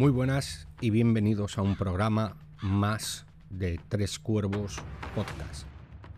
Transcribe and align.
Muy 0.00 0.12
buenas 0.12 0.66
y 0.80 0.88
bienvenidos 0.88 1.58
a 1.58 1.62
un 1.62 1.76
programa 1.76 2.38
más 2.62 3.26
de 3.50 3.78
Tres 3.90 4.18
Cuervos 4.18 4.80
Podcast. 5.14 5.66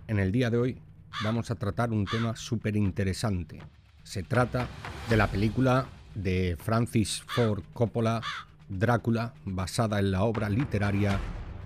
En 0.07 0.21
el 0.21 0.31
día 0.31 0.51
de 0.51 0.57
hoy 0.57 0.79
vamos 1.25 1.51
a 1.51 1.57
tratar 1.57 1.91
un 1.91 2.05
tema 2.05 2.37
súper 2.37 2.77
interesante. 2.77 3.59
Se 4.05 4.23
trata 4.23 4.69
de 5.11 5.17
la 5.17 5.27
película 5.27 5.87
de 6.15 6.57
Francis 6.61 7.25
Ford 7.27 7.65
Coppola, 7.73 8.23
Drácula, 8.69 9.35
basada 9.45 9.99
en 9.99 10.13
la 10.13 10.23
obra 10.23 10.49
literaria 10.49 11.19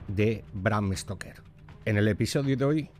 de 0.09 0.43
Bram 0.55 0.97
Stoker. 0.97 1.43
En 1.85 1.99
el 1.99 2.09
episodio 2.09 2.57
de 2.57 2.65
hoy 2.65 2.91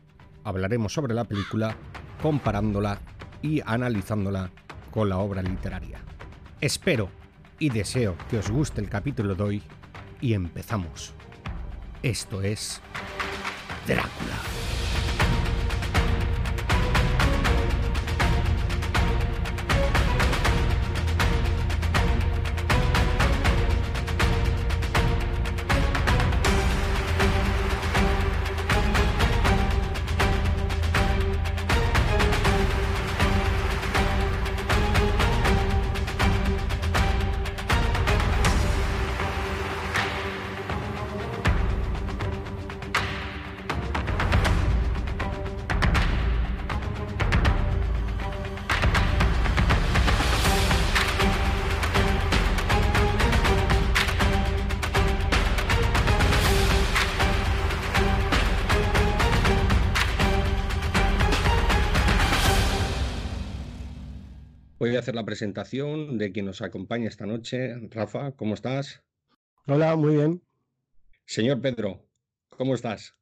hablaremos 0.43 0.93
sobre 0.93 1.15
la 1.15 1.23
película 1.23 1.75
comparándola 2.21 2.99
y 3.41 3.61
analizándola 3.65 4.51
con 4.91 5.09
la 5.09 5.17
obra 5.17 5.41
literaria. 5.41 6.01
Espero 6.61 7.09
y 7.59 7.69
deseo 7.69 8.15
que 8.29 8.37
os 8.37 8.49
guste 8.49 8.81
el 8.81 8.89
capítulo 8.89 9.35
de 9.35 9.43
hoy 9.43 9.63
y 10.21 10.33
empezamos. 10.33 11.13
Esto 12.03 12.41
es 12.41 12.81
Drácula. 13.87 14.76
Presentación 65.37 66.17
de 66.17 66.31
quien 66.31 66.47
nos 66.47 66.63
acompaña 66.63 67.07
esta 67.07 67.27
noche. 67.27 67.75
Rafa, 67.91 68.31
¿cómo 68.31 68.55
estás? 68.55 69.03
Hola, 69.67 69.95
muy 69.95 70.15
bien. 70.15 70.41
Señor 71.27 71.61
Pedro, 71.61 72.09
¿cómo 72.49 72.73
estás? 72.73 73.13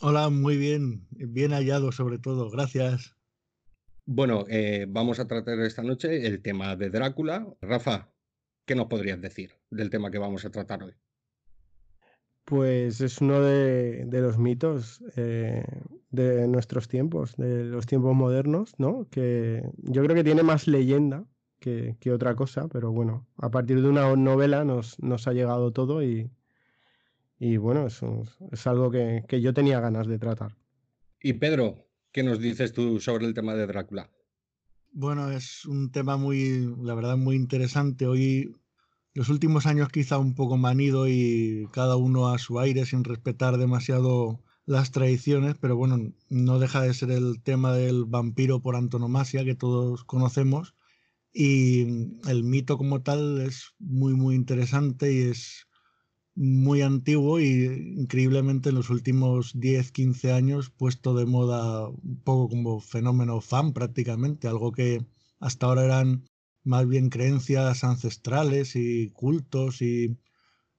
Hola, 0.00 0.30
muy 0.30 0.56
bien. 0.56 1.06
Bien 1.10 1.52
hallado 1.52 1.92
sobre 1.92 2.18
todo. 2.18 2.50
Gracias. 2.50 3.14
Bueno, 4.04 4.46
eh, 4.48 4.86
vamos 4.88 5.20
a 5.20 5.28
tratar 5.28 5.60
esta 5.60 5.84
noche 5.84 6.26
el 6.26 6.42
tema 6.42 6.74
de 6.74 6.90
Drácula. 6.90 7.46
Rafa, 7.60 8.10
¿qué 8.66 8.74
nos 8.74 8.86
podrías 8.88 9.20
decir 9.20 9.52
del 9.70 9.90
tema 9.90 10.10
que 10.10 10.18
vamos 10.18 10.44
a 10.44 10.50
tratar 10.50 10.82
hoy? 10.82 10.94
Pues 12.46 13.00
es 13.00 13.20
uno 13.20 13.42
de, 13.42 14.08
los 14.10 14.38
mitos 14.38 15.04
eh, 15.14 15.62
de 16.10 16.48
nuestros 16.48 16.88
tiempos, 16.88 17.36
de 17.36 17.62
los 17.62 17.86
tiempos 17.86 18.16
modernos, 18.16 18.74
¿no? 18.78 19.06
Que 19.08 19.62
yo 19.76 20.02
creo 20.02 20.16
que 20.16 20.24
tiene 20.24 20.42
más 20.42 20.66
leyenda 20.66 21.24
que, 21.60 22.12
otra 22.12 22.34
cosa, 22.34 22.66
pero 22.68 22.90
bueno, 22.90 23.26
a 23.36 23.50
partir 23.50 23.80
de 23.80 23.88
una 23.88 24.16
novela 24.16 24.64
nos, 24.64 24.98
nos 25.00 25.28
ha 25.28 25.32
llegado 25.32 25.70
todo 25.72 26.02
y, 26.02 26.30
y 27.38 27.58
bueno, 27.58 27.86
eso 27.86 28.24
es 28.50 28.66
algo 28.66 28.90
que, 28.90 29.24
que 29.28 29.40
yo 29.40 29.54
tenía 29.54 29.78
ganas 29.80 30.06
de 30.06 30.18
tratar. 30.18 30.56
Y 31.22 31.34
Pedro, 31.34 31.86
¿qué 32.12 32.22
nos 32.22 32.40
dices 32.40 32.72
tú 32.72 32.98
sobre 32.98 33.26
el 33.26 33.34
tema 33.34 33.54
de 33.54 33.66
Drácula? 33.66 34.10
Bueno, 34.92 35.30
es 35.30 35.66
un 35.66 35.92
tema 35.92 36.16
muy, 36.16 36.74
la 36.82 36.94
verdad, 36.94 37.16
muy 37.16 37.36
interesante. 37.36 38.06
Hoy 38.06 38.56
los 39.14 39.28
últimos 39.28 39.66
años 39.66 39.90
quizá 39.90 40.18
un 40.18 40.34
poco 40.34 40.56
manido 40.56 41.08
y 41.08 41.68
cada 41.72 41.96
uno 41.96 42.28
a 42.28 42.38
su 42.38 42.58
aire 42.58 42.86
sin 42.86 43.04
respetar 43.04 43.58
demasiado 43.58 44.40
las 44.66 44.92
tradiciones, 44.92 45.56
pero 45.60 45.76
bueno, 45.76 46.12
no 46.28 46.58
deja 46.58 46.80
de 46.80 46.94
ser 46.94 47.10
el 47.10 47.42
tema 47.42 47.72
del 47.72 48.04
vampiro 48.04 48.60
por 48.60 48.76
antonomasia 48.76 49.44
que 49.44 49.54
todos 49.54 50.04
conocemos 50.04 50.74
y 51.32 51.82
el 52.28 52.44
mito 52.44 52.76
como 52.78 53.02
tal 53.02 53.40
es 53.40 53.74
muy 53.78 54.14
muy 54.14 54.34
interesante 54.34 55.12
y 55.12 55.18
es 55.22 55.66
muy 56.34 56.82
antiguo 56.82 57.40
y 57.40 57.94
increíblemente 57.98 58.70
en 58.70 58.76
los 58.76 58.90
últimos 58.90 59.52
10, 59.58 59.92
15 59.92 60.32
años 60.32 60.70
puesto 60.70 61.14
de 61.14 61.26
moda 61.26 61.88
un 61.88 62.22
poco 62.24 62.48
como 62.50 62.80
fenómeno 62.80 63.40
fan 63.40 63.72
prácticamente, 63.72 64.48
algo 64.48 64.72
que 64.72 65.06
hasta 65.40 65.66
ahora 65.66 65.84
eran 65.84 66.24
más 66.64 66.86
bien 66.86 67.08
creencias 67.10 67.84
ancestrales 67.84 68.76
y 68.76 69.10
cultos 69.10 69.82
y 69.82 70.18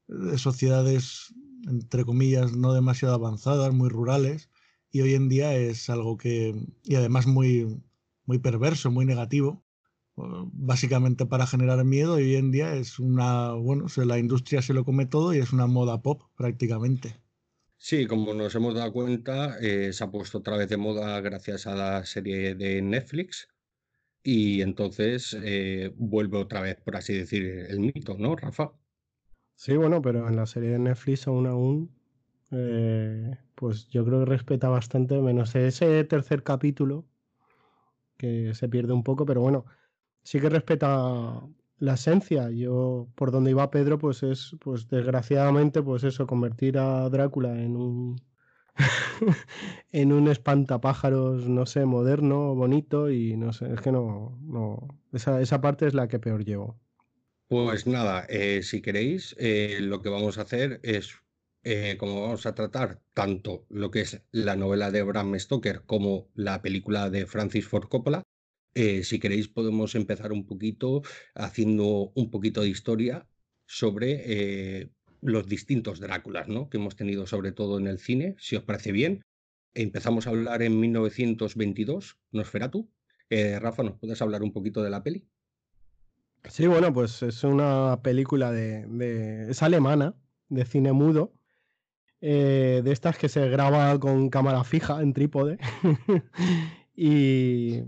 de 0.08 0.38
sociedades, 0.38 1.34
entre 1.68 2.06
comillas, 2.06 2.56
no 2.56 2.74
demasiado 2.74 3.16
avanzadas, 3.16 3.74
muy 3.74 3.90
rurales, 3.90 4.50
y 4.92 5.02
hoy 5.02 5.14
en 5.14 5.30
día 5.30 5.56
es 5.56 5.90
algo 5.90 6.18
que, 6.18 6.56
y 6.84 6.96
además 6.96 7.28
muy, 7.28 7.82
muy 8.26 8.40
perverso, 8.40 8.92
muy 8.92 9.06
negativo, 9.06 9.64
básicamente 10.54 11.26
para 11.26 11.48
generar 11.48 11.84
miedo, 11.86 12.20
y 12.20 12.24
hoy 12.24 12.36
en 12.36 12.52
día 12.52 12.76
es 12.76 13.00
una, 13.00 13.54
bueno, 13.54 13.86
la 13.98 14.18
industria 14.18 14.62
se 14.62 14.74
lo 14.74 14.86
come 14.86 15.06
todo 15.06 15.34
y 15.34 15.40
es 15.40 15.54
una 15.54 15.68
moda 15.68 16.02
pop 16.02 16.24
prácticamente. 16.36 17.16
Sí, 17.78 18.06
como 18.06 18.34
nos 18.34 18.54
hemos 18.54 18.76
dado 18.76 18.94
cuenta, 18.94 19.58
eh, 19.60 19.92
se 19.92 20.04
ha 20.04 20.12
puesto 20.12 20.38
otra 20.38 20.58
vez 20.58 20.70
de 20.70 20.78
moda 20.78 21.20
gracias 21.22 21.66
a 21.66 21.76
la 21.76 22.06
serie 22.06 22.54
de 22.56 22.82
Netflix, 22.82 23.48
y 24.24 24.62
entonces 24.62 25.36
eh, 25.44 25.92
vuelve 25.98 26.38
otra 26.38 26.62
vez, 26.62 26.80
por 26.80 26.96
así 26.96 27.14
decir, 27.14 27.44
el 27.70 27.80
mito, 27.80 28.16
¿no, 28.20 28.36
Rafa? 28.36 28.72
Sí, 29.56 29.76
bueno, 29.76 30.02
pero 30.02 30.28
en 30.28 30.36
la 30.36 30.46
serie 30.46 30.70
de 30.70 30.80
Netflix 30.80 31.28
aún 31.28 31.48
aún, 31.48 31.92
eh, 32.52 33.36
pues 33.56 33.88
yo 33.88 34.06
creo 34.06 34.20
que 34.20 34.26
respeta 34.26 34.70
bastante, 34.70 35.20
menos 35.20 35.56
ese 35.56 36.04
tercer 36.04 36.44
capítulo, 36.44 37.08
que 38.18 38.54
se 38.54 38.70
pierde 38.70 38.94
un 38.94 39.04
poco, 39.04 39.26
pero 39.26 39.42
bueno, 39.42 39.66
sí 40.24 40.40
que 40.40 40.50
respeta 40.50 41.42
la 41.78 41.94
esencia. 41.96 42.50
Yo, 42.52 43.08
por 43.16 43.32
donde 43.32 43.52
iba 43.52 43.72
Pedro, 43.72 43.98
pues 43.98 44.24
es, 44.24 44.56
pues 44.60 44.88
desgraciadamente, 44.88 45.82
pues 45.82 46.04
eso, 46.04 46.28
convertir 46.28 46.78
a 46.78 47.10
Drácula 47.10 47.60
en 47.62 47.76
un 47.76 48.22
en 49.92 50.12
un 50.14 50.28
espantapájaros, 50.28 51.48
no 51.48 51.66
sé, 51.66 51.86
moderno, 51.86 52.56
bonito 52.56 53.10
y 53.12 53.36
no 53.38 53.54
sé, 53.54 53.74
es 53.74 53.82
que 53.82 53.92
no, 53.92 54.38
no, 54.42 54.88
esa, 55.12 55.42
esa 55.42 55.62
parte 55.62 55.88
es 55.88 55.94
la 55.94 56.08
que 56.08 56.20
peor 56.20 56.46
llevo. 56.46 56.80
Pues 57.48 57.86
nada, 57.86 58.26
eh, 58.30 58.64
si 58.64 58.82
queréis, 58.82 59.36
eh, 59.38 59.80
lo 59.82 60.02
que 60.02 60.10
vamos 60.10 60.38
a 60.38 60.44
hacer 60.44 60.80
es, 60.84 61.18
eh, 61.64 61.98
como 62.00 62.22
vamos 62.22 62.46
a 62.46 62.56
tratar 62.56 63.02
tanto 63.14 63.66
lo 63.70 63.92
que 63.92 64.02
es 64.02 64.22
la 64.32 64.56
novela 64.56 64.90
de 64.90 65.04
Bram 65.04 65.38
Stoker 65.38 65.84
como 65.86 66.30
la 66.34 66.62
película 66.62 67.10
de 67.10 67.26
Francis 67.26 67.68
Ford 67.68 67.90
Coppola, 67.90 68.24
si 68.74 69.20
queréis 69.20 69.48
podemos 69.48 69.96
empezar 69.96 70.32
un 70.32 70.46
poquito 70.46 71.02
haciendo 71.36 72.12
un 72.16 72.32
poquito 72.32 72.62
de 72.62 72.70
historia 72.70 73.28
sobre 73.66 74.90
los 75.22 75.48
distintos 75.48 76.00
Dráculas 76.00 76.48
¿no? 76.48 76.70
que 76.70 76.78
hemos 76.78 76.96
tenido 76.96 77.28
sobre 77.28 77.52
todo 77.52 77.80
en 77.80 77.88
el 77.88 78.00
cine, 78.00 78.36
si 78.40 78.56
os 78.56 78.64
parece 78.64 78.92
bien. 78.92 79.24
Empezamos 79.74 80.28
a 80.28 80.32
hablar 80.32 80.62
en 80.64 80.80
1922, 80.80 82.18
Nosferatu. 82.32 82.90
Eh, 83.30 83.58
Rafa, 83.60 83.84
¿nos 83.84 83.98
puedes 83.98 84.22
hablar 84.22 84.44
un 84.44 84.52
poquito 84.52 84.84
de 84.84 84.90
la 84.90 85.04
peli? 85.04 85.26
Sí, 86.50 86.68
bueno, 86.68 86.92
pues 86.94 87.24
es 87.24 87.44
una 87.44 88.02
película 88.02 88.52
de, 88.52 89.48
es 89.50 89.64
alemana, 89.64 90.16
de 90.50 90.66
cine 90.66 90.92
mudo, 90.92 91.34
eh, 92.20 92.82
de 92.84 92.92
estas 92.92 93.18
que 93.18 93.30
se 93.30 93.48
graba 93.48 93.98
con 94.00 94.30
cámara 94.30 94.64
fija 94.64 95.02
en 95.02 95.14
trípode. 95.14 95.60
y, 96.96 97.84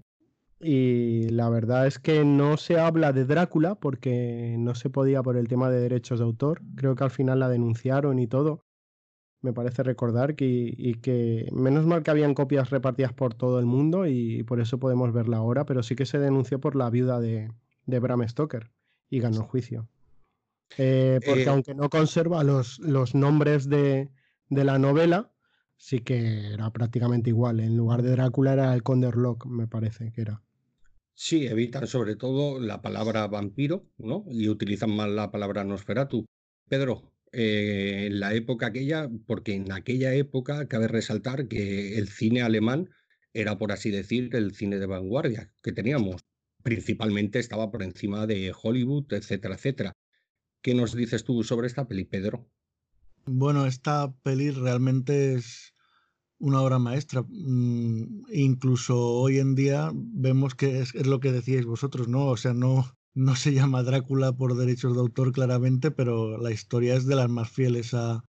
y 0.64 1.30
la 1.30 1.50
verdad 1.50 1.88
es 1.88 2.00
que 2.00 2.24
no 2.24 2.58
se 2.58 2.80
habla 2.80 3.14
de 3.14 3.26
Drácula 3.26 3.76
porque 3.76 4.56
no 4.58 4.76
se 4.76 4.90
podía 4.90 5.22
por 5.22 5.38
el 5.38 5.48
tema 5.48 5.70
de 5.70 5.80
derechos 5.80 6.20
de 6.20 6.26
autor. 6.26 6.62
Creo 6.76 6.96
que 6.96 7.04
al 7.04 7.12
final 7.12 7.40
la 7.40 7.50
denunciaron 7.50 8.20
y 8.20 8.28
todo. 8.28 8.66
Me 9.42 9.54
parece 9.54 9.84
recordar 9.84 10.36
que, 10.36 10.46
y 10.46 10.96
que 10.96 11.50
menos 11.52 11.86
mal 11.86 12.02
que 12.02 12.12
habían 12.12 12.34
copias 12.34 12.70
repartidas 12.70 13.14
por 13.14 13.34
todo 13.34 13.60
el 13.60 13.66
mundo 13.66 14.08
y 14.08 14.44
por 14.44 14.62
eso 14.62 14.80
podemos 14.80 15.12
verla 15.12 15.38
ahora, 15.38 15.66
pero 15.66 15.84
sí 15.84 15.96
que 15.96 16.06
se 16.06 16.18
denunció 16.18 16.60
por 16.62 16.76
la 16.76 16.90
viuda 16.90 17.20
de, 17.20 17.52
de 17.86 18.00
Bram 18.00 18.26
Stoker 18.28 18.72
y 19.10 19.20
ganó 19.20 19.42
el 19.42 19.48
juicio. 19.48 19.90
Eh, 20.78 21.20
porque 21.26 21.44
eh, 21.44 21.50
aunque 21.50 21.76
no 21.76 21.90
conserva 21.90 22.44
los, 22.44 22.80
los 22.80 23.16
nombres 23.16 23.68
de, 23.68 24.12
de 24.50 24.64
la 24.64 24.80
novela, 24.80 25.34
sí 25.76 26.00
que 26.00 26.54
era 26.54 26.72
prácticamente 26.72 27.30
igual. 27.30 27.60
En 27.60 27.76
lugar 27.76 28.02
de 28.02 28.12
Drácula 28.12 28.54
era 28.54 28.74
el 28.74 28.82
Conde 28.82 29.08
Orlok, 29.08 29.46
me 29.46 29.68
parece 29.68 30.12
que 30.14 30.22
era. 30.22 30.42
Sí, 31.16 31.46
evitan 31.46 31.88
sobre 31.88 32.16
todo 32.16 32.60
la 32.60 32.82
palabra 32.82 33.28
vampiro, 33.28 33.88
¿no? 33.98 34.26
Y 34.30 34.50
utilizan 34.50 34.96
más 34.96 35.10
la 35.10 35.32
palabra 35.32 35.64
Nosferatu. 35.64 36.26
Pedro, 36.68 37.14
eh, 37.32 38.08
en 38.08 38.20
la 38.20 38.34
época 38.34 38.68
aquella, 38.68 39.10
porque 39.28 39.54
en 39.54 39.72
aquella 39.72 40.14
época 40.14 40.68
cabe 40.68 40.88
resaltar 40.88 41.48
que 41.48 41.98
el 41.98 42.08
cine 42.08 42.42
alemán 42.42 42.90
era, 43.34 43.58
por 43.58 43.72
así 43.72 43.92
decir, 43.92 44.36
el 44.36 44.54
cine 44.56 44.80
de 44.80 44.86
vanguardia 44.86 45.52
que 45.62 45.72
teníamos. 45.72 46.22
Principalmente 46.64 47.40
estaba 47.40 47.72
por 47.72 47.84
encima 47.84 48.26
de 48.26 48.54
Hollywood, 48.60 49.12
etcétera, 49.14 49.56
etcétera. 49.56 49.94
¿Qué 50.62 50.74
nos 50.74 50.96
dices 50.96 51.24
tú 51.24 51.44
sobre 51.44 51.68
esta 51.68 51.88
peli, 51.88 52.06
Pedro? 52.06 52.50
Bueno, 53.26 53.66
esta 53.66 54.14
peli 54.24 54.52
realmente 54.52 55.34
es 55.34 55.73
una 56.40 56.62
obra 56.62 56.80
maestra. 56.80 57.24
Mm, 57.28 58.26
incluso 58.32 58.98
hoy 59.00 59.40
en 59.40 59.56
día 59.56 59.92
vemos 59.94 60.56
que 60.56 60.80
es, 60.80 60.94
es, 60.96 61.08
lo 61.08 61.20
que 61.20 61.32
decíais 61.32 61.66
vosotros, 61.66 62.08
¿no? 62.08 62.28
O 62.28 62.38
sea, 62.38 62.54
no, 62.54 62.86
no 63.14 63.36
se 63.36 63.54
llama 63.54 63.84
Drácula 63.84 64.34
por 64.34 64.56
derechos 64.58 64.94
de 64.94 65.00
autor 65.00 65.32
claramente, 65.32 65.92
pero 65.92 66.38
la 66.38 66.52
historia 66.52 66.96
es 66.96 67.06
de 67.06 67.16
las 67.16 67.30
más 67.30 67.50
fieles 67.50 67.94
a, 67.94 68.24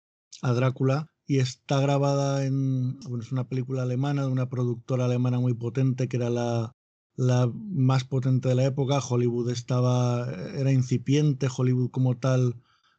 a 0.42 0.54
Drácula 0.54 1.08
y 1.28 1.40
está 1.40 1.80
grabada 1.80 2.46
en, 2.46 3.00
bueno, 3.02 3.24
es 3.24 3.32
una 3.32 3.48
película 3.48 3.84
alemana 3.84 4.24
de 4.24 4.32
una 4.32 4.50
productora 4.50 5.06
alemana 5.06 5.40
muy 5.40 5.54
potente 5.54 6.08
que 6.08 6.18
era 6.18 6.30
la, 6.30 6.76
la 7.16 7.50
más 7.54 8.04
potente 8.04 8.50
de 8.50 8.56
la 8.56 8.66
época. 8.66 9.00
Hollywood 9.00 9.50
estaba, 9.50 10.30
era 10.56 10.72
incipiente, 10.72 11.48
Hollywood 11.56 11.92
como 11.92 12.18
tal 12.18 12.56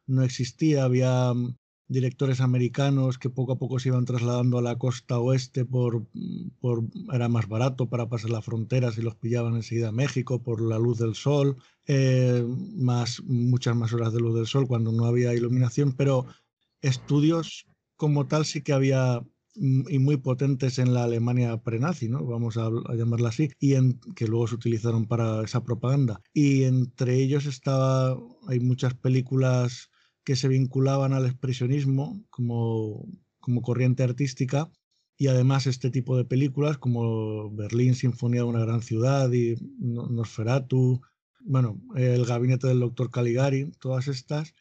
no 0.07 0.23
existía, 0.23 0.83
había 0.83 1.33
directores 1.87 2.41
americanos 2.41 3.17
que 3.17 3.29
poco 3.29 3.53
a 3.53 3.57
poco 3.57 3.79
se 3.79 3.89
iban 3.89 4.05
trasladando 4.05 4.57
a 4.57 4.61
la 4.61 4.77
costa 4.77 5.19
oeste 5.19 5.65
por, 5.65 6.05
por 6.59 6.83
era 7.13 7.27
más 7.27 7.47
barato 7.47 7.89
para 7.89 8.07
pasar 8.09 8.29
la 8.31 8.41
frontera 8.41 8.91
si 8.91 9.01
los 9.01 9.15
pillaban 9.15 9.55
enseguida 9.55 9.89
a 9.89 9.93
México 9.93 10.41
por 10.41 10.61
la 10.61 10.79
luz 10.79 10.99
del 10.99 11.15
sol, 11.15 11.57
eh, 11.87 12.45
más, 12.75 13.21
muchas 13.23 13.75
más 13.75 13.93
horas 13.93 14.13
de 14.13 14.19
luz 14.19 14.35
del 14.35 14.47
sol 14.47 14.67
cuando 14.67 14.91
no 14.91 15.05
había 15.05 15.33
iluminación, 15.33 15.93
pero 15.93 16.25
estudios 16.81 17.65
como 17.95 18.27
tal 18.27 18.45
sí 18.45 18.61
que 18.61 18.73
había 18.73 19.21
mm, 19.55 19.83
y 19.89 19.99
muy 19.99 20.17
potentes 20.17 20.79
en 20.79 20.93
la 20.93 21.03
Alemania 21.03 21.57
prenazi, 21.57 22.09
¿no? 22.09 22.25
vamos 22.25 22.57
a, 22.57 22.67
a 22.67 22.95
llamarla 22.95 23.29
así, 23.29 23.49
y 23.59 23.75
en, 23.75 23.99
que 24.15 24.27
luego 24.27 24.47
se 24.47 24.55
utilizaron 24.55 25.05
para 25.05 25.43
esa 25.43 25.63
propaganda. 25.63 26.21
Y 26.33 26.63
entre 26.63 27.15
ellos 27.17 27.45
estaba, 27.45 28.17
hay 28.47 28.59
muchas 28.59 28.93
películas 28.95 29.89
que 30.23 30.35
se 30.35 30.47
vinculaban 30.47 31.13
al 31.13 31.25
expresionismo 31.25 32.23
como, 32.29 33.05
como 33.39 33.61
corriente 33.61 34.03
artística 34.03 34.71
y 35.17 35.27
además 35.27 35.67
este 35.67 35.91
tipo 35.91 36.17
de 36.17 36.25
películas 36.25 36.77
como 36.77 37.51
Berlín, 37.51 37.95
Sinfonía 37.95 38.41
de 38.41 38.47
una 38.47 38.65
gran 38.65 38.81
ciudad 38.81 39.31
y 39.31 39.55
Nosferatu, 39.79 41.01
bueno, 41.45 41.79
El 41.95 42.25
gabinete 42.25 42.67
del 42.67 42.79
doctor 42.79 43.11
Caligari, 43.11 43.71
todas 43.79 44.07
estas 44.07 44.53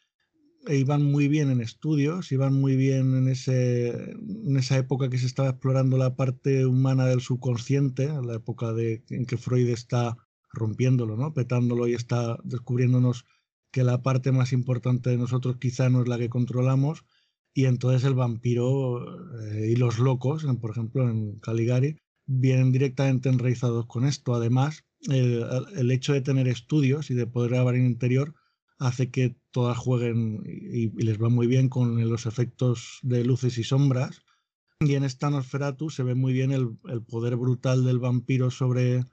e 0.66 0.76
iban 0.76 1.02
muy 1.02 1.26
bien 1.26 1.50
en 1.50 1.60
estudios, 1.60 2.30
iban 2.30 2.54
muy 2.54 2.76
bien 2.76 3.16
en, 3.16 3.28
ese, 3.28 4.12
en 4.12 4.56
esa 4.56 4.78
época 4.78 5.08
que 5.08 5.18
se 5.18 5.26
estaba 5.26 5.50
explorando 5.50 5.98
la 5.98 6.14
parte 6.14 6.66
humana 6.66 7.06
del 7.06 7.20
subconsciente, 7.20 8.08
la 8.24 8.34
época 8.34 8.72
de, 8.72 9.02
en 9.10 9.26
que 9.26 9.36
Freud 9.36 9.68
está 9.68 10.16
rompiéndolo, 10.52 11.16
¿no? 11.16 11.34
petándolo 11.34 11.88
y 11.88 11.94
está 11.94 12.38
descubriéndonos 12.44 13.24
que 13.72 13.82
la 13.82 14.02
parte 14.02 14.30
más 14.30 14.52
importante 14.52 15.10
de 15.10 15.18
nosotros 15.18 15.56
quizá 15.56 15.88
no 15.88 16.02
es 16.02 16.08
la 16.08 16.18
que 16.18 16.28
controlamos 16.28 17.04
y 17.54 17.64
entonces 17.64 18.04
el 18.04 18.14
vampiro 18.14 19.02
eh, 19.40 19.70
y 19.72 19.76
los 19.76 19.98
locos, 19.98 20.46
por 20.60 20.70
ejemplo 20.70 21.08
en 21.08 21.38
Caligari, 21.40 21.98
vienen 22.26 22.72
directamente 22.72 23.28
enraizados 23.28 23.86
con 23.86 24.04
esto. 24.06 24.34
Además, 24.34 24.84
el, 25.08 25.90
hecho 25.90 26.12
de 26.12 26.20
tener 26.20 26.48
estudios 26.48 27.10
y 27.10 27.14
de 27.14 27.26
poder 27.26 27.50
grabar 27.52 27.74
en 27.74 27.86
interior 27.86 28.34
hace 28.78 29.10
que 29.10 29.36
todas 29.50 29.76
jueguen 29.76 30.42
y, 30.46 30.88
les 31.02 31.20
va 31.20 31.28
muy 31.28 31.46
bien 31.46 31.68
con 31.68 32.08
los 32.08 32.26
efectos 32.26 33.00
de 33.02 33.24
luces 33.24 33.58
y 33.58 33.64
sombras. 33.64 34.22
Y 34.80 34.94
en 34.94 35.04
esta 35.04 35.30
Nosferatu 35.30 35.90
se 35.90 36.02
ve 36.02 36.14
muy 36.14 36.32
bien 36.32 36.52
el 36.52 37.02
poder 37.02 37.36
brutal 37.36 37.84
del 37.84 37.98
vampiro 37.98 38.50
sobre 38.50 39.04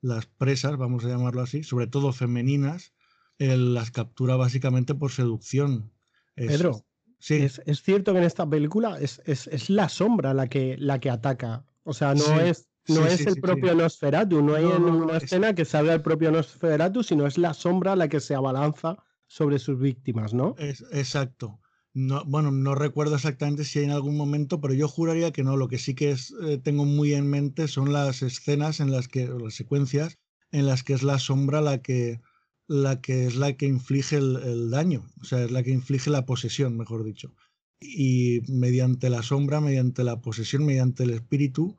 las 0.00 0.26
presas, 0.26 0.76
vamos 0.76 1.04
a 1.04 1.08
llamarlo 1.08 1.42
así, 1.42 1.62
sobre 1.64 1.86
todo 1.86 2.12
femeninas, 2.12 2.92
él 3.38 3.74
las 3.74 3.90
captura 3.90 4.36
básicamente 4.36 4.94
por 4.94 5.12
seducción. 5.12 5.92
Es, 6.36 6.48
Pedro, 6.48 6.84
sí. 7.18 7.36
Es, 7.36 7.60
es, 7.66 7.82
cierto 7.82 8.12
que 8.12 8.18
en 8.18 8.24
esta 8.24 8.48
película 8.48 8.98
es, 9.00 9.22
es, 9.24 9.70
la 9.70 9.88
sombra 9.88 10.34
la 10.34 10.48
que, 10.48 10.76
la 10.78 10.98
que 10.98 11.10
ataca. 11.10 11.64
O 11.84 11.92
sea, 11.92 12.14
no 12.14 12.24
sí. 12.24 12.32
es, 12.44 12.68
no 12.88 13.06
sí, 13.06 13.14
es 13.14 13.26
el 13.26 13.40
propio 13.40 13.74
Nosferatu, 13.74 14.42
no 14.42 14.54
hay 14.54 14.64
no, 14.64 14.78
no, 14.78 15.04
una 15.04 15.18
escena 15.18 15.54
que 15.54 15.64
salga 15.64 15.94
el 15.94 16.02
propio 16.02 16.30
Nosferatu, 16.30 17.02
sino 17.02 17.26
es 17.26 17.38
la 17.38 17.54
sombra 17.54 17.96
la 17.96 18.08
que 18.08 18.20
se 18.20 18.34
abalanza 18.34 18.96
sobre 19.26 19.58
sus 19.58 19.78
víctimas, 19.78 20.34
¿no? 20.34 20.54
Es, 20.58 20.84
exacto. 20.92 21.60
No, 21.94 22.24
bueno, 22.26 22.50
no 22.50 22.74
recuerdo 22.74 23.14
exactamente 23.14 23.64
si 23.64 23.78
hay 23.78 23.86
en 23.86 23.90
algún 23.90 24.18
momento, 24.18 24.60
pero 24.60 24.74
yo 24.74 24.86
juraría 24.86 25.32
que 25.32 25.42
no. 25.42 25.56
Lo 25.56 25.68
que 25.68 25.78
sí 25.78 25.94
que 25.94 26.10
es, 26.10 26.34
eh, 26.44 26.58
tengo 26.58 26.84
muy 26.84 27.14
en 27.14 27.26
mente 27.28 27.68
son 27.68 27.92
las 27.92 28.20
escenas 28.20 28.80
en 28.80 28.90
las 28.90 29.08
que, 29.08 29.26
las 29.26 29.54
secuencias 29.54 30.18
en 30.52 30.66
las 30.66 30.82
que 30.82 30.92
es 30.92 31.02
la 31.02 31.18
sombra 31.18 31.60
la 31.60 31.82
que, 31.82 32.20
la 32.68 33.00
que 33.00 33.26
es 33.26 33.36
la 33.36 33.56
que 33.56 33.66
inflige 33.66 34.16
el, 34.16 34.70
daño, 34.70 35.06
o 35.20 35.24
sea, 35.24 35.44
es 35.44 35.50
la 35.50 35.62
que 35.62 35.70
inflige 35.70 36.10
la 36.10 36.26
posesión, 36.26 36.76
mejor 36.76 37.04
dicho. 37.04 37.34
Y 37.80 38.40
mediante 38.48 39.10
la 39.10 39.22
sombra, 39.22 39.60
mediante 39.60 40.02
la 40.04 40.20
posesión, 40.20 40.64
mediante 40.64 41.04
el 41.04 41.10
espíritu, 41.10 41.76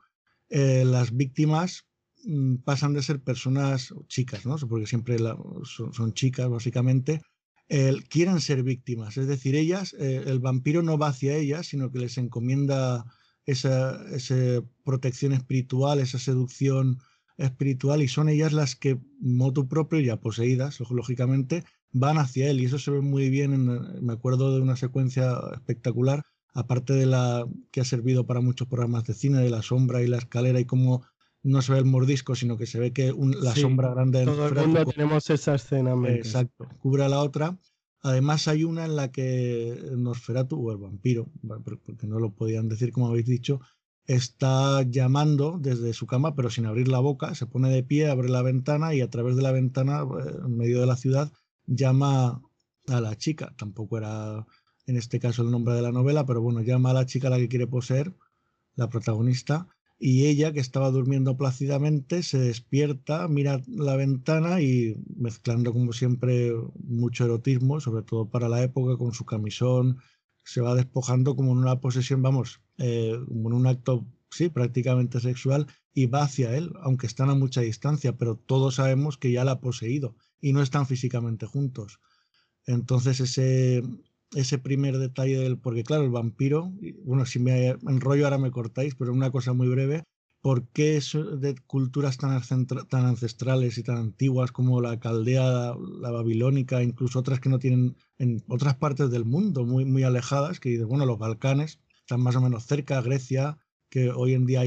eh, 0.48 0.84
las 0.86 1.14
víctimas 1.14 1.86
mm, 2.24 2.56
pasan 2.64 2.94
de 2.94 3.02
ser 3.02 3.22
personas 3.22 3.92
chicas, 4.06 4.46
¿no? 4.46 4.56
Porque 4.56 4.86
siempre 4.86 5.18
son, 5.64 6.14
chicas, 6.14 6.48
básicamente, 6.48 7.20
quieren 8.08 8.40
ser 8.40 8.62
víctimas. 8.62 9.18
Es 9.18 9.26
decir, 9.26 9.54
ellas, 9.54 9.94
eh, 9.98 10.22
el 10.26 10.38
vampiro 10.38 10.82
no 10.82 10.96
va 10.96 11.08
hacia 11.08 11.36
ellas, 11.36 11.66
sino 11.66 11.90
que 11.90 11.98
les 11.98 12.16
encomienda 12.16 13.04
esa, 13.44 14.02
esa 14.14 14.62
protección 14.84 15.32
espiritual, 15.32 15.98
esa 15.98 16.18
seducción 16.18 16.98
espiritual 17.38 18.02
y 18.02 18.08
son 18.08 18.28
ellas 18.28 18.52
las 18.52 18.76
que, 18.76 18.98
motu 19.20 19.68
propio, 19.68 20.00
ya 20.00 20.20
poseídas, 20.20 20.78
lógicamente, 20.90 21.64
van 21.92 22.18
hacia 22.18 22.50
él. 22.50 22.60
Y 22.60 22.66
eso 22.66 22.78
se 22.78 22.90
ve 22.90 23.00
muy 23.00 23.30
bien, 23.30 23.54
en, 23.54 24.04
me 24.04 24.12
acuerdo 24.12 24.54
de 24.54 24.60
una 24.60 24.76
secuencia 24.76 25.38
espectacular, 25.54 26.22
aparte 26.52 26.92
de 26.92 27.06
la 27.06 27.46
que 27.70 27.80
ha 27.80 27.84
servido 27.84 28.26
para 28.26 28.40
muchos 28.40 28.68
programas 28.68 29.04
de 29.04 29.14
cine, 29.14 29.38
de 29.38 29.50
la 29.50 29.62
sombra 29.62 30.02
y 30.02 30.08
la 30.08 30.18
escalera 30.18 30.60
y 30.60 30.64
cómo 30.64 31.02
no 31.42 31.62
se 31.62 31.72
ve 31.72 31.78
el 31.78 31.84
mordisco, 31.84 32.34
sino 32.34 32.58
que 32.58 32.66
se 32.66 32.80
ve 32.80 32.92
que 32.92 33.12
un, 33.12 33.34
la 33.40 33.54
sí, 33.54 33.60
sombra 33.60 33.94
grande... 33.94 34.24
Todo 34.24 34.48
el 34.48 34.54
mundo 34.54 34.84
tenemos 34.86 35.30
esa 35.30 35.54
escena. 35.54 35.94
Exacto, 36.08 36.68
cubre 36.80 37.04
a 37.04 37.08
la 37.08 37.20
otra. 37.20 37.56
Además 38.00 38.48
hay 38.48 38.64
una 38.64 38.84
en 38.84 38.96
la 38.96 39.10
que 39.10 39.80
Nosferatu, 39.96 40.60
o 40.60 40.72
el 40.72 40.78
vampiro, 40.78 41.30
porque 41.84 42.06
no 42.06 42.18
lo 42.18 42.30
podían 42.30 42.68
decir 42.68 42.92
como 42.92 43.08
habéis 43.08 43.26
dicho, 43.26 43.60
está 44.08 44.82
llamando 44.82 45.58
desde 45.60 45.92
su 45.92 46.06
cama, 46.06 46.34
pero 46.34 46.50
sin 46.50 46.66
abrir 46.66 46.88
la 46.88 46.98
boca, 46.98 47.34
se 47.34 47.46
pone 47.46 47.68
de 47.70 47.84
pie, 47.84 48.08
abre 48.08 48.28
la 48.30 48.42
ventana 48.42 48.94
y 48.94 49.02
a 49.02 49.10
través 49.10 49.36
de 49.36 49.42
la 49.42 49.52
ventana, 49.52 50.00
eh, 50.00 50.34
en 50.46 50.56
medio 50.56 50.80
de 50.80 50.86
la 50.86 50.96
ciudad, 50.96 51.30
llama 51.66 52.42
a 52.88 53.00
la 53.00 53.16
chica. 53.16 53.54
Tampoco 53.56 53.98
era 53.98 54.46
en 54.86 54.96
este 54.96 55.20
caso 55.20 55.42
el 55.42 55.50
nombre 55.50 55.74
de 55.74 55.82
la 55.82 55.92
novela, 55.92 56.24
pero 56.24 56.40
bueno, 56.40 56.62
llama 56.62 56.90
a 56.90 56.94
la 56.94 57.06
chica 57.06 57.28
a 57.28 57.30
la 57.30 57.36
que 57.36 57.48
quiere 57.48 57.66
poseer, 57.66 58.14
la 58.74 58.88
protagonista, 58.88 59.68
y 59.98 60.26
ella, 60.26 60.52
que 60.52 60.60
estaba 60.60 60.90
durmiendo 60.90 61.36
plácidamente, 61.36 62.22
se 62.22 62.38
despierta, 62.38 63.28
mira 63.28 63.60
la 63.66 63.96
ventana 63.96 64.62
y 64.62 64.94
mezclando 65.16 65.72
como 65.72 65.92
siempre 65.92 66.52
mucho 66.84 67.24
erotismo, 67.24 67.80
sobre 67.80 68.04
todo 68.04 68.30
para 68.30 68.48
la 68.48 68.62
época, 68.62 68.96
con 68.96 69.12
su 69.12 69.26
camisón, 69.26 69.98
se 70.44 70.60
va 70.62 70.74
despojando 70.74 71.36
como 71.36 71.52
en 71.52 71.58
una 71.58 71.80
posesión, 71.80 72.22
vamos, 72.22 72.62
eh, 72.78 73.18
un 73.28 73.66
acto, 73.66 74.06
sí, 74.30 74.48
prácticamente 74.48 75.20
sexual, 75.20 75.66
y 75.92 76.06
va 76.06 76.22
hacia 76.22 76.56
él, 76.56 76.72
aunque 76.82 77.06
están 77.06 77.30
a 77.30 77.34
mucha 77.34 77.60
distancia, 77.60 78.16
pero 78.16 78.36
todos 78.36 78.76
sabemos 78.76 79.18
que 79.18 79.32
ya 79.32 79.44
la 79.44 79.52
ha 79.52 79.60
poseído 79.60 80.16
y 80.40 80.52
no 80.52 80.62
están 80.62 80.86
físicamente 80.86 81.46
juntos. 81.46 82.00
Entonces 82.66 83.20
ese, 83.20 83.82
ese 84.34 84.58
primer 84.58 84.98
detalle 84.98 85.38
del, 85.38 85.58
porque 85.58 85.84
claro, 85.84 86.04
el 86.04 86.10
vampiro, 86.10 86.72
bueno, 87.04 87.26
si 87.26 87.38
me 87.38 87.68
enrollo 87.88 88.24
ahora 88.24 88.38
me 88.38 88.50
cortáis, 88.50 88.94
pero 88.94 89.12
una 89.12 89.30
cosa 89.30 89.54
muy 89.54 89.68
breve, 89.68 90.04
¿por 90.40 90.68
qué 90.68 90.96
es 90.96 91.12
de 91.14 91.56
culturas 91.66 92.16
tan, 92.18 92.40
tan 92.66 93.04
ancestrales 93.04 93.78
y 93.78 93.82
tan 93.82 93.96
antiguas 93.96 94.52
como 94.52 94.80
la 94.80 95.00
caldea, 95.00 95.74
la 96.00 96.10
babilónica, 96.10 96.82
incluso 96.82 97.18
otras 97.18 97.40
que 97.40 97.48
no 97.48 97.58
tienen 97.58 97.96
en 98.18 98.44
otras 98.48 98.76
partes 98.76 99.10
del 99.10 99.24
mundo 99.24 99.64
muy, 99.64 99.84
muy 99.84 100.04
alejadas, 100.04 100.60
que 100.60 100.84
bueno, 100.84 101.06
los 101.06 101.18
Balcanes 101.18 101.80
están 102.08 102.22
más 102.22 102.36
o 102.36 102.40
menos 102.40 102.64
cerca, 102.64 103.02
Grecia, 103.02 103.58
que 103.90 104.08
hoy 104.10 104.32
en 104.32 104.46
día 104.46 104.62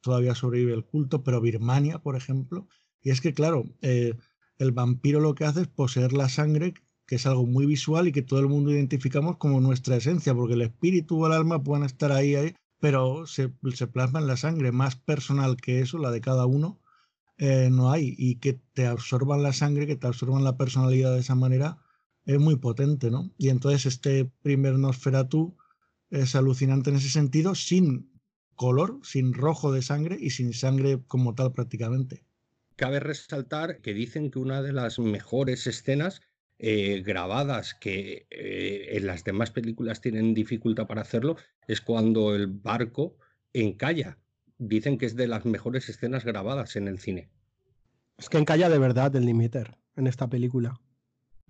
todavía 0.00 0.34
sobrevive 0.34 0.72
el 0.72 0.86
culto, 0.86 1.22
pero 1.22 1.42
Birmania, 1.42 1.98
por 1.98 2.16
ejemplo. 2.16 2.68
Y 3.02 3.10
es 3.10 3.20
que, 3.20 3.34
claro, 3.34 3.64
eh, 3.82 4.14
el 4.56 4.72
vampiro 4.72 5.20
lo 5.20 5.34
que 5.34 5.44
hace 5.44 5.60
es 5.60 5.68
poseer 5.68 6.14
la 6.14 6.30
sangre, 6.30 6.72
que 7.06 7.16
es 7.16 7.26
algo 7.26 7.44
muy 7.44 7.66
visual 7.66 8.08
y 8.08 8.12
que 8.12 8.22
todo 8.22 8.40
el 8.40 8.48
mundo 8.48 8.72
identificamos 8.72 9.36
como 9.36 9.60
nuestra 9.60 9.96
esencia, 9.96 10.34
porque 10.34 10.54
el 10.54 10.62
espíritu 10.62 11.22
o 11.22 11.26
el 11.26 11.34
alma 11.34 11.62
pueden 11.62 11.84
estar 11.84 12.12
ahí, 12.12 12.34
ahí 12.34 12.54
pero 12.80 13.26
se, 13.26 13.52
se, 13.74 13.86
plasma 13.88 14.20
en 14.20 14.26
la 14.26 14.38
sangre, 14.38 14.72
más 14.72 14.96
personal 14.96 15.56
que 15.58 15.80
eso, 15.80 15.98
la 15.98 16.10
de 16.10 16.22
cada 16.22 16.46
uno, 16.46 16.80
eh, 17.36 17.68
no 17.70 17.90
hay. 17.90 18.14
Y 18.16 18.36
que 18.36 18.54
te 18.72 18.86
absorban 18.86 19.42
la 19.42 19.52
sangre, 19.52 19.86
que 19.86 19.96
te 19.96 20.06
absorban 20.06 20.44
la 20.44 20.56
personalidad 20.56 21.12
de 21.12 21.20
esa 21.20 21.34
manera, 21.34 21.76
es 22.24 22.40
muy 22.40 22.56
potente, 22.56 23.10
¿no? 23.10 23.30
Y 23.36 23.50
entonces 23.50 23.84
este 23.84 24.24
primer 24.42 24.78
Nosferatu 24.78 25.56
es 26.10 26.34
alucinante 26.34 26.90
en 26.90 26.96
ese 26.96 27.08
sentido, 27.08 27.54
sin 27.54 28.10
color, 28.54 29.00
sin 29.02 29.34
rojo 29.34 29.72
de 29.72 29.82
sangre 29.82 30.16
y 30.18 30.30
sin 30.30 30.52
sangre 30.52 31.02
como 31.06 31.34
tal 31.34 31.52
prácticamente. 31.52 32.24
Cabe 32.76 33.00
resaltar 33.00 33.80
que 33.80 33.94
dicen 33.94 34.30
que 34.30 34.38
una 34.38 34.62
de 34.62 34.72
las 34.72 34.98
mejores 34.98 35.66
escenas 35.66 36.20
eh, 36.58 37.02
grabadas 37.04 37.74
que 37.74 38.26
eh, 38.30 38.96
en 38.96 39.06
las 39.06 39.24
demás 39.24 39.50
películas 39.50 40.00
tienen 40.00 40.32
dificultad 40.32 40.86
para 40.86 41.02
hacerlo 41.02 41.36
es 41.68 41.80
cuando 41.80 42.34
el 42.34 42.46
barco 42.46 43.18
encalla. 43.52 44.18
Dicen 44.58 44.96
que 44.96 45.06
es 45.06 45.16
de 45.16 45.26
las 45.26 45.44
mejores 45.44 45.88
escenas 45.88 46.24
grabadas 46.24 46.76
en 46.76 46.88
el 46.88 46.98
cine. 46.98 47.30
Es 48.16 48.30
que 48.30 48.38
encalla 48.38 48.70
de 48.70 48.78
verdad 48.78 49.14
el 49.16 49.26
limiter 49.26 49.76
en 49.96 50.06
esta 50.06 50.28
película. 50.28 50.80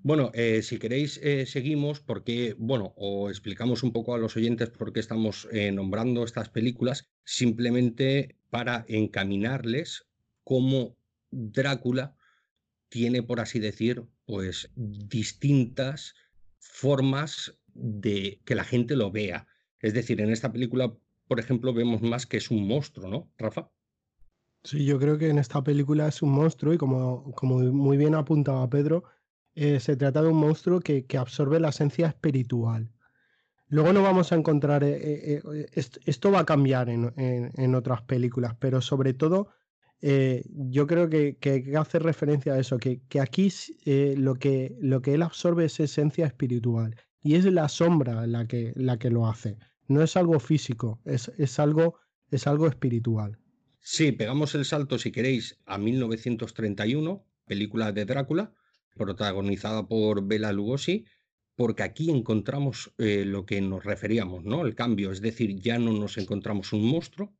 Bueno, 0.06 0.30
eh, 0.34 0.62
si 0.62 0.78
queréis, 0.78 1.18
eh, 1.20 1.46
seguimos 1.46 1.98
porque, 1.98 2.54
bueno, 2.60 2.94
o 2.94 3.28
explicamos 3.28 3.82
un 3.82 3.92
poco 3.92 4.14
a 4.14 4.18
los 4.18 4.36
oyentes 4.36 4.70
por 4.70 4.92
qué 4.92 5.00
estamos 5.00 5.48
eh, 5.50 5.72
nombrando 5.72 6.22
estas 6.22 6.48
películas, 6.48 7.10
simplemente 7.24 8.36
para 8.48 8.84
encaminarles 8.86 10.06
cómo 10.44 10.96
Drácula 11.32 12.14
tiene, 12.88 13.24
por 13.24 13.40
así 13.40 13.58
decir, 13.58 14.04
pues 14.26 14.70
distintas 14.76 16.14
formas 16.60 17.58
de 17.74 18.40
que 18.44 18.54
la 18.54 18.62
gente 18.62 18.94
lo 18.94 19.10
vea. 19.10 19.48
Es 19.80 19.92
decir, 19.92 20.20
en 20.20 20.30
esta 20.30 20.52
película, 20.52 20.96
por 21.26 21.40
ejemplo, 21.40 21.74
vemos 21.74 22.00
más 22.02 22.26
que 22.26 22.36
es 22.36 22.52
un 22.52 22.68
monstruo, 22.68 23.10
¿no, 23.10 23.32
Rafa? 23.38 23.72
Sí, 24.62 24.84
yo 24.84 25.00
creo 25.00 25.18
que 25.18 25.30
en 25.30 25.38
esta 25.38 25.64
película 25.64 26.06
es 26.06 26.22
un 26.22 26.30
monstruo 26.30 26.72
y 26.72 26.78
como, 26.78 27.32
como 27.32 27.58
muy 27.58 27.96
bien 27.96 28.14
apuntaba 28.14 28.70
Pedro, 28.70 29.02
eh, 29.56 29.80
se 29.80 29.96
trata 29.96 30.20
de 30.20 30.28
un 30.28 30.36
monstruo 30.36 30.80
que, 30.80 31.06
absorbe 31.18 31.58
la 31.58 31.70
esencia 31.70 32.08
espiritual. 32.08 32.92
Luego 33.68 33.94
no 33.94 34.02
vamos 34.02 34.30
a 34.30 34.36
encontrar, 34.36 34.84
eh, 34.84 35.40
eh, 35.42 35.66
esto, 36.04 36.30
va 36.30 36.40
a 36.40 36.44
cambiar 36.46 36.90
en, 36.90 37.74
otras 37.74 38.02
películas, 38.02 38.54
pero 38.60 38.82
sobre 38.82 39.14
todo 39.14 39.48
yo 39.98 40.86
creo 40.86 41.08
que, 41.08 41.38
hay 41.42 41.62
que 41.64 41.76
hacer 41.76 42.02
referencia 42.02 42.52
a 42.52 42.58
eso, 42.58 42.76
que, 42.76 43.00
aquí 43.18 43.50
lo, 44.14 44.34
que, 44.34 44.76
lo 44.78 45.00
que 45.00 45.14
él 45.14 45.22
absorbe 45.22 45.64
es 45.64 45.80
esencia 45.80 46.26
espiritual 46.26 46.94
y 47.22 47.36
es 47.36 47.46
la 47.46 47.70
sombra 47.70 48.26
la 48.26 48.46
que, 48.46 48.74
la 48.76 48.98
que 48.98 49.08
lo 49.08 49.26
hace. 49.26 49.56
No 49.88 50.02
es 50.02 50.18
algo 50.18 50.38
físico, 50.38 51.00
es, 51.06 51.32
es, 51.38 51.58
algo, 51.58 51.98
es 52.30 52.46
algo 52.46 52.66
espiritual. 52.66 53.38
Sí, 53.80 54.12
pegamos 54.12 54.54
el 54.54 54.66
salto, 54.66 54.98
si 54.98 55.12
queréis, 55.12 55.58
a 55.64 55.78
1931, 55.78 57.26
película 57.46 57.92
de 57.92 58.04
Drácula, 58.04 58.52
protagonizada 58.96 59.86
por 59.86 60.26
Bela 60.26 60.52
Lugosi, 60.52 61.04
porque 61.54 61.82
aquí 61.82 62.10
encontramos 62.10 62.92
eh, 62.98 63.24
lo 63.24 63.46
que 63.46 63.60
nos 63.60 63.84
referíamos, 63.84 64.44
¿no? 64.44 64.66
El 64.66 64.74
cambio, 64.74 65.10
es 65.10 65.20
decir, 65.20 65.58
ya 65.60 65.78
no 65.78 65.92
nos 65.92 66.18
encontramos 66.18 66.72
un 66.72 66.86
monstruo, 66.86 67.34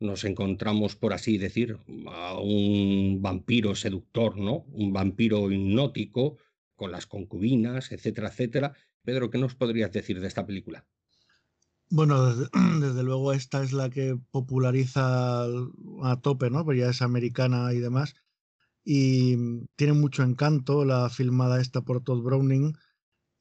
nos 0.00 0.24
encontramos, 0.24 0.96
por 0.96 1.12
así 1.12 1.38
decir, 1.38 1.78
a 2.08 2.38
un 2.38 3.22
vampiro 3.22 3.74
seductor, 3.74 4.36
¿no? 4.36 4.66
Un 4.72 4.92
vampiro 4.92 5.50
hipnótico, 5.50 6.36
con 6.74 6.90
las 6.90 7.06
concubinas, 7.06 7.92
etcétera, 7.92 8.28
etcétera. 8.28 8.74
Pedro, 9.02 9.30
¿qué 9.30 9.38
nos 9.38 9.54
podrías 9.54 9.92
decir 9.92 10.20
de 10.20 10.26
esta 10.26 10.44
película? 10.44 10.86
Bueno, 11.88 12.34
desde, 12.34 12.48
luego 13.02 13.32
esta 13.32 13.62
es 13.62 13.72
la 13.72 13.88
que 13.88 14.18
populariza 14.30 15.44
a 15.44 16.20
tope, 16.20 16.50
¿no? 16.50 16.64
Pues 16.64 16.78
ya 16.78 16.90
es 16.90 17.02
americana 17.02 17.72
y 17.72 17.78
demás 17.78 18.14
y 18.84 19.36
mm, 19.36 19.66
tiene 19.76 19.94
mucho 19.94 20.22
encanto 20.22 20.84
la 20.84 21.08
filmada 21.10 21.60
esta 21.60 21.80
por 21.82 22.02
Todd 22.02 22.22
Browning 22.22 22.74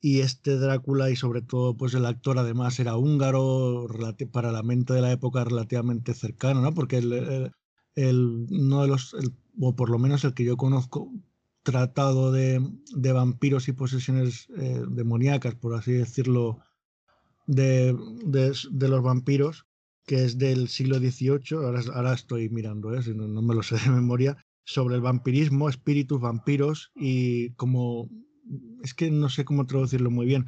y 0.02 0.20
este 0.20 0.58
Drácula 0.58 1.10
y 1.10 1.16
sobre 1.16 1.42
todo 1.42 1.78
pues 1.78 1.94
el 1.94 2.06
actor 2.06 2.38
además 2.38 2.80
era 2.80 2.98
húngaro 2.98 3.88
para 4.32 4.52
la 4.52 4.64
mente 4.64 4.94
de 4.94 5.02
la 5.02 5.12
época 5.12 5.44
relativamente 5.44 6.14
cercano, 6.14 6.62
¿no? 6.62 6.74
Porque 6.74 6.98
el, 6.98 7.54
el, 7.96 8.48
uno 8.50 8.82
de 8.82 8.88
los, 8.88 9.16
o 9.60 9.76
por 9.76 9.90
lo 9.90 10.00
menos 10.00 10.24
el 10.26 10.34
que 10.34 10.44
yo 10.44 10.58
conozco, 10.58 11.12
tratado 11.64 12.32
de, 12.32 12.62
de 12.94 13.12
vampiros 13.14 13.68
y 13.70 13.72
posesiones 13.72 14.50
eh, 14.58 14.84
demoníacas, 14.90 15.56
por 15.56 15.74
así 15.74 15.94
decirlo, 15.94 16.60
de, 17.48 17.98
de, 18.26 18.88
los 18.90 19.02
vampiros, 19.02 19.66
que 20.06 20.26
es 20.26 20.38
del 20.38 20.68
siglo 20.68 20.98
XVIII, 21.00 21.64
ahora, 21.64 21.82
ahora 21.94 22.14
estoy 22.14 22.50
mirando, 22.50 22.94
¿eh? 22.94 23.02
no, 23.16 23.28
no 23.28 23.42
me 23.42 23.56
lo 23.56 23.64
sé 23.64 23.76
de 23.78 23.90
memoria, 23.90 24.38
sobre 24.64 24.96
el 24.96 25.02
vampirismo, 25.02 25.70
espíritus, 25.70 26.22
vampiros 26.22 26.92
y 26.96 27.52
como, 27.52 28.10
es 28.84 28.94
que 28.94 29.12
no 29.12 29.30
sé 29.30 29.46
cómo 29.46 29.66
traducirlo 29.66 30.12
muy 30.12 30.26
bien, 30.26 30.46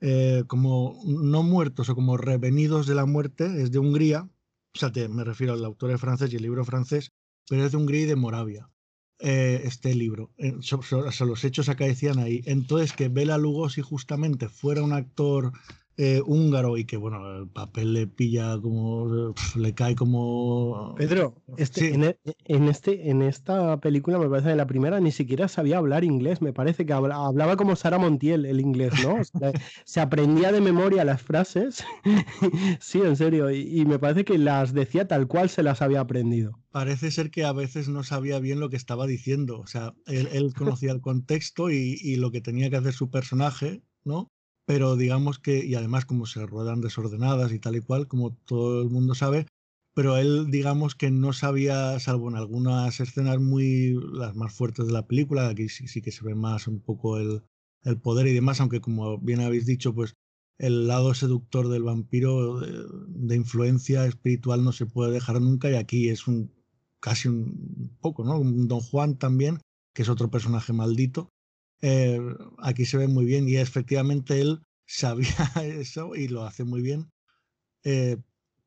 eh, 0.00 0.44
como 0.46 1.00
no 1.06 1.42
muertos 1.42 1.88
o 1.88 1.94
como 1.94 2.16
revenidos 2.16 2.86
de 2.86 2.94
la 2.94 3.06
muerte, 3.06 3.62
es 3.62 3.72
de 3.72 3.78
Hungría, 3.78 4.28
o 4.74 4.78
sea, 4.78 4.92
me 5.08 5.24
refiero 5.24 5.54
al 5.54 5.64
autor 5.64 5.90
de 5.90 5.98
francés 5.98 6.32
y 6.32 6.36
el 6.36 6.42
libro 6.42 6.64
francés, 6.64 7.12
pero 7.48 7.64
es 7.64 7.72
de 7.72 7.78
Hungría 7.78 8.02
y 8.02 8.06
de 8.06 8.16
Moravia. 8.16 8.70
Eh, 9.18 9.62
este 9.64 9.94
libro, 9.94 10.30
eh, 10.36 10.52
los 11.20 11.44
hechos 11.44 11.70
acaecían 11.70 12.18
ahí. 12.18 12.42
Entonces, 12.44 12.92
que 12.92 13.08
Bela 13.08 13.38
Lugosi 13.38 13.80
justamente 13.80 14.50
fuera 14.50 14.82
un 14.82 14.92
actor 14.92 15.52
eh, 15.98 16.20
húngaro 16.26 16.76
y 16.76 16.84
que 16.84 16.98
bueno, 16.98 17.38
el 17.38 17.48
papel 17.48 17.94
le 17.94 18.06
pilla 18.06 18.60
como 18.60 19.34
le 19.54 19.74
cae 19.74 19.94
como 19.94 20.94
Pedro, 20.94 21.34
este, 21.56 21.88
e, 21.88 22.18
en, 22.44 22.68
este, 22.68 23.08
en 23.08 23.22
esta 23.22 23.80
película 23.80 24.18
me 24.18 24.28
parece 24.28 24.50
que 24.50 24.56
la 24.56 24.66
primera 24.66 25.00
ni 25.00 25.10
siquiera 25.10 25.48
sabía 25.48 25.78
hablar 25.78 26.04
inglés, 26.04 26.42
me 26.42 26.52
parece 26.52 26.84
que 26.84 26.92
hablaba 26.92 27.56
como 27.56 27.76
Sara 27.76 27.98
Montiel 27.98 28.44
el 28.44 28.60
inglés, 28.60 28.92
¿no? 29.02 29.16
se 29.86 30.00
aprendía 30.00 30.52
de 30.52 30.60
memoria 30.60 31.02
las 31.04 31.22
frases, 31.22 31.82
sí, 32.80 33.00
en 33.00 33.16
serio, 33.16 33.50
y, 33.50 33.86
me 33.86 33.98
parece 33.98 34.26
que 34.26 34.36
las 34.36 34.74
decía 34.74 35.08
tal 35.08 35.26
cual 35.26 35.48
se 35.48 35.62
las 35.62 35.80
había 35.80 36.00
aprendido. 36.00 36.60
Parece 36.72 37.10
ser 37.10 37.30
que 37.30 37.44
a 37.44 37.52
veces 37.52 37.88
no 37.88 38.02
sabía 38.02 38.38
bien 38.38 38.60
lo 38.60 38.68
que 38.68 38.76
estaba 38.76 39.06
diciendo, 39.06 39.60
o 39.60 39.66
sea, 39.66 39.94
él, 40.06 40.28
él 40.32 40.52
conocía 40.52 40.92
el 40.92 41.00
contexto 41.00 41.70
y, 41.70 41.96
y 42.02 42.16
lo 42.16 42.30
que 42.30 42.42
tenía 42.42 42.68
que 42.68 42.76
hacer 42.76 42.92
su 42.92 43.08
personaje, 43.08 43.82
¿no? 44.04 44.30
Pero 44.66 44.96
digamos 44.96 45.38
que, 45.38 45.64
y 45.64 45.74
además 45.76 46.04
como 46.04 46.26
se 46.26 46.44
ruedan 46.44 46.80
desordenadas 46.80 47.52
y 47.52 47.58
tal 47.58 47.76
y 47.76 47.80
cual, 47.80 48.08
como 48.08 48.34
todo 48.34 48.82
el 48.82 48.90
mundo 48.90 49.14
sabe, 49.14 49.46
pero 49.94 50.18
él 50.18 50.50
digamos 50.50 50.94
que 50.94 51.10
no 51.10 51.32
sabía, 51.32 51.98
salvo 52.00 52.28
en 52.28 52.36
algunas 52.36 53.00
escenas 53.00 53.38
muy, 53.40 53.96
las 54.12 54.34
más 54.34 54.52
fuertes 54.52 54.86
de 54.86 54.92
la 54.92 55.06
película, 55.06 55.48
aquí 55.48 55.68
sí, 55.68 55.88
sí 55.88 56.02
que 56.02 56.12
se 56.12 56.24
ve 56.24 56.34
más 56.34 56.66
un 56.66 56.80
poco 56.80 57.16
el, 57.18 57.42
el, 57.84 57.98
poder 57.98 58.26
y 58.26 58.34
demás, 58.34 58.60
aunque 58.60 58.80
como 58.80 59.18
bien 59.18 59.40
habéis 59.40 59.66
dicho, 59.66 59.94
pues 59.94 60.14
el 60.58 60.88
lado 60.88 61.14
seductor 61.14 61.68
del 61.68 61.84
vampiro 61.84 62.60
de, 62.60 62.84
de, 63.08 63.36
influencia 63.36 64.04
espiritual 64.04 64.64
no 64.64 64.72
se 64.72 64.86
puede 64.86 65.12
dejar 65.12 65.40
nunca 65.40 65.70
y 65.70 65.74
aquí 65.76 66.08
es 66.08 66.26
un 66.26 66.52
casi 67.00 67.28
un 67.28 67.96
poco, 68.00 68.24
¿no? 68.24 68.38
Un 68.38 68.68
Don 68.68 68.80
Juan 68.80 69.16
también, 69.16 69.60
que 69.94 70.02
es 70.02 70.08
otro 70.08 70.30
personaje 70.30 70.72
maldito, 70.72 71.28
eh, 71.82 72.20
aquí 72.58 72.84
se 72.86 72.98
ve 72.98 73.08
muy 73.08 73.24
bien 73.24 73.48
y 73.48 73.56
efectivamente 73.56 74.40
él 74.40 74.60
sabía 74.86 75.28
eso 75.62 76.14
y 76.14 76.28
lo 76.28 76.44
hace 76.44 76.64
muy 76.64 76.82
bien, 76.82 77.10
eh, 77.84 78.18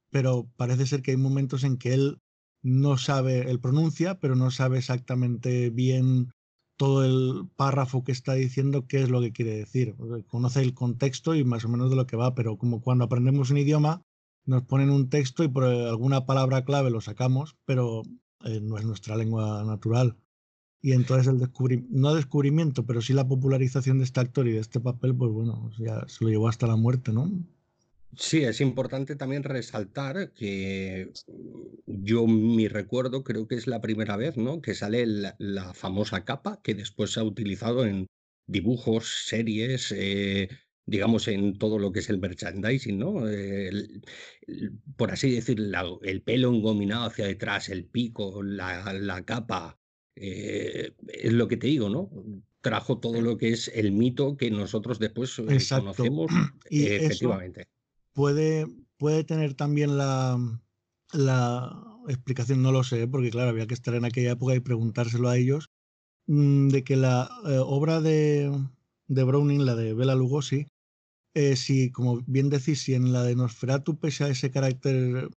pero 0.09 0.49
parece 0.57 0.85
ser 0.85 1.01
que 1.01 1.11
hay 1.11 1.17
momentos 1.17 1.63
en 1.63 1.77
que 1.77 1.93
él 1.93 2.19
no 2.61 2.97
sabe, 2.97 3.49
él 3.49 3.59
pronuncia, 3.59 4.19
pero 4.19 4.35
no 4.35 4.51
sabe 4.51 4.79
exactamente 4.79 5.69
bien 5.69 6.31
todo 6.77 7.03
el 7.03 7.49
párrafo 7.55 8.03
que 8.03 8.11
está 8.11 8.33
diciendo 8.33 8.85
qué 8.87 9.01
es 9.01 9.09
lo 9.09 9.21
que 9.21 9.33
quiere 9.33 9.57
decir. 9.57 9.95
Conoce 10.27 10.61
el 10.61 10.73
contexto 10.73 11.35
y 11.35 11.43
más 11.43 11.65
o 11.65 11.69
menos 11.69 11.89
de 11.89 11.97
lo 11.97 12.07
que 12.07 12.15
va, 12.15 12.35
pero 12.35 12.57
como 12.57 12.81
cuando 12.81 13.03
aprendemos 13.03 13.49
un 13.49 13.57
idioma, 13.57 14.01
nos 14.45 14.63
ponen 14.63 14.89
un 14.89 15.09
texto 15.09 15.43
y 15.43 15.49
por 15.49 15.65
alguna 15.65 16.25
palabra 16.25 16.63
clave 16.63 16.89
lo 16.89 17.01
sacamos, 17.01 17.57
pero 17.65 18.03
eh, 18.45 18.61
no 18.61 18.77
es 18.77 18.85
nuestra 18.85 19.17
lengua 19.17 19.63
natural. 19.65 20.17
Y 20.81 20.93
entonces 20.93 21.27
el 21.27 21.39
descubrimiento, 21.39 21.93
no 21.97 22.15
descubrimiento, 22.15 22.85
pero 22.85 23.01
sí 23.01 23.13
la 23.13 23.27
popularización 23.27 23.97
de 23.97 24.05
este 24.05 24.21
actor 24.21 24.47
y 24.47 24.53
de 24.53 24.59
este 24.59 24.79
papel, 24.79 25.13
pues 25.15 25.31
bueno, 25.31 25.71
ya 25.77 26.05
se 26.07 26.23
lo 26.23 26.29
llevó 26.29 26.47
hasta 26.47 26.67
la 26.67 26.77
muerte, 26.77 27.11
¿no? 27.11 27.29
Sí, 28.17 28.43
es 28.43 28.59
importante 28.59 29.15
también 29.15 29.43
resaltar 29.43 30.33
que 30.33 31.11
yo 31.85 32.25
mi 32.27 32.67
recuerdo 32.67 33.23
creo 33.23 33.47
que 33.47 33.55
es 33.55 33.67
la 33.67 33.81
primera 33.81 34.17
vez, 34.17 34.35
¿no? 34.37 34.61
Que 34.61 34.73
sale 34.73 35.05
la, 35.05 35.73
famosa 35.73 36.25
capa 36.25 36.59
que 36.63 36.73
después 36.73 37.11
se 37.11 37.19
ha 37.19 37.23
utilizado 37.23 37.85
en 37.85 38.07
dibujos, 38.47 39.25
series, 39.27 39.93
eh, 39.95 40.49
digamos 40.85 41.27
en 41.27 41.57
todo 41.59 41.77
lo 41.77 41.91
que 41.91 41.99
es 41.99 42.09
el 42.09 42.19
merchandising, 42.19 42.97
¿no? 42.97 43.23
por 44.97 45.11
así 45.11 45.31
decir, 45.31 45.59
el 46.03 46.21
pelo 46.23 46.49
engominado 46.53 47.05
hacia 47.05 47.27
detrás, 47.27 47.69
el 47.69 47.85
pico, 47.85 48.41
la, 48.43 48.93
la 48.93 49.23
capa, 49.23 49.79
eh, 50.21 50.93
es 51.07 51.31
lo 51.31 51.47
que 51.47 51.57
te 51.57 51.67
digo, 51.67 51.89
¿no? 51.89 52.09
Trajo 52.61 52.99
todo 52.99 53.21
lo 53.21 53.37
que 53.37 53.49
es 53.49 53.69
el 53.73 53.93
mito 53.93 54.35
que 54.35 54.51
nosotros 54.51 54.99
después 54.99 55.39
eh, 55.39 55.59
conocemos 55.69 56.29
y 56.69 56.87
efectivamente. 56.87 57.67
Puede, 58.13 58.67
puede 58.97 59.23
tener 59.23 59.53
también 59.53 59.97
la, 59.97 60.37
la 61.13 62.03
explicación, 62.09 62.61
no 62.61 62.73
lo 62.73 62.83
sé, 62.83 63.07
porque 63.07 63.31
claro, 63.31 63.49
había 63.49 63.67
que 63.67 63.73
estar 63.73 63.95
en 63.95 64.03
aquella 64.03 64.31
época 64.31 64.55
y 64.55 64.59
preguntárselo 64.59 65.29
a 65.29 65.37
ellos, 65.37 65.69
mm, 66.27 66.67
de 66.67 66.83
que 66.83 66.97
la 66.97 67.29
eh, 67.45 67.57
obra 67.59 68.01
de, 68.01 68.51
de 69.07 69.23
Browning, 69.23 69.65
la 69.65 69.75
de 69.75 69.93
Bela 69.93 70.15
Lugosi, 70.15 70.67
eh, 71.33 71.55
si, 71.55 71.91
como 71.91 72.21
bien 72.25 72.49
decís, 72.49 72.81
si 72.81 72.93
en 72.93 73.13
la 73.13 73.23
de 73.23 73.35
Nosferatu, 73.35 73.97
pese 73.99 74.25
a 74.25 74.29
ese 74.29 74.51
carácter, 74.51 75.29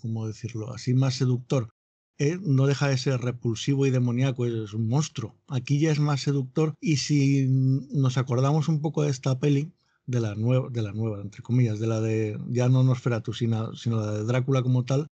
¿cómo 0.00 0.26
decirlo?, 0.26 0.72
así 0.72 0.92
más 0.94 1.14
seductor, 1.14 1.72
eh, 2.18 2.38
no 2.40 2.66
deja 2.66 2.88
de 2.88 2.98
ser 2.98 3.20
repulsivo 3.20 3.86
y 3.86 3.90
demoníaco, 3.90 4.46
es 4.46 4.72
un 4.72 4.88
monstruo. 4.88 5.34
Aquí 5.48 5.78
ya 5.80 5.90
es 5.92 5.98
más 5.98 6.20
seductor 6.20 6.74
y 6.80 6.98
si 6.98 7.46
nos 7.48 8.18
acordamos 8.18 8.68
un 8.68 8.80
poco 8.80 9.02
de 9.02 9.10
esta 9.10 9.38
peli, 9.40 9.72
de 10.06 10.20
la 10.20 10.34
nueva, 10.34 10.68
de 10.70 10.82
la 10.82 10.92
nueva 10.92 11.20
entre 11.20 11.42
comillas, 11.42 11.78
de 11.80 11.86
la 11.86 12.00
de 12.00 12.38
ya 12.48 12.68
no 12.68 12.82
Nosferatu, 12.82 13.32
sino, 13.32 13.74
sino 13.74 13.96
la 13.96 14.12
de 14.12 14.24
Drácula 14.24 14.62
como 14.62 14.84
tal, 14.84 15.08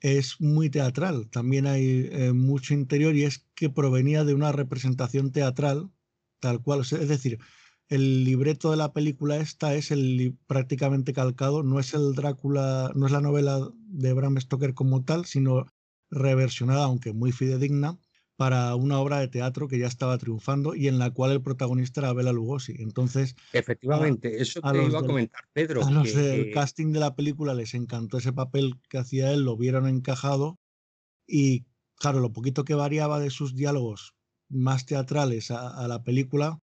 es 0.00 0.40
muy 0.40 0.70
teatral. 0.70 1.28
También 1.28 1.66
hay 1.66 2.08
eh, 2.12 2.32
mucho 2.32 2.74
interior 2.74 3.16
y 3.16 3.24
es 3.24 3.46
que 3.54 3.70
provenía 3.70 4.24
de 4.24 4.34
una 4.34 4.52
representación 4.52 5.32
teatral 5.32 5.90
tal 6.40 6.62
cual. 6.62 6.80
Es 6.80 7.08
decir, 7.08 7.38
el 7.88 8.24
libreto 8.24 8.70
de 8.70 8.76
la 8.76 8.92
película 8.92 9.36
esta 9.38 9.74
es 9.74 9.90
el 9.90 10.36
prácticamente 10.46 11.12
calcado, 11.12 11.62
no 11.62 11.80
es 11.80 11.94
el 11.94 12.14
Drácula, 12.14 12.92
no 12.94 13.06
es 13.06 13.12
la 13.12 13.20
novela 13.20 13.68
de 13.88 14.12
Bram 14.12 14.38
Stoker 14.40 14.74
como 14.74 15.04
tal, 15.04 15.24
sino 15.26 15.66
reversionada, 16.16 16.84
aunque 16.84 17.12
muy 17.12 17.32
fidedigna, 17.32 17.98
para 18.36 18.74
una 18.74 19.00
obra 19.00 19.18
de 19.18 19.28
teatro 19.28 19.66
que 19.66 19.78
ya 19.78 19.86
estaba 19.86 20.18
triunfando 20.18 20.74
y 20.74 20.88
en 20.88 20.98
la 20.98 21.10
cual 21.10 21.32
el 21.32 21.42
protagonista 21.42 22.02
era 22.02 22.12
Bela 22.12 22.32
Lugosi. 22.32 22.76
Entonces, 22.78 23.34
efectivamente, 23.52 24.42
eso 24.42 24.60
te 24.60 24.84
iba 24.84 24.98
a 24.98 25.06
comentar, 25.06 25.44
Pedro. 25.52 25.84
A 25.84 25.90
los 25.90 26.14
del 26.14 26.52
casting 26.52 26.92
de 26.92 27.00
la 27.00 27.14
película 27.14 27.54
les 27.54 27.74
encantó 27.74 28.18
ese 28.18 28.32
papel 28.32 28.74
que 28.90 28.98
hacía 28.98 29.32
él, 29.32 29.42
lo 29.44 29.56
vieron 29.56 29.88
encajado 29.88 30.58
y, 31.26 31.64
claro, 31.98 32.20
lo 32.20 32.32
poquito 32.32 32.64
que 32.64 32.74
variaba 32.74 33.20
de 33.20 33.30
sus 33.30 33.54
diálogos 33.54 34.14
más 34.48 34.84
teatrales 34.84 35.50
a, 35.50 35.88
la 35.88 36.04
película, 36.04 36.60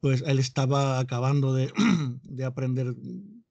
pues 0.00 0.22
él 0.26 0.40
estaba 0.40 0.98
acabando 0.98 1.54
de, 1.54 1.72
de 2.22 2.44
aprender 2.44 2.94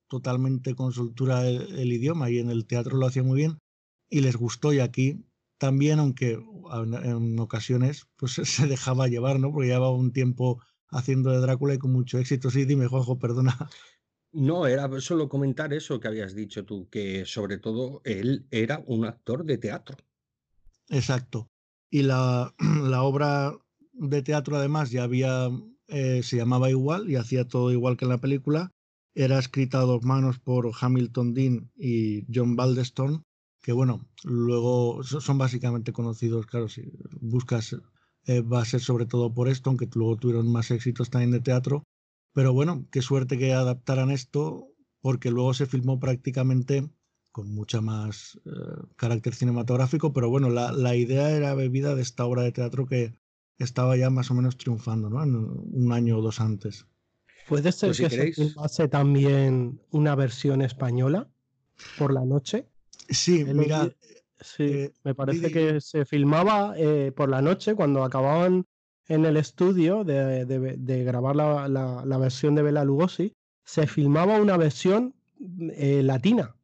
totalmente 0.09 0.75
con 0.75 0.91
soltura 0.91 1.47
el 1.47 1.91
idioma 1.91 2.29
y 2.29 2.39
en 2.39 2.49
el 2.49 2.65
teatro 2.65 2.97
lo 2.97 3.07
hacía 3.07 3.23
muy 3.23 3.37
bien 3.37 3.57
y 4.09 4.21
les 4.21 4.35
gustó 4.35 4.73
y 4.73 4.79
aquí 4.79 5.25
también, 5.57 5.99
aunque 5.99 6.39
en 7.03 7.39
ocasiones 7.39 8.07
pues 8.15 8.33
se 8.43 8.67
dejaba 8.67 9.07
llevar, 9.07 9.39
¿no? 9.39 9.51
Porque 9.51 9.67
llevaba 9.67 9.91
un 9.91 10.13
tiempo 10.13 10.61
haciendo 10.89 11.31
de 11.31 11.39
Drácula 11.39 11.73
y 11.73 11.79
con 11.79 11.91
mucho 11.91 12.17
éxito. 12.17 12.49
Sí, 12.49 12.65
dime, 12.65 12.87
Juanjo, 12.87 13.19
perdona. 13.19 13.69
No, 14.31 14.67
era 14.67 14.89
solo 14.99 15.29
comentar 15.29 15.73
eso 15.73 15.99
que 15.99 16.07
habías 16.07 16.35
dicho 16.35 16.65
tú, 16.65 16.87
que 16.89 17.25
sobre 17.25 17.57
todo 17.57 18.01
él 18.03 18.45
era 18.51 18.83
un 18.85 19.05
actor 19.05 19.45
de 19.45 19.57
teatro. 19.57 19.97
Exacto. 20.89 21.49
Y 21.89 22.03
la, 22.03 22.53
la 22.83 23.03
obra 23.03 23.57
de 23.93 24.21
teatro 24.21 24.57
además 24.57 24.91
ya 24.91 25.03
había, 25.03 25.49
eh, 25.87 26.21
se 26.23 26.37
llamaba 26.37 26.69
igual 26.69 27.09
y 27.09 27.15
hacía 27.15 27.47
todo 27.47 27.71
igual 27.71 27.97
que 27.97 28.05
en 28.05 28.09
la 28.09 28.19
película. 28.19 28.71
Era 29.15 29.39
escrita 29.39 29.79
a 29.79 29.85
dos 29.85 30.03
manos 30.03 30.37
por 30.37 30.69
Hamilton 30.79 31.33
Dean 31.33 31.71
y 31.75 32.25
John 32.31 32.55
Baldeston 32.55 33.25
que 33.67 33.73
bueno, 33.73 34.07
luego 34.23 35.03
son 35.03 35.37
básicamente 35.37 35.91
conocidos, 35.91 36.45
claro, 36.45 36.69
si 36.69 36.89
buscas 37.19 37.75
eh, 38.25 38.39
va 38.39 38.61
a 38.61 38.65
ser 38.65 38.79
sobre 38.79 39.05
todo 39.05 39.33
por 39.33 39.49
esto, 39.49 39.69
aunque 39.69 39.89
luego 39.93 40.15
tuvieron 40.15 40.49
más 40.49 40.71
éxitos 40.71 41.09
también 41.09 41.31
de 41.31 41.41
teatro, 41.41 41.83
pero 42.31 42.53
bueno, 42.53 42.87
qué 42.91 43.01
suerte 43.01 43.37
que 43.37 43.51
adaptaran 43.51 44.09
esto, 44.09 44.69
porque 45.01 45.31
luego 45.31 45.53
se 45.53 45.65
filmó 45.65 45.99
prácticamente 45.99 46.89
con 47.33 47.53
mucha 47.53 47.81
más 47.81 48.39
eh, 48.45 48.51
carácter 48.95 49.35
cinematográfico, 49.35 50.13
pero 50.13 50.29
bueno, 50.29 50.49
la, 50.49 50.71
la, 50.71 50.95
idea 50.95 51.29
era 51.31 51.53
bebida 51.53 51.93
de 51.93 52.03
esta 52.03 52.23
obra 52.23 52.43
de 52.43 52.53
teatro 52.53 52.85
que 52.85 53.19
estaba 53.57 53.97
ya 53.97 54.09
más 54.09 54.31
o 54.31 54.33
menos 54.33 54.55
triunfando, 54.55 55.09
¿no? 55.09 55.21
En 55.21 55.35
un 55.35 55.91
año 55.91 56.19
o 56.19 56.21
dos 56.21 56.39
antes. 56.39 56.85
¿Puede 57.49 57.73
ser 57.73 57.89
pues 57.89 57.99
que 57.99 58.09
se 58.09 58.31
filmase 58.31 58.87
también 58.87 59.81
una 59.91 60.15
versión 60.15 60.61
española 60.61 61.27
por 61.97 62.13
la 62.13 62.23
noche? 62.23 62.69
Sí, 63.09 63.45
mira. 63.45 63.89
Sí, 64.39 64.63
eh, 64.63 64.93
me 65.03 65.15
parece 65.15 65.51
que 65.51 65.81
se 65.81 66.05
filmaba 66.05 66.75
eh, 66.77 67.11
por 67.15 67.29
la 67.29 67.41
noche 67.41 67.75
cuando 67.75 68.03
acababan 68.03 68.65
en 69.07 69.25
el 69.25 69.37
estudio 69.37 70.03
de, 70.03 71.03
grabar 71.05 71.35
la, 71.35 72.17
versión 72.19 72.55
de 72.55 72.61
Bela 72.61 72.83
Lugosi, 72.83 73.33
se 73.63 73.87
filmaba 73.87 74.39
una 74.39 74.57
versión 74.57 75.15
eh, 75.75 76.03
latina. 76.03 76.55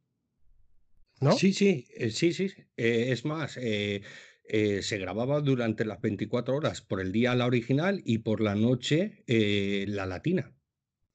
¿No? 1.20 1.32
Sí, 1.32 1.52
sí, 1.52 1.86
sí, 2.10 2.32
sí. 2.32 2.52
es 2.76 3.24
más, 3.24 3.52
se 3.52 4.98
grababa 4.98 5.40
durante 5.40 5.84
las 5.84 6.00
24 6.00 6.54
horas, 6.54 6.82
por 6.82 7.00
el 7.00 7.12
día 7.12 7.34
la 7.34 7.46
original 7.46 8.02
y 8.04 8.18
por 8.18 8.40
la 8.40 8.54
noche 8.54 9.24
la 9.26 10.06
latina. 10.06 10.54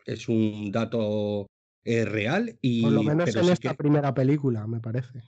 Es 0.06 0.28
un 0.28 0.72
dato 0.72 1.46
real 1.86 2.58
y... 2.62 2.82
Por 2.82 2.92
lo 2.92 3.04
menos 3.04 3.36
en 3.36 3.50
esta 3.50 3.74
primera 3.74 4.14
película, 4.14 4.68
me 4.68 4.80
parece. 4.80 5.24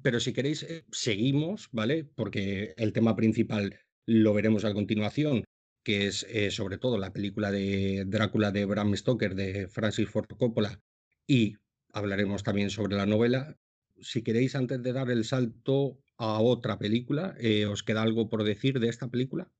Pero 0.00 0.20
si 0.20 0.32
queréis, 0.32 0.62
eh, 0.62 0.84
seguimos, 0.90 1.68
¿vale? 1.72 2.04
Porque 2.04 2.74
el 2.78 2.92
tema 2.92 3.14
principal 3.14 3.78
lo 4.06 4.32
veremos 4.32 4.64
a 4.64 4.72
continuación, 4.72 5.44
que 5.84 6.06
es 6.06 6.26
eh, 6.30 6.50
sobre 6.50 6.78
todo 6.78 6.96
la 6.96 7.12
película 7.12 7.50
de 7.50 8.04
Drácula 8.06 8.52
de 8.52 8.64
Bram 8.64 8.96
Stoker 8.96 9.34
de 9.34 9.68
Francis 9.68 10.08
Ford 10.08 10.28
Coppola 10.38 10.80
y 11.26 11.56
hablaremos 11.92 12.42
también 12.42 12.70
sobre 12.70 12.96
la 12.96 13.06
novela. 13.06 13.58
Si 14.00 14.22
queréis, 14.22 14.54
antes 14.54 14.82
de 14.82 14.92
dar 14.92 15.10
el 15.10 15.24
salto 15.24 15.98
a 16.16 16.40
otra 16.40 16.78
película, 16.78 17.34
eh, 17.38 17.66
¿os 17.66 17.82
queda 17.82 18.02
algo 18.02 18.28
por 18.28 18.44
decir 18.44 18.80
de 18.80 18.88
esta 18.88 19.08
película? 19.08 19.52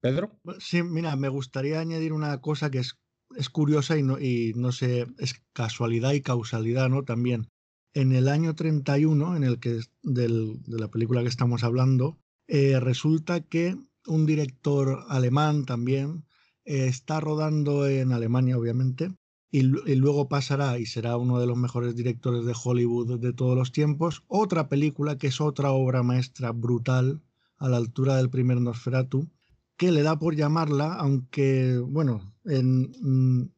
Pedro. 0.00 0.38
Sí, 0.58 0.82
mira, 0.82 1.16
me 1.16 1.28
gustaría 1.28 1.80
añadir 1.80 2.12
una 2.12 2.40
cosa 2.40 2.70
que 2.70 2.78
es 2.78 2.98
es 3.36 3.48
curiosa 3.50 3.98
y 3.98 4.02
no, 4.02 4.18
y 4.18 4.52
no 4.56 4.72
sé, 4.72 5.06
es 5.18 5.34
casualidad 5.52 6.12
y 6.12 6.20
causalidad, 6.20 6.88
¿no? 6.88 7.04
También. 7.04 7.48
En 7.94 8.12
el 8.12 8.28
año 8.28 8.54
31, 8.54 9.36
en 9.36 9.44
el 9.44 9.58
que 9.58 9.80
del, 10.02 10.62
de 10.64 10.78
la 10.78 10.88
película 10.88 11.22
que 11.22 11.28
estamos 11.28 11.64
hablando, 11.64 12.18
eh, 12.46 12.78
resulta 12.78 13.40
que 13.40 13.76
un 14.06 14.26
director 14.26 15.04
alemán 15.08 15.64
también 15.64 16.24
eh, 16.64 16.86
está 16.86 17.20
rodando 17.20 17.88
en 17.88 18.12
Alemania, 18.12 18.58
obviamente, 18.58 19.14
y, 19.50 19.60
y, 19.60 19.96
luego 19.96 20.28
pasará 20.28 20.78
y 20.78 20.86
será 20.86 21.16
uno 21.16 21.40
de 21.40 21.46
los 21.46 21.56
mejores 21.56 21.96
directores 21.96 22.44
de 22.44 22.54
Hollywood 22.62 23.18
de 23.18 23.32
todos 23.32 23.56
los 23.56 23.72
tiempos, 23.72 24.24
otra 24.26 24.68
película 24.68 25.16
que 25.16 25.28
es 25.28 25.40
otra 25.40 25.70
obra 25.70 26.02
maestra 26.02 26.52
brutal 26.52 27.22
a 27.56 27.68
la 27.68 27.78
altura 27.78 28.16
del 28.16 28.28
primer 28.28 28.60
Nosferatu, 28.60 29.28
que 29.76 29.92
le 29.92 30.02
da 30.02 30.18
por 30.18 30.34
llamarla, 30.34 30.94
aunque, 30.94 31.78
bueno, 31.78 32.35
mm, 32.46 33.50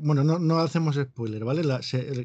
bueno, 0.00 0.24
no, 0.24 0.58
hacemos 0.58 0.96
spoiler, 0.96 1.44
¿vale? 1.44 1.62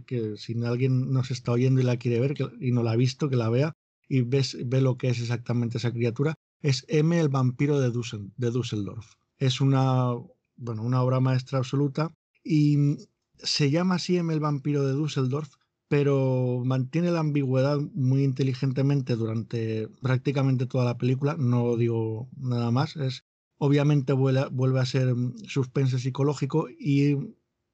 que 0.05 0.37
si 0.37 0.63
alguien 0.63 1.11
nos 1.11 1.31
está 1.31 1.51
oyendo 1.51 1.81
y 1.81 1.85
la 1.85 1.97
quiere 1.97 2.19
ver 2.19 2.35
y 2.59 2.71
no 2.71 2.83
la 2.83 2.91
ha 2.91 2.95
visto, 2.95 3.29
que 3.29 3.37
la 3.37 3.49
vea 3.49 3.73
y 4.07 4.21
ves, 4.21 4.57
ve 4.65 4.81
lo 4.81 4.97
que 4.97 5.09
es 5.09 5.19
exactamente 5.21 5.77
esa 5.77 5.93
criatura, 5.93 6.35
es 6.61 6.85
M, 6.89 7.17
el 7.17 7.29
vampiro 7.29 7.79
de, 7.79 7.91
de 8.37 8.51
Düsseldorf. 8.51 9.15
Es 9.37 9.61
una, 9.61 10.13
bueno, 10.57 10.83
una 10.83 11.01
obra 11.01 11.19
maestra 11.19 11.59
absoluta 11.59 12.13
y 12.43 12.97
se 13.37 13.71
llama 13.71 13.95
así 13.95 14.17
M, 14.17 14.33
el 14.33 14.39
vampiro 14.41 14.85
de 14.85 14.93
Düsseldorf, 14.93 15.55
pero 15.87 16.61
mantiene 16.65 17.11
la 17.11 17.21
ambigüedad 17.21 17.79
muy 17.93 18.23
inteligentemente 18.23 19.15
durante 19.15 19.87
prácticamente 20.01 20.65
toda 20.65 20.85
la 20.85 20.97
película, 20.97 21.35
no 21.37 21.77
digo 21.77 22.29
nada 22.37 22.69
más, 22.71 22.95
es 22.95 23.23
Obviamente 23.61 24.13
vuelve, 24.13 24.79
a 24.79 24.85
ser 24.85 25.13
mm, 25.13 25.37
suspense 25.45 25.99
psicológico 25.99 26.67
y 26.69 27.17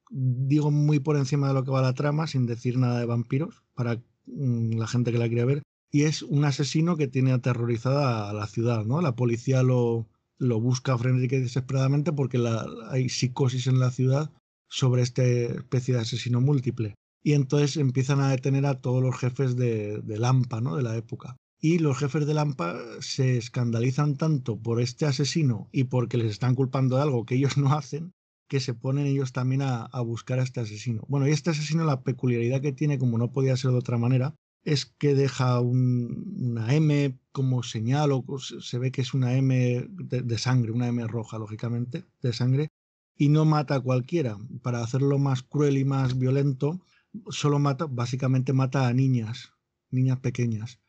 digo 0.10 0.72
muy 0.72 1.00
por 1.00 1.16
encima 1.16 1.48
de 1.48 1.54
lo 1.54 1.64
que 1.64 1.72
va 1.72 1.82
la 1.82 1.94
trama, 1.94 2.28
sin 2.28 2.46
decir 2.46 2.78
nada 2.78 3.00
de 3.00 3.06
vampiros, 3.06 3.64
para 3.76 4.02
mm, 4.26 4.78
la 4.78 4.88
gente 4.88 5.12
que 5.12 5.20
la 5.20 5.28
quiere 5.28 5.46
ver. 5.46 5.64
Y 5.92 6.04
es 6.04 6.24
un 6.24 6.44
asesino 6.44 6.98
que 6.98 7.08
tiene 7.08 7.32
aterrorizada 7.32 8.30
a 8.30 8.34
la 8.34 8.48
ciudad, 8.48 8.84
¿no? 8.84 9.02
La 9.02 9.16
policía 9.16 9.64
lo, 9.64 10.08
lo 10.40 10.60
busca 10.60 10.98
frenética 10.98 11.36
y 11.36 11.42
desesperadamente 11.42 12.12
porque 12.12 12.44
hay 12.90 13.08
psicosis 13.10 13.68
en 13.68 13.80
la 13.80 13.92
ciudad 13.92 14.32
sobre 14.68 15.04
esta 15.04 15.24
especie 15.24 15.94
de 15.94 16.02
asesino 16.02 16.42
múltiple. 16.42 16.96
Y 17.24 17.34
entonces 17.34 17.78
empiezan 17.78 18.20
a 18.20 18.30
detener 18.30 18.66
a 18.66 18.82
todos 18.82 19.02
los 19.02 19.18
jefes 19.18 19.56
de, 19.56 20.02
de 20.02 20.20
Lampa, 20.20 20.62
¿no? 20.62 20.76
De 20.76 20.84
la 20.84 20.98
época. 20.98 21.38
Y 21.60 21.80
los 21.80 21.98
jefes 21.98 22.28
de 22.28 22.34
Lampa 22.34 22.76
se 23.00 23.38
escandalizan 23.38 24.18
tanto 24.18 24.58
por 24.62 24.82
este 24.82 25.06
asesino 25.06 25.70
y 25.72 25.86
porque 25.86 26.18
les 26.18 26.32
están 26.32 26.54
culpando 26.54 26.98
de 26.98 27.04
algo 27.04 27.26
que 27.26 27.36
ellos 27.36 27.58
no 27.58 27.74
hacen, 27.74 28.14
que 28.48 28.60
se 28.60 28.74
ponen 28.74 29.08
ellos 29.08 29.32
también 29.32 29.62
a, 29.64 29.88
buscar 30.02 30.40
a 30.40 30.44
este 30.44 30.60
asesino. 30.60 31.04
Bueno, 31.08 31.28
y 31.28 31.32
este 31.32 31.50
asesino, 31.50 31.84
la 31.84 32.04
peculiaridad 32.04 32.62
que 32.62 32.74
tiene, 32.74 33.00
como 33.00 33.18
no 33.18 33.32
podía 33.32 33.58
ser 33.58 33.72
de 33.72 33.78
otra 33.78 33.98
manera, 33.98 34.36
es 34.64 34.86
que 34.86 35.16
deja 35.16 35.60
una 35.60 36.74
M 36.74 37.18
como 37.32 37.64
señal, 37.64 38.12
o 38.12 38.24
se 38.40 38.80
ve 38.80 38.92
que 38.92 39.02
es 39.02 39.14
una 39.14 39.34
M 39.36 39.88
de, 39.90 40.38
sangre, 40.38 40.72
una 40.72 40.88
M 40.88 41.06
roja, 41.08 41.38
lógicamente, 41.38 42.04
de 42.22 42.34
sangre, 42.34 42.70
y 43.16 43.30
no 43.30 43.46
mata 43.46 43.76
a 43.76 43.80
cualquiera. 43.80 44.38
Para 44.62 44.84
hacerlo 44.84 45.18
más 45.18 45.42
cruel 45.44 45.78
y 45.78 45.86
más 45.86 46.18
violento, 46.20 46.80
solo 47.30 47.60
mata, 47.60 47.86
básicamente 47.86 48.54
mata 48.54 48.88
a 48.88 48.94
niñas, 48.94 49.54
niñas 49.90 50.20
pequeñas 50.20 50.80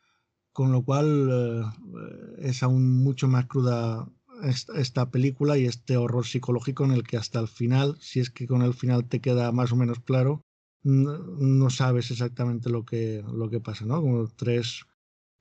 con 0.57 0.71
lo 0.71 0.81
cual 0.81 1.29
eh, 1.31 2.39
es 2.39 2.63
aún 2.63 3.03
mucho 3.03 3.27
más 3.27 3.45
cruda 3.45 4.09
esta, 4.41 5.11
película 5.11 5.55
y 5.55 5.65
este 5.65 5.97
horror 5.97 6.25
psicológico 6.25 6.83
en 6.83 6.93
el 6.93 7.03
que 7.03 7.15
hasta 7.15 7.39
el 7.39 7.47
final, 7.47 7.95
si 7.99 8.21
es 8.21 8.31
que 8.31 8.47
con 8.47 8.63
el 8.63 8.73
final 8.73 9.07
te 9.07 9.21
queda 9.21 9.51
más 9.51 9.71
o 9.71 9.75
menos 9.75 9.99
claro, 9.99 10.41
no, 10.81 11.69
sabes 11.69 12.09
exactamente 12.09 12.71
lo 12.71 12.85
que, 12.85 13.23
lo 13.31 13.51
que 13.51 13.59
pasa, 13.59 13.85
¿no? 13.85 14.01
Como 14.01 14.29
tres, 14.29 14.87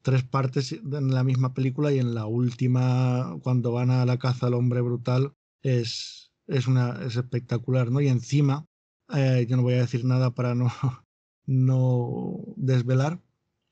tres 0.02 0.22
partes 0.22 0.72
en 0.72 1.14
la 1.14 1.24
misma 1.24 1.54
película 1.54 1.90
y 1.92 1.98
en 1.98 2.14
la 2.14 2.26
última, 2.26 3.38
cuando 3.42 3.72
van 3.72 3.90
a 3.90 4.04
la 4.04 4.18
caza 4.18 4.48
al 4.48 4.54
hombre 4.54 4.82
brutal, 4.82 5.32
es, 5.62 6.30
es, 6.46 6.66
una, 6.66 7.02
es 7.06 7.16
espectacular, 7.16 7.90
¿no? 7.90 8.02
Y 8.02 8.08
encima, 8.08 8.66
eh, 9.14 9.46
yo 9.48 9.56
no 9.56 9.62
voy 9.62 9.74
a 9.74 9.86
decir 9.86 10.04
nada 10.04 10.34
para 10.34 10.54
no, 10.54 10.70
no 11.46 12.36
desvelar, 12.56 13.22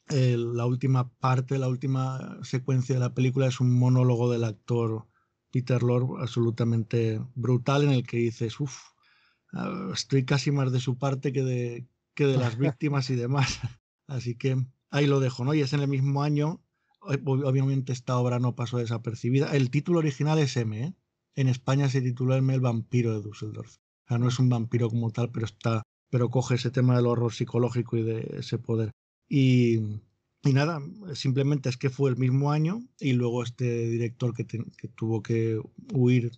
la 0.09 0.67
última 0.67 1.09
parte, 1.09 1.59
la 1.59 1.69
última 1.69 2.39
secuencia 2.43 2.95
de 2.95 3.01
la 3.01 3.15
película 3.15 3.47
es 3.47 3.61
un 3.61 3.73
monólogo 3.73 4.31
del 4.31 4.45
actor 4.45 5.07
Peter 5.55 5.85
Lorre 5.85 6.21
absolutamente 6.21 7.21
brutal 7.37 7.85
en 7.85 7.91
el 7.91 8.05
que 8.05 8.17
dices, 8.17 8.59
uff, 8.59 8.77
ah, 9.53 9.91
estoy 9.93 10.25
casi 10.25 10.51
más 10.51 10.73
de 10.73 10.81
su 10.81 10.99
parte 10.99 11.33
que 11.33 11.45
de, 11.45 11.87
que 12.15 12.27
de 12.27 12.37
las 12.37 12.59
víctimas 12.59 13.09
y 13.11 13.15
demás. 13.15 13.61
Así 14.09 14.35
que 14.35 14.57
ahí 14.91 15.07
lo 15.07 15.21
dejo, 15.21 15.45
¿no? 15.45 15.55
Y 15.55 15.61
es 15.61 15.73
en 15.73 15.81
el 15.81 15.87
mismo 15.87 16.25
año, 16.25 16.61
obviamente 17.01 17.93
esta 17.93 18.19
obra 18.19 18.41
no 18.41 18.57
pasó 18.57 18.79
desapercibida. 18.79 19.55
El 19.55 19.71
título 19.71 20.01
original 20.01 20.41
es 20.41 20.57
M, 20.57 20.83
¿eh? 20.83 20.95
En 21.37 21.49
España 21.49 21.89
se 21.89 22.01
tituló 22.01 22.35
M, 22.35 22.53
El 22.53 22.61
vampiro 22.61 23.13
de 23.15 23.23
Düsseldorf. 23.23 23.77
O 23.77 24.09
sea, 24.09 24.19
no 24.19 24.27
es 24.27 24.41
un 24.41 24.49
vampiro 24.49 24.91
como 24.91 25.11
tal, 25.11 25.31
pero 25.31 25.47
está, 25.47 25.85
pero 26.11 26.31
coge 26.31 26.57
ese 26.57 26.73
tema 26.73 26.97
del 26.97 27.07
horror 27.07 27.33
psicológico 27.33 27.97
y 27.97 28.03
de 28.03 28.39
ese 28.39 28.59
poder. 28.59 28.91
Y, 29.29 29.81
nada, 30.43 30.81
simplemente 31.15 31.69
es 31.69 31.77
que 31.77 31.91
fue 31.91 32.11
el 32.11 32.17
mismo 32.17 32.53
año 32.53 32.83
y 33.01 33.15
luego 33.15 33.43
este 33.43 33.89
director 33.89 34.35
que, 34.35 34.45
tuvo 34.95 35.23
que 35.23 35.61
huir 35.93 36.33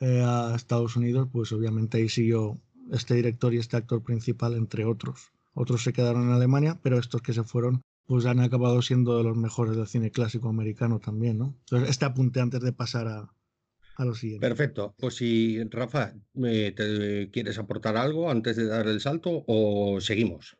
eh, 0.00 0.22
a 0.24 0.54
Estados 0.54 0.96
Unidos, 0.96 1.28
pues 1.32 1.52
obviamente 1.52 1.98
ahí 1.98 2.08
siguió 2.08 2.60
este 2.90 3.14
director 3.14 3.54
y 3.54 3.58
este 3.58 3.76
actor 3.76 4.02
principal, 4.02 4.54
entre 4.54 4.84
otros. 4.84 5.32
Otros 5.54 5.82
se 5.82 5.92
quedaron 5.92 6.24
en 6.24 6.32
Alemania, 6.32 6.78
pero 6.82 6.98
estos 6.98 7.22
que 7.22 7.32
se 7.32 7.44
fueron, 7.44 7.82
pues 8.06 8.26
han 8.26 8.40
acabado 8.40 8.82
siendo 8.82 9.16
de 9.16 9.24
los 9.24 9.36
mejores 9.36 9.76
del 9.76 9.86
cine 9.86 10.10
clásico 10.10 10.48
americano 10.48 10.98
también, 10.98 11.38
¿no? 11.38 11.56
Entonces, 11.60 11.90
este 11.90 12.04
apunte 12.04 12.40
antes 12.40 12.60
de 12.60 12.72
pasar 12.72 13.06
a, 13.08 13.32
a 13.96 14.04
lo 14.04 14.14
siguiente. 14.14 14.46
Perfecto. 14.46 14.94
Pues 14.98 15.16
si, 15.16 15.62
Rafa, 15.64 16.14
¿te 16.34 17.30
quieres 17.30 17.58
aportar 17.58 17.96
algo 17.96 18.30
antes 18.30 18.56
de 18.56 18.66
dar 18.66 18.88
el 18.88 19.00
salto 19.00 19.44
o 19.46 20.00
seguimos? 20.00 20.56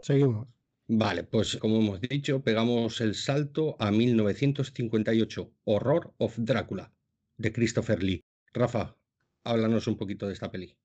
Seguimos. 0.00 0.46
Vale, 0.88 1.24
pues 1.24 1.56
como 1.56 1.78
hemos 1.80 2.00
dicho, 2.00 2.42
pegamos 2.42 3.00
el 3.00 3.14
salto 3.16 3.76
a 3.80 3.90
1958, 3.90 5.52
Horror 5.64 6.14
of 6.18 6.38
Drácula, 6.38 6.92
de 7.38 7.52
Christopher 7.52 8.02
Lee. 8.02 8.24
Rafa, 8.54 8.96
háblanos 9.42 9.88
un 9.88 9.96
poquito 9.96 10.28
de 10.28 10.34
esta 10.34 10.50
peli. 10.50 10.76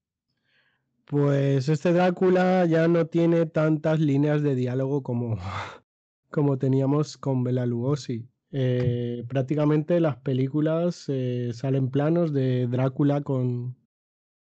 Pues 1.06 1.70
este 1.70 1.94
Drácula 1.94 2.66
ya 2.66 2.88
no 2.88 3.06
tiene 3.06 3.46
tantas 3.46 4.00
líneas 4.00 4.42
de 4.42 4.56
diálogo 4.56 5.04
como, 5.04 5.38
como 6.32 6.58
teníamos 6.58 7.18
con 7.18 7.44
Bela 7.44 7.68
Lugosi. 7.68 8.28
Eh, 8.52 9.24
prácticamente 9.30 10.00
las 10.00 10.18
películas 10.18 11.06
eh, 11.10 11.52
salen 11.54 11.92
planos 11.92 12.34
de 12.34 12.68
Drácula 12.68 13.22
con, 13.22 13.78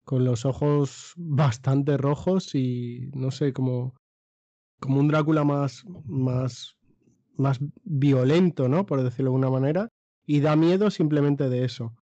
con 0.05 0.25
los 0.25 0.43
ojos 0.43 1.13
bastante 1.17 1.97
rojos 1.97 2.55
y 2.55 3.11
no 3.13 3.29
sé, 3.29 3.53
cómo 3.53 4.00
como 4.81 4.99
un 4.99 5.07
Drácula 5.07 5.43
más, 5.45 5.85
más, 6.05 6.75
más 7.37 7.59
violento, 7.83 8.67
¿no? 8.67 8.85
Por 8.85 9.01
decirlo 9.03 9.31
de 9.31 9.35
alguna 9.35 9.49
manera, 9.49 9.89
y 10.25 10.41
da 10.41 10.55
miedo 10.55 10.89
simplemente 10.89 11.49
de 11.49 11.63
eso. 11.63 11.93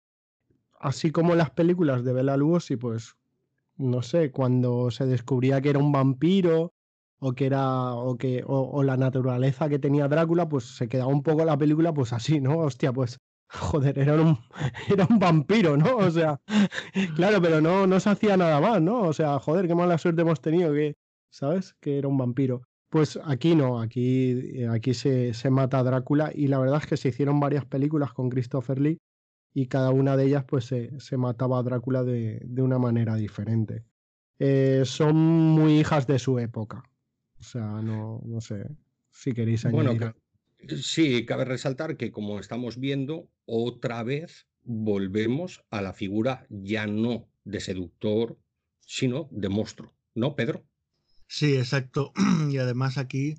Así 0.79 1.11
como 1.11 1.35
las 1.35 1.51
películas 1.51 2.03
de 2.03 2.13
Bela 2.13 2.37
Lugosi, 2.37 2.77
pues, 2.77 3.15
no 3.77 4.01
sé, 4.01 4.31
cuando 4.31 4.91
se 4.91 5.05
descubría 5.05 5.61
que 5.61 5.69
era 5.69 5.79
un 5.79 5.91
vampiro 5.91 6.73
o 7.19 7.33
que 7.33 7.45
era 7.45 7.93
o 7.93 8.17
que 8.17 8.43
o, 8.47 8.81
la 8.83 8.97
naturaleza 8.97 9.69
que 9.69 9.79
tenía 9.79 10.07
Drácula, 10.07 10.47
pues 10.47 10.63
se 10.63 10.87
quedaba 10.87 11.11
un 11.11 11.21
poco 11.23 11.43
la 11.45 11.57
película 11.57 11.93
pues 11.93 12.13
así, 12.13 12.39
¿no? 12.39 12.57
Hostia, 12.59 12.93
pues 12.93 13.19
joder, 13.49 13.99
era 13.99 14.13
un, 14.21 14.37
era 14.89 15.05
un 15.09 15.19
vampiro, 15.19 15.75
¿no? 15.77 15.97
O 15.97 16.11
sea, 16.11 16.39
claro, 17.15 17.41
pero 17.41 17.61
no, 17.61 17.87
no 17.87 17.99
se 17.99 18.09
hacía 18.09 18.37
nada 18.37 18.61
más, 18.61 18.81
¿no? 18.81 19.01
O 19.01 19.13
sea, 19.13 19.39
joder, 19.39 19.67
qué 19.67 19.75
mala 19.75 19.97
suerte 19.97 20.21
hemos 20.21 20.41
tenido 20.41 20.73
que, 20.73 20.95
¿sabes? 21.29 21.75
Que 21.81 21.97
era 21.97 22.07
un 22.07 22.17
vampiro. 22.17 22.68
Pues 22.89 23.19
aquí 23.23 23.55
no, 23.55 23.79
aquí, 23.79 24.31
eh, 24.55 24.67
aquí 24.67 24.93
se, 24.93 25.33
se, 25.33 25.49
mata 25.51 25.79
a 25.79 25.83
Drácula 25.83 26.31
y 26.33 26.47
la 26.47 26.59
verdad 26.59 26.81
es 26.81 26.87
que 26.87 26.97
se 26.97 27.09
hicieron 27.09 27.39
varias 27.39 27.65
películas 27.65 28.13
con 28.13 28.29
Christopher 28.29 28.79
Lee 28.79 28.97
y 29.53 29.67
cada 29.67 29.91
una 29.91 30.17
de 30.17 30.25
ellas 30.25 30.43
pues 30.45 30.65
se, 30.65 30.99
se 30.99 31.17
mataba 31.17 31.59
a 31.59 31.63
Drácula 31.63 32.03
de, 32.03 32.41
de 32.43 32.61
una 32.61 32.79
manera 32.79 33.15
diferente. 33.15 33.83
Eh, 34.39 34.83
son 34.85 35.15
muy 35.17 35.79
hijas 35.79 36.07
de 36.07 36.17
su 36.17 36.39
época. 36.39 36.83
O 37.39 37.43
sea, 37.43 37.81
no, 37.81 38.21
no 38.25 38.41
sé 38.41 38.65
si 39.11 39.33
queréis 39.33 39.65
añadir. 39.65 39.99
Bueno, 39.99 40.15
sí, 40.81 41.25
cabe 41.25 41.45
resaltar 41.45 41.97
que 41.97 42.11
como 42.11 42.39
estamos 42.39 42.79
viendo, 42.79 43.29
otra 43.45 44.03
vez 44.03 44.47
volvemos 44.63 45.63
a 45.69 45.81
la 45.81 45.93
figura 45.93 46.45
ya 46.49 46.87
no 46.87 47.27
de 47.43 47.59
seductor, 47.59 48.37
sino 48.79 49.27
de 49.31 49.49
monstruo, 49.49 49.93
¿no, 50.15 50.35
Pedro? 50.35 50.63
Sí, 51.29 51.55
exacto. 51.55 52.11
Y 52.49 52.57
además 52.57 52.97
aquí 52.97 53.35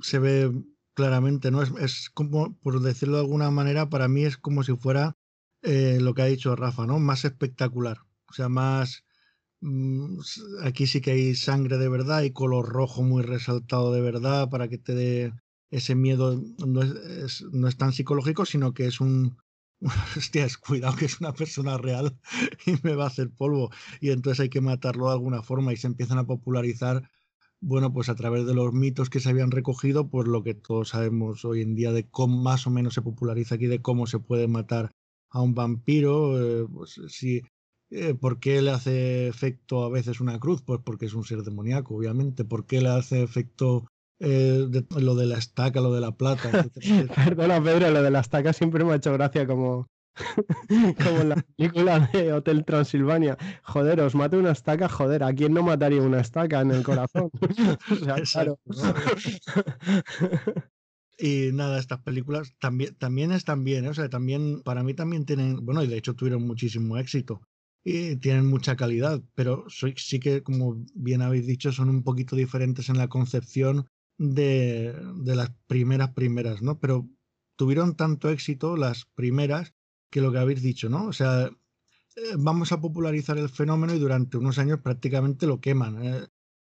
se 0.00 0.18
ve 0.18 0.50
claramente, 0.94 1.50
¿no? 1.50 1.62
Es, 1.62 2.10
como, 2.10 2.56
por 2.60 2.80
decirlo 2.80 3.16
de 3.16 3.22
alguna 3.22 3.50
manera, 3.50 3.90
para 3.90 4.08
mí 4.08 4.24
es 4.24 4.38
como 4.38 4.62
si 4.64 4.74
fuera 4.76 5.16
eh, 5.62 5.98
lo 6.00 6.14
que 6.14 6.22
ha 6.22 6.26
dicho 6.26 6.56
Rafa, 6.56 6.86
¿no? 6.86 6.98
Más 6.98 7.24
espectacular. 7.24 7.98
O 8.28 8.32
sea, 8.32 8.48
más... 8.48 9.04
Mm, 9.60 10.20
aquí 10.64 10.86
sí 10.86 11.00
que 11.00 11.12
hay 11.12 11.34
sangre 11.34 11.78
de 11.78 11.88
verdad 11.88 12.22
y 12.22 12.32
color 12.32 12.68
rojo 12.68 13.02
muy 13.02 13.22
resaltado 13.22 13.92
de 13.92 14.00
verdad 14.02 14.50
para 14.50 14.68
que 14.68 14.78
te 14.78 14.94
dé 14.94 15.32
ese 15.70 15.94
miedo. 15.94 16.40
No 16.66 16.82
es, 16.82 17.42
no 17.52 17.68
es 17.68 17.76
tan 17.76 17.92
psicológico, 17.92 18.46
sino 18.46 18.72
que 18.74 18.86
es 18.86 19.00
un... 19.00 19.36
Hostias, 20.16 20.56
cuidado 20.58 20.96
que 20.96 21.04
es 21.06 21.20
una 21.20 21.34
persona 21.34 21.76
real 21.78 22.18
y 22.66 22.76
me 22.82 22.94
va 22.94 23.04
a 23.04 23.08
hacer 23.08 23.30
polvo. 23.30 23.70
Y 24.00 24.10
entonces 24.10 24.40
hay 24.40 24.48
que 24.48 24.62
matarlo 24.62 25.06
de 25.06 25.12
alguna 25.12 25.42
forma 25.42 25.72
y 25.72 25.76
se 25.76 25.86
empiezan 25.88 26.18
a 26.18 26.26
popularizar 26.26 27.10
bueno, 27.60 27.92
pues 27.92 28.08
a 28.08 28.14
través 28.14 28.46
de 28.46 28.54
los 28.54 28.72
mitos 28.72 29.10
que 29.10 29.20
se 29.20 29.30
habían 29.30 29.50
recogido, 29.50 30.08
pues 30.08 30.28
lo 30.28 30.42
que 30.42 30.54
todos 30.54 30.90
sabemos 30.90 31.44
hoy 31.44 31.62
en 31.62 31.74
día 31.74 31.92
de 31.92 32.08
cómo 32.08 32.40
más 32.42 32.66
o 32.66 32.70
menos 32.70 32.94
se 32.94 33.02
populariza 33.02 33.54
aquí, 33.54 33.66
de 33.66 33.82
cómo 33.82 34.06
se 34.06 34.18
puede 34.18 34.48
matar 34.48 34.90
a 35.30 35.40
un 35.40 35.54
vampiro, 35.54 36.40
eh, 36.40 36.66
pues 36.72 37.00
si, 37.08 37.42
eh, 37.90 38.14
¿por 38.14 38.40
qué 38.40 38.62
le 38.62 38.70
hace 38.70 39.28
efecto 39.28 39.84
a 39.84 39.90
veces 39.90 40.20
una 40.20 40.38
cruz? 40.38 40.62
Pues 40.62 40.80
porque 40.84 41.06
es 41.06 41.14
un 41.14 41.24
ser 41.24 41.42
demoníaco, 41.42 41.96
obviamente. 41.96 42.44
¿Por 42.44 42.66
qué 42.66 42.80
le 42.80 42.88
hace 42.88 43.22
efecto 43.22 43.86
eh, 44.20 44.66
lo 44.96 45.14
de 45.14 45.26
la 45.26 45.38
estaca, 45.38 45.80
lo 45.80 45.92
de 45.92 46.00
la 46.00 46.12
plata? 46.12 46.50
Perdona, 47.14 47.62
Pedro, 47.62 47.90
lo 47.90 48.02
de 48.02 48.10
la 48.10 48.20
estaca 48.20 48.52
siempre 48.52 48.84
me 48.84 48.92
ha 48.92 48.96
hecho 48.96 49.12
gracia 49.12 49.46
como 49.46 49.86
Como 51.04 51.20
en 51.20 51.28
la 51.30 51.44
película 51.56 52.10
de 52.12 52.32
Hotel 52.32 52.64
Transilvania. 52.64 53.36
Joder, 53.62 54.00
os 54.00 54.14
mate 54.14 54.36
una 54.36 54.52
estaca, 54.52 54.88
joder, 54.88 55.22
¿a 55.22 55.32
quién 55.32 55.52
no 55.52 55.62
mataría 55.62 56.02
una 56.02 56.20
estaca 56.20 56.60
en 56.60 56.70
el 56.70 56.82
corazón? 56.82 57.30
Y 61.18 61.50
nada, 61.52 61.78
estas 61.78 62.02
películas 62.02 62.54
también, 62.58 62.94
también 62.96 63.32
están 63.32 63.64
bien, 63.64 63.86
¿eh? 63.86 63.88
o 63.88 63.94
sea, 63.94 64.10
también, 64.10 64.62
para 64.62 64.82
mí 64.82 64.92
también 64.92 65.24
tienen, 65.24 65.64
bueno, 65.64 65.82
y 65.82 65.86
de 65.86 65.96
hecho 65.96 66.14
tuvieron 66.14 66.46
muchísimo 66.46 66.98
éxito 66.98 67.40
y 67.82 68.16
tienen 68.16 68.46
mucha 68.46 68.76
calidad, 68.76 69.22
pero 69.34 69.64
sí 69.68 70.20
que, 70.20 70.42
como 70.42 70.84
bien 70.94 71.22
habéis 71.22 71.46
dicho, 71.46 71.72
son 71.72 71.88
un 71.88 72.02
poquito 72.02 72.36
diferentes 72.36 72.90
en 72.90 72.98
la 72.98 73.08
concepción 73.08 73.86
de, 74.18 74.94
de 75.14 75.36
las 75.36 75.50
primeras 75.66 76.12
primeras, 76.12 76.62
¿no? 76.62 76.80
Pero 76.80 77.08
tuvieron 77.56 77.96
tanto 77.96 78.28
éxito 78.28 78.76
las 78.76 79.06
primeras 79.14 79.74
que 80.10 80.20
lo 80.20 80.32
que 80.32 80.38
habéis 80.38 80.62
dicho, 80.62 80.88
¿no? 80.88 81.06
O 81.06 81.12
sea, 81.12 81.50
eh, 82.16 82.34
vamos 82.38 82.72
a 82.72 82.80
popularizar 82.80 83.36
el 83.36 83.50
fenómeno 83.50 83.94
y 83.94 83.98
durante 83.98 84.38
unos 84.38 84.58
años 84.58 84.80
prácticamente 84.80 85.46
lo 85.46 85.60
queman. 85.60 86.02
¿eh? 86.02 86.26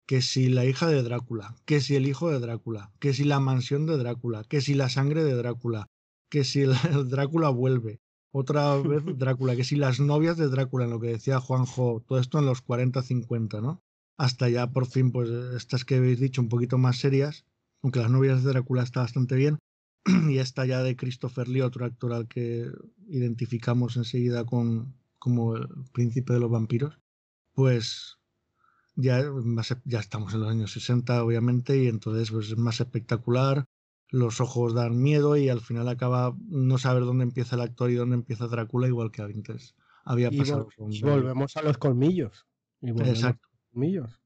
Que 0.05 0.21
si 0.21 0.47
la 0.47 0.65
hija 0.65 0.87
de 0.87 1.03
Drácula, 1.03 1.55
que 1.65 1.81
si 1.81 1.95
el 1.95 2.07
hijo 2.07 2.29
de 2.29 2.39
Drácula, 2.39 2.91
que 2.99 3.13
si 3.13 3.25
la 3.25 3.39
mansión 3.39 3.85
de 3.85 3.97
Drácula, 3.97 4.43
que 4.45 4.61
si 4.61 4.73
la 4.73 4.89
sangre 4.89 5.23
de 5.23 5.33
Drácula, 5.35 5.89
que 6.29 6.43
si 6.43 6.61
el, 6.61 6.73
Drácula 7.09 7.49
vuelve, 7.49 7.99
otra 8.31 8.77
vez 8.77 9.03
Drácula, 9.17 9.55
que 9.55 9.65
si 9.65 9.75
las 9.75 9.99
novias 9.99 10.37
de 10.37 10.47
Drácula, 10.47 10.85
en 10.85 10.91
lo 10.91 10.99
que 10.99 11.07
decía 11.07 11.41
Juanjo, 11.41 12.03
todo 12.07 12.19
esto 12.19 12.39
en 12.39 12.45
los 12.45 12.65
40-50, 12.65 13.61
¿no? 13.61 13.83
Hasta 14.17 14.47
ya 14.47 14.67
por 14.67 14.85
fin, 14.85 15.11
pues 15.11 15.29
estas 15.29 15.83
que 15.83 15.95
habéis 15.95 16.19
dicho 16.19 16.41
un 16.41 16.49
poquito 16.49 16.77
más 16.77 16.99
serias, 16.99 17.45
aunque 17.81 17.99
las 17.99 18.11
novias 18.11 18.43
de 18.43 18.51
Drácula 18.51 18.83
está 18.83 19.01
bastante 19.01 19.35
bien, 19.35 19.59
y 20.29 20.37
esta 20.37 20.65
ya 20.65 20.83
de 20.83 20.95
Christopher 20.95 21.47
Lee, 21.47 21.61
otro 21.61 21.85
actor 21.85 22.13
al 22.13 22.27
que 22.27 22.69
identificamos 23.07 23.97
enseguida 23.97 24.45
con, 24.45 24.95
como 25.19 25.55
el 25.55 25.67
príncipe 25.93 26.33
de 26.33 26.39
los 26.39 26.51
vampiros, 26.51 26.99
pues 27.53 28.17
ya, 28.95 29.23
ya 29.85 29.99
estamos 29.99 30.33
en 30.33 30.41
los 30.41 30.49
años 30.49 30.71
60, 30.71 31.23
obviamente, 31.23 31.81
y 31.81 31.87
entonces 31.87 32.31
pues, 32.31 32.49
es 32.49 32.57
más 32.57 32.79
espectacular. 32.79 33.65
los 34.09 34.41
ojos 34.41 34.73
dan 34.73 35.01
miedo 35.01 35.37
y 35.37 35.49
al 35.49 35.61
final 35.61 35.87
acaba 35.87 36.35
no 36.47 36.77
saber 36.77 37.03
dónde 37.03 37.23
empieza 37.23 37.55
el 37.55 37.61
actor 37.61 37.89
y 37.89 37.95
dónde 37.95 38.15
empieza 38.15 38.47
Drácula, 38.47 38.87
igual 38.87 39.11
que 39.11 39.23
antes 39.23 39.75
había 40.03 40.29
pasado. 40.29 40.67
Y, 40.89 41.01
volvemos 41.01 41.57
a 41.57 41.63
los 41.63 41.77
colmillos. 41.77 42.45
Exacto. 42.81 43.47
colmillos. 43.71 44.19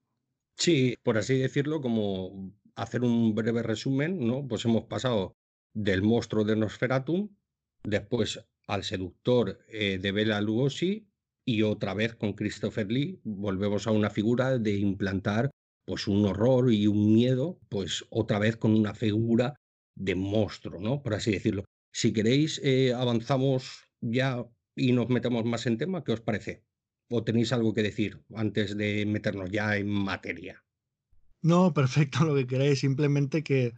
Sí, 0.55 0.97
por 1.03 1.17
así 1.17 1.37
decirlo, 1.37 1.81
como 1.81 2.51
hacer 2.75 3.03
un 3.03 3.35
breve 3.35 3.63
resumen, 3.63 4.25
¿no? 4.25 4.45
Pues 4.47 4.65
hemos 4.65 4.85
pasado 4.85 5.35
del 5.73 6.01
monstruo 6.01 6.43
de 6.43 6.55
Nosferatum, 6.55 7.29
después 7.83 8.39
al 8.67 8.83
seductor 8.83 9.59
eh, 9.69 9.97
de 10.01 10.11
Bela 10.11 10.41
Lugosi 10.41 11.07
y 11.45 11.61
otra 11.61 11.93
vez 11.93 12.15
con 12.15 12.33
Christopher 12.33 12.91
Lee 12.91 13.21
volvemos 13.23 13.87
a 13.87 13.91
una 13.91 14.09
figura 14.09 14.57
de 14.57 14.77
implantar 14.77 15.49
pues 15.85 16.07
un 16.07 16.25
horror 16.25 16.71
y 16.73 16.85
un 16.85 17.13
miedo, 17.13 17.59
pues 17.69 18.05
otra 18.09 18.39
vez 18.39 18.57
con 18.57 18.73
una 18.73 18.93
figura 18.93 19.55
de 19.95 20.15
monstruo, 20.15 20.81
¿no? 20.81 21.01
Por 21.01 21.13
así 21.13 21.31
decirlo. 21.31 21.63
Si 21.93 22.11
queréis, 22.11 22.59
eh, 22.63 22.93
avanzamos 22.93 23.85
ya 24.01 24.45
y 24.75 24.91
nos 24.91 25.07
metemos 25.07 25.45
más 25.45 25.65
en 25.65 25.77
tema, 25.77 26.03
¿qué 26.03 26.11
os 26.11 26.21
parece? 26.21 26.65
¿O 27.09 27.23
tenéis 27.23 27.53
algo 27.53 27.73
que 27.73 27.83
decir 27.83 28.21
antes 28.35 28.75
de 28.75 29.05
meternos 29.05 29.49
ya 29.49 29.77
en 29.77 29.87
materia? 29.87 30.63
No, 31.41 31.73
perfecto, 31.73 32.19
lo 32.25 32.35
que 32.35 32.47
queráis, 32.47 32.79
simplemente 32.79 33.41
que 33.41 33.73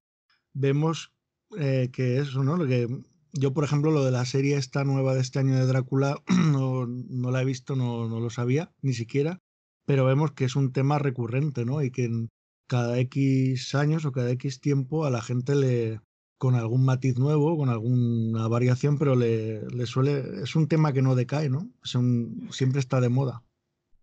vemos 0.53 1.13
eh, 1.57 1.89
que 1.91 2.19
eso, 2.19 2.43
¿no? 2.43 2.57
Que 2.65 2.87
yo, 3.33 3.53
por 3.53 3.63
ejemplo, 3.63 3.91
lo 3.91 4.03
de 4.03 4.11
la 4.11 4.25
serie 4.25 4.57
esta 4.57 4.83
nueva 4.83 5.13
de 5.15 5.21
este 5.21 5.39
año 5.39 5.55
de 5.55 5.65
Drácula, 5.65 6.21
no, 6.51 6.85
no 6.87 7.31
la 7.31 7.41
he 7.41 7.45
visto, 7.45 7.75
no, 7.75 8.07
no, 8.07 8.19
lo 8.19 8.29
sabía, 8.29 8.71
ni 8.81 8.93
siquiera, 8.93 9.39
pero 9.85 10.05
vemos 10.05 10.31
que 10.31 10.45
es 10.45 10.55
un 10.55 10.71
tema 10.71 10.99
recurrente, 10.99 11.65
¿no? 11.65 11.81
Y 11.81 11.91
que 11.91 12.05
en 12.05 12.29
cada 12.67 12.99
X 12.99 13.73
años 13.75 14.05
o 14.05 14.11
cada 14.11 14.31
X 14.31 14.59
tiempo 14.61 15.05
a 15.05 15.09
la 15.09 15.21
gente 15.21 15.55
le, 15.55 16.01
con 16.37 16.55
algún 16.55 16.85
matiz 16.85 17.17
nuevo, 17.17 17.57
con 17.57 17.69
alguna 17.69 18.47
variación, 18.47 18.97
pero 18.97 19.15
le, 19.15 19.67
le 19.69 19.85
suele, 19.85 20.43
es 20.43 20.55
un 20.55 20.67
tema 20.67 20.93
que 20.93 21.01
no 21.01 21.15
decae, 21.15 21.49
¿no? 21.49 21.69
Es 21.83 21.95
un, 21.95 22.47
siempre 22.51 22.79
está 22.79 23.01
de 23.01 23.09
moda. 23.09 23.43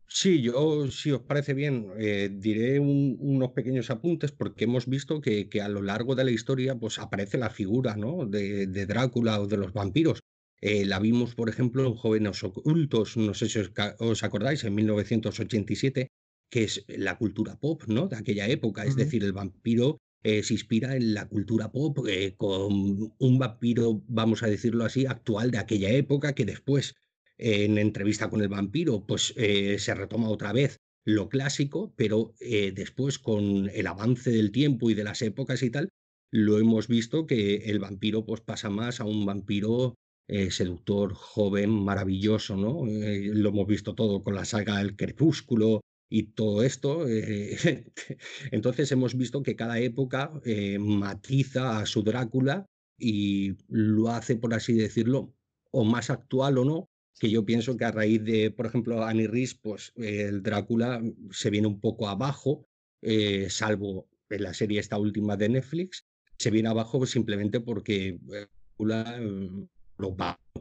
Sí, 0.08 0.40
yo, 0.40 0.88
si 0.90 1.10
os 1.10 1.22
parece 1.22 1.52
bien, 1.52 1.88
eh, 1.98 2.30
diré 2.32 2.78
unos 2.78 3.50
pequeños 3.50 3.90
apuntes 3.90 4.30
porque 4.30 4.64
hemos 4.64 4.86
visto 4.86 5.20
que, 5.20 5.48
que, 5.48 5.60
a 5.60 5.68
lo 5.68 5.82
largo 5.82 6.14
de 6.14 6.24
la 6.24 6.30
historia 6.30 6.76
pues, 6.76 6.98
aparece 6.98 7.38
la 7.38 7.50
figura 7.50 7.96
¿no? 7.96 8.24
de, 8.24 8.66
de 8.68 8.86
Drácula 8.86 9.40
o 9.40 9.46
de 9.46 9.56
los 9.56 9.72
vampiros. 9.72 10.20
Eh, 10.60 10.86
la 10.86 11.00
vimos, 11.00 11.34
por 11.34 11.48
ejemplo, 11.48 11.86
en 11.86 11.94
Jóvenes 11.94 12.42
Ocultos, 12.44 13.16
no 13.16 13.34
sé 13.34 13.48
si 13.48 13.58
os, 13.58 14.22
acordáis, 14.22 14.64
en 14.64 14.74
1987, 14.74 16.08
que 16.50 16.64
es 16.64 16.84
la 16.88 17.18
cultura 17.18 17.58
pop 17.58 17.82
¿no? 17.88 18.08
de 18.08 18.16
aquella 18.16 18.48
época. 18.48 18.84
Es 18.84 18.96
decir, 18.96 19.24
el 19.24 19.32
vampiro 19.32 19.98
eh, 20.22 20.42
se 20.44 20.54
inspira 20.54 20.96
en 20.96 21.14
la 21.14 21.28
cultura 21.28 21.72
pop 21.72 21.98
con 22.36 23.12
un 23.18 23.38
vampiro, 23.38 24.02
vamos 24.06 24.42
a 24.42 24.46
decirlo 24.46 24.84
así, 24.84 25.04
actual 25.04 25.50
de 25.50 25.58
aquella 25.58 25.90
época 25.90 26.34
que 26.34 26.44
después 26.44 26.94
en 27.38 27.78
entrevista 27.78 28.30
con 28.30 28.40
el 28.40 28.48
vampiro, 28.48 29.04
pues 29.06 29.34
eh, 29.36 29.78
se 29.78 29.94
retoma 29.94 30.28
otra 30.28 30.52
vez 30.52 30.78
lo 31.04 31.28
clásico, 31.28 31.92
pero 31.96 32.34
eh, 32.40 32.72
después 32.74 33.18
con 33.18 33.70
el 33.72 33.86
avance 33.86 34.30
del 34.30 34.50
tiempo 34.50 34.90
y 34.90 34.94
de 34.94 35.04
las 35.04 35.22
épocas 35.22 35.62
y 35.62 35.70
tal, 35.70 35.88
lo 36.32 36.58
hemos 36.58 36.88
visto 36.88 37.26
que 37.26 37.56
el 37.56 37.78
vampiro 37.78 38.24
pues 38.24 38.40
pasa 38.40 38.70
más 38.70 39.00
a 39.00 39.04
un 39.04 39.24
vampiro 39.24 39.94
eh, 40.28 40.50
seductor, 40.50 41.14
joven, 41.14 41.70
maravilloso, 41.70 42.56
¿no? 42.56 42.84
lo 42.84 43.48
hemos 43.50 43.66
visto 43.68 43.94
todo 43.94 44.24
con 44.24 44.34
la 44.34 44.44
saga 44.44 44.80
El 44.80 44.96
Crepúsculo 44.96 45.82
y 46.10 46.24
todo 46.32 46.64
esto. 46.64 47.06
Entonces 48.50 48.90
hemos 48.90 49.16
visto 49.16 49.44
que 49.44 49.54
cada 49.54 49.78
época 49.78 50.32
matiza 50.80 51.78
a 51.78 51.86
su 51.86 52.02
Drácula 52.02 52.66
y 52.98 53.54
lo 53.68 54.10
hace, 54.10 54.34
por 54.34 54.52
así 54.54 54.72
decirlo, 54.72 55.32
o 55.70 55.84
más 55.84 56.10
actual 56.10 56.58
o 56.58 56.64
no, 56.64 56.88
que 57.18 57.30
yo 57.30 57.44
pienso 57.44 57.76
que 57.76 57.84
a 57.84 57.92
raíz 57.92 58.22
de, 58.24 58.50
por 58.50 58.66
ejemplo, 58.66 59.02
Annie 59.02 59.26
Riz, 59.26 59.54
pues 59.54 59.92
el 59.96 60.42
Drácula 60.42 61.02
se 61.30 61.50
viene 61.50 61.66
un 61.66 61.80
poco 61.80 62.08
abajo, 62.08 62.66
eh, 63.02 63.48
salvo 63.48 64.08
en 64.28 64.42
la 64.42 64.54
serie 64.54 64.80
esta 64.80 64.98
última 64.98 65.36
de 65.36 65.48
Netflix, 65.48 66.06
se 66.38 66.50
viene 66.50 66.68
abajo 66.68 67.06
simplemente 67.06 67.60
porque 67.60 68.18
Drácula, 68.20 69.18
mm, 69.20 69.68
los 69.98 70.12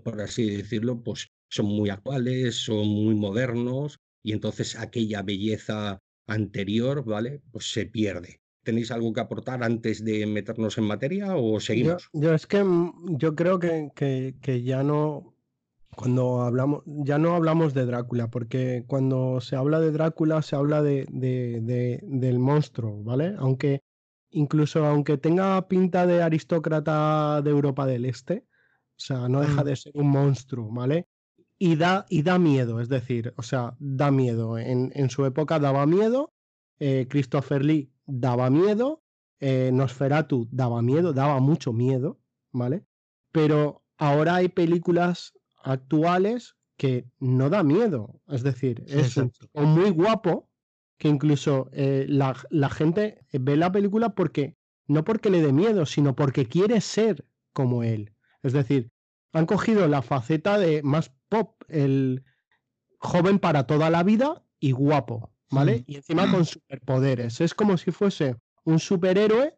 por 0.04 0.22
así 0.22 0.50
decirlo, 0.50 1.04
pues 1.04 1.30
son 1.50 1.66
muy 1.66 1.90
actuales, 1.90 2.56
son 2.56 2.88
muy 2.88 3.16
modernos 3.16 4.00
y 4.24 4.32
entonces 4.32 4.78
aquella 4.78 5.22
belleza 5.24 6.02
anterior, 6.28 7.04
¿vale? 7.04 7.42
Pues 7.52 7.72
se 7.72 7.86
pierde. 7.86 8.40
¿Tenéis 8.64 8.92
algo 8.92 9.14
que 9.14 9.20
aportar 9.20 9.62
antes 9.64 10.04
de 10.04 10.26
meternos 10.26 10.78
en 10.78 10.86
materia 10.86 11.36
o 11.36 11.60
seguimos? 11.60 12.10
Yo, 12.14 12.34
es 12.34 12.48
que 12.48 12.64
mm, 12.64 13.18
yo 13.18 13.36
creo 13.36 13.60
que, 13.60 13.92
que 13.94 14.64
ya 14.64 14.84
no, 14.84 15.35
cuando 15.96 16.42
hablamos, 16.42 16.84
ya 16.86 17.18
no 17.18 17.36
hablamos 17.36 17.74
de 17.74 17.86
Drácula, 17.86 18.30
porque 18.30 18.84
cuando 18.88 19.42
se 19.42 19.56
habla 19.56 19.80
de 19.80 19.92
Drácula 19.92 20.42
se 20.42 20.56
habla 20.56 20.82
de, 20.82 21.06
del 21.10 22.40
monstruo, 22.40 23.04
¿vale? 23.04 23.36
Aunque 23.38 23.82
incluso 24.32 24.86
aunque 24.86 25.18
tenga 25.18 25.68
pinta 25.68 26.06
de 26.06 26.22
aristócrata 26.22 27.42
de 27.42 27.50
Europa 27.50 27.86
del 27.86 28.06
Este, 28.06 28.46
o 28.98 29.00
sea, 29.00 29.30
no 29.30 29.42
deja 29.42 29.64
mm. 29.64 29.66
de 29.66 29.76
ser 29.76 29.92
un 29.96 30.10
monstruo, 30.10 30.70
¿vale? 30.72 31.08
Y 31.58 31.76
da, 31.76 32.06
y 32.10 32.22
da 32.24 32.38
miedo, 32.38 32.82
es 32.82 32.90
decir, 32.90 33.34
o 33.38 33.44
sea, 33.44 33.76
da 33.80 34.12
miedo. 34.12 34.58
En, 34.58 34.92
en 34.94 35.10
su 35.10 35.26
época 35.26 35.58
daba 35.60 35.86
miedo, 35.86 36.34
eh, 36.80 37.08
Christopher 37.10 37.64
Lee 37.64 37.92
daba 38.06 38.50
miedo, 38.50 39.02
eh, 39.40 39.70
Nosferatu 39.74 40.48
daba 40.52 40.82
miedo, 40.82 41.14
daba 41.14 41.40
mucho 41.40 41.74
miedo, 41.74 42.20
¿vale? 42.52 42.86
Pero 43.32 43.84
ahora 43.98 44.36
hay 44.36 44.50
películas 44.50 45.34
actuales 45.66 46.56
que 46.78 47.06
no 47.20 47.50
da 47.50 47.64
miedo. 47.64 48.22
Es 48.28 48.44
decir, 48.44 48.84
es 48.88 49.18
un, 49.18 49.32
muy 49.54 49.90
guapo 49.90 50.50
que 50.98 51.08
incluso 51.10 51.70
eh, 51.74 52.06
la, 52.08 52.36
la, 52.50 52.70
gente 52.70 53.26
ve 53.34 53.58
la 53.58 53.72
película 53.72 54.10
porque 54.10 54.56
no 54.88 55.04
porque 55.04 55.30
le 55.30 55.42
dé 55.42 55.52
miedo, 55.52 55.86
sino 55.86 56.16
porque 56.16 56.46
quiere 56.46 56.80
ser 56.80 57.26
como 57.52 57.84
él. 57.84 58.14
Es 58.44 58.54
decir, 58.54 58.92
han 59.34 59.48
cogido 59.48 59.88
la 59.88 60.02
faceta 60.02 60.58
de 60.58 60.84
más 60.84 61.12
pop, 61.28 61.62
el 61.68 62.24
joven 63.00 63.40
para 63.40 63.66
toda 63.66 63.90
la 63.90 64.04
vida 64.04 64.44
y 64.60 64.72
guapo, 64.72 65.34
¿vale? 65.50 65.84
Y 65.88 65.96
encima 65.96 66.30
con 66.30 66.46
superpoderes. 66.46 67.42
Es 67.42 67.54
como 67.54 67.78
si 67.78 67.92
fuese 67.92 68.36
un 68.64 68.80
superhéroe 68.80 69.58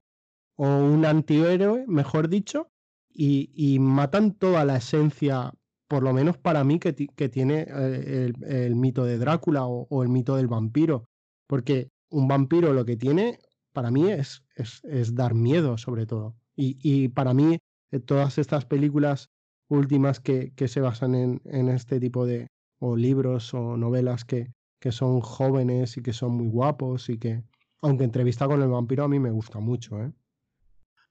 o 0.56 0.66
un 0.66 1.06
antihéroe, 1.06 1.86
mejor 1.88 2.30
dicho, 2.30 2.72
y, 3.14 3.52
y 3.54 3.80
matan 3.80 4.32
toda 4.32 4.64
la 4.64 4.78
esencia 4.78 5.54
por 5.88 6.04
lo 6.04 6.14
menos 6.14 6.38
para 6.38 6.64
mí, 6.64 6.80
que, 6.80 6.94
tiene 6.94 7.66
eh, 7.68 8.32
el, 8.46 8.76
mito 8.76 9.06
de 9.06 9.18
Drácula 9.18 9.66
o, 9.66 10.04
el 10.04 10.10
mito 10.10 10.36
del 10.36 10.48
vampiro. 10.48 11.06
Porque 11.48 11.90
un 12.10 12.28
vampiro 12.28 12.74
lo 12.74 12.86
que 12.86 12.98
tiene, 12.98 13.40
para 13.74 13.90
mí, 13.92 14.12
es, 14.12 14.44
es, 14.56 15.16
dar 15.16 15.34
miedo, 15.34 15.78
sobre 15.78 16.06
todo. 16.06 16.36
Y, 16.56 17.10
para 17.10 17.34
mí, 17.34 17.60
eh, 17.92 18.00
todas 18.00 18.38
estas 18.38 18.66
películas 18.66 19.30
últimas 19.70 20.20
que, 20.20 20.52
se 20.68 20.82
basan 20.82 21.16
en, 21.16 21.70
este 21.70 22.00
tipo 22.00 22.26
de 22.26 22.48
o 22.80 22.96
libros 22.96 23.54
o 23.54 23.78
novelas 23.78 24.24
que, 24.26 24.52
que 24.80 24.92
son 24.92 25.22
jóvenes 25.22 25.98
y 25.98 26.02
que 26.02 26.14
son 26.14 26.34
muy 26.34 26.48
guapos 26.48 27.10
y 27.10 27.18
que, 27.18 27.44
aunque 27.82 28.04
entrevista 28.04 28.48
con 28.48 28.62
el 28.62 28.70
vampiro 28.70 29.04
a 29.04 29.08
mí 29.08 29.20
me 29.20 29.32
gusta 29.32 29.60
mucho, 29.60 30.02
¿eh? 30.02 30.12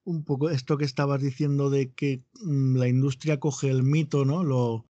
Un 0.06 0.24
poco 0.24 0.50
esto 0.50 0.78
que 0.78 0.84
estabas 0.84 1.20
diciendo 1.20 1.68
de 1.68 1.92
que 1.92 2.22
mm, 2.40 2.76
la 2.76 2.88
industria 2.88 3.40
coge 3.40 3.68
el 3.68 3.82
mito, 3.82 4.24
¿no? 4.24 4.44
Lo, 4.44 4.86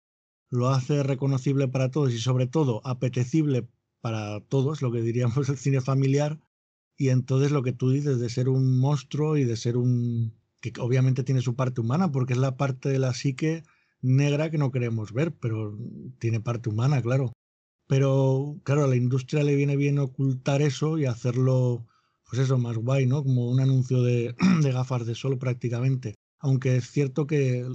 lo 0.49 0.69
hace 0.69 1.04
reconocible 1.04 1.67
para 1.67 1.89
todos 1.89 2.13
y 2.13 2.19
sobre 2.19 2.47
todo 2.47 2.82
apetecible 2.86 3.67
para 4.01 4.41
todos, 4.41 4.82
lo 4.82 4.91
que 4.91 5.01
diríamos 5.01 5.49
el 5.49 5.58
cine 5.58 5.82
familiar. 5.82 6.39
Y 6.97 7.10
entonces 7.10 7.51
lo 7.51 7.63
que 7.63 7.73
tú 7.73 7.89
dices 7.89 8.19
de 8.19 8.30
ser 8.30 8.49
un 8.49 8.80
monstruo 8.80 9.38
y 9.38 9.45
de 9.45 9.58
ser 9.58 9.78
un... 9.78 10.34
que 10.62 10.73
obviamente 10.80 11.23
tiene 11.23 11.41
su 11.41 11.56
parte 11.56 11.82
humana, 11.82 12.12
porque 12.12 12.34
es 12.34 12.39
la 12.39 12.58
parte 12.58 12.89
de 12.89 12.99
la 12.99 13.13
psique 13.13 13.63
negra 14.01 14.51
que 14.51 14.58
no 14.58 14.71
queremos 14.71 15.13
ver, 15.13 15.34
pero 15.34 15.78
tiene 16.19 16.39
parte 16.39 16.69
humana, 16.69 17.01
claro. 17.01 17.32
Pero 17.88 18.60
claro, 18.63 18.84
a 18.84 18.88
la 18.88 18.95
industria 18.95 19.43
le 19.43 19.56
viene 19.56 19.78
bien 19.78 19.99
ocultar 19.99 20.62
eso 20.62 20.97
y 20.97 21.06
hacerlo 21.06 21.86
pues 22.29 22.41
eso, 22.41 22.57
más 22.57 22.77
guay, 22.77 23.05
¿no? 23.05 23.23
Como 23.23 23.49
un 23.49 23.59
anuncio 23.59 24.01
de, 24.03 24.35
gafas 24.61 25.05
de 25.05 25.15
sol 25.15 25.38
prácticamente. 25.38 26.15
Aunque 26.39 26.77
es 26.77 26.89
cierto 26.89 27.27
que 27.27 27.65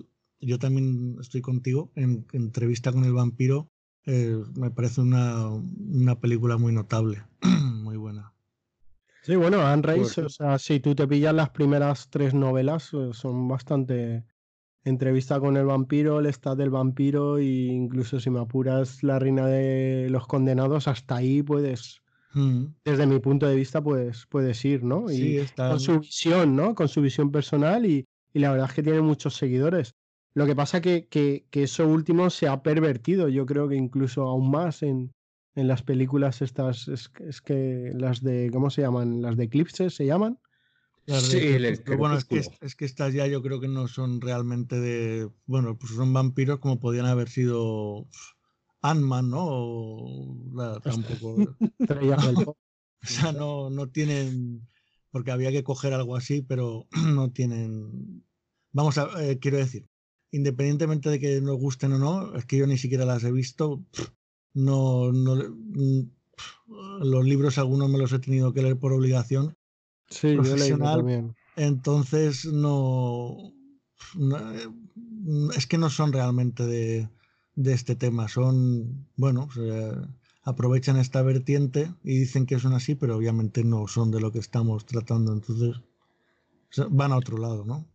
yo 0.41 0.59
también 0.59 1.17
estoy 1.21 1.41
contigo, 1.41 1.91
en, 1.95 2.27
entrevista 2.33 2.93
con 2.93 3.05
el 3.05 3.13
vampiro, 3.13 3.69
eh, 4.07 4.39
me 4.57 4.71
parece 4.71 5.01
una, 5.01 5.51
película 6.21 6.57
muy 6.57 6.73
notable, 6.73 7.23
muy 7.83 7.97
buena. 7.97 8.33
Sí, 9.23 9.37
bueno, 9.37 9.61
Anne 9.61 9.83
Rice, 9.83 10.23
o 10.23 10.29
sea, 10.31 10.59
si 10.59 10.81
tú 10.81 10.95
te 10.95 11.07
pillas 11.07 11.35
las 11.35 11.51
primeras 11.51 12.09
tres 12.09 12.33
novelas, 12.33 12.91
eh, 12.95 13.11
son 13.13 13.49
bastante 13.49 14.25
entrevista 14.85 15.39
con 15.39 15.59
el 15.59 15.67
vampiro, 15.67 16.21
el 16.21 16.27
estado 16.27 16.57
del 16.57 16.71
vampiro 16.71 17.37
e 17.37 17.45
incluso 17.45 18.19
si 18.19 18.31
me 18.31 18.41
apuras 18.41 19.03
la 19.03 19.19
reina 19.19 19.47
de 19.47 20.09
los 20.09 20.27
condenados, 20.27 20.89
hasta 20.89 21.17
ahí 21.17 21.43
puedes 21.43 22.01
mm. 22.33 22.65
desde 22.85 23.07
mi 23.07 23.19
punto 23.19 23.47
de 23.47 23.57
vista, 23.57 23.83
pues 23.83 24.27
puedes 24.29 24.65
ir, 24.65 24.83
¿no? 24.83 25.09
Sí, 25.09 25.39
y 25.39 25.47
con 25.57 25.81
su 25.81 26.01
visión, 26.01 26.57
¿no? 26.57 26.75
Con 26.75 26.89
su 26.89 27.01
visión 27.01 27.31
personal 27.31 27.87
y, 27.87 28.07
la 28.33 28.53
verdad 28.53 28.69
es 28.69 28.75
que 28.75 28.83
tiene 28.83 29.01
muchos 29.01 29.35
seguidores. 29.37 29.95
Lo 30.35 30.47
que 30.47 30.55
pasa 30.55 30.81
que, 30.81 31.07
que, 31.09 31.47
que 31.51 31.65
eso 31.65 31.87
último 31.89 32.31
se 32.31 32.47
ha 32.47 32.63
pervertido, 32.63 33.29
yo 33.29 33.45
creo 33.47 33.69
que 33.69 33.75
incluso 33.75 34.23
aún 34.23 34.51
más 34.51 34.83
en, 34.83 35.13
en 35.55 35.69
las 35.69 35.83
películas 35.83 36.43
estas, 36.43 36.89
es, 36.89 37.11
es, 37.21 37.41
que 37.41 37.93
las 37.95 38.23
de, 38.23 38.51
¿cómo 38.53 38.71
se 38.71 38.83
llaman? 38.83 39.23
Las 39.23 39.37
de 39.37 39.45
Eclipse 39.45 39.91
se 39.91 40.07
llaman. 40.07 40.39
Sí, 41.07 41.59
bueno, 41.97 42.17
es 42.17 42.25
que, 42.25 42.43
es 42.61 42.77
que 42.77 42.85
estas 42.85 43.13
ya 43.13 43.27
yo 43.27 43.43
creo 43.43 43.59
que 43.59 43.67
no 43.67 43.89
son 43.89 44.21
realmente 44.21 44.79
de, 44.79 45.29
bueno, 45.47 45.77
pues 45.77 45.93
son 45.93 46.13
vampiros 46.13 46.61
como 46.61 46.79
podían 46.79 47.07
haber 47.07 47.29
sido 47.29 48.07
Ant-Man, 48.83 49.31
¿no? 49.31 49.47
O, 49.47 50.81
tampoco. 50.83 51.37
o 53.03 53.07
sea, 53.07 53.33
no, 53.33 53.71
no 53.71 53.89
tienen, 53.89 54.67
porque 55.11 55.31
había 55.31 55.51
que 55.51 55.65
coger 55.65 55.93
algo 55.93 56.17
así, 56.17 56.43
pero 56.43 56.87
no 57.15 57.31
tienen, 57.31 58.25
vamos 58.73 58.99
a, 58.99 59.09
eh, 59.25 59.39
quiero 59.39 59.59
decir, 59.59 59.87
independientemente 60.31 61.11
de 61.11 61.21
que 61.21 61.41
nos 61.41 61.57
gusten 61.57 61.93
o 61.93 61.99
no, 61.99 62.37
es 62.37 62.45
que 62.47 62.57
yo 62.57 62.67
ni 62.67 62.79
siquiera 62.79 63.05
las 63.05 63.25
he 63.25 63.33
visto, 63.33 63.85
no, 64.55 65.13
no 65.13 65.37
mm, 65.37 66.03
los 67.03 67.25
libros 67.25 67.59
algunos 67.59 67.89
me 67.91 67.99
los 67.99 68.13
he 68.13 68.19
tenido 68.19 68.53
que 68.53 68.63
leer 68.63 68.79
por 68.79 68.93
obligación 68.93 69.57
sí, 70.09 70.35
profesional. 70.35 71.35
Entonces 71.57 72.47
no, 72.47 73.53
eh, 74.17 74.69
es 75.57 75.67
que 75.67 75.77
no 75.77 75.91
son 75.91 76.13
realmente 76.13 76.65
de, 76.65 77.09
de 77.55 77.73
este 77.73 77.97
tema, 77.97 78.29
son 78.29 79.07
bueno, 79.17 79.49
aprovechan 80.43 80.97
esta 80.97 81.23
vertiente 81.23 81.93
y 82.03 82.19
dicen 82.19 82.47
que 82.47 82.59
son 82.59 82.73
así, 82.75 82.95
pero 82.95 83.17
obviamente 83.17 83.65
no 83.65 83.87
son 83.87 84.11
de 84.11 84.21
lo 84.21 84.33
que 84.33 84.39
estamos 84.39 84.87
tratando, 84.87 85.33
entonces 85.33 85.77
van 86.91 87.13
a 87.13 87.17
otro 87.17 87.39
lado, 87.39 87.65
¿no? 87.65 87.87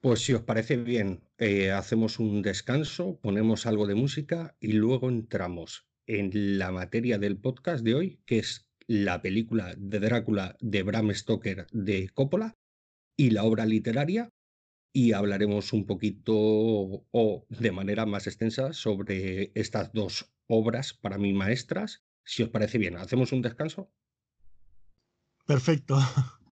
Pues 0.00 0.20
si 0.20 0.34
os 0.34 0.42
parece 0.42 0.76
bien, 0.76 1.22
eh, 1.38 1.72
hacemos 1.72 2.18
un 2.18 2.42
descanso, 2.42 3.18
ponemos 3.22 3.64
algo 3.64 3.86
de 3.86 3.94
música 3.94 4.54
y 4.60 4.72
luego 4.72 5.08
entramos 5.08 5.86
en 6.06 6.58
la 6.58 6.70
materia 6.72 7.18
del 7.18 7.38
podcast 7.38 7.82
de 7.82 7.94
hoy, 7.94 8.20
que 8.26 8.38
es 8.38 8.68
la 8.86 9.22
película 9.22 9.74
de 9.78 10.00
Drácula 10.00 10.56
de 10.60 10.82
Bram 10.82 11.10
Stoker 11.14 11.66
de 11.72 12.10
Coppola 12.10 12.54
y 13.16 13.30
la 13.30 13.44
obra 13.44 13.64
literaria 13.64 14.30
y 14.96 15.12
hablaremos 15.12 15.72
un 15.72 15.86
poquito 15.86 16.32
o 16.34 17.46
de 17.48 17.72
manera 17.72 18.06
más 18.06 18.28
extensa 18.28 18.72
sobre 18.72 19.50
estas 19.56 19.92
dos 19.92 20.32
obras 20.46 20.94
para 20.94 21.18
mí 21.18 21.32
maestras. 21.32 22.04
Si 22.24 22.44
os 22.44 22.48
parece 22.48 22.78
bien, 22.78 22.96
¿hacemos 22.96 23.32
un 23.32 23.42
descanso? 23.42 23.90
Perfecto. 25.46 25.98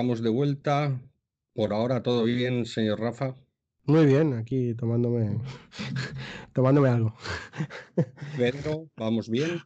estamos 0.00 0.22
de 0.22 0.30
vuelta. 0.30 0.98
Por 1.52 1.74
ahora 1.74 2.02
todo 2.02 2.24
bien, 2.24 2.64
señor 2.64 3.00
Rafa. 3.00 3.36
Muy 3.84 4.06
bien, 4.06 4.32
aquí 4.32 4.72
tomándome 4.74 5.38
tomándome 6.54 6.88
algo. 6.88 7.14
Pedro, 8.34 8.88
¿vamos 8.96 9.28
bien? 9.28 9.60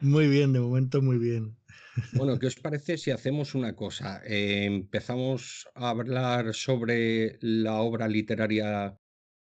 Muy 0.00 0.28
bien, 0.28 0.52
de 0.52 0.60
momento 0.60 1.02
muy 1.02 1.18
bien. 1.18 1.56
Bueno, 2.12 2.38
¿qué 2.38 2.46
os 2.52 2.54
parece 2.54 2.98
si 2.98 3.10
hacemos 3.10 3.56
una 3.56 3.74
cosa? 3.74 4.22
Eh, 4.24 4.64
empezamos 4.66 5.68
a 5.74 5.90
hablar 5.90 6.54
sobre 6.54 7.38
la 7.40 7.80
obra 7.80 8.06
literaria 8.06 8.96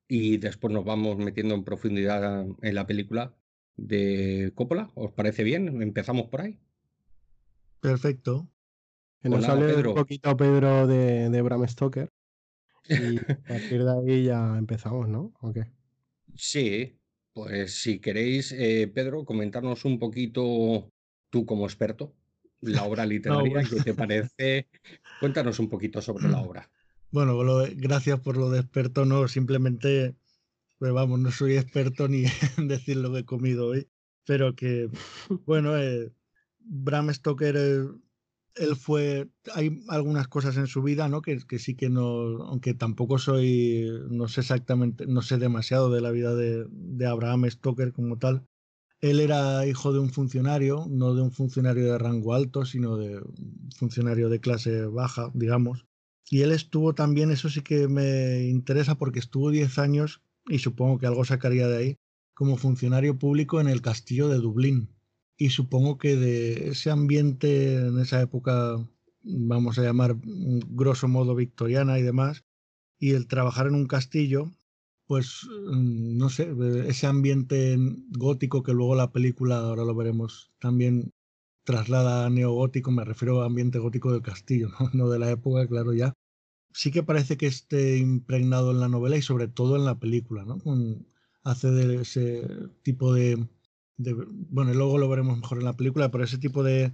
y 0.07 0.37
después 0.37 0.73
nos 0.73 0.83
vamos 0.83 1.17
metiendo 1.17 1.53
en 1.53 1.63
profundidad 1.63 2.47
en 2.59 2.73
la 2.73 2.87
película 2.87 3.35
de 3.77 4.51
Coppola. 4.55 4.89
¿Os 4.95 5.11
parece 5.11 5.43
bien? 5.43 5.79
¿Empezamos 5.83 6.25
por 6.25 6.41
ahí? 6.41 6.59
Perfecto. 7.81 8.49
Que 9.21 9.29
nos 9.29 9.47
un 9.47 9.93
poquito 9.95 10.37
Pedro 10.37 10.87
de, 10.87 11.29
de 11.29 11.41
Bram 11.41 11.67
Stoker. 11.67 12.09
Y 12.87 13.17
a 13.17 13.39
partir 13.47 13.83
de 13.83 13.91
ahí 13.91 14.23
ya 14.23 14.57
empezamos, 14.57 15.07
¿no? 15.07 15.33
¿O 15.41 15.51
qué? 15.51 15.65
Sí, 16.35 16.97
pues 17.33 17.75
si 17.75 17.99
queréis, 17.99 18.51
eh, 18.51 18.89
Pedro, 18.93 19.25
comentarnos 19.25 19.85
un 19.85 19.99
poquito 19.99 20.89
tú 21.29 21.45
como 21.45 21.65
experto 21.65 22.15
la 22.61 22.83
obra 22.83 23.05
literaria, 23.05 23.63
¿qué 23.63 23.81
te 23.81 23.93
parece? 23.93 24.67
Cuéntanos 25.19 25.59
un 25.59 25.69
poquito 25.69 26.01
sobre 26.01 26.29
la 26.29 26.39
obra. 26.41 26.69
Bueno, 27.11 27.37
gracias 27.75 28.19
por 28.19 28.37
lo 28.37 28.49
de 28.51 28.59
experto, 28.59 29.03
no, 29.05 29.27
simplemente, 29.27 30.15
pues 30.77 30.93
vamos, 30.93 31.19
no 31.19 31.31
soy 31.31 31.57
experto 31.57 32.07
ni 32.07 32.25
en 32.57 32.67
decir 32.67 32.97
lo 32.97 33.11
que 33.11 33.19
he 33.19 33.25
comido 33.25 33.67
hoy, 33.67 33.87
pero 34.25 34.55
que, 34.55 34.89
bueno, 35.45 35.77
eh, 35.77 36.11
Bram 36.59 37.11
Stoker, 37.13 37.55
eh, 37.57 37.85
él 38.55 38.75
fue, 38.75 39.29
hay 39.53 39.83
algunas 39.87 40.27
cosas 40.27 40.57
en 40.57 40.67
su 40.67 40.81
vida, 40.83 41.07
¿no? 41.07 41.21
Que, 41.21 41.39
sí 41.59 41.75
que 41.75 41.89
no, 41.89 42.43
aunque 42.43 42.73
tampoco 42.73 43.17
soy, 43.17 43.85
no 44.09 44.27
sé 44.27 44.41
exactamente, 44.41 45.05
no 45.07 45.21
sé 45.21 45.37
demasiado 45.37 45.89
de 45.89 46.01
la 46.01 46.11
vida 46.11 46.35
de, 46.35 46.65
de 46.69 47.05
Abraham 47.05 47.49
Stoker 47.49 47.93
como 47.93 48.17
tal, 48.17 48.45
él 49.01 49.21
era 49.21 49.65
hijo 49.65 49.93
de 49.93 49.99
un 49.99 50.09
funcionario, 50.09 50.85
no 50.89 51.15
de 51.15 51.21
un 51.21 51.31
funcionario 51.31 51.91
de 51.91 51.97
rango 51.97 52.33
alto, 52.33 52.65
sino 52.65 52.97
de 52.97 53.17
un 53.17 53.71
funcionario 53.77 54.29
de 54.29 54.41
clase 54.41 54.85
baja, 54.85 55.31
digamos. 55.33 55.85
Y 56.29 56.41
él 56.41 56.51
estuvo 56.51 56.93
también, 56.93 57.31
eso 57.31 57.49
sí 57.49 57.61
que 57.61 57.87
me 57.87 58.43
interesa 58.43 58.95
porque 58.95 59.19
estuvo 59.19 59.51
10 59.51 59.79
años, 59.79 60.21
y 60.47 60.59
supongo 60.59 60.99
que 60.99 61.07
algo 61.07 61.23
sacaría 61.23 61.67
de 61.67 61.77
ahí, 61.77 61.97
como 62.33 62.57
funcionario 62.57 63.17
público 63.17 63.61
en 63.61 63.67
el 63.67 63.81
castillo 63.81 64.27
de 64.27 64.37
Dublín. 64.37 64.89
Y 65.41 65.51
supongo 65.51 65.97
que 65.97 66.17
de 66.17 66.67
ese 66.71 66.91
ambiente 66.91 67.75
en 67.75 67.97
esa 67.97 68.21
época, 68.21 68.85
vamos 69.23 69.79
a 69.79 69.83
llamar 69.83 70.17
grosso 70.21 71.07
modo 71.07 71.33
victoriana 71.33 71.97
y 71.97 72.03
demás, 72.03 72.43
y 72.99 73.11
el 73.11 73.25
trabajar 73.25 73.67
en 73.67 73.75
un 73.75 73.87
castillo, 73.87 74.51
pues 75.07 75.47
mm, 75.71 76.17
no 76.17 76.29
sé, 76.29 76.53
ese 76.87 77.07
ambiente 77.07 77.77
gótico 78.09 78.63
que 78.63 78.73
luego 78.73 78.95
la 78.95 79.13
película, 79.13 79.59
ahora 79.59 79.85
lo 79.85 79.95
veremos, 79.95 80.51
también 80.59 81.13
traslada 81.63 82.25
a 82.25 82.29
neogótico, 82.29 82.91
me 82.91 83.05
refiero 83.05 83.41
a 83.41 83.45
ambiente 83.45 83.79
gótico 83.79 84.11
del 84.11 84.21
castillo, 84.21 84.71
¿no? 84.93 85.09
de 85.09 85.19
la 85.19 85.31
época, 85.31 85.65
claro 85.67 85.93
ya. 85.93 86.13
Sí 86.73 86.91
que 86.91 87.01
parece 87.01 87.37
que 87.37 87.47
esté 87.47 87.97
impregnado 87.97 88.71
en 88.71 88.81
la 88.81 88.89
novela 88.89 89.15
y 89.15 89.21
sobre 89.21 89.47
todo 89.47 89.77
en 89.77 89.85
la 89.85 89.99
película, 89.99 90.43
¿no? 90.43 90.57
hace 91.43 91.71
de 91.71 92.01
ese 92.01 92.45
tipo 92.83 93.13
de, 93.13 93.47
bueno, 93.99 94.73
luego 94.73 94.97
lo 94.97 95.09
veremos 95.09 95.37
mejor 95.37 95.59
en 95.59 95.65
la 95.65 95.75
película, 95.75 96.09
pero 96.09 96.23
ese 96.23 96.37
tipo 96.37 96.63
de, 96.63 96.93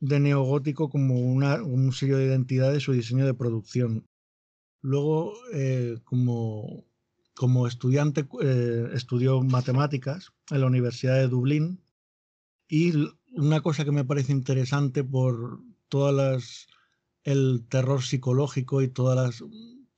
de 0.00 0.20
neogótico 0.20 0.88
como 0.88 1.20
una, 1.20 1.62
un 1.62 1.92
sello 1.92 2.18
de 2.18 2.26
identidad 2.26 2.72
de 2.72 2.80
su 2.80 2.92
diseño 2.92 3.26
de 3.26 3.34
producción. 3.34 4.06
Luego, 4.82 5.34
eh, 5.52 5.98
como 6.04 6.84
como 7.40 7.66
estudiante 7.66 8.28
eh, 8.42 8.90
estudió 8.92 9.40
matemáticas 9.40 10.30
en 10.50 10.60
la 10.60 10.66
Universidad 10.66 11.14
de 11.14 11.26
Dublín 11.26 11.80
y 12.68 12.92
una 13.34 13.62
cosa 13.62 13.86
que 13.86 13.92
me 13.92 14.04
parece 14.04 14.32
interesante 14.32 15.04
por 15.04 15.58
todas 15.88 16.14
las 16.14 16.66
el 17.24 17.64
terror 17.66 18.02
psicológico 18.02 18.82
y 18.82 18.88
todas 18.88 19.16
las 19.16 19.44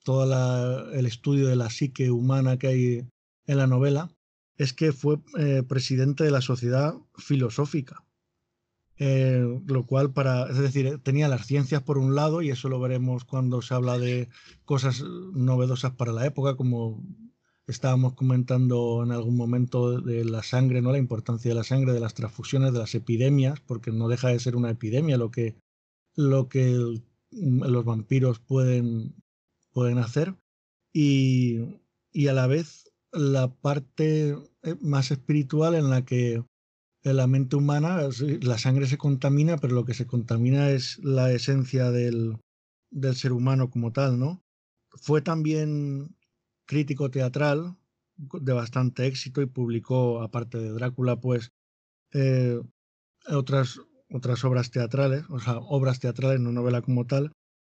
todo 0.05 0.91
el 0.93 1.05
estudio 1.05 1.47
de 1.47 1.57
la 1.57 1.69
psique 1.69 2.11
humana 2.11 2.57
que 2.57 2.67
hay 2.67 3.07
en 3.45 3.57
la 3.57 3.67
novela 3.67 4.12
es 4.57 4.73
que 4.73 4.91
fue 4.91 5.19
eh, 5.37 5.63
presidente 5.63 6.23
de 6.23 6.31
la 6.31 6.41
sociedad 6.41 6.95
filosófica 7.17 8.03
eh, 8.97 9.43
lo 9.65 9.85
cual 9.85 10.13
para 10.13 10.49
es 10.49 10.57
decir 10.57 10.99
tenía 10.99 11.27
las 11.27 11.47
ciencias 11.47 11.81
por 11.81 11.97
un 11.97 12.13
lado 12.13 12.41
y 12.41 12.51
eso 12.51 12.69
lo 12.69 12.79
veremos 12.79 13.25
cuando 13.25 13.61
se 13.61 13.73
habla 13.73 13.97
de 13.97 14.29
cosas 14.65 15.01
novedosas 15.01 15.93
para 15.93 16.13
la 16.13 16.27
época 16.27 16.55
como 16.55 17.03
estábamos 17.67 18.13
comentando 18.13 19.03
en 19.03 19.11
algún 19.11 19.35
momento 19.35 20.01
de 20.01 20.25
la 20.25 20.43
sangre, 20.43 20.81
¿no? 20.81 20.91
La 20.91 20.97
importancia 20.97 21.49
de 21.49 21.55
la 21.55 21.63
sangre, 21.63 21.93
de 21.93 21.99
las 21.99 22.13
transfusiones, 22.13 22.73
de 22.73 22.79
las 22.79 22.93
epidemias, 22.93 23.59
porque 23.61 23.91
no 23.91 24.07
deja 24.09 24.29
de 24.29 24.39
ser 24.39 24.55
una 24.55 24.69
epidemia 24.69 25.17
lo 25.17 25.31
que, 25.31 25.55
lo 26.15 26.49
que 26.49 27.01
los 27.31 27.85
vampiros 27.85 28.39
pueden, 28.39 29.15
pueden 29.71 29.97
hacer. 29.97 30.35
Y, 30.91 31.79
y 32.11 32.27
a 32.27 32.33
la 32.33 32.47
vez 32.47 32.92
la 33.13 33.53
parte 33.53 34.35
eh, 34.63 34.75
más 34.81 35.11
espiritual 35.11 35.75
en 35.75 35.89
la 35.89 36.03
que 36.03 36.43
la 37.03 37.27
mente 37.27 37.57
humana 37.57 38.07
la 38.41 38.57
sangre 38.57 38.87
se 38.87 38.97
contamina, 38.97 39.57
pero 39.57 39.75
lo 39.75 39.85
que 39.85 39.93
se 39.93 40.07
contamina 40.07 40.69
es 40.69 40.99
la 41.03 41.31
esencia 41.31 41.91
del, 41.91 42.37
del 42.91 43.15
ser 43.15 43.33
humano 43.33 43.69
como 43.69 43.91
tal, 43.91 44.19
¿no? 44.19 44.41
Fue 44.89 45.21
también 45.21 46.15
crítico 46.65 47.11
teatral 47.11 47.77
de 48.15 48.53
bastante 48.53 49.05
éxito 49.05 49.41
y 49.41 49.47
publicó, 49.47 50.21
aparte 50.21 50.59
de 50.59 50.71
Drácula, 50.71 51.19
pues 51.19 51.51
eh, 52.13 52.61
otras, 53.27 53.79
otras 54.09 54.43
obras 54.43 54.71
teatrales, 54.71 55.25
o 55.29 55.39
sea, 55.39 55.57
obras 55.57 55.99
teatrales, 55.99 56.39
no 56.39 56.51
novela 56.51 56.81
como 56.81 57.05
tal, 57.05 57.33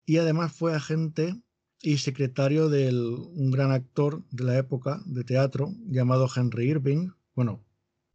y 0.05 0.17
además 0.17 0.51
fue 0.51 0.75
agente 0.75 1.41
y 1.83 1.97
secretario 1.99 2.69
de 2.69 2.89
un 2.91 3.51
gran 3.51 3.71
actor 3.71 4.23
de 4.31 4.43
la 4.45 4.57
época 4.57 5.01
de 5.05 5.23
teatro 5.23 5.71
llamado 5.85 6.27
Henry 6.35 6.71
Irving, 6.71 7.11
bueno, 7.35 7.63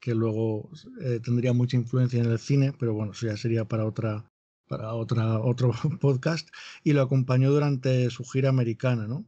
que 0.01 0.15
luego 0.15 0.71
eh, 1.01 1.21
tendría 1.23 1.53
mucha 1.53 1.77
influencia 1.77 2.21
en 2.21 2.31
el 2.31 2.41
cine, 2.41 2.73
pero 2.79 2.95
bueno, 2.95 3.13
eso 3.13 3.27
ya 3.27 3.37
sería 3.37 3.67
para 3.67 3.85
otra 3.85 4.29
para 4.69 4.95
otra, 4.95 5.41
otro 5.41 5.73
podcast, 6.01 6.49
y 6.85 6.93
lo 6.93 7.03
acompañó 7.03 7.51
durante 7.51 8.11
su 8.11 8.25
gira 8.25 8.51
americana, 8.51 9.07
¿no? 9.07 9.25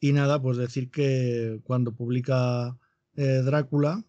Y 0.00 0.12
nada, 0.12 0.42
pues 0.42 0.56
decir 0.58 0.90
que 0.90 1.60
cuando 1.64 1.92
publica 1.92 2.76
eh, 3.14 3.42
Drácula, 3.44 4.04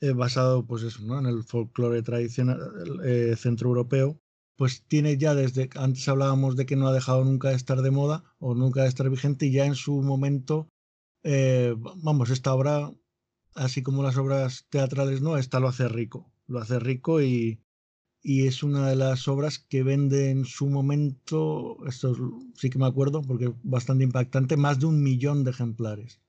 eh, 0.00 0.12
basado 0.12 0.66
pues 0.66 0.82
eso, 0.82 1.02
¿no? 1.02 1.18
en 1.18 1.26
el 1.26 1.44
folclore 1.44 2.02
tradicional 2.02 2.58
eh, 3.04 3.34
centroeuropeo, 3.36 4.20
pues 4.56 4.82
tiene 4.86 5.18
ya 5.18 5.34
desde, 5.34 5.70
antes 5.76 6.08
hablábamos 6.08 6.56
de 6.56 6.66
que 6.66 6.76
no 6.76 6.88
ha 6.88 6.92
dejado 6.92 7.24
nunca 7.24 7.50
de 7.50 7.56
estar 7.56 7.82
de 7.82 7.90
moda 7.90 8.24
o 8.38 8.54
nunca 8.54 8.82
de 8.82 8.88
estar 8.88 9.08
vigente 9.10 9.46
y 9.46 9.52
ya 9.52 9.66
en 9.66 9.74
su 9.74 10.02
momento, 10.02 10.68
vamos, 12.02 12.30
esta 12.30 12.54
obra, 12.54 12.92
así 13.54 13.82
como 13.82 14.02
las 14.02 14.16
obras 14.16 14.66
teatrales, 14.70 15.20
no, 15.22 15.36
esta 15.36 15.60
lo 15.60 15.68
hace 15.68 15.88
rico, 15.88 16.32
lo 16.46 16.60
hace 16.60 16.78
rico 16.78 17.20
y, 17.20 17.60
y 18.26 18.48
es 18.48 18.64
una 18.64 18.88
de 18.88 18.96
las 18.96 19.28
obras 19.28 19.60
que 19.60 19.84
vende 19.84 20.30
en 20.30 20.46
su 20.46 20.66
momento, 20.68 21.78
esto 21.86 22.16
sí 22.56 22.70
que 22.70 22.78
me 22.78 22.86
acuerdo 22.86 23.22
porque 23.22 23.44
es 23.44 23.50
bastante 23.62 24.02
impactante, 24.02 24.56
más 24.56 24.80
de 24.80 24.86
un 24.86 25.00
millón 25.00 25.44
de 25.44 25.52
ejemplares, 25.52 26.20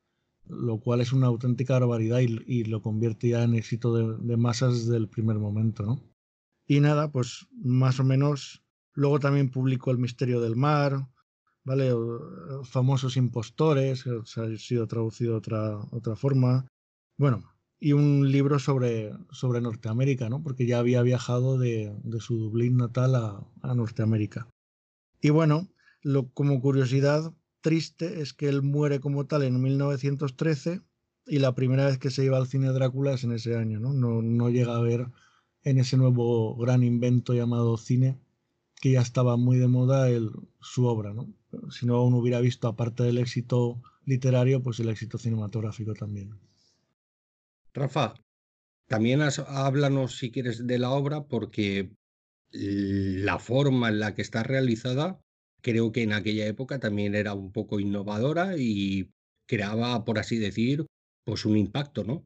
lo 0.46 0.80
cual 0.80 1.02
es 1.02 1.12
una 1.12 1.26
auténtica 1.26 1.80
barbaridad 1.80 2.20
y, 2.20 2.66
lo 2.66 2.84
convierte 2.84 3.30
ya 3.30 3.44
en 3.44 3.56
éxito 3.56 3.96
de, 3.96 4.38
masas 4.38 4.86
desde 4.86 4.98
el 4.98 5.10
primer 5.10 5.40
momento, 5.40 5.88
¿no? 5.88 6.00
Y 6.68 6.82
nada, 6.82 7.12
pues 7.12 7.48
más 7.52 8.00
o 8.00 8.04
menos, 8.04 8.64
luego 8.94 9.20
también 9.20 9.50
publicó 9.50 9.92
El 9.92 9.98
misterio 9.98 10.42
del 10.42 10.56
mar, 10.56 11.08
¿vale? 11.64 11.92
Famosos 12.64 13.18
impostores, 13.18 14.06
se 14.26 14.42
ha 14.42 14.58
sido 14.58 14.88
traducido 14.88 15.32
de 15.32 15.38
otra, 15.38 15.80
otra 15.92 16.16
forma. 16.16 16.68
Bueno, 17.18 17.44
y 17.80 17.94
un 17.94 18.32
libro 18.32 18.60
sobre, 18.60 19.12
sobre 19.32 19.62
Norteamérica, 19.62 20.30
¿no? 20.30 20.42
porque 20.42 20.66
ya 20.66 20.80
había 20.80 21.02
viajado 21.04 21.58
de, 21.58 21.96
de 22.04 22.20
su 22.20 22.38
Dublín 22.38 22.78
natal 22.78 23.16
a, 23.16 23.46
a, 23.62 23.76
Norteamérica. 23.76 24.50
Y 25.22 25.30
bueno, 25.30 25.68
lo, 26.02 26.30
como 26.30 26.60
curiosidad 26.62 27.34
triste 27.62 28.22
es 28.22 28.34
que 28.34 28.50
él 28.50 28.62
muere 28.62 29.00
como 29.00 29.26
tal 29.26 29.44
en 29.44 29.62
1913 29.62 30.82
y 31.28 31.40
la 31.40 31.54
primera 31.54 31.86
vez 31.86 31.98
que 31.98 32.10
se 32.10 32.24
iba 32.24 32.38
al 32.38 32.48
cine 32.48 32.72
Drácula 32.72 33.14
es 33.14 33.24
en 33.24 33.34
ese 33.34 33.56
año, 33.56 33.80
¿no? 33.80 33.94
No, 33.94 34.22
no 34.22 34.50
llega 34.50 34.76
a 34.76 34.82
ver 34.82 35.08
en 35.70 35.80
ese 35.80 35.98
nuevo 35.98 36.56
gran 36.56 36.84
invento 36.84 37.34
llamado 37.34 37.78
cine, 37.78 38.18
que 38.80 38.92
ya 38.92 39.02
estaba 39.02 39.36
muy 39.36 39.58
de 39.58 39.68
moda 39.68 40.10
el, 40.10 40.32
su 40.62 40.86
obra, 40.86 41.14
¿no? 41.14 41.34
Si 41.72 41.86
no 41.86 41.96
aún 41.96 42.14
hubiera 42.14 42.40
visto, 42.40 42.68
aparte 42.68 43.04
del 43.04 43.18
éxito 43.18 43.82
literario, 44.06 44.64
pues 44.64 44.80
el 44.80 44.90
éxito 44.90 45.18
cinematográfico 45.18 45.94
también. 45.94 46.40
Rafa, 47.74 48.14
también 48.88 49.22
háblanos 49.22 50.18
si 50.18 50.32
quieres 50.32 50.66
de 50.66 50.80
la 50.80 50.92
obra 50.92 51.28
porque 51.28 51.92
la 52.52 53.38
forma 53.38 53.90
en 53.90 54.00
la 54.00 54.16
que 54.16 54.22
está 54.22 54.44
realizada 54.44 55.20
creo 55.62 55.92
que 55.92 56.04
en 56.04 56.14
aquella 56.14 56.48
época 56.48 56.80
también 56.80 57.14
era 57.14 57.34
un 57.34 57.52
poco 57.52 57.82
innovadora 57.82 58.56
y 58.58 59.12
creaba, 59.48 60.06
por 60.06 60.18
así 60.18 60.38
decir, 60.38 60.86
pues 61.26 61.46
un 61.46 61.58
impacto, 61.58 62.06
¿no? 62.06 62.26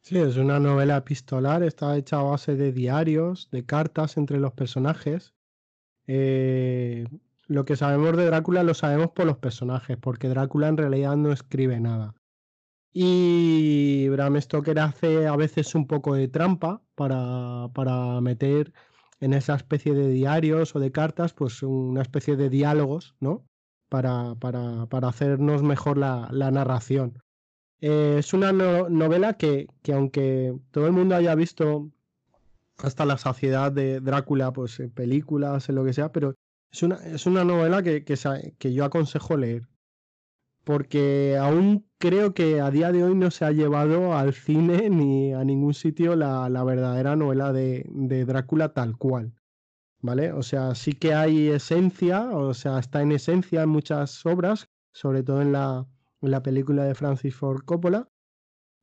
Sí, 0.00 0.16
es 0.18 0.36
una 0.36 0.58
novela 0.58 0.96
epistolar, 0.96 1.62
está 1.62 1.96
hecha 1.96 2.20
a 2.20 2.22
base 2.22 2.56
de 2.56 2.72
diarios, 2.72 3.50
de 3.50 3.66
cartas 3.66 4.16
entre 4.16 4.38
los 4.38 4.52
personajes. 4.52 5.34
Eh, 6.06 7.06
lo 7.46 7.64
que 7.64 7.76
sabemos 7.76 8.16
de 8.16 8.26
Drácula 8.26 8.62
lo 8.62 8.74
sabemos 8.74 9.10
por 9.10 9.26
los 9.26 9.38
personajes, 9.38 9.96
porque 9.98 10.28
Drácula 10.28 10.68
en 10.68 10.76
realidad 10.76 11.16
no 11.16 11.32
escribe 11.32 11.80
nada. 11.80 12.14
Y 12.92 14.08
Bram 14.08 14.40
Stoker 14.40 14.78
hace 14.78 15.26
a 15.26 15.36
veces 15.36 15.74
un 15.74 15.86
poco 15.86 16.14
de 16.14 16.28
trampa 16.28 16.82
para, 16.94 17.68
para 17.74 18.20
meter 18.20 18.72
en 19.20 19.34
esa 19.34 19.54
especie 19.54 19.94
de 19.94 20.08
diarios 20.08 20.74
o 20.74 20.80
de 20.80 20.92
cartas, 20.92 21.34
pues 21.34 21.62
una 21.62 22.02
especie 22.02 22.36
de 22.36 22.48
diálogos, 22.48 23.14
¿no? 23.20 23.46
Para, 23.88 24.34
para, 24.36 24.86
para 24.86 25.08
hacernos 25.08 25.62
mejor 25.62 25.98
la, 25.98 26.28
la 26.32 26.50
narración. 26.50 27.22
Eh, 27.80 28.16
es 28.18 28.32
una 28.32 28.52
novela 28.52 29.34
que, 29.34 29.68
que, 29.82 29.92
aunque 29.92 30.54
todo 30.70 30.86
el 30.86 30.92
mundo 30.92 31.14
haya 31.14 31.34
visto 31.34 31.90
hasta 32.78 33.04
la 33.04 33.18
saciedad 33.18 33.72
de 33.72 34.00
Drácula, 34.00 34.52
pues 34.52 34.80
en 34.80 34.90
películas, 34.90 35.68
en 35.68 35.76
lo 35.76 35.84
que 35.84 35.92
sea, 35.92 36.12
pero 36.12 36.34
es 36.70 36.82
una, 36.82 36.96
es 36.96 37.26
una 37.26 37.44
novela 37.44 37.82
que, 37.82 38.04
que, 38.04 38.72
yo 38.72 38.84
aconsejo 38.84 39.36
leer. 39.36 39.68
Porque 40.64 41.38
aún 41.40 41.86
creo 41.98 42.34
que 42.34 42.60
a 42.60 42.70
día 42.70 42.92
de 42.92 43.02
hoy 43.02 43.14
no 43.14 43.30
se 43.30 43.44
ha 43.44 43.52
llevado 43.52 44.14
al 44.14 44.34
cine 44.34 44.90
ni 44.90 45.32
a 45.32 45.42
ningún 45.44 45.72
sitio 45.72 46.14
la, 46.14 46.48
la 46.50 46.62
verdadera 46.62 47.16
novela 47.16 47.52
de, 47.52 47.86
de, 47.88 48.24
Drácula 48.24 48.74
tal 48.74 48.96
cual. 48.96 49.34
¿Vale? 50.00 50.32
O 50.32 50.42
sea, 50.42 50.74
sí 50.74 50.92
que 50.92 51.14
hay 51.14 51.48
esencia, 51.48 52.30
o 52.30 52.54
sea, 52.54 52.78
está 52.78 53.02
en 53.02 53.12
esencia 53.12 53.62
en 53.62 53.70
muchas 53.70 54.24
obras, 54.26 54.68
sobre 54.92 55.22
todo 55.22 55.42
en 55.42 55.52
la, 55.52 55.86
la 56.20 56.42
película 56.42 56.84
de 56.84 56.94
Francis 56.94 57.34
Ford 57.34 57.62
Coppola, 57.64 58.08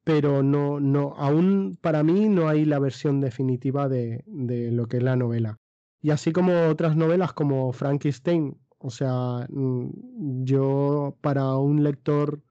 pero 0.04 0.44
no, 0.44 0.80
no, 0.80 1.16
aún 1.18 1.78
para 1.82 2.04
mí 2.04 2.30
no 2.30 2.48
hay 2.48 2.66
la 2.66 2.80
versión 2.80 3.22
definitiva 3.22 3.90
de, 3.90 4.24
de 4.28 4.72
lo 4.72 4.88
que 4.88 4.98
es 4.98 5.04
la 5.04 5.16
novela. 5.16 5.58
Y 6.02 6.12
así 6.12 6.32
como 6.32 6.68
otras 6.68 6.96
novelas 6.96 7.34
como 7.34 7.74
Frankenstein, 7.74 8.56
o 8.78 8.92
sea, 8.92 9.48
mm, 9.50 10.44
yo 10.44 11.18
para 11.22 11.58
un 11.58 11.84
lector 11.84 12.44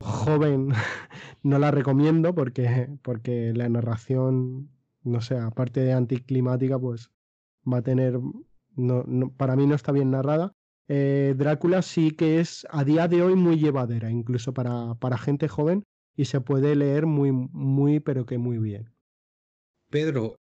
joven 0.00 0.68
no 1.42 1.58
la 1.58 1.70
recomiendo 1.70 2.34
porque, 2.34 2.88
porque 3.02 3.52
la 3.54 3.68
narración, 3.68 4.70
no 5.02 5.20
sé, 5.20 5.38
aparte 5.38 5.80
de 5.80 5.92
anticlimática, 5.92 6.78
pues 6.78 7.10
va 7.70 7.78
a 7.78 7.82
tener, 7.82 8.18
no, 8.76 9.04
para 9.36 9.56
mí 9.56 9.66
no 9.66 9.74
está 9.74 9.92
bien 9.92 10.10
narrada. 10.10 10.54
Eh, 10.92 11.34
Drácula 11.36 11.82
sí 11.82 12.10
que 12.10 12.40
es 12.40 12.66
a 12.68 12.82
día 12.82 13.06
de 13.06 13.22
hoy 13.22 13.36
muy 13.36 13.60
llevadera, 13.60 14.10
incluso 14.10 14.52
para, 14.52 14.96
para 14.96 15.18
gente 15.18 15.46
joven, 15.46 15.84
y 16.16 16.24
se 16.24 16.40
puede 16.40 16.74
leer 16.74 17.06
muy, 17.06 17.30
muy, 17.30 18.00
pero 18.00 18.26
que 18.26 18.38
muy 18.38 18.58
bien. 18.58 18.90
Pedro, 19.88 20.34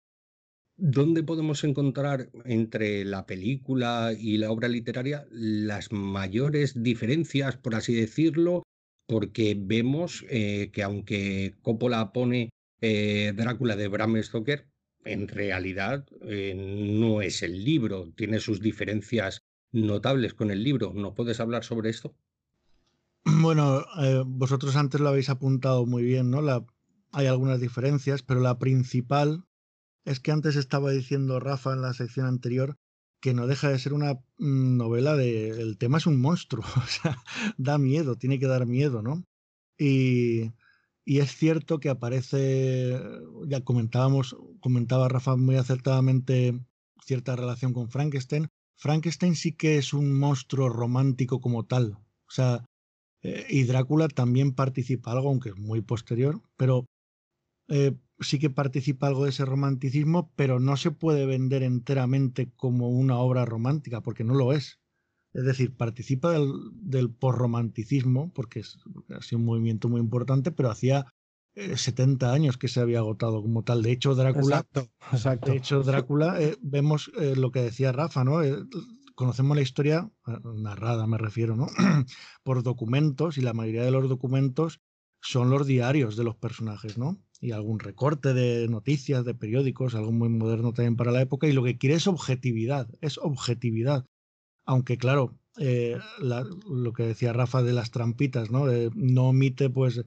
¿dónde 0.76 1.22
podemos 1.22 1.64
encontrar 1.64 2.32
entre 2.46 3.06
la 3.06 3.28
película 3.28 4.12
y 4.18 4.38
la 4.40 4.50
obra 4.50 4.70
literaria 4.70 5.28
las 5.30 5.92
mayores 5.92 6.82
diferencias, 6.82 7.56
por 7.56 7.76
así 7.76 7.94
decirlo? 7.94 8.64
Porque 9.08 9.56
vemos 9.56 10.26
eh, 10.32 10.72
que 10.74 10.82
aunque 10.82 11.54
Coppola 11.62 12.12
pone 12.12 12.50
eh, 12.82 13.34
Drácula 13.36 13.76
de 13.76 13.88
Bram 13.88 14.20
Stoker, 14.24 14.66
en 15.06 15.28
realidad 15.28 16.08
no 16.56 17.22
es 17.22 17.44
el 17.44 17.64
libro, 17.64 18.12
tiene 18.16 18.40
sus 18.40 18.60
diferencias 18.60 19.44
notables 19.72 20.34
con 20.34 20.52
el 20.52 20.64
libro. 20.64 20.94
¿No 20.94 21.14
puedes 21.14 21.40
hablar 21.40 21.64
sobre 21.64 21.90
esto? 21.90 22.16
Bueno, 23.26 23.86
eh, 24.02 24.24
vosotros 24.26 24.76
antes 24.76 25.02
lo 25.02 25.10
habéis 25.10 25.30
apuntado 25.30 25.86
muy 25.86 26.04
bien, 26.04 26.30
¿no? 26.30 26.42
La, 26.42 26.66
hay 27.12 27.28
algunas 27.28 27.60
diferencias, 27.60 28.24
pero 28.24 28.40
la 28.40 28.58
principal 28.60 29.46
es 30.06 30.20
que 30.20 30.32
antes 30.32 30.56
estaba 30.56 30.92
diciendo 30.92 31.40
Rafa 31.40 31.74
en 31.74 31.82
la 31.82 31.94
sección 31.94 32.26
anterior 32.26 32.78
que 33.20 33.34
no 33.34 33.48
deja 33.48 33.70
de 33.70 33.80
ser 33.80 33.94
una 33.94 34.14
mm, 34.38 34.78
novela 34.78 35.16
de... 35.16 35.50
El 35.50 35.78
tema 35.78 35.98
es 35.98 36.08
un 36.08 36.20
monstruo, 36.22 36.64
o 36.78 36.88
sea, 36.88 37.22
da 37.58 37.78
miedo, 37.78 38.16
tiene 38.16 38.40
que 38.40 38.48
dar 38.48 38.66
miedo, 38.66 39.02
¿no? 39.02 39.26
Y 39.78 40.52
es 41.06 41.36
cierto 41.36 41.80
que 41.80 41.90
aparece, 41.90 43.02
ya 43.48 43.64
comentábamos, 43.64 44.36
comentaba 44.60 45.10
Rafa 45.10 45.36
muy 45.38 45.56
acertadamente 45.56 46.60
cierta 47.04 47.36
relación 47.36 47.74
con 47.74 47.90
Frankenstein. 47.90 48.50
Frankenstein 48.80 49.36
sí 49.36 49.52
que 49.52 49.78
es 49.78 49.94
un 49.94 50.18
monstruo 50.18 50.70
romántico 50.70 51.42
como 51.42 51.66
tal. 51.66 51.98
O 52.28 52.32
sea, 52.32 52.66
eh, 53.22 53.46
y 53.50 53.64
Drácula 53.64 54.08
también 54.08 54.54
participa 54.54 55.12
algo, 55.12 55.28
aunque 55.28 55.50
es 55.50 55.58
muy 55.58 55.82
posterior, 55.82 56.42
pero 56.56 56.86
eh, 57.68 57.94
sí 58.22 58.40
que 58.40 58.50
participa 58.50 59.08
algo 59.08 59.26
de 59.26 59.32
ese 59.32 59.44
romanticismo, 59.44 60.32
pero 60.38 60.62
no 60.62 60.78
se 60.78 60.92
puede 60.92 61.26
vender 61.26 61.62
enteramente 61.62 62.52
como 62.56 62.90
una 62.90 63.18
obra 63.18 63.44
romántica, 63.44 64.02
porque 64.02 64.24
no 64.24 64.34
lo 64.34 64.54
es. 64.54 64.80
Es 65.34 65.44
decir, 65.44 65.76
participa 65.76 66.32
del, 66.32 66.50
del 66.74 67.12
posromanticismo, 67.12 68.32
porque 68.34 68.62
es, 68.62 68.78
ha 69.10 69.22
sido 69.22 69.40
un 69.40 69.46
movimiento 69.46 69.90
muy 69.90 70.00
importante, 70.00 70.52
pero 70.52 70.72
hacía 70.72 71.06
70 71.76 72.26
eh, 72.26 72.36
años 72.36 72.58
que 72.58 72.68
se 72.68 72.80
había 72.80 73.00
agotado 73.00 73.42
como 73.42 73.64
tal. 73.64 73.82
De 73.82 73.92
hecho, 73.92 74.16
Drácula. 74.16 74.66
Exacto, 75.12 75.52
De 75.52 75.58
hecho, 75.58 75.84
Drácula, 75.84 76.38
vemos 76.62 77.12
lo 77.16 77.52
que 77.52 77.62
decía 77.62 77.92
Rafa, 77.92 78.24
¿no? 78.24 78.42
conocemos 79.20 79.58
la 79.58 79.64
historia 79.64 80.10
eh, 80.28 80.32
narrada, 80.56 81.06
me 81.06 81.18
refiero, 81.18 81.58
¿no? 81.58 81.68
Por 82.44 82.64
documentos 82.64 83.38
y 83.38 83.42
la 83.42 83.52
mayoría 83.52 83.84
de 83.84 83.92
los 83.92 84.08
documentos 84.08 84.80
son 85.22 85.50
los 85.50 85.68
diarios 85.68 86.16
de 86.16 86.24
los 86.24 86.38
personajes, 86.38 86.98
¿no? 86.98 87.22
Y 87.42 87.52
algún 87.52 87.80
recorte 87.80 88.34
de 88.34 88.70
noticias, 88.70 89.26
de 89.26 89.36
periódicos, 89.36 89.94
algo 89.94 90.14
muy 90.14 90.30
moderno 90.30 90.72
también 90.72 90.96
para 90.96 91.12
la 91.12 91.20
época. 91.20 91.48
Y 91.48 91.52
lo 91.52 91.66
que 91.66 91.78
quiere 91.78 91.96
es 91.96 92.08
objetividad, 92.08 92.88
es 93.02 93.18
objetividad. 93.18 94.06
Aunque, 94.66 94.98
claro, 94.98 95.38
eh, 95.58 95.98
lo 96.22 96.94
que 96.94 97.04
decía 97.04 97.34
Rafa 97.34 97.62
de 97.62 97.74
las 97.74 97.92
trampitas, 97.92 98.52
¿no? 98.52 98.68
no 98.96 99.24
omite, 99.26 99.70
pues, 99.70 100.02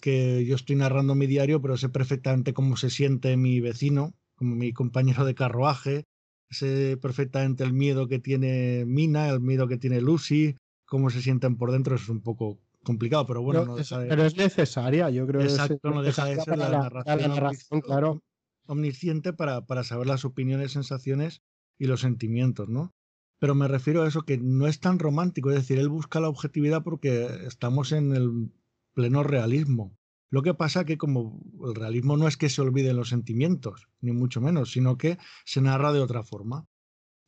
que 0.00 0.44
yo 0.44 0.54
estoy 0.54 0.76
narrando 0.76 1.14
mi 1.14 1.26
diario, 1.26 1.60
pero 1.60 1.76
sé 1.76 1.88
perfectamente 1.88 2.54
cómo 2.54 2.76
se 2.76 2.90
siente 2.90 3.36
mi 3.36 3.60
vecino, 3.60 4.14
como 4.36 4.54
mi 4.54 4.72
compañero 4.72 5.24
de 5.24 5.34
carruaje, 5.34 6.04
sé 6.50 6.96
perfectamente 6.96 7.64
el 7.64 7.72
miedo 7.72 8.08
que 8.08 8.18
tiene 8.18 8.84
Mina, 8.86 9.28
el 9.28 9.40
miedo 9.40 9.66
que 9.66 9.78
tiene 9.78 10.00
Lucy, 10.00 10.56
cómo 10.86 11.10
se 11.10 11.22
sienten 11.22 11.56
por 11.56 11.72
dentro, 11.72 11.96
eso 11.96 12.04
es 12.04 12.10
un 12.10 12.22
poco 12.22 12.60
complicado, 12.84 13.26
pero 13.26 13.42
bueno. 13.42 13.62
Pero, 13.62 13.78
es, 13.78 13.90
pero 13.90 14.24
es, 14.24 14.36
necesaria, 14.36 15.10
yo 15.10 15.26
creo. 15.26 15.42
Exacto, 15.42 15.90
no 15.90 16.02
deja 16.02 16.26
de 16.26 16.40
ser 16.40 16.58
la, 16.58 16.68
narración, 16.68 17.80
claro. 17.80 18.22
omnisciente 18.66 19.32
para, 19.32 19.66
para 19.66 19.84
saber 19.84 20.06
las 20.06 20.24
opiniones, 20.24 20.72
sensaciones 20.72 21.42
y 21.78 21.86
los 21.86 22.00
sentimientos, 22.00 22.68
¿no? 22.68 22.92
Pero 23.38 23.54
me 23.56 23.66
refiero 23.66 24.02
a 24.02 24.08
eso 24.08 24.22
que 24.22 24.38
no 24.38 24.68
es 24.68 24.78
tan 24.78 25.00
romántico, 25.00 25.50
es 25.50 25.56
decir, 25.56 25.78
él 25.78 25.88
busca 25.88 26.20
la 26.20 26.28
objetividad 26.28 26.84
porque 26.84 27.26
estamos 27.46 27.90
en 27.90 28.14
el 28.14 28.52
pleno 28.94 29.22
realismo. 29.22 29.96
Lo 30.32 30.40
que 30.42 30.54
pasa 30.54 30.86
que 30.86 30.96
como 30.96 31.42
el 31.62 31.74
realismo 31.74 32.16
no 32.16 32.26
es 32.26 32.38
que 32.38 32.48
se 32.48 32.62
olviden 32.62 32.96
los 32.96 33.10
sentimientos, 33.10 33.88
ni 34.00 34.12
mucho 34.12 34.40
menos, 34.40 34.72
sino 34.72 34.96
que 34.96 35.18
se 35.44 35.60
narra 35.60 35.92
de 35.92 36.00
otra 36.00 36.22
forma. 36.22 36.66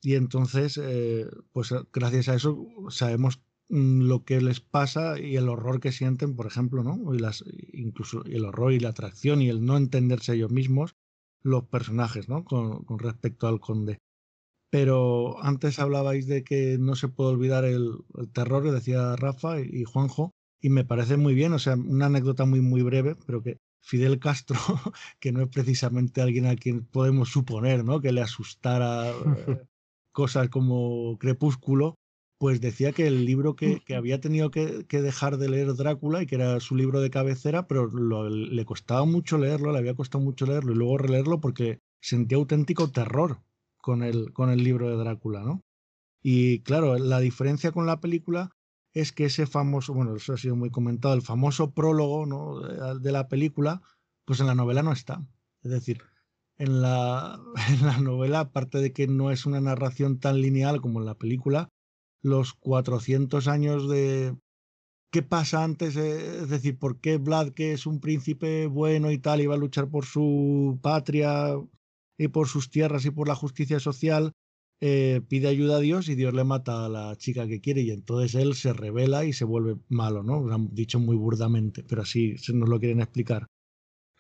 Y 0.00 0.14
entonces, 0.14 0.80
eh, 0.82 1.26
pues 1.52 1.70
eh, 1.72 1.80
gracias 1.92 2.30
a 2.30 2.34
eso 2.34 2.66
sabemos 2.88 3.42
mm, 3.68 4.02
lo 4.02 4.24
que 4.24 4.40
les 4.40 4.60
pasa 4.60 5.20
y 5.20 5.36
el 5.36 5.50
horror 5.50 5.80
que 5.80 5.92
sienten, 5.92 6.34
por 6.34 6.46
ejemplo, 6.46 6.82
¿no? 6.82 7.14
Y 7.14 7.18
las, 7.18 7.44
incluso 7.74 8.24
el 8.24 8.46
horror 8.46 8.72
y 8.72 8.80
la 8.80 8.90
atracción 8.90 9.42
y 9.42 9.50
el 9.50 9.66
no 9.66 9.76
entenderse 9.76 10.34
ellos 10.34 10.50
mismos, 10.50 10.96
los 11.42 11.64
personajes, 11.64 12.30
¿no? 12.30 12.44
Con, 12.44 12.86
respecto 12.98 13.48
al 13.48 13.60
conde. 13.60 13.98
Pero 14.70 15.42
antes 15.42 15.78
hablabais 15.78 16.26
de 16.26 16.42
que 16.42 16.78
no 16.78 16.96
se 16.96 17.08
puede 17.08 17.32
olvidar 17.32 17.66
el, 17.66 17.90
el 18.16 18.32
terror, 18.32 18.70
decía 18.70 19.14
Rafa 19.16 19.60
y 19.60 19.84
Juanjo, 19.84 20.32
y 20.64 20.70
me 20.70 20.86
parece 20.86 21.18
muy 21.18 21.34
bien, 21.34 21.52
o 21.52 21.58
sea, 21.58 21.74
una 21.74 22.06
anécdota 22.06 22.46
muy, 22.46 22.62
muy 22.62 22.80
breve, 22.80 23.16
pero 23.26 23.42
que 23.42 23.58
Fidel 23.82 24.18
Castro, 24.18 24.56
que 25.20 25.30
no 25.30 25.42
es 25.42 25.48
precisamente 25.48 26.22
alguien 26.22 26.46
a 26.46 26.56
quien 26.56 26.86
podemos 26.86 27.28
suponer, 27.28 27.84
¿no? 27.84 28.00
Que 28.00 28.12
le 28.12 28.22
asustara 28.22 29.10
eh, 29.10 29.60
cosas 30.12 30.48
como 30.48 31.18
Crepúsculo, 31.18 31.96
pues 32.38 32.62
decía 32.62 32.92
que 32.92 33.06
el 33.06 33.26
libro 33.26 33.56
que, 33.56 33.82
que 33.84 33.94
había 33.94 34.22
tenido 34.22 34.50
que, 34.50 34.86
que, 34.88 35.02
dejar 35.02 35.36
de 35.36 35.50
leer 35.50 35.74
Drácula 35.74 36.22
y 36.22 36.26
que 36.26 36.36
era 36.36 36.58
su 36.60 36.76
libro 36.76 37.02
de 37.02 37.10
cabecera, 37.10 37.68
pero 37.68 37.90
le 37.90 38.64
costaba 38.64 39.04
mucho 39.04 39.36
leerlo, 39.36 39.70
le 39.70 39.80
había 39.80 39.94
costado 39.94 40.24
mucho 40.24 40.46
leerlo 40.46 40.72
y 40.72 40.76
luego 40.76 40.96
releerlo 40.96 41.42
porque 41.42 41.80
sentía 42.00 42.38
auténtico 42.38 42.90
terror 42.90 43.42
con 43.82 44.02
el, 44.02 44.32
con 44.32 44.48
el 44.48 44.64
libro 44.64 44.88
de 44.88 44.96
Drácula, 44.96 45.42
¿no? 45.42 45.60
Y 46.22 46.60
claro, 46.60 46.96
la 46.96 47.20
diferencia 47.20 47.70
con 47.70 47.84
la 47.84 48.00
película 48.00 48.50
es 48.95 49.12
que 49.12 49.26
ese 49.26 49.47
famoso, 49.47 49.92
bueno, 49.92 50.16
eso 50.16 50.32
ha 50.32 50.38
sido 50.38 50.55
muy 50.55 50.70
comentado, 50.70 51.14
el 51.14 51.22
famoso 51.22 51.72
prólogo 51.72 52.26
¿no? 52.26 52.61
de, 52.61 53.12
la 53.12 53.28
película, 53.28 53.82
pues 54.24 54.40
en 54.40 54.47
la 54.47 54.55
novela 54.55 54.82
no 54.82 54.92
está. 54.92 55.26
Es 55.62 55.72
decir, 55.72 56.01
en 56.57 56.80
la, 56.80 57.40
en 57.70 57.84
la 57.84 57.99
novela, 57.99 58.40
aparte 58.40 58.78
de 58.78 58.92
que 58.92 59.09
no 59.09 59.32
es 59.32 59.47
una 59.47 59.61
narración 59.61 60.20
tan 60.20 60.40
lineal 60.40 60.80
como 60.80 61.01
en 61.01 61.07
la 61.07 61.16
película, 61.16 61.68
los 62.22 62.55
400 62.55 63.49
años 63.49 63.88
de 63.90 64.36
qué 65.11 65.22
pasa 65.22 65.64
antes, 65.64 65.97
eh, 65.97 66.42
es 66.42 66.49
decir, 66.49 66.78
por 66.78 67.01
qué 67.01 67.18
Vlad, 67.18 67.51
que 67.51 67.72
es 67.72 67.86
un 67.86 68.01
príncipe 68.01 68.66
bueno 68.66 69.11
y 69.11 69.18
tal, 69.18 69.40
iba 69.40 69.55
a 69.55 69.59
luchar 69.59 69.88
por 69.88 70.07
su 70.07 70.78
patria 70.82 71.57
y 72.16 72.28
por 72.28 72.49
sus 72.49 72.70
tierras 72.70 73.05
y 73.05 73.11
por 73.11 73.26
la 73.26 73.34
justicia 73.34 73.80
social, 73.80 74.32
eh, 74.80 75.22
pide 75.28 75.48
ayuda 75.48 75.76
a 75.76 75.80
Dios 75.80 76.08
y 76.08 76.14
Dios 76.14 76.34
le 76.34 76.44
mata 76.44 76.84
a 76.84 76.88
la 76.88 77.16
chica 77.16 77.46
que 77.46 77.60
quiere 77.60 77.82
y 77.82 77.90
entonces 77.90 78.34
él 78.34 78.54
se 78.54 78.72
revela 78.72 79.24
y 79.24 79.32
se 79.32 79.44
vuelve 79.44 79.76
malo, 79.88 80.22
¿no? 80.22 80.40
Lo 80.42 80.54
han 80.54 80.74
dicho 80.74 80.98
muy 81.00 81.16
burdamente, 81.16 81.82
pero 81.84 82.02
así 82.02 82.36
nos 82.52 82.68
lo 82.68 82.78
quieren 82.78 83.00
explicar. 83.00 83.46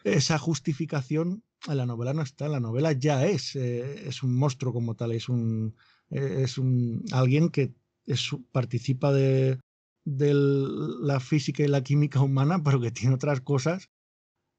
Esa 0.04 0.38
justificación 0.38 1.42
en 1.66 1.76
la 1.76 1.86
novela 1.86 2.14
no 2.14 2.22
está, 2.22 2.46
en 2.46 2.52
la 2.52 2.60
novela 2.60 2.92
ya 2.92 3.26
es, 3.26 3.56
eh, 3.56 4.08
es 4.08 4.22
un 4.22 4.34
monstruo 4.36 4.72
como 4.72 4.94
tal, 4.94 5.12
es 5.12 5.28
un, 5.28 5.74
eh, 6.10 6.42
es 6.42 6.58
un 6.58 7.04
alguien 7.12 7.48
que 7.48 7.74
es, 8.06 8.30
participa 8.52 9.12
de, 9.12 9.58
de 10.04 10.34
la 10.34 11.20
física 11.20 11.64
y 11.64 11.68
la 11.68 11.82
química 11.82 12.20
humana, 12.20 12.62
pero 12.62 12.80
que 12.80 12.90
tiene 12.90 13.14
otras 13.14 13.40
cosas 13.40 13.90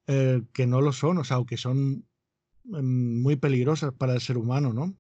que 0.08 0.68
no 0.68 0.82
lo 0.82 0.94
son, 0.94 1.18
o 1.18 1.24
sea, 1.24 1.44
que 1.48 1.58
son 1.58 2.06
em, 2.76 3.22
muy 3.24 3.38
peligrosas 3.38 3.92
para 3.92 4.14
el 4.14 4.22
ser 4.22 4.38
humano, 4.38 4.72
¿no? 4.72 4.96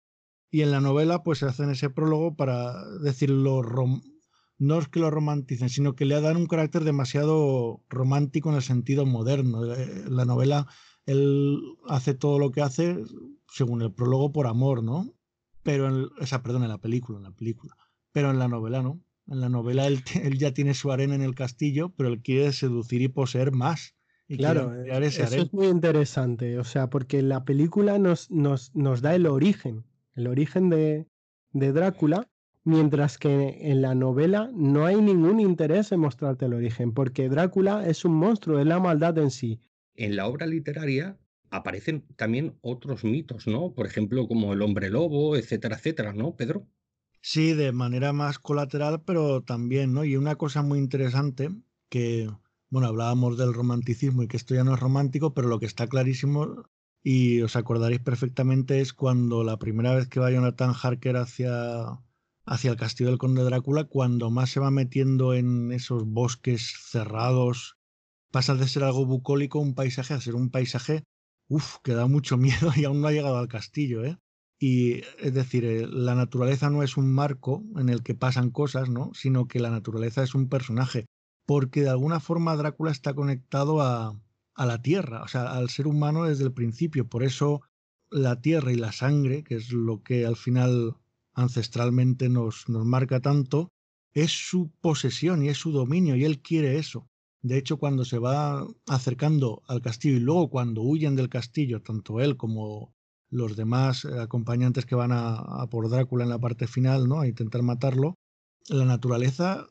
Y 0.55 0.61
en 0.61 0.71
la 0.71 0.79
novela 0.79 1.21
pues 1.21 1.39
se 1.39 1.47
hacen 1.47 1.69
ese 1.69 1.89
prólogo 1.89 2.37
para 2.37 2.87
decirlo, 2.99 3.61
no 4.57 4.79
es 4.79 4.87
que 4.87 5.01
lo 5.01 5.11
romanticen, 5.11 5.67
sino 5.67 5.95
que 5.95 6.05
le 6.05 6.21
dan 6.21 6.37
un 6.37 6.47
carácter 6.47 6.85
demasiado 6.85 7.83
romántico 7.89 8.51
en 8.51 8.55
el 8.55 8.61
sentido 8.61 9.05
moderno. 9.05 9.65
Eh, 9.73 10.05
la 10.07 10.23
novela, 10.23 10.65
él 11.05 11.59
hace 11.89 12.13
todo 12.13 12.39
lo 12.39 12.51
que 12.51 12.61
hace, 12.61 13.03
según 13.51 13.81
el 13.81 13.91
prólogo, 13.91 14.31
por 14.31 14.47
amor, 14.47 14.81
¿no? 14.81 15.13
Pero, 15.61 15.89
en, 15.89 16.07
o 16.21 16.25
sea, 16.25 16.41
perdón, 16.41 16.63
en 16.63 16.69
la 16.69 16.77
película, 16.77 17.17
en 17.17 17.25
la 17.25 17.35
película. 17.35 17.75
Pero 18.13 18.31
en 18.31 18.39
la 18.39 18.47
novela 18.47 18.81
no. 18.81 19.01
En 19.27 19.41
la 19.41 19.49
novela 19.49 19.87
él, 19.87 20.05
él 20.23 20.37
ya 20.37 20.53
tiene 20.53 20.73
su 20.73 20.89
arena 20.89 21.15
en 21.15 21.21
el 21.21 21.35
castillo, 21.35 21.89
pero 21.97 22.07
él 22.07 22.21
quiere 22.21 22.53
seducir 22.53 23.01
y 23.01 23.09
poseer 23.09 23.51
más. 23.51 23.93
Y 24.29 24.37
claro, 24.37 24.73
eso 24.73 25.23
es 25.23 25.53
muy 25.53 25.67
interesante, 25.67 26.57
o 26.57 26.63
sea, 26.63 26.89
porque 26.89 27.21
la 27.21 27.43
película 27.43 27.99
nos, 27.99 28.31
nos, 28.31 28.73
nos 28.73 29.01
da 29.01 29.15
el 29.15 29.27
origen, 29.27 29.83
el 30.15 30.27
origen 30.27 30.69
de, 30.69 31.07
de 31.51 31.71
Drácula, 31.71 32.27
mientras 32.63 33.17
que 33.17 33.71
en 33.71 33.81
la 33.81 33.95
novela 33.95 34.49
no 34.53 34.85
hay 34.85 34.99
ningún 35.01 35.39
interés 35.39 35.91
en 35.91 35.99
mostrarte 35.99 36.45
el 36.45 36.53
origen, 36.53 36.93
porque 36.93 37.29
Drácula 37.29 37.87
es 37.87 38.03
un 38.05 38.13
monstruo, 38.15 38.59
es 38.59 38.65
la 38.65 38.79
maldad 38.79 39.17
en 39.17 39.31
sí. 39.31 39.59
En 39.95 40.15
la 40.15 40.27
obra 40.27 40.47
literaria 40.47 41.17
aparecen 41.51 42.05
también 42.15 42.57
otros 42.61 43.03
mitos, 43.03 43.47
¿no? 43.47 43.73
Por 43.73 43.85
ejemplo, 43.85 44.27
como 44.27 44.53
el 44.53 44.61
hombre 44.61 44.89
lobo, 44.89 45.37
etcétera, 45.37 45.75
etcétera, 45.75 46.13
¿no, 46.13 46.35
Pedro? 46.35 46.67
Sí, 47.21 47.53
de 47.53 47.71
manera 47.71 48.13
más 48.13 48.39
colateral, 48.39 49.03
pero 49.03 49.41
también, 49.41 49.93
¿no? 49.93 50.05
Y 50.05 50.15
una 50.15 50.35
cosa 50.35 50.61
muy 50.61 50.79
interesante 50.79 51.49
que, 51.89 52.29
bueno, 52.69 52.87
hablábamos 52.87 53.37
del 53.37 53.53
romanticismo 53.53 54.23
y 54.23 54.27
que 54.27 54.37
esto 54.37 54.53
ya 54.53 54.63
no 54.63 54.73
es 54.73 54.79
romántico, 54.79 55.33
pero 55.33 55.47
lo 55.47 55.59
que 55.59 55.65
está 55.65 55.87
clarísimo 55.87 56.65
y 57.07 57.43
os 57.43 57.55
acordaréis 57.55 58.01
perfectamente 58.01 58.81
es 58.81 58.91
cuando 58.91 59.43
la 59.43 59.59
primera 59.59 59.93
vez 59.93 60.07
que 60.07 60.19
va 60.19 60.31
Jonathan 60.31 60.73
Harker 60.73 61.17
hacia, 61.17 61.99
hacia 62.47 62.71
el 62.71 62.77
castillo 62.77 63.11
del 63.11 63.19
conde 63.19 63.43
Drácula, 63.43 63.83
cuando 63.83 64.31
más 64.31 64.49
se 64.49 64.59
va 64.59 64.71
metiendo 64.71 65.35
en 65.35 65.71
esos 65.71 66.03
bosques 66.03 66.73
cerrados, 66.81 67.77
pasa 68.31 68.55
de 68.55 68.67
ser 68.67 68.83
algo 68.83 69.05
bucólico 69.05 69.59
un 69.59 69.75
paisaje 69.75 70.15
a 70.15 70.19
ser 70.19 70.33
un 70.33 70.49
paisaje, 70.49 71.03
uff, 71.47 71.77
que 71.83 71.93
da 71.93 72.07
mucho 72.07 72.37
miedo 72.39 72.71
y 72.75 72.85
aún 72.85 73.01
no 73.01 73.07
ha 73.07 73.11
llegado 73.11 73.37
al 73.37 73.49
castillo, 73.49 74.03
¿eh? 74.03 74.17
Y 74.57 75.01
es 75.19 75.33
decir, 75.35 75.63
eh, 75.63 75.85
la 75.87 76.15
naturaleza 76.15 76.71
no 76.71 76.81
es 76.81 76.97
un 76.97 77.13
marco 77.13 77.63
en 77.75 77.89
el 77.89 78.01
que 78.01 78.15
pasan 78.15 78.49
cosas, 78.49 78.89
¿no? 78.89 79.11
Sino 79.13 79.47
que 79.47 79.59
la 79.59 79.69
naturaleza 79.69 80.23
es 80.23 80.33
un 80.33 80.49
personaje. 80.49 81.05
Porque 81.45 81.81
de 81.81 81.89
alguna 81.89 82.19
forma 82.19 82.55
Drácula 82.55 82.89
está 82.89 83.13
conectado 83.13 83.81
a, 83.81 84.19
a 84.55 84.65
la 84.65 84.81
tierra, 84.81 85.23
o 85.23 85.27
sea, 85.27 85.53
al 85.53 85.69
ser 85.69 85.87
humano 85.87 86.23
desde 86.23 86.45
el 86.45 86.53
principio. 86.53 87.07
Por 87.07 87.23
eso 87.23 87.61
la 88.09 88.41
tierra 88.41 88.71
y 88.71 88.75
la 88.75 88.91
sangre, 88.91 89.43
que 89.43 89.55
es 89.55 89.71
lo 89.71 90.01
que 90.03 90.25
al 90.25 90.35
final 90.35 90.95
ancestralmente 91.33 92.29
nos, 92.29 92.69
nos 92.69 92.85
marca 92.85 93.19
tanto, 93.19 93.69
es 94.13 94.31
su 94.31 94.71
posesión 94.81 95.43
y 95.43 95.49
es 95.49 95.57
su 95.57 95.71
dominio 95.71 96.15
y 96.15 96.23
él 96.23 96.41
quiere 96.41 96.77
eso. 96.77 97.09
De 97.41 97.57
hecho, 97.57 97.77
cuando 97.77 98.05
se 98.05 98.17
va 98.17 98.65
acercando 98.87 99.61
al 99.67 99.81
castillo 99.81 100.17
y 100.17 100.21
luego 100.21 100.49
cuando 100.49 100.81
huyen 100.81 101.15
del 101.15 101.29
castillo, 101.29 101.81
tanto 101.81 102.21
él 102.21 102.37
como 102.37 102.95
los 103.29 103.55
demás 103.55 104.05
eh, 104.05 104.19
acompañantes 104.19 104.85
que 104.85 104.95
van 104.95 105.11
a, 105.11 105.35
a 105.35 105.67
por 105.69 105.89
Drácula 105.89 106.23
en 106.23 106.29
la 106.29 106.39
parte 106.39 106.67
final, 106.67 107.07
¿no? 107.07 107.19
A 107.19 107.27
intentar 107.27 107.61
matarlo, 107.61 108.15
la 108.69 108.85
naturaleza 108.85 109.67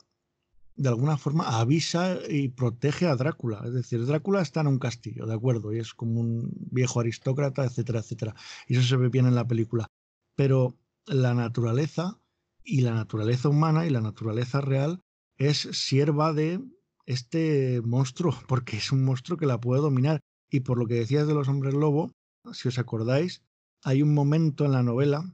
de 0.77 0.89
alguna 0.89 1.17
forma 1.17 1.61
avisa 1.61 2.19
y 2.29 2.49
protege 2.49 3.07
a 3.07 3.17
Drácula. 3.17 3.63
Es 3.65 3.75
decir, 3.75 4.05
Drácula 4.07 4.43
está 4.43 4.61
en 4.61 4.67
un 4.67 4.79
castillo, 4.79 5.27
¿de 5.27 5.35
acuerdo? 5.35 5.73
Y 5.73 5.79
es 5.79 5.95
como 5.95 6.21
un 6.21 6.51
viejo 6.71 7.01
aristócrata, 7.01 7.65
etcétera, 7.65 8.01
etcétera. 8.01 8.35
Y 8.67 8.77
eso 8.77 8.87
se 8.87 8.97
ve 8.97 9.09
bien 9.09 9.27
en 9.27 9.35
la 9.35 9.47
película. 9.47 9.87
Pero 10.35 10.77
la 11.07 11.35
naturaleza 11.35 12.19
y 12.65 12.81
la 12.81 12.95
naturaleza 12.95 13.49
humana 13.49 13.87
y 13.87 13.91
la 13.91 14.01
naturaleza 14.01 14.61
real 14.61 15.01
es 15.37 15.69
sierva 15.73 16.33
de 16.33 16.61
este 17.07 17.81
monstruo, 17.83 18.35
porque 18.49 18.79
es 18.79 18.91
un 18.91 19.05
monstruo 19.05 19.39
que 19.39 19.47
la 19.47 19.61
puede 19.61 19.83
dominar. 19.83 20.21
Y 20.51 20.61
por 20.61 20.79
lo 20.79 20.87
que 20.87 20.95
decías 20.95 21.27
de 21.27 21.35
los 21.35 21.49
hombres 21.49 21.75
lobo, 21.75 22.11
si 22.53 22.69
os 22.69 22.79
acordáis, 22.79 23.43
hay 23.83 24.03
un 24.03 24.15
momento 24.15 24.65
en 24.65 24.73
la 24.73 24.83
novela 24.83 25.25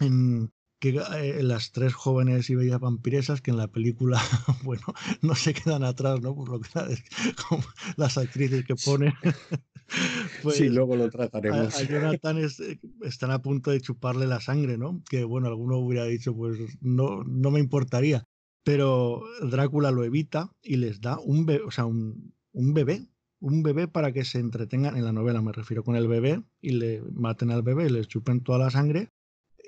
en 0.00 0.50
que 0.78 1.00
eh, 1.16 1.42
las 1.42 1.72
tres 1.72 1.94
jóvenes 1.94 2.50
y 2.50 2.54
bellas 2.54 2.80
vampiresas 2.80 3.40
que 3.40 3.50
en 3.50 3.56
la 3.56 3.68
película, 3.68 4.20
bueno, 4.62 4.84
no 5.22 5.34
se 5.34 5.54
quedan 5.54 5.84
atrás, 5.84 6.20
¿no? 6.20 6.34
Por 6.34 6.48
lo 6.48 6.60
que 6.60 6.68
las 7.96 8.18
actrices 8.18 8.64
que 8.64 8.74
ponen. 8.76 9.12
pues, 10.42 10.56
sí, 10.56 10.68
luego 10.68 10.96
lo 10.96 11.10
trataremos. 11.10 11.74
A, 11.74 11.82
Jonathan 11.84 12.38
eh, 12.38 12.78
están 13.02 13.30
a 13.30 13.42
punto 13.42 13.70
de 13.70 13.80
chuparle 13.80 14.26
la 14.26 14.40
sangre, 14.40 14.78
¿no? 14.78 15.02
Que 15.08 15.24
bueno, 15.24 15.48
alguno 15.48 15.78
hubiera 15.78 16.04
dicho, 16.04 16.34
pues 16.34 16.58
no, 16.80 17.24
no 17.24 17.50
me 17.50 17.60
importaría. 17.60 18.24
Pero 18.64 19.22
Drácula 19.42 19.90
lo 19.90 20.04
evita 20.04 20.52
y 20.62 20.76
les 20.76 21.00
da 21.00 21.18
un 21.18 21.46
bebé, 21.46 21.64
o 21.64 21.70
sea, 21.70 21.86
un, 21.86 22.34
un 22.52 22.74
bebé, 22.74 23.06
un 23.40 23.62
bebé 23.62 23.88
para 23.88 24.12
que 24.12 24.24
se 24.24 24.38
entretengan, 24.40 24.96
en 24.96 25.04
la 25.04 25.12
novela 25.12 25.40
me 25.40 25.52
refiero 25.52 25.82
con 25.84 25.96
el 25.96 26.06
bebé, 26.06 26.42
y 26.60 26.72
le 26.72 27.02
maten 27.12 27.50
al 27.50 27.62
bebé, 27.62 27.88
les 27.88 28.08
chupen 28.08 28.42
toda 28.42 28.58
la 28.58 28.70
sangre 28.70 29.10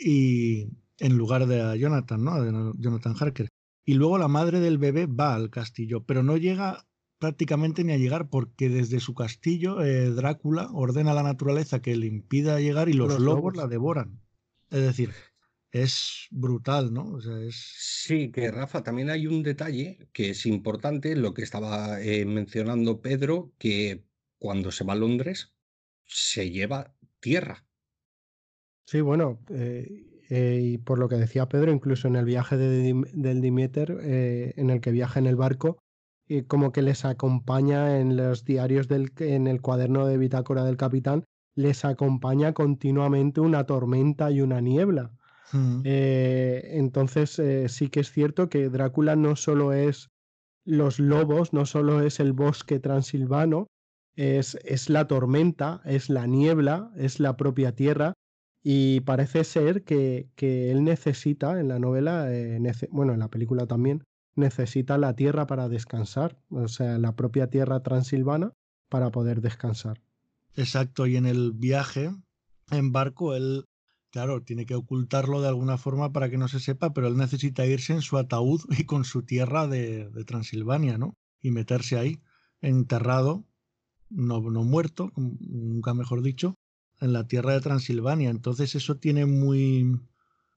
y, 0.01 0.69
en 1.01 1.17
lugar 1.17 1.47
de 1.47 1.61
a 1.61 1.75
Jonathan, 1.77 2.23
¿no? 2.23 2.43
De 2.43 2.73
Jonathan 2.79 3.15
Harker. 3.19 3.49
Y 3.85 3.95
luego 3.95 4.19
la 4.19 4.29
madre 4.29 4.61
del 4.61 4.79
bebé 4.79 5.07
va 5.07 5.35
al 5.35 5.51
castillo, 5.51 6.05
pero 6.05 6.23
no 6.23 6.37
llega 6.37 6.87
prácticamente 7.19 7.85
ni 7.85 7.93
a 7.93 7.99
llegar 7.99 8.31
porque 8.31 8.69
desde 8.69 9.01
su 9.01 9.15
castillo 9.15 9.83
eh, 9.83 10.11
Drácula 10.11 10.71
ordena 10.73 11.13
a 11.13 11.15
la 11.15 11.23
naturaleza 11.23 11.83
que 11.83 11.97
le 11.97 12.07
impida 12.07 12.61
llegar 12.61 12.89
y 12.89 12.95
los, 12.95 13.19
lobos, 13.19 13.57
la 13.57 13.67
devoran. 13.67 14.21
Es 14.71 14.83
decir, 14.83 15.11
es 15.71 16.27
brutal, 16.31 16.93
¿no? 16.93 17.11
O 17.13 17.21
sea, 17.21 17.39
es... 17.41 17.57
Sí, 17.57 18.31
que 18.31 18.51
Rafa, 18.51 18.83
también 18.83 19.11
hay 19.11 19.27
un 19.27 19.43
detalle 19.43 20.09
que 20.13 20.31
es 20.31 20.47
importante, 20.47 21.17
lo 21.17 21.35
que 21.35 21.43
estaba 21.43 22.01
eh, 22.01 22.25
mencionando 22.25 23.01
Pedro, 23.01 23.53
que 23.59 24.05
cuando 24.39 24.71
se 24.71 24.85
va 24.85 24.95
a 24.95 24.97
Londres 24.97 25.55
se 26.07 26.51
lleva 26.51 26.95
tierra. 27.21 27.67
Sí, 28.87 29.01
bueno, 29.01 29.41
eh, 29.51 30.10
eh, 30.31 30.61
y 30.63 30.79
por 30.79 31.01
lo 31.01 31.09
que 31.09 31.17
decía 31.17 31.49
Pedro, 31.49 31.73
incluso 31.73 32.07
en 32.07 32.15
el 32.15 32.25
viaje 32.25 32.57
del 32.57 33.41
Dimieter, 33.41 33.99
eh, 34.01 34.55
en 34.57 34.71
el 34.71 34.81
que 34.81 34.93
viaja 34.93 35.19
en 35.19 35.27
el 35.27 35.35
barco, 35.35 35.79
y 36.29 36.43
como 36.43 36.71
que 36.71 36.83
les 36.83 37.05
acompaña 37.05 37.99
en 37.99 38.17
los 38.17 38.45
diarios 38.45 38.87
del, 38.87 39.11
en 39.19 39.49
el 39.49 39.61
cuaderno 39.61 40.07
de 40.07 40.19
bitácora 40.19 40.63
del 40.63 40.77
capitán, 40.77 41.25
les 41.57 41.85
acompaña 41.85 42.55
continuamente 42.55 43.41
una 43.41 43.65
tormenta 43.65 44.31
y 44.31 44.41
una 44.41 44.61
niebla. 44.61 45.11
Mm. 45.53 45.81
Eh, 45.83 46.63
entonces 46.75 47.43
sí 47.67 47.89
que 47.89 47.99
es 47.99 48.13
cierto 48.13 48.49
que 48.49 48.69
Drácula 48.69 49.17
no 49.17 49.35
solo 49.35 49.73
es 49.73 50.11
los 50.65 51.01
lobos, 51.01 51.53
no 51.53 51.67
solo 51.67 52.03
es 52.03 52.21
el 52.21 52.33
bosque 52.33 52.79
transilvano, 52.79 53.67
es, 54.15 54.57
es 54.65 54.89
la 54.89 55.09
tormenta, 55.09 55.81
es 55.85 56.09
la 56.09 56.29
niebla, 56.29 56.93
es 56.97 57.19
la 57.19 57.37
propia 57.37 57.75
tierra 57.75 58.15
y 58.63 59.01
parece 59.01 59.45
ser 59.45 59.85
que, 59.85 60.29
él 60.39 60.85
necesita 60.85 61.59
en 61.61 61.69
la 61.69 61.79
novela, 61.79 62.33
eh, 62.33 62.61
bueno, 62.91 63.15
en 63.15 63.21
la 63.21 63.29
película 63.29 63.67
también, 63.67 64.05
necesita 64.37 64.99
la 64.99 65.15
tierra 65.15 65.47
para 65.47 65.69
descansar, 65.69 66.39
o 66.51 66.69
sea, 66.69 66.99
la 66.99 67.17
propia 67.17 67.49
tierra 67.49 67.83
transilvana 67.83 68.53
para 68.89 69.11
poder 69.11 69.41
descansar. 69.41 70.01
Exacto, 70.57 71.07
y 71.07 71.17
en 71.17 71.27
el 71.27 71.53
viaje 71.53 72.11
en 72.71 72.93
barco, 72.93 73.35
él, 73.35 73.65
claro, 74.11 74.43
tiene 74.43 74.67
que 74.67 74.75
ocultarlo 74.75 75.41
de 75.41 75.49
alguna 75.49 75.79
forma 75.79 76.13
para 76.13 76.29
que 76.29 76.39
no 76.39 76.49
se 76.49 76.61
sepa, 76.61 76.93
pero 76.93 77.09
él 77.09 77.17
necesita 77.17 77.67
irse 77.67 77.93
en 77.93 78.03
su 78.03 78.19
ataúd 78.19 78.61
y 78.71 78.85
con 78.85 79.05
su 79.05 79.23
tierra 79.23 79.67
de, 79.67 80.09
de 80.11 80.25
Transilvania, 80.25 80.99
¿no? 80.99 81.15
Y 81.41 81.51
meterse 81.51 81.99
ahí, 81.99 82.21
enterrado, 82.61 83.45
no, 84.11 84.41
no 84.41 84.65
muerto, 84.65 85.13
nunca 85.17 85.95
mejor 85.95 86.23
dicho, 86.23 86.57
en 87.01 87.13
la 87.13 87.27
tierra 87.27 87.53
de 87.55 87.61
Transilvania. 87.61 88.31
Entonces 88.31 88.75
eso 88.75 88.97
tiene 88.97 89.27
muy, 89.27 90.01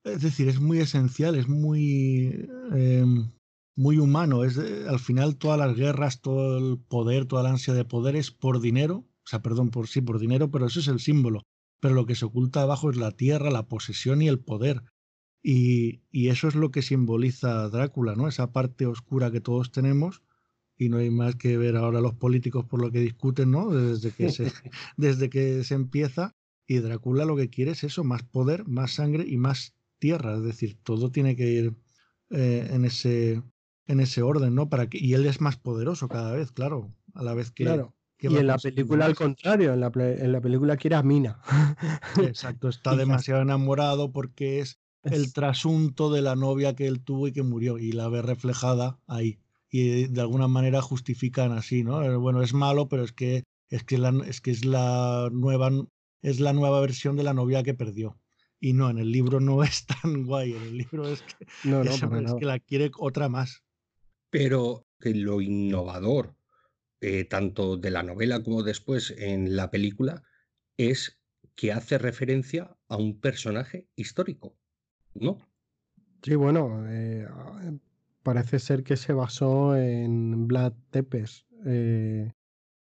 es 0.04 0.22
decir, 0.22 0.50
es 0.50 0.60
muy 0.60 0.80
esencial, 0.80 1.36
es 1.36 1.48
muy, 1.48 2.48
em, 2.72 3.32
muy 3.76 3.98
humano. 3.98 4.44
Es, 4.44 4.58
al 4.58 5.00
final 5.00 5.38
todas 5.38 5.60
las 5.60 5.76
guerras, 5.76 6.22
todo 6.22 6.58
el 6.58 6.80
poder, 6.80 7.26
toda 7.26 7.44
la 7.44 7.52
ansia 7.52 7.74
de 7.74 7.86
poder 7.86 8.16
es 8.16 8.32
por 8.32 8.62
dinero, 8.62 8.98
o 8.98 9.28
sea, 9.28 9.42
perdón, 9.42 9.70
por 9.70 9.88
sí, 9.88 10.02
por 10.02 10.20
dinero, 10.20 10.52
pero 10.52 10.68
eso 10.68 10.80
es 10.80 10.88
el 10.88 11.00
símbolo. 11.00 11.44
Pero 11.80 11.96
lo 11.96 12.06
que 12.06 12.16
se 12.16 12.26
oculta 12.26 12.62
abajo 12.62 12.90
es 12.90 12.98
la 12.98 13.12
tierra, 13.12 13.52
la 13.52 13.68
posesión 13.68 14.22
y 14.22 14.28
el 14.28 14.40
poder. 14.40 14.84
Y, 15.42 16.04
y 16.12 16.30
eso 16.30 16.48
es 16.48 16.56
lo 16.56 16.72
que 16.72 16.82
simboliza 16.82 17.68
Drácula, 17.70 18.16
¿no? 18.16 18.28
Esa 18.28 18.54
parte 18.54 18.86
oscura 18.86 19.32
que 19.32 19.42
todos 19.42 19.72
tenemos 19.72 20.24
y 20.84 20.90
no 20.90 20.98
hay 20.98 21.10
más 21.10 21.36
que 21.36 21.58
ver 21.58 21.76
ahora 21.76 22.02
los 22.02 22.14
políticos 22.14 22.66
por 22.66 22.82
lo 22.82 22.92
que 22.92 23.00
discuten, 23.00 23.52
¿no? 23.52 23.70
Desde 23.70 24.12
que 24.12 24.30
se, 24.32 24.46
desde 24.98 25.30
que 25.30 25.64
se 25.64 25.76
empieza. 25.76 26.36
Y 26.66 26.78
Drácula 26.78 27.26
lo 27.26 27.36
que 27.36 27.50
quiere 27.50 27.72
es 27.72 27.84
eso, 27.84 28.04
más 28.04 28.24
poder, 28.24 28.66
más 28.68 28.94
sangre 28.94 29.26
y 29.28 29.38
más 29.38 29.74
tierra. 30.00 30.36
Es 30.36 30.44
decir, 30.44 30.78
todo 30.84 31.12
tiene 31.12 31.36
que 31.36 31.50
ir 31.50 31.74
eh, 32.30 32.70
en, 32.72 32.86
ese, 32.86 33.44
en 33.88 34.00
ese 34.00 34.22
orden, 34.22 34.56
¿no? 34.56 34.70
Para 34.70 34.88
que, 34.88 34.98
y 34.98 35.14
él 35.14 35.26
es 35.26 35.42
más 35.42 35.58
poderoso 35.58 36.08
cada 36.08 36.34
vez, 36.34 36.52
claro, 36.52 36.94
a 37.14 37.24
la 37.24 37.34
vez 37.34 37.52
que, 37.52 37.66
y 38.30 38.38
en 38.38 38.48
la 38.48 38.58
película 38.58 39.06
al 39.06 39.16
contrario, 39.16 39.74
en 39.74 39.82
la, 39.82 39.92
en 39.96 40.32
la 40.32 40.40
película 40.40 40.78
quiere 40.78 40.96
a 40.96 41.04
Mina. 41.04 41.40
Exacto, 42.22 42.70
está 42.70 42.96
demasiado 42.96 43.42
enamorado 43.42 44.12
porque 44.12 44.60
es 44.60 44.80
el 45.04 45.34
trasunto 45.34 46.12
de 46.12 46.22
la 46.22 46.36
novia 46.36 46.76
que 46.76 46.88
él 46.88 47.02
tuvo 47.02 47.28
y 47.28 47.34
que 47.34 47.44
murió 47.44 47.78
y 47.78 47.92
la 47.92 48.08
ve 48.08 48.22
reflejada 48.22 49.00
ahí. 49.08 49.40
Y 49.76 50.06
de 50.06 50.22
alguna 50.22 50.48
manera 50.48 50.84
justifican 50.84 51.52
así, 51.52 51.84
¿no? 51.84 52.04
Eh, 52.04 52.16
bueno, 52.16 52.44
es 52.44 52.54
malo, 52.54 52.88
pero 52.88 53.04
es 53.04 53.12
que 53.12 53.44
es 53.70 53.84
que, 53.84 53.98
la, 53.98 54.14
es, 54.28 54.40
que 54.40 54.52
es 54.52 54.66
la 54.66 55.30
nueva 55.32 55.72
es 56.22 56.40
la 56.40 56.54
nueva 56.54 56.80
versión 56.80 57.16
de 57.16 57.24
la 57.24 57.34
novia 57.34 57.64
que 57.64 57.74
perdió. 57.74 58.20
Y 58.60 58.74
no, 58.74 58.92
en 58.92 59.00
el 59.00 59.12
libro 59.12 59.40
no 59.40 59.64
es 59.64 59.88
tan 59.88 60.26
guay, 60.28 60.54
en 60.54 60.62
el 60.62 60.78
libro 60.78 61.08
es 61.08 61.24
que, 61.24 61.48
no, 61.64 61.84
no, 61.84 61.90
es 61.90 62.36
que 62.36 62.46
la 62.46 62.60
quiere 62.60 62.92
otra 63.00 63.30
más. 63.30 63.64
Pero 64.30 64.86
que 65.00 65.16
lo 65.16 65.42
innovador, 65.42 66.36
eh, 67.02 67.24
tanto 67.24 67.76
de 67.76 67.90
la 67.90 68.04
novela 68.04 68.44
como 68.44 68.62
después 68.62 69.10
en 69.18 69.56
la 69.56 69.72
película, 69.72 70.22
es 70.78 71.20
que 71.56 71.72
hace 71.72 71.98
referencia 71.98 72.78
a 72.90 72.98
un 72.98 73.20
personaje 73.20 73.88
histórico. 73.96 74.56
¿no? 75.16 75.40
Sí, 76.22 76.36
bueno, 76.36 76.86
eh, 76.90 77.28
parece 78.24 78.60
ser 78.60 78.84
que 78.84 78.98
se 78.98 79.14
basó 79.14 79.76
en 79.76 80.48
Vlad 80.48 80.74
Tepes, 80.90 81.46
eh, 81.66 82.32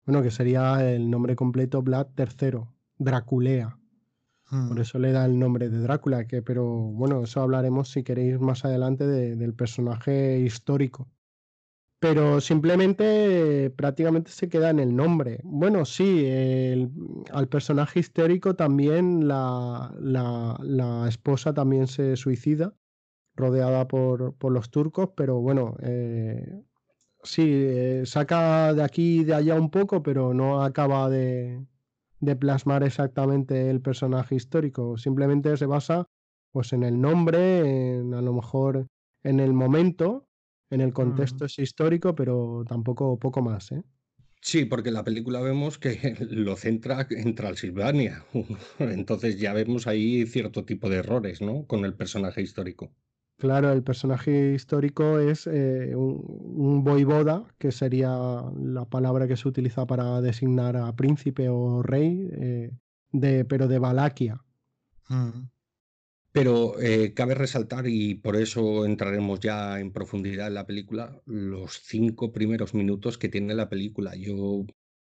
bueno, 0.07 0.23
que 0.23 0.31
sería 0.31 0.93
el 0.93 1.11
nombre 1.11 1.37
completo 1.37 1.83
Vlad 1.83 2.09
III, 2.17 2.61
Draculea. 2.99 3.77
Por 4.51 4.79
hmm. 4.79 4.81
eso 4.81 4.99
le 4.99 5.13
da 5.13 5.25
el 5.25 5.39
nombre 5.39 5.69
de 5.69 5.79
Drácula, 5.79 6.27
que, 6.27 6.43
pero 6.43 6.67
bueno, 6.67 7.23
eso 7.23 7.41
hablaremos 7.41 7.91
si 7.91 8.03
queréis 8.03 8.41
más 8.41 8.65
adelante 8.65 9.07
del 9.07 9.55
personaje 9.55 10.41
histórico 10.41 11.09
pero 12.01 12.41
simplemente 12.41 13.71
prácticamente 13.77 14.31
se 14.31 14.49
queda 14.49 14.71
en 14.71 14.81
el 14.81 14.97
nombre. 14.97 15.41
Bueno, 15.45 15.85
sí, 15.85 16.27
al 17.31 17.49
personaje 17.49 18.01
histórico 18.01 18.57
también 18.57 19.29
la, 19.29 19.95
la, 20.01 21.07
esposa 21.07 21.53
también 21.53 21.87
se 21.87 22.17
suicida, 22.17 22.75
rodeada 23.41 23.89
por, 23.89 24.35
por 24.35 24.53
los 24.53 24.71
turcos, 24.71 25.11
pero 25.17 25.41
bueno, 25.41 25.77
eh, 25.83 26.63
sí, 27.23 27.45
eh, 27.47 28.03
saca 28.05 28.75
de 28.75 28.83
aquí 28.83 29.21
y 29.21 29.25
de 29.25 29.35
allá 29.35 29.55
un 29.55 29.71
poco, 29.71 30.03
pero 30.03 30.35
no 30.35 30.63
acaba 30.63 31.09
de, 31.11 31.65
de 32.21 32.37
plasmar 32.37 32.83
exactamente 32.83 33.71
el 33.71 33.81
personaje 33.81 34.35
histórico, 34.35 34.97
simplemente 34.99 35.57
se 35.57 35.67
basa 35.67 36.07
pues 36.53 36.73
en 36.73 36.83
el 36.83 37.01
nombre, 37.01 37.97
en, 37.97 38.15
a 38.15 38.23
lo 38.23 38.33
mejor 38.33 38.87
en 39.23 39.41
el 39.41 39.53
momento 39.53 40.27
en 40.71 40.81
el 40.81 40.93
contexto 40.93 41.45
es 41.45 41.59
histórico, 41.59 42.15
pero 42.15 42.65
tampoco 42.67 43.19
poco 43.19 43.43
más, 43.43 43.73
¿eh? 43.73 43.83
Sí, 44.41 44.65
porque 44.65 44.89
en 44.89 44.95
la 44.95 45.05
película 45.05 45.41
vemos 45.41 45.79
que 45.79 46.17
lo 46.31 46.57
centra 46.57 47.07
en 47.11 47.35
Transilvania. 47.35 48.25
Entonces 48.79 49.39
ya 49.39 49.53
vemos 49.53 49.87
ahí 49.87 50.27
cierto 50.27 50.65
tipo 50.65 50.89
de 50.89 50.99
errores, 50.99 51.43
¿no? 51.43 51.67
Con 51.67 51.85
el 51.85 51.95
personaje 51.95 52.41
histórico. 52.41 52.95
Claro, 53.41 53.73
el 53.73 53.83
personaje 53.83 54.53
histórico 54.53 55.19
es 55.19 55.47
eh, 55.47 55.97
un, 55.97 56.85
un, 56.85 57.47
que 57.59 57.73
sería 57.73 58.11
la 58.55 58.85
palabra 58.85 59.27
que 59.27 59.39
se 59.39 59.49
utiliza 59.49 59.87
para 59.87 60.21
designar 60.21 60.77
a 60.77 60.95
príncipe 60.95 61.49
o 61.49 61.83
rey, 61.83 62.29
eh, 62.33 62.71
de, 63.13 63.47
pero 63.47 63.67
de 63.67 63.79
Valaquia. 63.79 64.45
Pero 66.33 66.79
eh, 66.83 67.15
cabe 67.15 67.35
resaltar, 67.35 67.87
y 67.89 68.15
por 68.17 68.37
eso 68.37 68.85
entraremos 68.85 69.41
ya 69.41 69.81
en 69.81 69.91
profundidad 69.91 70.49
en 70.49 70.55
la 70.55 70.67
película, 70.67 71.23
los 71.25 71.81
cinco 71.83 72.33
primeros 72.33 72.75
minutos 72.75 73.17
que 73.17 73.31
tiene 73.31 73.55
la 73.55 73.71
película. 73.71 74.17
Yo 74.17 74.67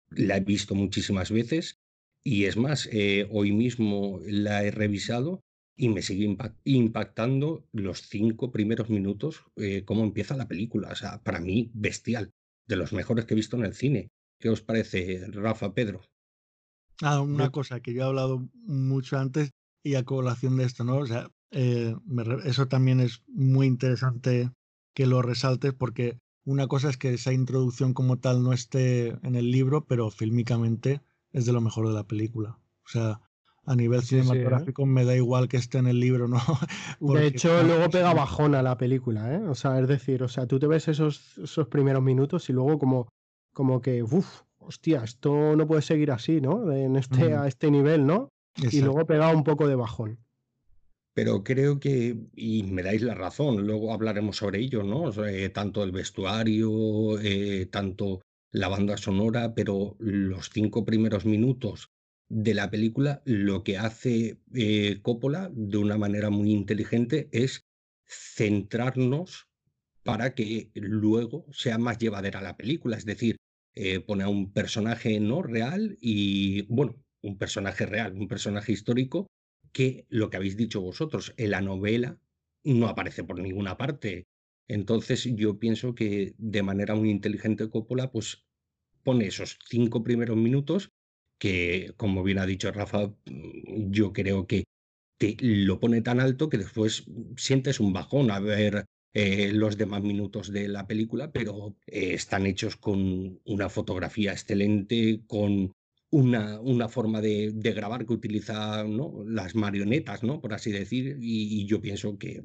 la 0.10 0.38
he 0.38 0.42
visto 0.42 0.74
muchísimas 0.74 1.32
veces 1.32 1.82
y 2.24 2.46
es 2.46 2.56
más, 2.56 2.90
hoy 3.30 3.52
mismo 3.52 4.22
la 4.24 4.64
he 4.64 4.72
revisado 4.72 5.44
y 5.82 5.90
me 5.90 6.04
sigue 6.04 6.38
impactando 6.64 7.68
los 7.72 8.04
cinco 8.08 8.52
primeros 8.52 8.92
minutos, 8.92 9.46
eh, 9.56 9.84
cómo 9.84 10.04
empieza 10.04 10.38
la 10.38 10.48
película. 10.48 10.90
O 10.92 10.96
sea, 10.96 11.24
para 11.24 11.40
mí, 11.40 11.72
bestial, 11.74 12.36
de 12.68 12.76
los 12.76 12.94
mejores 12.94 13.26
que 13.26 13.34
he 13.34 13.36
visto 13.36 13.58
en 13.58 13.66
el 13.66 13.74
cine. 13.74 14.12
¿Qué 14.40 14.50
os 14.50 14.62
parece, 14.62 15.26
Rafa, 15.32 15.74
Pedro? 15.74 16.02
Ah, 17.02 17.20
una 17.22 17.50
cosa 17.50 17.80
que 17.80 17.96
yo 17.96 18.02
he 18.02 18.06
hablado 18.06 18.48
mucho 18.54 19.18
antes 19.18 19.50
y 19.84 19.96
a 19.96 20.06
colación 20.06 20.56
de 20.58 20.66
esto, 20.66 20.84
¿no? 20.84 20.98
O 20.98 21.08
sea, 21.08 21.32
eh, 21.50 21.96
eso 22.46 22.68
también 22.68 23.00
es 23.00 23.24
muy 23.26 23.66
interesante 23.66 24.52
que 24.94 25.08
lo 25.08 25.24
resaltes 25.24 25.74
porque 25.74 26.20
una 26.46 26.68
cosa 26.68 26.92
es 26.92 26.98
que 26.98 27.16
esa 27.16 27.34
introducción 27.34 27.96
como 27.96 28.20
tal 28.20 28.44
no 28.44 28.54
esté 28.54 29.18
en 29.24 29.34
el 29.34 29.50
libro, 29.50 29.88
pero 29.88 30.12
fílmicamente 30.12 31.02
es 31.32 31.48
de 31.48 31.54
lo 31.54 31.62
mejor 31.62 31.88
de 31.88 31.96
la 31.96 32.06
película. 32.06 32.60
O 32.86 32.90
sea, 32.90 33.20
a 33.66 33.76
nivel 33.76 34.00
¿eh? 34.00 34.04
cinematográfico 34.04 34.86
me 34.86 35.06
da 35.06 35.16
igual 35.16 35.48
que 35.48 35.58
esté 35.58 35.78
en 35.78 35.88
el 35.88 36.00
libro, 36.00 36.28
¿no? 36.28 36.40
de 37.00 37.28
hecho, 37.28 37.64
luego 37.64 37.90
pega 37.90 38.14
bajón 38.14 38.56
a 38.56 38.64
la 38.64 38.78
película, 38.78 39.34
¿eh? 39.34 39.44
O 39.44 39.56
sea, 39.56 39.80
es 39.80 39.88
decir, 39.88 40.24
o 40.24 40.28
sea, 40.28 40.48
tú 40.48 40.60
te 40.60 40.68
ves 40.68 40.88
esos, 40.88 41.38
esos 41.38 41.68
primeros 41.68 42.04
minutos 42.04 42.50
y 42.50 42.54
luego 42.54 42.80
como, 42.80 43.08
como 43.54 43.82
que, 43.82 44.04
uff, 44.04 44.42
hostia, 44.60 45.04
esto 45.04 45.56
no 45.56 45.68
puede 45.68 45.82
seguir 45.82 46.12
así, 46.12 46.42
¿no? 46.42 46.72
En 46.72 46.96
este, 46.96 47.34
a 47.34 47.48
este 47.48 47.70
nivel, 47.72 48.06
¿no? 48.06 48.30
y 48.58 48.82
luego 48.82 49.06
pegaba 49.06 49.34
un 49.34 49.46
poco 49.46 49.68
de 49.68 49.76
bajón. 49.76 50.20
Pero 51.14 51.44
creo 51.44 51.80
que, 51.80 52.18
y 52.36 52.64
me 52.64 52.84
dais 52.84 53.02
la 53.02 53.16
razón, 53.16 53.66
luego 53.66 53.94
hablaremos 53.94 54.38
sobre 54.38 54.60
ello, 54.60 54.84
¿no? 54.84 55.12
Eh, 55.26 55.50
tanto 55.50 55.84
el 55.84 55.92
vestuario, 55.92 57.20
eh, 57.20 57.68
tanto 57.72 58.22
la 58.52 58.68
banda 58.70 58.98
sonora, 58.98 59.54
pero 59.54 59.96
los 60.00 60.50
cinco 60.50 60.86
primeros 60.86 61.26
minutos 61.26 61.90
de 62.32 62.54
la 62.54 62.72
película, 62.72 63.22
lo 63.26 63.64
que 63.64 63.78
hace 63.78 64.40
eh, 64.54 65.00
Coppola 65.02 65.52
de 65.54 65.78
una 65.78 65.98
manera 65.98 66.30
muy 66.30 66.52
inteligente 66.52 67.30
es 67.32 67.66
centrarnos 68.08 69.48
para 70.04 70.34
que 70.34 70.72
luego 70.74 71.46
sea 71.52 71.78
más 71.78 71.98
llevadera 71.98 72.42
la 72.42 72.58
película. 72.58 72.98
Es 72.98 73.06
decir, 73.06 73.36
pone 74.08 74.24
a 74.24 74.28
un 74.30 74.52
personaje 74.52 75.20
no 75.20 75.42
real 75.44 75.98
y, 76.02 76.64
bueno, 76.64 76.96
un 77.22 77.38
personaje 77.38 77.86
real, 77.86 78.14
un 78.14 78.28
personaje 78.28 78.72
histórico, 78.72 79.28
que 79.72 80.06
lo 80.10 80.30
que 80.30 80.38
habéis 80.38 80.58
dicho 80.58 80.82
vosotros, 80.82 81.34
en 81.38 81.52
la 81.52 81.62
novela 81.62 82.18
no 82.64 82.88
aparece 82.88 83.24
por 83.24 83.40
ninguna 83.40 83.78
parte. 83.78 84.26
Entonces 84.68 85.24
yo 85.36 85.60
pienso 85.60 85.96
que 85.96 86.34
de 86.38 86.64
manera 86.64 86.96
muy 86.96 87.10
inteligente 87.10 87.70
Coppola 87.70 88.12
pues 88.12 88.46
pone 89.04 89.28
esos 89.28 89.58
cinco 89.68 90.04
primeros 90.04 90.38
minutos 90.38 90.92
que, 91.42 91.94
como 91.98 92.22
bien 92.22 92.38
ha 92.38 92.46
dicho 92.46 92.72
Rafa, 92.72 93.12
yo 93.26 94.14
creo 94.14 94.46
que 94.46 94.66
te 95.18 95.36
lo 95.40 95.80
pone 95.80 96.02
tan 96.02 96.20
alto 96.20 96.50
que 96.50 96.60
después 96.60 97.06
sientes 97.36 97.80
un 97.80 97.94
bajón 97.94 98.30
a 98.30 98.40
ver 98.40 98.86
eh, 99.16 99.52
los 99.52 99.76
demás 99.76 100.04
minutos 100.04 100.52
de 100.52 100.68
la 100.68 100.86
película, 100.86 101.32
pero 101.32 101.76
eh, 101.88 102.14
están 102.14 102.46
hechos 102.46 102.76
con 102.76 103.40
una 103.44 103.70
fotografía 103.70 104.34
excelente, 104.34 105.24
con 105.26 105.72
una, 106.12 106.60
una 106.60 106.88
forma 106.90 107.22
de, 107.22 107.52
grabar 107.56 108.06
que 108.06 108.14
utiliza 108.14 108.84
¿no? 108.84 109.24
las 109.26 109.56
marionetas, 109.56 110.22
¿no? 110.22 110.42
por 110.42 110.54
así 110.54 110.72
decir, 110.72 111.18
y, 111.20 111.66
yo 111.66 111.82
pienso 111.82 112.20
que 112.20 112.44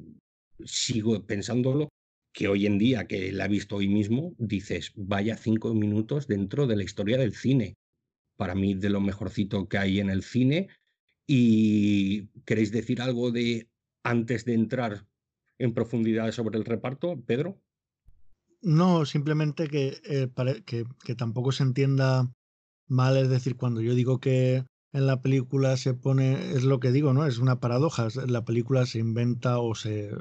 sigo 0.65 1.23
pensándolo, 1.23 1.89
que 2.33 2.47
hoy 2.47 2.65
en 2.65 2.79
día, 2.79 3.05
que 3.05 3.31
la 3.31 3.45
he 3.45 3.49
visto 3.49 3.75
hoy 3.75 3.89
mismo, 3.89 4.33
dices, 4.39 4.91
vaya 4.95 5.37
cinco 5.37 5.75
minutos 5.75 6.27
dentro 6.27 6.65
de 6.65 6.77
la 6.77 6.83
historia 6.83 7.19
del 7.19 7.35
cine. 7.35 7.75
Para 8.37 8.55
mí, 8.55 8.73
de 8.73 8.89
lo 8.89 9.01
mejorcito 9.01 9.67
que 9.67 9.77
hay 9.77 9.99
en 9.99 10.09
el 10.09 10.23
cine. 10.23 10.69
¿Y 11.25 12.27
queréis 12.45 12.71
decir 12.71 13.01
algo 13.01 13.31
de 13.31 13.67
antes 14.03 14.45
de 14.45 14.53
entrar 14.53 15.05
en 15.59 15.73
profundidad 15.73 16.31
sobre 16.31 16.57
el 16.57 16.65
reparto, 16.65 17.19
Pedro? 17.25 17.59
No, 18.61 19.05
simplemente 19.05 19.67
que, 19.67 19.99
eh, 20.05 20.29
que, 20.65 21.15
tampoco 21.15 21.51
se 21.51 21.63
entienda 21.63 22.31
mal, 22.87 23.17
es 23.17 23.29
decir, 23.29 23.55
cuando 23.55 23.81
yo 23.81 23.93
digo 23.93 24.19
que 24.19 24.65
en 24.93 25.07
la 25.07 25.21
película 25.21 25.77
se 25.77 25.93
pone, 25.93 26.53
es 26.53 26.63
lo 26.63 26.79
que 26.79 26.91
digo, 26.91 27.13
¿no? 27.13 27.25
Es 27.25 27.37
una 27.37 27.59
paradoja, 27.59 28.07
la 28.27 28.45
película 28.45 28.85
se 28.85 28.99
inventa 28.99 29.59
o 29.59 29.75
se 29.75 30.11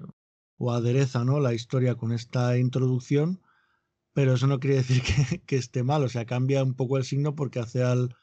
o 0.58 0.72
adereza, 0.72 1.24
¿no? 1.24 1.40
La 1.40 1.54
historia 1.54 1.96
con 1.96 2.12
esta 2.12 2.58
introducción, 2.58 3.40
pero 4.16 4.32
eso 4.32 4.46
no 4.46 4.60
quiere 4.60 4.76
decir 4.76 5.02
que, 5.46 5.56
esté 5.56 5.82
mal, 5.82 6.02
o 6.02 6.08
sea, 6.08 6.24
cambia 6.24 6.64
un 6.64 6.72
poco 6.72 6.96
el 6.96 7.04
signo 7.04 7.34
porque 7.34 7.58
hace 7.58 7.82
al, 7.82 8.16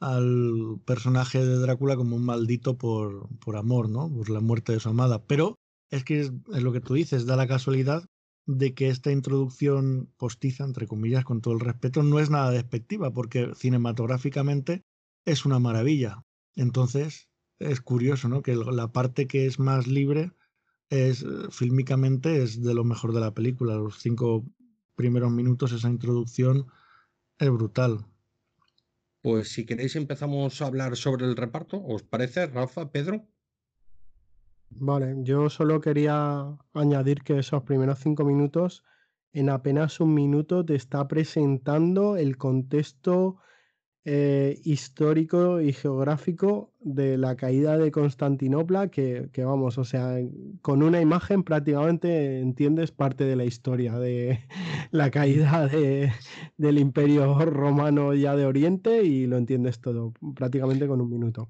al 0.00 0.80
personaje 0.84 1.46
de 1.46 1.58
Drácula 1.58 1.94
como 1.94 2.16
un 2.16 2.24
maldito 2.24 2.76
por, 2.76 3.28
por 3.38 3.54
amor, 3.56 3.88
¿no? 3.88 4.12
Por 4.12 4.30
la 4.30 4.40
muerte 4.40 4.72
de 4.72 4.80
su 4.80 4.88
amada. 4.88 5.24
Pero 5.24 5.60
es 5.90 6.02
que 6.02 6.22
es 6.22 6.32
lo 6.48 6.72
que 6.72 6.80
tú 6.80 6.94
dices, 6.94 7.24
da 7.24 7.36
la 7.36 7.46
casualidad 7.46 8.04
de 8.46 8.74
que 8.74 8.88
esta 8.88 9.12
introducción 9.12 10.12
postiza, 10.16 10.64
entre 10.64 10.88
comillas, 10.88 11.24
con 11.24 11.40
todo 11.40 11.54
el 11.54 11.60
respeto, 11.60 12.02
no 12.02 12.18
es 12.18 12.28
nada 12.28 12.50
despectiva, 12.50 13.12
porque 13.12 13.52
cinematográficamente 13.54 14.82
es 15.24 15.44
una 15.44 15.60
maravilla. 15.60 16.24
Entonces, 16.56 17.28
es 17.60 17.80
curioso, 17.80 18.28
¿no? 18.28 18.42
Que 18.42 18.56
la 18.56 18.90
parte 18.90 19.28
que 19.28 19.46
es 19.46 19.60
más 19.60 19.86
libre 19.86 20.32
es 20.90 21.24
fílmicamente 21.50 22.42
es 22.42 22.60
de 22.60 22.74
lo 22.74 22.82
mejor 22.82 23.14
de 23.14 23.20
la 23.20 23.34
película. 23.34 23.76
Los 23.76 24.00
cinco 24.00 24.44
primeros 24.94 25.30
minutos, 25.30 25.72
esa 25.72 25.88
introducción 25.88 26.66
es 27.38 27.50
brutal. 27.50 28.06
Pues 29.22 29.52
si 29.52 29.64
queréis 29.64 29.94
empezamos 29.96 30.60
a 30.60 30.66
hablar 30.66 30.96
sobre 30.96 31.26
el 31.26 31.36
reparto, 31.36 31.82
¿os 31.84 32.02
parece, 32.02 32.46
Rafa, 32.46 32.90
Pedro? 32.90 33.28
Vale, 34.70 35.14
yo 35.18 35.50
solo 35.50 35.80
quería 35.80 36.58
añadir 36.72 37.22
que 37.22 37.38
esos 37.38 37.62
primeros 37.62 37.98
cinco 37.98 38.24
minutos, 38.24 38.84
en 39.32 39.50
apenas 39.50 40.00
un 40.00 40.14
minuto 40.14 40.64
te 40.64 40.74
está 40.74 41.06
presentando 41.08 42.16
el 42.16 42.36
contexto 42.36 43.36
eh, 44.04 44.60
histórico 44.64 45.60
y 45.60 45.72
geográfico 45.72 46.72
de 46.80 47.16
la 47.16 47.36
caída 47.36 47.78
de 47.78 47.92
Constantinopla, 47.92 48.88
que, 48.88 49.30
vamos, 49.36 49.78
o 49.78 49.84
sea, 49.84 50.16
con 50.60 50.82
una 50.82 51.00
imagen 51.00 51.44
prácticamente 51.44 52.40
entiendes 52.40 52.90
parte 52.90 53.24
de 53.24 53.36
la 53.36 53.44
historia 53.44 53.98
de 53.98 54.40
la 54.90 55.10
caída 55.10 55.68
del 56.56 56.78
imperio 56.78 57.38
romano 57.44 58.12
ya 58.14 58.34
de 58.34 58.46
Oriente 58.46 59.04
y 59.04 59.26
lo 59.26 59.36
entiendes 59.36 59.80
todo 59.80 60.12
prácticamente 60.34 60.88
con 60.88 61.00
un 61.00 61.08
minuto. 61.08 61.48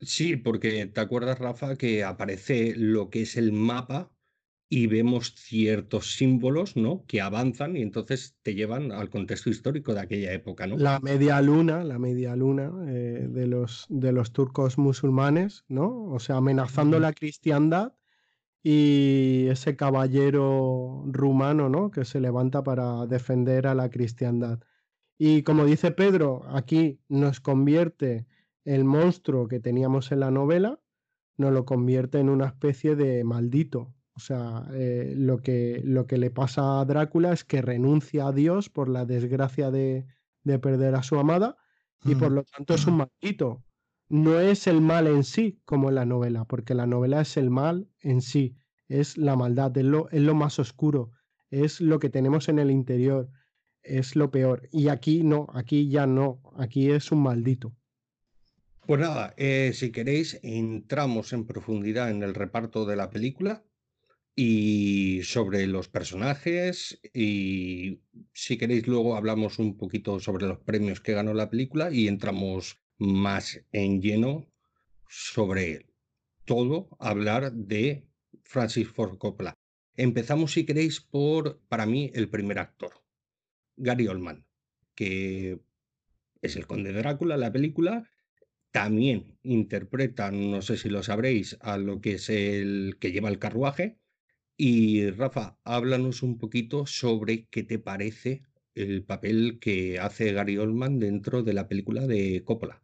Sí, 0.00 0.36
porque 0.36 0.86
te 0.86 1.00
acuerdas, 1.00 1.38
Rafa, 1.38 1.76
que 1.76 2.04
aparece 2.04 2.74
lo 2.76 3.10
que 3.10 3.22
es 3.22 3.36
el 3.36 3.52
mapa 3.52 4.10
y 4.68 4.88
vemos 4.88 5.34
ciertos 5.36 6.16
símbolos, 6.16 6.76
¿no? 6.76 7.04
Que 7.06 7.20
avanzan 7.20 7.76
y 7.76 7.82
entonces 7.82 8.36
te 8.42 8.54
llevan 8.54 8.90
al 8.90 9.10
contexto 9.10 9.48
histórico 9.48 9.94
de 9.94 10.00
aquella 10.00 10.32
época, 10.32 10.66
¿no? 10.66 10.76
La 10.76 10.98
media 10.98 11.40
luna, 11.40 11.84
la 11.84 11.98
media 11.98 12.34
luna 12.34 12.72
eh, 12.88 13.28
de, 13.30 13.46
los, 13.46 13.86
de 13.88 14.10
los 14.12 14.32
turcos 14.32 14.76
musulmanes, 14.76 15.64
¿no? 15.68 16.06
O 16.06 16.18
sea, 16.18 16.36
amenazando 16.36 16.98
la 16.98 17.12
cristiandad 17.12 17.92
y 18.62 19.46
ese 19.48 19.76
caballero 19.76 21.04
rumano, 21.06 21.68
¿no? 21.68 21.92
Que 21.92 22.04
se 22.04 22.20
levanta 22.20 22.64
para 22.64 23.06
defender 23.06 23.68
a 23.68 23.76
la 23.76 23.88
cristiandad. 23.88 24.60
Y 25.16 25.42
como 25.44 25.64
dice 25.64 25.92
Pedro, 25.92 26.42
aquí 26.48 26.98
nos 27.08 27.38
convierte 27.40 28.26
el 28.64 28.84
monstruo 28.84 29.46
que 29.46 29.60
teníamos 29.60 30.10
en 30.10 30.20
la 30.20 30.32
novela, 30.32 30.80
nos 31.36 31.52
lo 31.52 31.64
convierte 31.64 32.18
en 32.18 32.28
una 32.28 32.46
especie 32.46 32.96
de 32.96 33.22
maldito, 33.22 33.94
o 34.16 34.20
sea, 34.20 34.66
eh, 34.72 35.12
lo, 35.14 35.42
que, 35.42 35.82
lo 35.84 36.06
que 36.06 36.16
le 36.16 36.30
pasa 36.30 36.80
a 36.80 36.84
Drácula 36.86 37.34
es 37.34 37.44
que 37.44 37.60
renuncia 37.60 38.28
a 38.28 38.32
Dios 38.32 38.70
por 38.70 38.88
la 38.88 39.04
desgracia 39.04 39.70
de, 39.70 40.06
perder 40.42 40.94
a 40.94 41.02
su 41.02 41.18
amada 41.18 41.58
y 42.02 42.14
por 42.14 42.30
mm. 42.30 42.34
lo 42.34 42.44
tanto 42.44 42.74
es 42.74 42.86
un 42.86 42.96
maldito. 42.96 43.62
No 44.08 44.40
es 44.40 44.66
el 44.68 44.80
mal 44.80 45.06
en 45.06 45.22
sí 45.22 45.60
como 45.66 45.90
en 45.90 45.96
la 45.96 46.06
novela, 46.06 46.46
porque 46.46 46.74
la 46.74 46.86
novela 46.86 47.20
es 47.20 47.36
el 47.36 47.50
mal 47.50 47.90
en 48.00 48.22
sí, 48.22 48.56
es 48.88 49.18
la 49.18 49.36
maldad, 49.36 49.76
es 49.76 49.84
lo, 49.84 50.08
es 50.10 50.22
lo 50.22 50.34
más 50.34 50.58
oscuro, 50.58 51.10
es 51.50 51.80
lo 51.82 51.98
que 51.98 52.08
tenemos 52.08 52.48
en 52.48 52.58
el 52.58 52.70
interior, 52.70 53.28
es 53.82 54.16
lo 54.16 54.30
peor. 54.30 54.66
Y 54.72 54.88
aquí 54.88 55.24
no, 55.24 55.48
aquí 55.52 55.90
ya 55.90 56.06
no, 56.06 56.40
aquí 56.56 56.90
es 56.90 57.12
un 57.12 57.22
maldito. 57.22 57.74
Pues 58.86 59.00
nada, 59.00 59.34
eh, 59.36 59.72
si 59.74 59.90
queréis, 59.90 60.38
entramos 60.42 61.34
en 61.34 61.44
profundidad 61.44 62.08
en 62.10 62.22
el 62.22 62.34
reparto 62.34 62.86
de 62.86 62.96
la 62.96 63.10
película 63.10 63.65
y 64.38 65.22
sobre 65.22 65.66
los 65.66 65.88
personajes 65.88 67.00
y 67.14 68.02
si 68.34 68.58
queréis 68.58 68.86
luego 68.86 69.16
hablamos 69.16 69.58
un 69.58 69.78
poquito 69.78 70.20
sobre 70.20 70.46
los 70.46 70.58
premios 70.58 71.00
que 71.00 71.14
ganó 71.14 71.32
la 71.32 71.48
película 71.48 71.90
y 71.90 72.06
entramos 72.06 72.78
más 72.98 73.64
en 73.72 74.02
lleno 74.02 74.46
sobre 75.08 75.86
todo 76.44 76.88
hablar 77.00 77.50
de 77.52 78.06
Francis 78.44 78.88
Ford 78.88 79.16
Coppola. 79.16 79.54
Empezamos 79.96 80.52
si 80.52 80.66
queréis 80.66 81.00
por 81.00 81.62
para 81.68 81.86
mí 81.86 82.10
el 82.14 82.28
primer 82.28 82.58
actor, 82.58 82.92
Gary 83.76 84.06
Oldman, 84.06 84.44
que 84.94 85.60
es 86.42 86.56
el 86.56 86.66
conde 86.66 86.92
Drácula, 86.92 87.38
la 87.38 87.52
película, 87.52 88.10
también 88.70 89.38
interpreta, 89.42 90.30
no 90.30 90.60
sé 90.60 90.76
si 90.76 90.90
lo 90.90 91.02
sabréis, 91.02 91.56
a 91.60 91.78
lo 91.78 92.02
que 92.02 92.14
es 92.14 92.28
el 92.28 92.98
que 93.00 93.12
lleva 93.12 93.30
el 93.30 93.38
carruaje, 93.38 93.98
y 94.56 95.10
Rafa, 95.10 95.56
háblanos 95.64 96.22
un 96.22 96.38
poquito 96.38 96.86
sobre 96.86 97.46
qué 97.46 97.62
te 97.62 97.78
parece 97.78 98.42
el 98.74 99.02
papel 99.04 99.58
que 99.60 99.98
hace 99.98 100.32
Gary 100.32 100.58
Oldman 100.58 100.98
dentro 100.98 101.42
de 101.42 101.54
la 101.54 101.66
película 101.66 102.06
de 102.06 102.42
Coppola. 102.44 102.82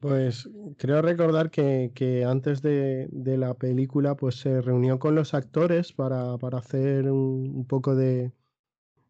Pues 0.00 0.48
creo 0.76 1.02
recordar 1.02 1.50
que, 1.50 2.24
antes 2.24 2.62
de, 2.62 3.08
la 3.10 3.54
película 3.54 4.14
pues 4.14 4.36
se 4.36 4.60
reunió 4.60 5.00
con 5.00 5.16
los 5.16 5.34
actores 5.34 5.92
para, 5.92 6.34
hacer 6.34 7.10
un, 7.10 7.66
poco 7.66 7.96
de... 7.96 8.32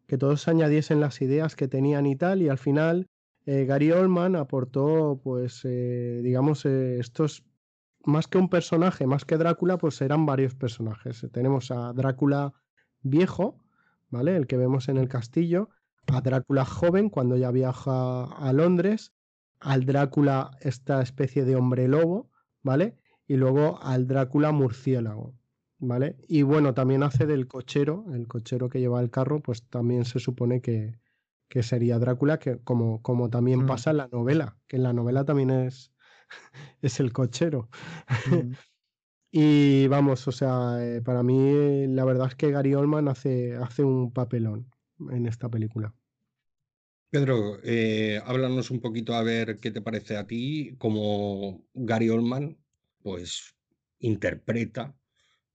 que 0.07 0.17
todos 0.17 0.47
añadiesen 0.47 0.99
las 0.99 1.21
ideas 1.21 1.55
que 1.55 1.67
tenían 1.67 2.07
y 2.07 2.15
tal 2.15 2.41
y 2.41 2.49
al 2.49 2.57
final 2.57 3.05
eh, 3.45 3.65
Gary 3.65 3.91
Oldman 3.91 4.35
aportó 4.35 5.19
pues 5.23 5.61
eh, 5.63 6.21
digamos 6.23 6.65
eh, 6.65 6.97
estos 6.99 7.43
más 8.05 8.27
que 8.27 8.37
un 8.37 8.49
personaje, 8.49 9.07
más 9.07 9.25
que 9.25 9.37
Drácula, 9.37 9.77
pues 9.77 10.01
eran 10.01 10.25
varios 10.25 10.55
personajes. 10.55 11.25
Tenemos 11.31 11.71
a 11.71 11.93
Drácula 11.93 12.53
viejo, 13.01 13.63
¿vale? 14.09 14.35
El 14.35 14.47
que 14.47 14.57
vemos 14.57 14.89
en 14.89 14.97
el 14.97 15.09
castillo, 15.09 15.69
a 16.07 16.21
Drácula 16.21 16.65
joven 16.65 17.09
cuando 17.09 17.37
ya 17.37 17.51
viaja 17.51 18.23
a 18.23 18.53
Londres, 18.53 19.13
al 19.59 19.85
Drácula 19.85 20.51
esta 20.61 21.01
especie 21.01 21.45
de 21.45 21.55
hombre 21.55 21.87
lobo, 21.87 22.29
¿vale? 22.63 22.97
Y 23.27 23.35
luego 23.35 23.81
al 23.81 24.07
Drácula 24.07 24.51
murciélago, 24.51 25.35
¿vale? 25.77 26.17
Y 26.27 26.43
bueno, 26.43 26.73
también 26.73 27.03
hace 27.03 27.25
del 27.25 27.47
cochero, 27.47 28.05
el 28.13 28.27
cochero 28.27 28.69
que 28.69 28.79
lleva 28.79 29.01
el 29.01 29.11
carro, 29.11 29.41
pues 29.41 29.67
también 29.67 30.05
se 30.05 30.19
supone 30.19 30.61
que, 30.61 30.99
que 31.47 31.63
sería 31.63 31.99
Drácula, 31.99 32.39
que 32.39 32.59
como, 32.59 33.01
como 33.01 33.29
también 33.29 33.63
mm. 33.63 33.67
pasa 33.67 33.91
en 33.91 33.97
la 33.97 34.07
novela, 34.07 34.57
que 34.67 34.77
en 34.77 34.83
la 34.83 34.93
novela 34.93 35.25
también 35.25 35.51
es 35.51 35.91
es 36.81 36.99
el 36.99 37.13
cochero. 37.13 37.69
y 39.31 39.87
vamos, 39.87 40.27
o 40.27 40.31
sea, 40.31 40.77
eh, 40.81 41.01
para 41.01 41.23
mí 41.23 41.87
la 41.87 42.05
verdad 42.05 42.27
es 42.27 42.35
que 42.35 42.51
Gary 42.51 42.73
Oldman 42.75 43.07
hace, 43.07 43.55
hace 43.55 43.83
un 43.83 44.11
papelón 44.13 44.71
en 45.11 45.25
esta 45.25 45.49
película. 45.49 45.93
Pedro, 47.11 47.59
eh, 47.63 48.21
háblanos 48.23 48.69
un 48.69 48.81
poquito 48.81 49.15
a 49.15 49.23
ver 49.23 49.57
qué 49.59 49.71
te 49.71 49.81
parece 49.81 50.15
a 50.15 50.27
ti, 50.27 50.75
como 50.77 51.65
Gary 51.73 52.09
Oldman, 52.09 52.57
pues 53.01 53.55
interpreta, 53.99 54.95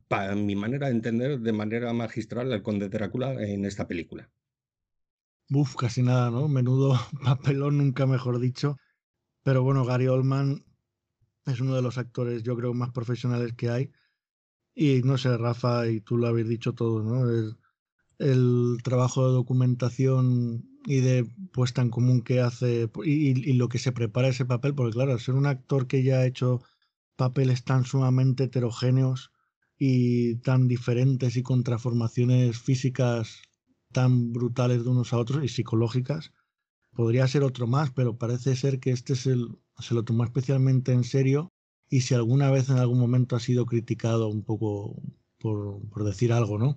para 0.09 0.35
mi 0.35 0.57
manera 0.57 0.89
de 0.89 0.95
entender, 0.95 1.41
de 1.41 1.53
manera 1.53 1.93
magistral 1.93 2.53
al 2.53 2.63
conde 2.63 2.89
Drácula 2.89 3.35
en 3.35 3.65
esta 3.65 3.87
película. 3.87 4.31
Uf, 5.51 5.77
casi 5.77 6.03
nada, 6.03 6.31
¿no? 6.31 6.49
Menudo 6.49 6.99
papelón, 7.25 7.79
nunca 7.79 8.07
mejor 8.07 8.41
dicho. 8.41 8.77
Pero 9.45 9.63
bueno, 9.63 9.85
Gary 9.85 10.09
Oldman 10.09 10.65
es 11.47 11.61
uno 11.61 11.77
de 11.77 11.83
los 11.83 11.99
actores, 11.99 12.43
yo 12.43 12.57
creo, 12.57 12.75
más 12.75 12.91
profesionales 12.91 13.53
que 13.55 13.71
hay. 13.71 13.93
Y 14.75 15.03
no 15.05 15.19
sé, 15.19 15.37
Rafa, 15.37 15.89
y 15.89 16.01
tú 16.01 16.17
lo 16.19 16.27
habéis 16.27 16.49
dicho 16.49 16.73
todo, 16.75 17.03
¿no? 17.03 17.31
El, 17.31 17.57
el 18.19 18.79
trabajo 18.83 19.27
de 19.27 19.35
documentación 19.35 20.69
y 20.87 21.01
de 21.01 21.25
puesta 21.53 21.83
en 21.83 21.91
común 21.91 22.23
que 22.23 22.41
hace 22.41 22.91
y, 23.05 23.51
y, 23.51 23.53
lo 23.55 23.69
que 23.69 23.79
se 23.79 23.93
prepara 23.93 24.29
ese 24.29 24.45
papel, 24.45 24.75
porque 24.75 24.93
claro, 24.95 25.19
ser 25.19 25.35
un 25.35 25.47
actor 25.47 25.87
que 25.87 26.03
ya 26.03 26.19
ha 26.19 26.27
hecho 26.27 26.63
papeles 27.17 27.65
tan 27.65 27.85
sumamente 27.85 28.45
heterogéneos 28.45 29.31
y 29.79 30.37
tan 30.37 30.69
diferentes 30.69 31.37
y 31.37 31.43
con 31.43 31.65
transformaciones 31.65 32.59
físicas 32.59 33.43
tan 33.93 34.33
brutales 34.33 34.85
de 34.85 34.91
unos 34.91 35.13
a 35.13 35.19
otros 35.19 35.45
y 35.45 35.49
psicológicas, 35.49 36.33
Podría 36.95 37.27
ser 37.29 37.43
otro 37.43 37.67
más, 37.67 37.91
pero 37.91 38.19
parece 38.19 38.57
ser 38.57 38.81
que 38.81 38.91
este 38.91 39.17
se 39.17 39.37
lo 39.37 40.05
tomó 40.05 40.25
especialmente 40.25 40.93
en 40.93 41.05
serio 41.05 41.51
y 41.89 42.03
si 42.03 42.15
alguna 42.15 42.51
vez 42.51 42.69
en 42.71 42.79
algún 42.79 42.99
momento 42.99 43.37
ha 43.37 43.41
sido 43.41 43.67
criticado 43.67 44.29
un 44.29 44.43
poco 44.45 45.03
por, 45.41 45.81
por 45.89 46.05
decir 46.05 46.33
algo, 46.33 46.59
¿no? 46.59 46.77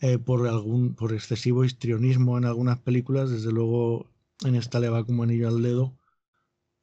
Eh, 0.00 0.18
por 0.18 0.46
algún 0.48 0.94
por 0.94 1.12
excesivo 1.14 1.64
histrionismo 1.64 2.36
en 2.38 2.44
algunas 2.44 2.80
películas, 2.80 3.30
desde 3.30 3.52
luego 3.52 4.10
en 4.44 4.54
esta 4.56 4.80
le 4.80 4.90
va 4.90 5.04
como 5.06 5.22
anillo 5.22 5.48
al 5.48 5.62
dedo, 5.62 5.98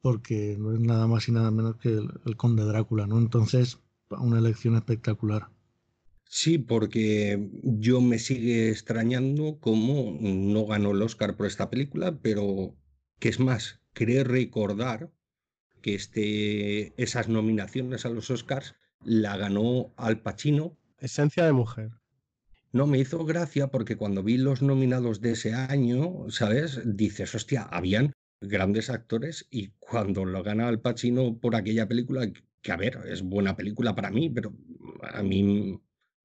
porque 0.02 0.56
no 0.58 0.72
es 0.72 0.80
nada 0.80 1.06
más 1.06 1.28
y 1.28 1.32
nada 1.32 1.50
menos 1.52 1.76
que 1.76 1.90
el, 1.90 2.10
el 2.26 2.36
conde 2.36 2.64
Drácula, 2.64 3.06
¿no? 3.06 3.18
Entonces, 3.18 3.80
una 4.10 4.38
elección 4.38 4.76
espectacular. 4.76 5.51
Sí, 6.34 6.56
porque 6.56 7.50
yo 7.62 8.00
me 8.00 8.18
sigue 8.18 8.70
extrañando 8.70 9.58
cómo 9.60 10.16
no 10.18 10.64
ganó 10.64 10.92
el 10.92 11.02
Oscar 11.02 11.36
por 11.36 11.44
esta 11.44 11.68
película, 11.68 12.18
pero 12.22 12.74
que 13.18 13.28
es 13.28 13.38
más, 13.38 13.82
creo 13.92 14.24
recordar 14.24 15.12
que 15.82 15.94
este, 15.94 16.94
esas 16.96 17.28
nominaciones 17.28 18.06
a 18.06 18.08
los 18.08 18.30
Oscars 18.30 18.76
la 19.04 19.36
ganó 19.36 19.92
Al 19.98 20.22
Pacino. 20.22 20.78
Esencia 21.00 21.44
de 21.44 21.52
mujer. 21.52 21.90
No, 22.72 22.86
me 22.86 22.98
hizo 22.98 23.26
gracia 23.26 23.66
porque 23.66 23.96
cuando 23.96 24.22
vi 24.22 24.38
los 24.38 24.62
nominados 24.62 25.20
de 25.20 25.32
ese 25.32 25.52
año, 25.52 26.30
¿sabes? 26.30 26.80
Dices, 26.96 27.34
hostia, 27.34 27.64
habían 27.64 28.14
grandes 28.40 28.88
actores 28.88 29.46
y 29.50 29.72
cuando 29.78 30.24
lo 30.24 30.42
gana 30.42 30.68
Al 30.68 30.80
Pacino 30.80 31.38
por 31.38 31.56
aquella 31.56 31.86
película, 31.86 32.26
que 32.62 32.72
a 32.72 32.76
ver, 32.78 33.00
es 33.06 33.20
buena 33.20 33.54
película 33.54 33.94
para 33.94 34.10
mí, 34.10 34.30
pero 34.30 34.54
a 35.02 35.22
mí 35.22 35.78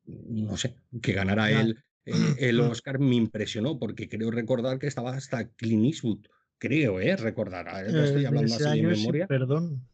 no 0.07 0.57
sé, 0.57 0.75
que 1.01 1.13
ganara 1.13 1.51
él 1.51 1.83
eh, 2.05 2.13
el 2.39 2.59
Oscar 2.61 2.99
me 2.99 3.15
impresionó, 3.15 3.77
porque 3.77 4.09
creo 4.09 4.31
recordar 4.31 4.79
que 4.79 4.87
estaba 4.87 5.13
hasta 5.13 5.49
Clint 5.49 5.85
Eastwood 5.85 6.25
creo, 6.57 6.99
¿eh? 6.99 7.15
Recordar, 7.15 7.67
estoy 7.85 8.25
hablando 8.25 8.55
así 8.55 8.81
de 8.81 8.87
memoria. 8.87 9.27
perdón. 9.27 9.87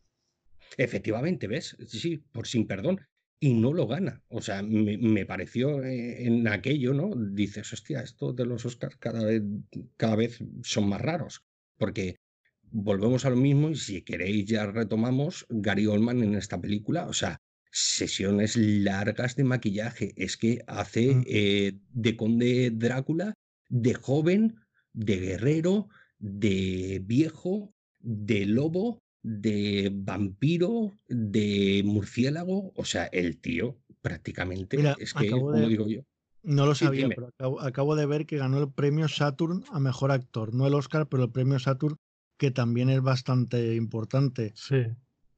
Efectivamente, 0.78 1.47
¿ves? 1.47 1.76
Sí, 1.88 2.24
por 2.32 2.47
sin 2.47 2.68
perdón. 2.68 3.01
Y 3.39 3.53
no 3.53 3.74
lo 3.74 3.88
gana. 3.88 4.24
O 4.30 4.41
sea, 4.41 4.64
me, 4.64 5.26
pareció 5.26 5.84
eh, 5.84 6.26
en 6.26 6.47
aquello, 6.47 6.93
¿no? 6.93 7.11
Dices, 7.14 7.74
hostia, 7.74 8.01
esto 8.01 8.32
de 8.32 8.45
los 8.45 8.66
Oscars 8.66 8.95
cada 8.95 9.26
vez, 9.26 9.43
cada 9.97 10.16
vez 10.16 10.39
son 10.64 10.88
más 10.88 11.01
raros. 11.01 11.43
Porque 11.78 12.16
volvemos 12.72 13.26
a 13.26 13.30
lo 13.30 13.36
mismo 13.36 13.70
y 13.70 13.76
si 13.76 14.01
queréis 14.01 14.45
ya 14.45 14.66
retomamos 14.66 15.45
Gary 15.49 15.88
Oldman 15.88 16.24
en 16.24 16.36
esta 16.36 16.61
película. 16.61 17.05
O 17.07 17.14
sea, 17.14 17.41
sesiones 17.74 18.55
largas 18.55 19.36
de 19.36 19.43
maquillaje. 19.43 20.13
Es 20.15 20.38
que 20.38 20.63
hace 20.67 21.15
mm. 21.15 21.24
eh, 21.28 21.80
de 21.89 22.15
conde 22.15 22.71
Drácula, 22.71 23.34
de 23.67 23.95
joven, 23.95 24.55
de 24.93 25.17
guerrero, 25.17 25.89
de 26.19 27.01
viejo, 27.03 27.74
de 27.99 28.45
lobo, 28.45 29.01
de 29.24 29.89
vampiro, 29.91 30.99
de 31.07 31.82
murciélago. 31.84 32.71
O 32.76 32.86
sea, 32.86 33.05
el 33.05 33.39
tío 33.41 33.80
prácticamente 34.01 34.78
es 34.99 35.13
que, 35.13 35.32
como 35.32 35.53
digo 35.53 35.88
yo. 35.88 36.01
No 36.43 36.65
lo 36.65 36.76
sabía, 36.76 37.07
pero 37.07 37.61
acabo, 37.61 37.95
de 37.95 38.05
ver 38.05 38.26
que 38.26 38.38
ganó 38.38 38.59
el 38.61 38.69
premio 38.71 39.07
Saturn 39.07 39.63
a 39.71 39.80
mejor 39.80 40.11
actor. 40.11 40.53
No 40.53 40.67
el 40.67 40.74
Oscar, 40.74 41.07
pero 41.07 41.24
el 41.24 41.32
premio 41.32 41.57
Saturn, 41.57 41.95
que 42.38 42.51
también 42.51 42.89
es 42.89 43.01
bastante 43.01 43.76
importante. 43.76 44.51
Sí. 44.55 44.86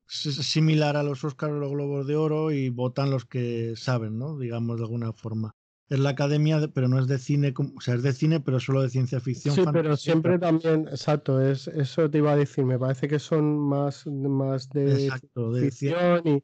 Similar 0.08 0.98
a 0.98 1.04
los 1.04 1.24
Oscars 1.24 1.54
o 1.54 1.58
los 1.58 1.72
Globos 1.72 2.08
de 2.08 2.16
Oro 2.16 2.52
y 2.52 2.70
votan 2.70 3.10
los 3.10 3.26
que 3.26 3.74
saben, 3.76 4.18
¿no? 4.20 4.38
Digamos 4.38 4.78
de 4.78 4.84
alguna 4.84 5.14
forma 5.14 5.56
es 5.88 6.00
la 6.00 6.10
academia, 6.10 6.68
pero 6.74 6.88
no 6.88 7.00
es 7.00 7.08
de 7.08 7.20
cine, 7.20 7.54
o 7.56 7.82
sea, 7.82 7.94
es 7.96 8.02
de 8.02 8.14
cine, 8.14 8.40
pero 8.40 8.60
solo 8.60 8.82
de 8.82 8.90
ciencia 8.90 9.20
ficción. 9.20 9.54
Sí, 9.54 9.64
pero 9.72 9.96
siempre 9.96 10.40
también, 10.40 10.88
exacto, 10.88 11.40
es, 11.42 11.68
eso 11.68 12.10
te 12.10 12.18
iba 12.18 12.32
a 12.32 12.36
decir, 12.36 12.66
me 12.66 12.80
parece 12.80 13.08
que 13.08 13.20
son 13.20 13.58
más, 13.60 14.08
más 14.08 14.70
de, 14.70 15.12
ficción 15.60 16.22
y, 16.26 16.44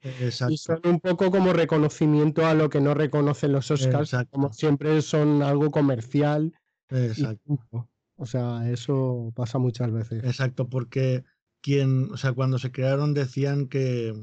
son 0.58 0.82
un 0.84 1.00
poco 1.00 1.32
como 1.32 1.54
reconocimiento 1.54 2.46
a 2.46 2.54
lo 2.54 2.70
que 2.70 2.82
no 2.82 2.94
reconocen 2.94 3.54
los 3.54 3.72
Oscars, 3.72 4.16
como 4.30 4.54
siempre 4.54 5.02
son 5.02 5.42
algo 5.42 5.72
comercial. 5.72 6.54
Exacto. 6.90 7.88
o 8.18 8.26
sea, 8.26 8.70
eso 8.70 9.32
pasa 9.36 9.58
muchas 9.58 9.92
veces. 9.92 10.24
Exacto, 10.24 10.70
porque 10.70 11.24
quien, 11.62 12.12
o 12.12 12.18
sea, 12.18 12.34
cuando 12.34 12.60
se 12.60 12.72
crearon 12.72 13.14
decían 13.14 13.68
que 13.68 14.14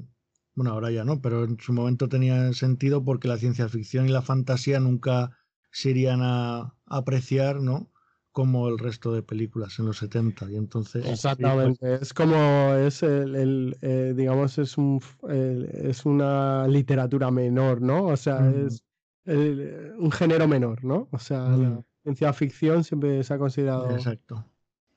bueno, 0.58 0.72
ahora 0.72 0.90
ya 0.90 1.04
no, 1.04 1.20
pero 1.20 1.44
en 1.44 1.56
su 1.60 1.72
momento 1.72 2.08
tenía 2.08 2.52
sentido 2.52 3.04
porque 3.04 3.28
la 3.28 3.38
ciencia 3.38 3.68
ficción 3.68 4.06
y 4.06 4.08
la 4.08 4.22
fantasía 4.22 4.80
nunca 4.80 5.30
se 5.70 5.90
irían 5.90 6.18
a, 6.20 6.74
apreciar, 6.84 7.60
¿no? 7.60 7.92
Como 8.32 8.68
el 8.68 8.76
resto 8.76 9.12
de 9.12 9.22
películas 9.22 9.78
en 9.78 9.86
los 9.86 9.98
70 9.98 10.50
y 10.50 10.56
entonces 10.56 11.02
pues 11.02 11.14
exactamente 11.14 11.94
es 12.02 12.12
como 12.12 12.74
es 12.74 13.04
el, 13.04 13.76
eh, 13.82 14.14
digamos 14.16 14.58
es 14.58 14.76
un 14.76 15.00
es 15.28 16.04
una 16.04 16.66
literatura 16.68 17.30
menor 17.30 17.80
no 17.80 18.04
o 18.04 18.16
sea 18.16 18.40
mm. 18.40 18.66
es 18.66 18.84
un 19.24 20.10
género 20.12 20.46
menor 20.46 20.84
no 20.84 21.08
o 21.10 21.18
sea 21.18 21.48
la 21.48 21.82
ciencia 22.02 22.32
ficción 22.32 22.84
siempre 22.84 23.24
se 23.24 23.34
ha 23.34 23.38
considerado 23.38 23.90
exacto 23.90 24.44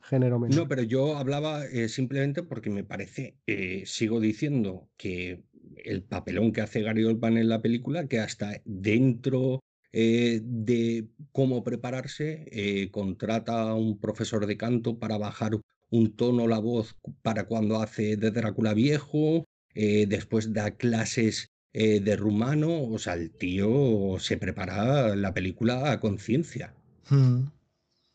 género 0.02 0.40
menor 0.40 0.56
no 0.56 0.68
pero 0.68 0.84
yo 0.84 1.18
hablaba 1.18 1.66
eh, 1.66 1.90
simplemente 1.90 2.44
porque 2.44 2.70
me 2.70 2.84
parece 2.84 3.36
eh, 3.48 3.84
sigo 3.86 4.20
diciendo 4.20 4.90
que 4.98 5.44
el 5.78 6.04
papelón 6.04 6.52
que 6.52 6.62
hace 6.62 6.82
Gary 6.82 7.04
Oldman 7.06 7.38
en 7.38 7.50
la 7.50 7.62
película, 7.62 8.08
que 8.08 8.20
hasta 8.20 8.62
dentro 8.66 9.62
eh, 9.94 10.42
de 10.44 11.08
cómo 11.32 11.64
prepararse, 11.64 12.46
eh, 12.52 12.92
contrata 12.92 13.62
a 13.62 13.76
un 13.76 14.00
profesor 14.00 14.46
de 14.46 14.58
canto 14.58 15.00
para 15.00 15.18
bajar 15.18 15.54
un 15.90 16.16
tono 16.16 16.48
la 16.48 16.60
voz 16.60 16.96
para 17.22 17.46
cuando 17.46 17.82
hace 17.82 18.16
de 18.16 18.32
Drácula 18.32 18.74
viejo, 18.74 19.46
después 19.74 20.54
da 20.54 20.72
clases 20.72 21.48
de 21.74 22.16
rumano, 22.16 22.84
o 22.84 22.98
sea, 23.00 23.14
el 23.14 23.32
tío 23.32 24.18
se 24.20 24.38
prepara 24.38 25.16
la 25.16 25.34
película 25.34 25.92
a 25.92 26.00
conciencia. 26.00 26.74
Hmm. 27.10 27.46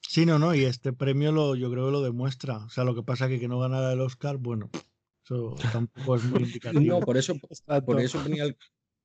Sí, 0.08 0.24
no, 0.24 0.38
no, 0.38 0.54
y 0.54 0.64
este 0.64 0.92
premio 0.92 1.32
lo, 1.32 1.56
yo 1.56 1.70
creo 1.70 1.86
que 1.86 1.92
lo 1.92 2.02
demuestra. 2.02 2.58
O 2.58 2.68
sea, 2.68 2.84
lo 2.84 2.94
que 2.94 3.02
pasa 3.02 3.28
que 3.28 3.40
que 3.40 3.48
no 3.48 3.58
ganara 3.58 3.92
el 3.92 4.00
Oscar, 4.00 4.36
bueno, 4.36 4.70
eso 5.24 5.56
tampoco 5.72 6.16
es 6.16 6.24
muy 6.24 6.42
indicativo. 6.44 7.00
No, 7.00 7.00
por 7.00 7.16
eso, 7.16 7.34
por 7.84 8.00
eso 8.00 8.22
ponía 8.22 8.44
el, 8.44 8.56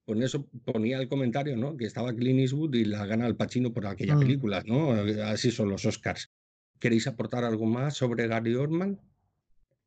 por 0.06 0.22
eso 0.22 0.48
ponía 0.66 1.00
el 1.00 1.08
comentario, 1.08 1.58
¿no? 1.58 1.78
Que 1.78 1.86
estaba 1.86 2.14
Clint 2.14 2.40
Eastwood 2.40 2.76
y 2.76 2.86
la 2.86 3.06
gana 3.06 3.26
al 3.26 3.36
Pacino 3.36 3.74
por 3.74 3.88
aquella 3.88 4.16
mm. 4.16 4.20
película, 4.20 4.64
¿no? 4.66 4.92
Así 5.26 5.52
son 5.52 5.70
los 5.70 5.86
Oscars. 5.86 6.32
¿Queréis 6.80 7.08
aportar 7.08 7.44
algo 7.44 7.66
más 7.66 7.96
sobre 7.96 8.28
Gary 8.28 8.56
Oldman? 8.56 9.00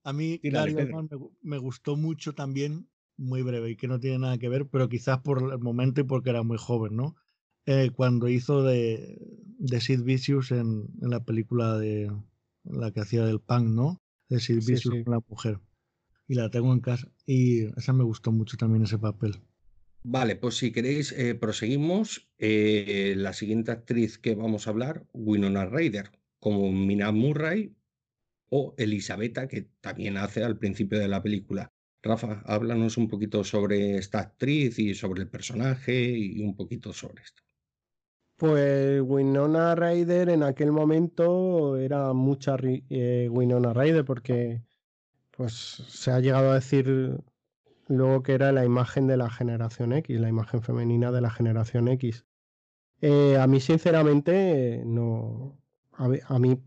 A 0.03 0.12
mí 0.12 0.41
Gary 0.43 0.75
Oldman 0.75 1.09
me, 1.43 1.59
gustó 1.59 1.97
mucho 1.97 2.35
también, 2.35 2.89
muy 3.17 3.43
breve 3.43 3.71
y 3.71 3.77
que 3.77 3.89
no 3.89 4.01
tiene 4.01 4.19
nada 4.19 4.39
que 4.39 4.49
ver, 4.49 4.67
pero 4.67 4.89
quizás 4.89 5.19
por 5.19 5.53
el 5.53 5.59
momento 5.59 6.01
y 6.01 6.05
porque 6.05 6.31
era 6.31 6.43
muy 6.43 6.59
joven, 6.59 6.97
¿no? 6.97 7.17
Eh, 7.67 7.91
cuando 7.95 8.29
hizo 8.29 8.62
de, 8.62 9.19
de 9.59 9.81
Sid 9.81 10.03
Vicious 10.03 10.51
en, 10.51 10.87
en, 11.01 11.11
la 11.11 11.25
película 11.25 11.79
de 11.79 12.12
la 12.65 12.91
que 12.93 13.01
hacía 13.01 13.25
del 13.25 13.41
punk, 13.41 13.69
¿no? 13.69 14.03
De 14.29 14.41
Sid 14.41 14.65
Vicious 14.67 15.03
con 15.05 15.15
la 15.15 15.21
mujer 15.27 15.61
y 16.29 16.35
la 16.35 16.51
tengo 16.51 16.73
en 16.73 16.81
casa. 16.81 17.09
Y 17.27 17.65
esa 17.79 17.93
me 17.93 18.05
gustó 18.05 18.33
mucho 18.33 18.57
también 18.57 18.85
ese 18.85 18.99
papel. 18.99 19.41
Vale, 20.03 20.37
pues 20.37 20.59
si 20.59 20.71
queréis, 20.71 21.12
eh, 21.12 21.35
proseguimos. 21.35 22.29
Eh, 22.39 23.15
la 23.17 23.33
siguiente 23.33 23.73
actriz 23.73 24.19
que 24.19 24.35
vamos 24.35 24.67
a 24.67 24.71
hablar, 24.71 25.07
Winona 25.12 25.65
Ryder, 25.65 26.11
como 26.39 26.71
Mina 26.73 27.11
Murray 27.11 27.75
o 28.51 28.75
Elisabetta, 28.77 29.49
que 29.49 29.71
también 29.81 30.19
hace 30.19 30.45
al 30.45 30.59
principio 30.59 30.99
de 30.99 31.09
la 31.09 31.23
película. 31.23 31.73
Rafa, 32.03 32.43
háblanos 32.45 32.99
un 32.99 33.09
poquito 33.09 33.45
sobre 33.45 33.97
esta 33.97 34.21
actriz 34.21 34.79
y 34.79 34.95
sobre 34.95 35.23
el 35.23 35.29
personaje 35.29 36.11
y 36.11 36.43
un 36.43 36.55
poquito 36.55 36.93
sobre 36.93 37.23
esto. 37.23 37.43
Pues 38.47 39.01
Winona 39.01 39.74
Ryder 39.74 40.28
en 40.28 40.42
aquel 40.42 40.70
momento 40.70 41.78
era 41.78 42.12
mucha 42.12 42.57
eh, 42.61 43.26
Winona 43.32 43.72
Ryder 43.72 44.05
porque 44.05 44.61
pues 45.30 45.55
se 45.55 46.11
ha 46.11 46.20
llegado 46.20 46.51
a 46.51 46.57
decir 46.57 47.22
luego 47.88 48.22
que 48.22 48.34
era 48.34 48.53
la 48.53 48.66
imagen 48.66 49.07
de 49.07 49.16
la 49.16 49.30
generación 49.30 49.95
X, 49.95 50.20
la 50.20 50.28
imagen 50.28 50.61
femenina 50.61 51.11
de 51.11 51.22
la 51.22 51.30
generación 51.30 51.88
X. 51.88 52.26
Eh, 53.01 53.38
a 53.38 53.47
mí, 53.47 53.61
sinceramente, 53.61 54.82
no. 54.84 55.59
A, 55.92 56.38
mí 56.38 56.62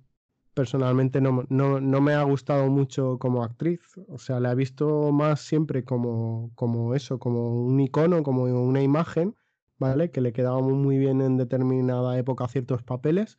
personalmente 0.56 1.22
no, 1.22 1.46
no, 1.50 1.80
no, 1.80 2.02
me 2.02 2.16
ha 2.16 2.24
gustado 2.24 2.70
mucho 2.70 3.20
como 3.20 3.44
actriz. 3.44 3.82
O 4.08 4.18
sea, 4.18 4.40
la 4.40 4.54
he 4.54 4.56
visto 4.56 5.12
más 5.12 5.42
siempre 5.42 5.84
como, 5.84 6.50
como 6.56 6.96
eso, 6.96 7.20
como 7.20 7.68
un 7.68 7.80
icono, 7.80 8.24
como 8.24 8.46
una 8.46 8.82
imagen, 8.82 9.36
¿vale? 9.80 10.12
Que 10.12 10.22
le 10.22 10.34
quedaba 10.34 10.62
muy 10.62 10.98
bien 10.98 11.22
en 11.22 11.38
determinada 11.38 12.18
época 12.18 12.48
ciertos 12.48 12.84
papeles 12.84 13.38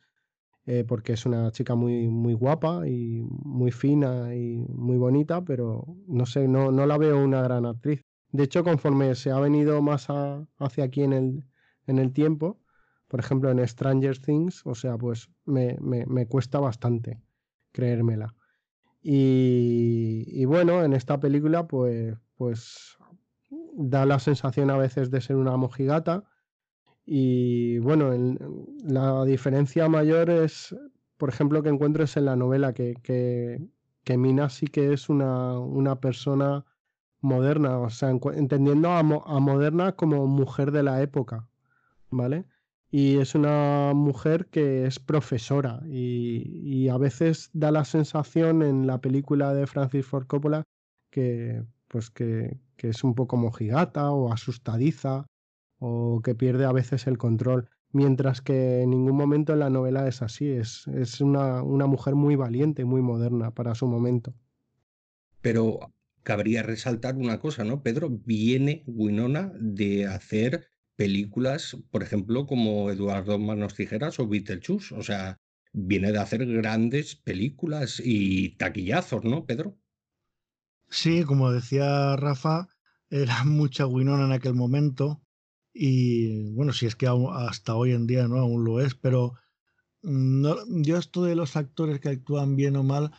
eh, 0.71 0.83
porque 0.87 1.13
es 1.13 1.25
una 1.25 1.51
chica 1.51 1.73
muy, 1.73 2.09
muy 2.09 2.35
guapa 2.35 2.87
y 2.87 3.23
muy 3.23 3.71
fina 3.71 4.35
y 4.35 4.57
muy 4.69 4.97
bonita, 4.97 5.43
pero 5.43 5.83
no 6.05 6.27
sé, 6.27 6.47
no, 6.47 6.71
no 6.71 6.85
la 6.85 6.95
veo 6.99 7.23
una 7.23 7.41
gran 7.41 7.65
actriz. 7.65 8.03
De 8.31 8.43
hecho, 8.43 8.63
conforme 8.63 9.15
se 9.15 9.31
ha 9.31 9.39
venido 9.39 9.81
más 9.81 10.09
hacia 10.59 10.83
aquí 10.83 11.01
en 11.01 11.13
el, 11.13 11.43
en 11.87 11.97
el 11.97 12.13
tiempo, 12.13 12.59
por 13.07 13.19
ejemplo 13.19 13.49
en 13.49 13.67
Stranger 13.67 14.19
Things, 14.19 14.61
o 14.63 14.75
sea, 14.75 14.95
pues 14.95 15.31
me, 15.45 15.75
me, 15.81 16.05
me 16.05 16.27
cuesta 16.27 16.59
bastante 16.59 17.19
creérmela. 17.71 18.35
Y, 19.01 20.25
y, 20.27 20.45
bueno, 20.45 20.83
en 20.83 20.93
esta 20.93 21.19
película, 21.19 21.65
pues, 21.67 22.15
pues 22.35 22.95
da 23.73 24.05
la 24.05 24.19
sensación 24.19 24.69
a 24.69 24.77
veces 24.77 25.11
de 25.11 25.21
ser 25.21 25.35
una 25.35 25.57
mojigata 25.57 26.23
y 27.11 27.79
bueno, 27.79 28.11
la 28.83 29.25
diferencia 29.25 29.89
mayor 29.89 30.29
es, 30.29 30.75
por 31.17 31.29
ejemplo, 31.29 31.63
que 31.63 31.69
encuentres 31.69 32.17
en 32.17 32.25
la 32.25 32.35
novela 32.35 32.73
que, 32.73 32.93
que, 33.01 33.67
que 34.03 34.17
Mina 34.17 34.49
sí 34.49 34.67
que 34.67 34.93
es 34.93 35.09
una, 35.09 35.57
una 35.57 35.99
persona 35.99 36.65
moderna, 37.19 37.79
o 37.79 37.89
sea, 37.89 38.11
entendiendo 38.11 38.89
a, 38.91 38.99
a, 38.99 39.39
moderna 39.39 39.93
como 39.93 40.27
mujer 40.27 40.71
de 40.71 40.83
la 40.83 41.01
época, 41.01 41.49
¿vale? 42.11 42.45
Y 42.91 43.17
es 43.17 43.33
una 43.33 43.93
mujer 43.95 44.45
que 44.51 44.85
es 44.85 44.99
profesora 44.99 45.81
y, 45.87 46.43
y, 46.63 46.89
a 46.89 46.97
veces 46.99 47.49
da 47.53 47.71
la 47.71 47.85
sensación 47.85 48.61
en 48.61 48.85
la 48.85 49.01
película 49.01 49.53
de 49.55 49.65
Francis 49.65 50.05
Ford 50.05 50.27
Coppola 50.27 50.63
que, 51.09 51.63
pues 51.89 52.09
que, 52.09 52.57
que 52.77 52.89
es 52.89 53.03
un 53.03 53.15
poco 53.15 53.35
mojigata 53.35 54.11
o 54.11 54.31
asustadiza 54.31 55.25
o 55.79 56.21
que 56.23 56.35
pierde 56.35 56.65
a 56.65 56.71
veces 56.71 57.07
el 57.07 57.17
control, 57.17 57.69
mientras 57.91 58.41
que 58.41 58.81
en 58.81 58.91
ningún 58.91 59.17
momento 59.17 59.53
en 59.53 59.59
la 59.59 59.69
novela 59.69 60.07
es 60.07 60.21
así, 60.21 60.47
es, 60.49 60.87
es 60.87 61.19
una, 61.19 61.63
una 61.63 61.87
mujer 61.87 62.15
muy 62.15 62.35
valiente, 62.35 62.85
muy 62.85 63.01
moderna 63.01 63.53
para 63.53 63.75
su 63.75 63.87
momento. 63.87 64.33
Pero 65.41 65.79
cabría 66.23 66.63
resaltar 66.63 67.15
una 67.15 67.39
cosa, 67.39 67.63
¿no? 67.63 67.81
Pedro, 67.81 68.09
viene 68.09 68.83
Winona 68.85 69.51
de 69.59 70.05
hacer 70.05 70.67
películas, 70.95 71.77
por 71.91 72.03
ejemplo, 72.03 72.45
como 72.45 72.91
Eduardo 72.91 73.39
Manos 73.39 73.73
Tijeras 73.73 74.19
o 74.19 74.27
Beetlejuice. 74.27 74.93
O 74.93 75.01
sea, 75.01 75.37
viene 75.71 76.11
de 76.11 76.19
hacer 76.19 76.45
grandes 76.45 77.15
películas 77.15 78.01
y 78.03 78.57
taquillazos, 78.57 79.23
¿no, 79.23 79.45
Pedro? 79.45 79.78
Sí, 80.89 81.23
como 81.23 81.51
decía 81.51 82.15
Rafa, 82.15 82.67
era 83.09 83.43
mucha 83.43 83.85
Winona 83.87 84.25
en 84.25 84.31
aquel 84.31 84.55
momento 84.55 85.21
y 85.73 86.51
bueno, 86.53 86.73
si 86.73 86.85
es 86.87 86.95
que 86.95 87.07
hasta 87.07 87.75
hoy 87.75 87.93
en 87.93 88.07
día 88.07 88.27
no 88.27 88.37
aún 88.39 88.65
lo 88.65 88.81
es, 88.81 88.95
pero 88.95 89.33
mm, 90.03 90.41
no, 90.41 90.55
yo 90.83 90.97
esto 90.97 91.23
de 91.23 91.35
los 91.35 91.55
actores 91.55 91.99
que 91.99 92.09
actúan 92.09 92.55
bien 92.55 92.75
o 92.75 92.83
mal, 92.83 93.11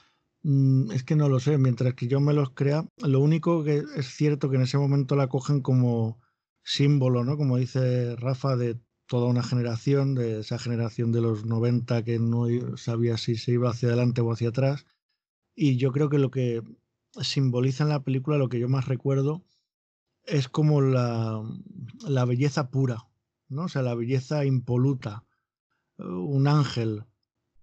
mm, 0.43 0.93
es 0.93 1.05
que 1.05 1.17
no 1.17 1.29
lo 1.29 1.41
sé, 1.41 1.59
mientras 1.59 1.95
que 1.95 2.09
yo 2.09 2.21
me 2.21 2.35
los 2.35 2.51
crea, 2.53 2.87
lo 2.99 3.21
único 3.21 3.65
que 3.65 3.85
es 3.97 4.07
cierto 4.09 4.51
que 4.51 4.57
en 4.57 4.63
ese 4.63 4.79
momento 4.79 5.17
la 5.17 5.29
cogen 5.29 5.63
como 5.63 6.21
símbolo, 6.63 7.25
¿no? 7.25 7.37
Como 7.37 7.57
dice 7.57 8.17
Rafa, 8.17 8.57
de 8.57 8.81
toda 9.07 9.29
una 9.29 9.43
generación, 9.43 10.15
de 10.15 10.41
esa 10.41 10.59
generación 10.59 11.13
de 11.13 11.21
los 11.23 11.45
90 11.47 12.05
que 12.05 12.19
no 12.19 12.47
sabía 12.77 13.17
si 13.19 13.37
se 13.37 13.53
iba 13.53 13.71
hacia 13.71 13.89
adelante 13.89 14.21
o 14.21 14.33
hacia 14.33 14.51
atrás. 14.51 14.87
Y 15.55 15.77
yo 15.79 15.93
creo 15.93 16.09
que 16.11 16.19
lo 16.19 16.31
que 16.31 16.63
simboliza 17.21 17.85
en 17.85 17.91
la 17.91 18.03
película, 18.03 18.39
lo 18.39 18.49
que 18.49 18.59
yo 18.59 18.69
más 18.69 18.87
recuerdo, 18.87 19.45
es 20.25 20.49
como 20.49 20.81
la, 20.81 21.43
la 22.07 22.25
belleza 22.25 22.71
pura, 22.71 23.09
¿no? 23.49 23.65
O 23.65 23.69
sea, 23.69 23.83
la 23.83 23.95
belleza 23.95 24.45
impoluta, 24.45 25.25
un 25.99 26.47
ángel 26.47 27.05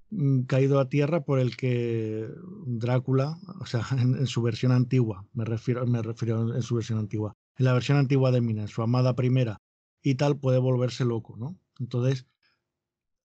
mm, 0.10 0.42
caído 0.42 0.80
a 0.80 0.90
tierra 0.90 1.24
por 1.24 1.40
el 1.40 1.56
que 1.58 2.30
Drácula, 2.66 3.40
o 3.60 3.66
sea, 3.66 3.82
en, 3.92 4.28
su 4.28 4.42
versión 4.42 4.72
antigua, 4.72 5.26
me 5.34 5.46
refiero, 5.46 5.86
me 5.88 6.02
refiero 6.02 6.56
en 6.56 6.62
su 6.62 6.76
versión 6.76 7.00
antigua, 7.00 7.34
en 7.58 7.66
la 7.66 7.74
versión 7.74 7.98
antigua 7.98 8.32
de 8.32 8.42
Mina, 8.42 8.68
su 8.68 8.82
amada 8.82 9.16
primera 9.16 9.62
y 10.02 10.16
tal, 10.16 10.38
puede 10.38 10.60
volverse 10.60 11.06
loco, 11.06 11.36
¿no? 11.38 11.58
Entonces, 11.80 12.28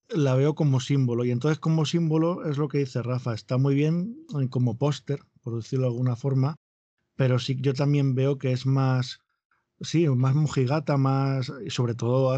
la 0.09 0.35
veo 0.35 0.55
como 0.55 0.81
símbolo. 0.81 1.25
Y 1.25 1.31
entonces, 1.31 1.59
como 1.59 1.85
símbolo, 1.85 2.45
es 2.45 2.59
lo 2.59 2.69
que 2.69 2.79
dice 2.79 3.03
Rafa, 3.03 3.35
está 3.35 3.57
muy 3.57 3.75
bien 3.75 4.17
como 4.51 4.77
póster, 4.77 5.21
por 5.43 5.57
decirlo 5.57 5.87
de 5.87 5.93
alguna 5.93 6.17
forma, 6.17 6.57
pero 7.17 7.39
sí 7.39 7.57
yo 7.61 7.75
también 7.75 8.15
veo 8.15 8.39
que 8.39 8.53
es 8.53 8.67
más, 8.67 9.21
sí, 9.81 10.09
más 10.09 10.35
mujigata, 10.35 10.97
más, 10.97 11.53
y 11.65 11.71
sobre 11.71 11.95
todo, 11.95 12.37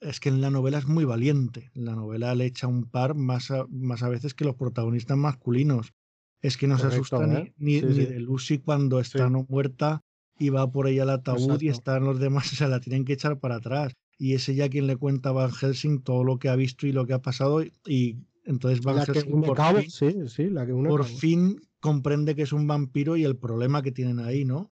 es 0.00 0.20
que 0.20 0.28
en 0.28 0.40
la 0.40 0.50
novela 0.50 0.78
es 0.78 0.86
muy 0.86 1.04
valiente. 1.04 1.70
En 1.74 1.84
la 1.84 1.94
novela 1.94 2.34
le 2.34 2.46
echa 2.46 2.66
un 2.66 2.84
par 2.84 3.14
más 3.14 3.50
a, 3.50 3.66
más 3.68 4.02
a 4.02 4.08
veces 4.08 4.34
que 4.34 4.44
los 4.44 4.56
protagonistas 4.56 5.16
masculinos. 5.16 5.92
Es 6.40 6.56
que 6.56 6.68
no 6.68 6.78
se 6.78 6.86
asusta 6.86 7.26
ni, 7.26 7.52
ni, 7.56 7.80
de 7.80 8.20
Lucy 8.20 8.58
cuando 8.58 9.00
está 9.00 9.28
no 9.28 9.44
muerta 9.48 10.02
y 10.38 10.50
va 10.50 10.70
por 10.70 10.86
ella 10.86 11.02
al 11.02 11.10
ataúd 11.10 11.60
y 11.60 11.68
están 11.68 12.04
los 12.04 12.20
demás, 12.20 12.46
se 12.48 12.68
la 12.68 12.80
tienen 12.80 13.04
que 13.04 13.14
echar 13.14 13.40
para 13.40 13.56
atrás. 13.56 13.92
Y 14.16 14.34
es 14.34 14.48
ella 14.48 14.68
quien 14.68 14.86
le 14.86 14.96
cuenta 14.96 15.30
a 15.30 15.32
Van 15.32 15.50
Helsing 15.50 16.02
todo 16.02 16.22
lo 16.22 16.38
que 16.38 16.48
ha 16.48 16.56
visto 16.56 16.86
y 16.86 16.92
lo 16.92 17.06
que 17.06 17.12
ha 17.12 17.22
pasado 17.22 17.62
y 17.62 18.16
entonces 18.48 18.80
por, 18.80 19.04
fin, 19.04 20.62
por 20.88 21.04
fin 21.04 21.60
comprende 21.80 22.34
que 22.34 22.42
es 22.42 22.54
un 22.54 22.66
vampiro 22.66 23.18
y 23.18 23.24
el 23.24 23.36
problema 23.36 23.82
que 23.82 23.92
tienen 23.92 24.20
ahí, 24.20 24.46
¿no? 24.46 24.72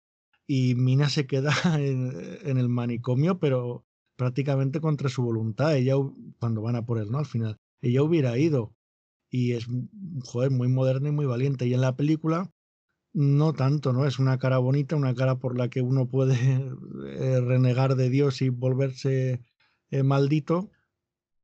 Y 0.47 0.75
Mina 0.75 1.09
se 1.09 1.27
queda 1.27 1.53
en, 1.81 2.59
el 2.59 2.69
manicomio, 2.69 3.39
pero 3.39 3.87
prácticamente 4.17 4.83
contra 4.83 5.09
su 5.09 5.23
voluntad. 5.23 5.75
Ella, 5.75 5.95
cuando 6.39 6.61
van 6.61 6.77
a 6.77 6.85
por 6.85 6.99
él, 6.99 7.11
¿no? 7.11 7.19
Al 7.19 7.25
final, 7.25 7.57
ella 7.81 8.03
hubiera 8.03 8.37
ido. 8.37 8.75
Y 9.31 9.53
es, 9.53 9.67
joder, 10.23 10.51
muy 10.51 10.69
moderna 10.69 11.09
y 11.09 11.13
muy 11.13 11.25
valiente. 11.25 11.67
Y 11.67 11.73
en 11.73 11.81
la 11.81 11.97
película, 11.97 12.53
no 13.15 13.55
tanto, 13.55 13.95
¿no? 13.95 14.05
Es 14.05 14.19
una 14.19 14.37
cara 14.37 14.59
bonita, 14.59 14.97
una 14.97 15.15
cara 15.15 15.39
por 15.39 15.57
la 15.57 15.71
que 15.71 15.81
uno 15.81 16.09
puede 16.09 16.35
eh, 17.07 17.41
renegar 17.41 17.97
de 17.97 18.11
Dios 18.11 18.43
y 18.43 18.51
volverse 18.51 19.41
eh, 19.91 20.03
maldito, 20.03 20.71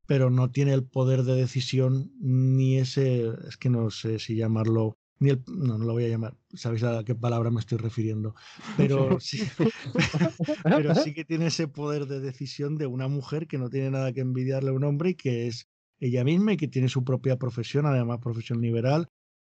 pero 0.08 0.30
no 0.30 0.50
tiene 0.50 0.72
el 0.72 0.84
poder 0.84 1.22
de 1.22 1.34
decisión 1.34 2.10
ni 2.18 2.78
ese, 2.78 3.28
es 3.46 3.58
que 3.58 3.68
no 3.68 3.90
sé 3.90 4.18
si 4.18 4.36
llamarlo 4.36 4.96
ni 5.20 5.28
el, 5.28 5.42
no, 5.46 5.76
no 5.76 5.84
lo 5.84 5.92
voy 5.92 6.06
a 6.06 6.08
llamar, 6.08 6.34
sabéis 6.54 6.82
a 6.84 7.04
qué 7.04 7.14
palabra 7.14 7.50
me 7.50 7.60
estoy 7.60 7.76
refiriendo, 7.76 8.34
pero 8.78 9.18
sí, 9.20 9.42
pero 10.64 10.94
sí 10.94 11.12
que 11.12 11.26
tiene 11.26 11.48
ese 11.48 11.68
poder 11.68 12.06
de 12.06 12.20
decisión 12.20 12.78
de 12.78 12.86
una 12.86 13.06
mujer 13.06 13.46
que 13.46 13.58
no 13.58 13.68
tiene 13.68 13.90
nada 13.90 14.14
que 14.14 14.22
envidiarle 14.22 14.70
a 14.70 14.72
un 14.72 14.84
hombre 14.84 15.10
y 15.10 15.14
que 15.14 15.46
es 15.46 15.68
ella 16.00 16.24
misma 16.24 16.54
y 16.54 16.56
que 16.56 16.68
tiene 16.68 16.88
su 16.88 17.04
propia 17.04 17.36
profesión, 17.36 17.84
además 17.84 18.20
profesión 18.22 18.62
liberal, 18.62 19.08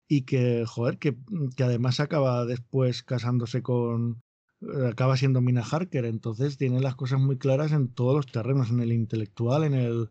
y 0.10 0.24
que, 0.24 0.66
joder, 0.66 0.98
que, 0.98 1.16
que 1.56 1.64
además 1.64 2.02
acaba 2.02 2.46
después 2.46 3.02
casándose 3.02 3.62
con, 3.62 4.22
eh, 4.60 4.90
acaba 4.92 5.16
siendo 5.16 5.40
Mina 5.40 5.64
Harker, 5.64 6.04
entonces 6.04 6.58
tiene 6.58 6.82
las 6.82 6.96
cosas 6.96 7.22
muy 7.22 7.38
claras 7.38 7.72
en 7.72 7.94
todos 7.94 8.14
los 8.14 8.26
terrenos, 8.26 8.72
en 8.72 8.82
el 8.82 8.92
intelectual, 8.92 9.64
en 9.64 9.76
el 9.76 10.10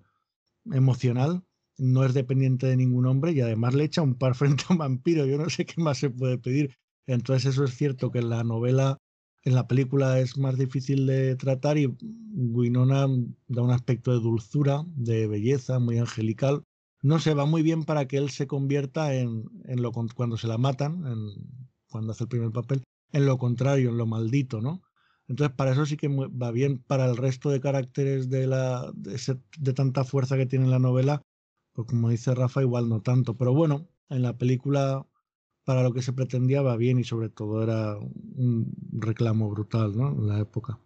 emocional, 0.72 1.42
no 1.78 2.04
es 2.04 2.14
dependiente 2.14 2.66
de 2.66 2.76
ningún 2.76 3.06
hombre 3.06 3.32
y 3.32 3.40
además 3.40 3.74
le 3.74 3.84
echa 3.84 4.02
un 4.02 4.14
par 4.14 4.34
frente 4.34 4.64
a 4.68 4.72
un 4.72 4.78
vampiro. 4.78 5.26
Yo 5.26 5.38
no 5.38 5.48
sé 5.48 5.64
qué 5.64 5.80
más 5.80 5.98
se 5.98 6.10
puede 6.10 6.38
pedir. 6.38 6.76
Entonces 7.06 7.54
eso 7.54 7.64
es 7.64 7.74
cierto 7.74 8.10
que 8.10 8.18
en 8.18 8.28
la 8.28 8.44
novela, 8.44 8.98
en 9.44 9.54
la 9.54 9.66
película 9.66 10.18
es 10.20 10.36
más 10.36 10.58
difícil 10.58 11.06
de 11.06 11.36
tratar 11.36 11.78
y 11.78 11.86
Winona 12.34 13.06
da 13.46 13.62
un 13.62 13.70
aspecto 13.70 14.12
de 14.12 14.20
dulzura, 14.20 14.84
de 14.94 15.26
belleza, 15.26 15.78
muy 15.78 15.98
angelical. 15.98 16.64
No 17.00 17.18
se 17.20 17.32
va 17.32 17.46
muy 17.46 17.62
bien 17.62 17.84
para 17.84 18.06
que 18.06 18.18
él 18.18 18.28
se 18.30 18.46
convierta 18.46 19.14
en, 19.14 19.44
en 19.64 19.82
lo 19.82 19.92
cuando 19.92 20.36
se 20.36 20.48
la 20.48 20.58
matan, 20.58 21.06
en, 21.06 21.28
cuando 21.88 22.12
hace 22.12 22.24
el 22.24 22.28
primer 22.28 22.50
papel, 22.50 22.82
en 23.12 23.24
lo 23.24 23.38
contrario, 23.38 23.90
en 23.90 23.96
lo 23.96 24.06
maldito, 24.06 24.60
¿no? 24.60 24.82
Entonces, 25.28 25.54
para 25.54 25.72
eso 25.72 25.84
sí 25.84 25.96
que 25.96 26.08
va 26.08 26.50
bien. 26.50 26.78
Para 26.78 27.04
el 27.06 27.16
resto 27.16 27.50
de 27.50 27.60
caracteres 27.60 28.30
de, 28.30 28.46
la, 28.46 28.90
de, 28.94 29.72
tanta 29.74 30.04
fuerza 30.04 30.36
que 30.36 30.46
tiene 30.46 30.66
la 30.66 30.78
novela, 30.78 31.22
pues 31.74 31.86
como 31.86 32.08
dice 32.08 32.34
Rafa, 32.34 32.62
igual 32.62 32.88
no 32.88 33.02
tanto. 33.02 33.36
Pero 33.36 33.52
bueno, 33.52 33.88
en 34.08 34.22
la 34.22 34.38
película, 34.38 35.06
para 35.64 35.82
lo 35.82 35.92
que 35.92 36.02
se 36.02 36.14
pretendía, 36.14 36.62
va 36.62 36.76
bien 36.76 36.98
y 36.98 37.04
sobre 37.04 37.28
todo 37.28 37.62
era 37.62 37.96
un 37.98 38.72
reclamo 38.92 39.50
brutal, 39.50 39.96
¿no? 39.96 40.12
En 40.12 40.28
la 40.28 40.40
época. 40.40 40.80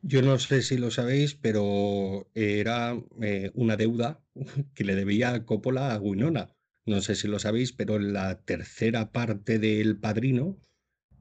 Yo 0.00 0.22
no 0.22 0.38
sé 0.38 0.62
si 0.62 0.78
lo 0.78 0.92
sabéis, 0.92 1.34
pero 1.34 2.28
era 2.34 2.96
eh, 3.20 3.50
una 3.54 3.76
deuda 3.76 4.20
que 4.74 4.84
le 4.84 4.94
debía 4.94 5.44
Coppola 5.44 5.92
a 5.92 5.98
Winona. 5.98 6.54
No 6.86 7.00
sé 7.00 7.16
si 7.16 7.26
lo 7.26 7.40
sabéis, 7.40 7.72
pero 7.72 7.96
en 7.96 8.12
la 8.12 8.40
tercera 8.42 9.10
parte 9.10 9.58
del 9.58 9.98
Padrino 9.98 10.56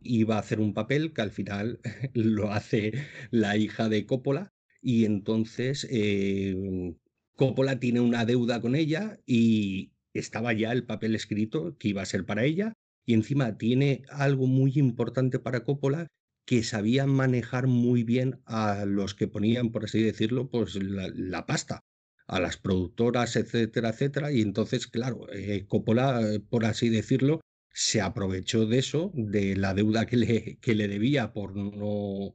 iba 0.07 0.35
a 0.35 0.39
hacer 0.39 0.59
un 0.59 0.73
papel 0.73 1.13
que 1.13 1.21
al 1.21 1.31
final 1.31 1.79
lo 2.13 2.51
hace 2.51 2.93
la 3.31 3.57
hija 3.57 3.89
de 3.89 4.05
Coppola 4.05 4.53
y 4.81 5.05
entonces 5.05 5.87
eh, 5.89 6.95
Coppola 7.35 7.79
tiene 7.79 7.99
una 7.99 8.25
deuda 8.25 8.61
con 8.61 8.75
ella 8.75 9.19
y 9.25 9.91
estaba 10.13 10.53
ya 10.53 10.71
el 10.71 10.85
papel 10.85 11.15
escrito 11.15 11.77
que 11.77 11.89
iba 11.89 12.01
a 12.01 12.05
ser 12.05 12.25
para 12.25 12.45
ella 12.45 12.73
y 13.05 13.13
encima 13.13 13.57
tiene 13.57 14.03
algo 14.09 14.47
muy 14.47 14.73
importante 14.75 15.39
para 15.39 15.63
Coppola 15.63 16.07
que 16.45 16.63
sabía 16.63 17.05
manejar 17.05 17.67
muy 17.67 18.03
bien 18.03 18.41
a 18.45 18.85
los 18.85 19.13
que 19.15 19.27
ponían, 19.27 19.71
por 19.71 19.83
así 19.83 20.01
decirlo, 20.01 20.49
pues 20.49 20.75
la, 20.75 21.45
pasta, 21.45 21.81
a 22.25 22.39
las 22.39 22.55
productoras, 22.55 23.35
etcétera, 23.35 23.89
etcétera. 23.89 24.31
Y 24.31 24.41
entonces, 24.41 24.87
claro, 24.87 25.27
eh, 25.33 25.65
Coppola, 25.67 26.21
por 26.49 26.63
así 26.63 26.87
decirlo, 26.87 27.41
se 27.79 28.01
aprovechó 28.01 28.65
de 28.65 28.79
eso, 28.79 29.11
de 29.13 29.55
la 29.55 29.75
deuda 29.75 30.07
que 30.07 30.17
le, 30.17 30.57
que 30.57 30.73
le 30.73 30.87
debía 30.87 31.31
por 31.31 31.55
no 31.55 32.33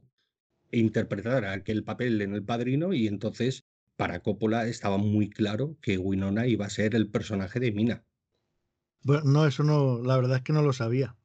interpretar 0.71 1.43
aquel 1.43 1.83
papel 1.83 2.21
en 2.21 2.33
El 2.33 2.45
Padrino 2.45 2.93
y 2.93 3.07
entonces 3.07 3.65
para 3.97 4.21
Coppola 4.21 4.67
estaba 4.67 4.97
muy 4.97 5.29
claro 5.29 5.77
que 5.81 5.97
Winona 5.97 6.47
iba 6.47 6.65
a 6.65 6.69
ser 6.69 6.95
el 6.95 7.09
personaje 7.09 7.59
de 7.59 7.73
Mina. 7.73 8.05
Bueno, 9.01 9.23
no, 9.25 9.45
eso 9.45 9.63
no, 9.63 10.01
la 10.01 10.15
verdad 10.15 10.37
es 10.37 10.43
que 10.43 10.53
no 10.53 10.61
lo 10.61 10.71
sabía. 10.71 11.17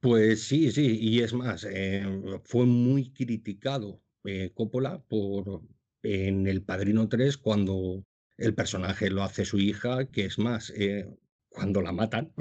Pues 0.00 0.42
sí, 0.42 0.70
sí, 0.70 0.98
y 1.00 1.20
es 1.20 1.32
más, 1.32 1.64
eh, 1.64 2.04
fue 2.44 2.66
muy 2.66 3.10
criticado 3.14 4.02
eh, 4.24 4.50
Coppola 4.52 5.02
por 5.02 5.62
en 6.02 6.46
El 6.46 6.62
Padrino 6.62 7.08
3 7.08 7.38
cuando 7.38 8.04
el 8.36 8.54
personaje 8.54 9.08
lo 9.08 9.22
hace 9.22 9.46
su 9.46 9.58
hija, 9.58 10.10
que 10.10 10.26
es 10.26 10.38
más, 10.38 10.70
eh, 10.76 11.08
cuando 11.48 11.80
la 11.80 11.92
matan, 11.92 12.34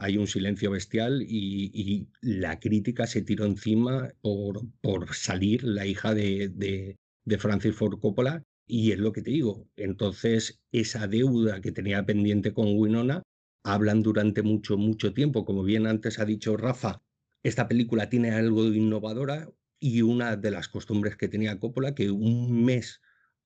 hay 0.00 0.16
un 0.16 0.26
silencio 0.26 0.70
bestial 0.70 1.22
y, 1.22 2.08
la 2.20 2.58
crítica 2.60 3.06
se 3.06 3.22
tiró 3.22 3.44
encima 3.44 4.12
por, 4.22 5.14
salir 5.14 5.64
la 5.64 5.86
hija 5.86 6.14
de, 6.14 6.48
de, 6.48 6.96
de 7.24 7.38
Francis 7.38 7.74
Ford 7.74 7.98
Coppola 8.00 8.42
y 8.66 8.92
es 8.92 8.98
lo 8.98 9.12
que 9.12 9.22
te 9.22 9.30
digo. 9.30 9.68
Entonces, 9.76 10.60
esa 10.72 11.06
deuda 11.06 11.60
que 11.60 11.72
tenía 11.72 12.04
pendiente 12.04 12.52
con 12.52 12.76
Winona, 12.76 13.22
hablan 13.62 14.02
durante 14.02 14.42
mucho, 14.42 14.76
mucho 14.76 15.12
tiempo. 15.12 15.44
Como 15.44 15.62
bien 15.62 15.86
antes 15.86 16.18
ha 16.18 16.24
dicho 16.24 16.56
Rafa, 16.56 17.02
esta 17.42 17.68
película 17.68 18.08
tiene 18.08 18.30
algo 18.30 18.64
innovadora 18.64 19.50
y 19.80 20.02
una 20.02 20.36
de 20.36 20.50
las 20.50 20.68
costumbres 20.68 21.16
que 21.16 21.28
tenía 21.28 21.58
Coppola, 21.58 21.94
que 21.94 22.10
un 22.10 22.64
mes 22.64 23.00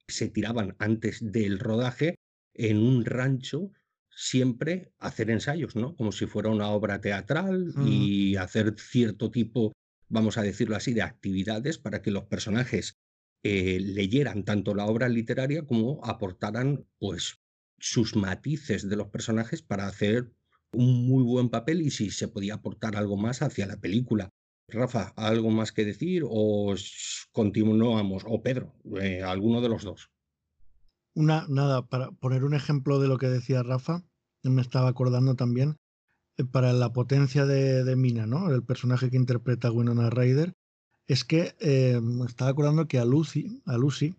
se 0.09 0.29
tiraban 0.29 0.77
antes 0.79 1.33
del 1.33 1.59
rodaje 1.59 2.17
en 2.55 2.79
un 2.79 3.05
rancho 3.05 3.71
siempre 4.21 4.93
hacer 4.99 5.31
ensayos, 5.31 5.77
¿no? 5.77 5.97
Como 5.97 6.13
si 6.13 6.27
fuera 6.27 6.51
una 6.51 6.69
obra 6.69 7.01
teatral 7.01 7.73
y 7.87 8.37
hacer 8.37 8.75
cierto 8.77 9.31
tipo, 9.31 9.73
vamos 10.11 10.37
a 10.37 10.43
decirlo 10.43 10.77
así, 10.77 10.93
de 10.93 11.01
actividades 11.01 11.79
para 11.79 12.03
que 12.03 12.11
los 12.11 12.25
personajes 12.25 12.99
eh, 13.43 13.81
leyeran 13.81 14.45
tanto 14.45 14.75
la 14.75 14.85
obra 14.85 15.09
literaria 15.09 15.65
como 15.65 16.05
aportaran 16.05 16.85
pues 16.99 17.39
sus 17.79 18.15
matices 18.15 18.87
de 18.91 18.97
los 18.97 19.09
personajes 19.09 19.63
para 19.63 19.87
hacer 19.87 20.31
un 20.75 21.09
muy 21.09 21.25
buen 21.25 21.49
papel 21.49 21.81
y 21.81 21.91
si 21.91 22.11
se 22.11 22.29
podía 22.29 22.55
aportar 22.55 22.97
algo 22.97 23.17
más 23.17 23.41
hacia 23.41 23.67
la 23.67 23.79
película. 23.79 24.29
Rafa, 24.69 25.15
¿algo 25.17 25.51
más 25.51 25.73
que 25.73 25.87
decir 25.87 26.25
o 26.29 26.75
continuamos? 27.33 28.25
O 28.27 28.43
Pedro, 28.43 28.75
eh, 29.01 29.23
alguno 29.23 29.63
de 29.63 29.71
los 29.71 29.83
dos. 29.83 30.11
Una, 31.15 31.47
nada, 31.49 31.87
para 31.87 32.13
poner 32.13 32.45
un 32.45 32.55
ejemplo 32.55 33.01
de 33.01 33.09
lo 33.09 33.17
que 33.17 33.29
decía 33.29 33.63
Rafa, 33.63 34.05
me 34.49 34.63
estaba 34.63 34.89
acordando 34.89 35.35
también, 35.35 35.77
eh, 36.37 36.45
para 36.45 36.73
la 36.73 36.93
potencia 36.93 37.47
de, 37.47 37.97
Mina, 37.97 38.27
¿no? 38.27 38.51
El 38.51 38.63
personaje 38.63 39.11
que 39.11 39.17
interpreta 39.17 39.69
a 39.69 39.73
Winona 39.73 40.11
Ryder, 40.11 40.55
es 41.07 41.25
que 41.25 41.55
eh, 41.61 42.01
me 42.01 42.27
estaba 42.27 42.51
acordando 42.51 42.87
que 42.87 42.99
a 42.99 43.05
Lucy, 43.05 43.63
a 43.67 43.77
Lucy, 43.77 44.17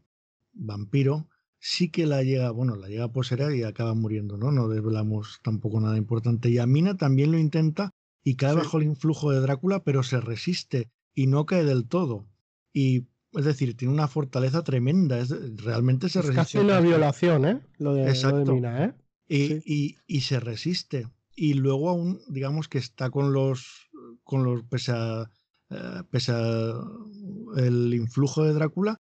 vampiro, 0.54 1.28
sí 1.60 1.90
que 1.90 2.06
la 2.06 2.24
llega, 2.24 2.52
bueno, 2.52 2.76
la 2.76 2.90
llega 2.90 3.06
a 3.06 3.12
poseer 3.12 3.56
y 3.56 3.64
acaba 3.64 3.94
muriendo, 3.94 4.38
¿no? 4.38 4.52
No 4.52 4.68
desvelamos 4.68 5.40
tampoco 5.44 5.80
nada 5.80 5.98
importante. 5.98 6.50
Y 6.50 6.58
a 6.58 6.66
Mina 6.66 6.98
también 6.98 7.32
lo 7.32 7.38
intenta 7.38 7.94
y 8.24 8.36
cae 8.36 8.56
bajo 8.56 8.78
el 8.78 8.84
influjo 8.84 9.32
de 9.32 9.40
Drácula, 9.40 9.84
pero 9.84 10.04
se 10.04 10.20
resiste 10.20 10.90
y 11.14 11.28
no 11.28 11.46
cae 11.46 11.64
del 11.64 11.88
todo. 11.88 12.26
Y 12.74 13.06
es 13.34 13.46
decir, 13.46 13.78
tiene 13.78 13.94
una 13.94 14.08
fortaleza 14.08 14.64
tremenda. 14.64 15.20
Es, 15.20 15.30
realmente 15.64 16.10
se 16.10 16.20
resiste. 16.20 16.36
Casi 16.36 16.58
una 16.58 16.80
violación, 16.80 17.46
¿eh? 17.46 17.62
Lo 17.78 17.94
de, 17.94 18.10
Exacto. 18.10 18.54
Mina, 18.54 18.86
¿eh? 18.86 18.94
Y, 19.34 19.98
y, 20.08 20.22
se 20.22 20.42
resiste. 20.42 21.08
Y 21.36 21.54
luego 21.54 21.90
aún, 21.90 22.20
digamos 22.28 22.68
que 22.68 22.80
está 22.80 23.10
con 23.10 23.32
los, 23.32 23.90
con 24.24 24.44
los, 24.44 24.64
pese 24.64 24.92
a, 24.92 25.32
eh, 25.70 26.04
pese 26.12 26.34
a 26.34 26.74
el 27.56 27.94
influjo 27.94 28.44
de 28.44 28.54
Drácula, 28.54 28.98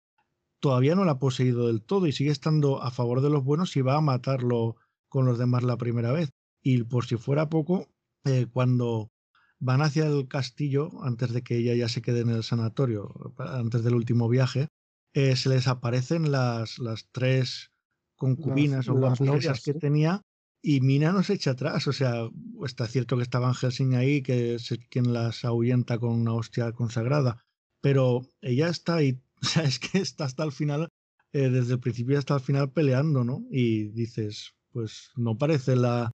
todavía 0.60 0.94
no 0.94 1.04
la 1.04 1.14
ha 1.14 1.20
poseído 1.20 1.66
del 1.66 1.82
todo 1.82 2.06
y 2.06 2.12
sigue 2.12 2.30
estando 2.30 2.84
a 2.84 2.92
favor 2.92 3.22
de 3.22 3.32
los 3.32 3.44
buenos 3.44 3.76
y 3.76 3.82
va 3.82 3.96
a 3.96 4.02
matarlo 4.02 4.76
con 5.08 5.26
los 5.26 5.40
demás 5.40 5.64
la 5.64 5.78
primera 5.78 6.12
vez. 6.12 6.30
Y 6.62 6.84
por 6.84 7.06
si 7.06 7.16
fuera 7.18 7.50
poco, 7.50 7.88
eh, 8.26 8.46
cuando 8.52 9.12
van 9.60 9.82
hacia 9.82 10.06
el 10.06 10.28
castillo, 10.28 10.92
antes 11.04 11.34
de 11.34 11.42
que 11.42 11.58
ella 11.58 11.74
ya 11.74 11.90
se 11.90 12.04
quede 12.04 12.20
en 12.20 12.30
el 12.30 12.44
sanatorio, 12.44 13.34
antes 13.38 13.84
del 13.84 13.96
último 13.96 14.30
viaje, 14.30 14.68
eh, 15.14 15.36
se 15.36 15.50
les 15.50 15.68
aparecen 15.68 16.32
las, 16.32 16.78
las 16.78 17.10
tres 17.12 17.72
concubinas 18.20 18.88
o 18.90 18.94
las 18.94 19.20
novias 19.20 19.64
que 19.64 19.74
tenía 19.74 20.22
y 20.62 20.82
Mina 20.82 21.12
no 21.12 21.24
se 21.24 21.34
echa 21.34 21.52
atrás. 21.52 21.88
O 21.88 21.94
sea, 21.94 22.30
está 22.66 22.88
cierto 22.88 23.18
que 23.18 23.24
estaba 23.24 23.54
Helsing 23.54 23.96
ahí, 23.96 24.22
que 24.22 24.56
es 24.56 24.78
quien 24.90 25.14
las 25.14 25.46
ahuyenta 25.46 25.98
con 25.98 26.12
una 26.12 26.34
hostia 26.34 26.72
consagrada, 26.74 27.44
pero 27.82 28.28
ella 28.42 28.70
está 28.70 28.96
ahí, 28.96 29.20
o 29.42 29.46
sea, 29.46 29.64
es 29.64 29.80
que 29.80 30.00
está 30.00 30.26
hasta 30.26 30.44
el 30.44 30.52
final, 30.52 30.90
eh, 31.32 31.50
desde 31.50 31.74
el 31.74 31.80
principio 31.80 32.20
hasta 32.20 32.36
el 32.36 32.42
final 32.42 32.72
peleando, 32.72 33.24
¿no? 33.24 33.46
Y 33.50 33.90
dices, 33.90 34.54
pues 34.72 35.12
no 35.16 35.38
parece 35.38 35.76
la, 35.76 36.12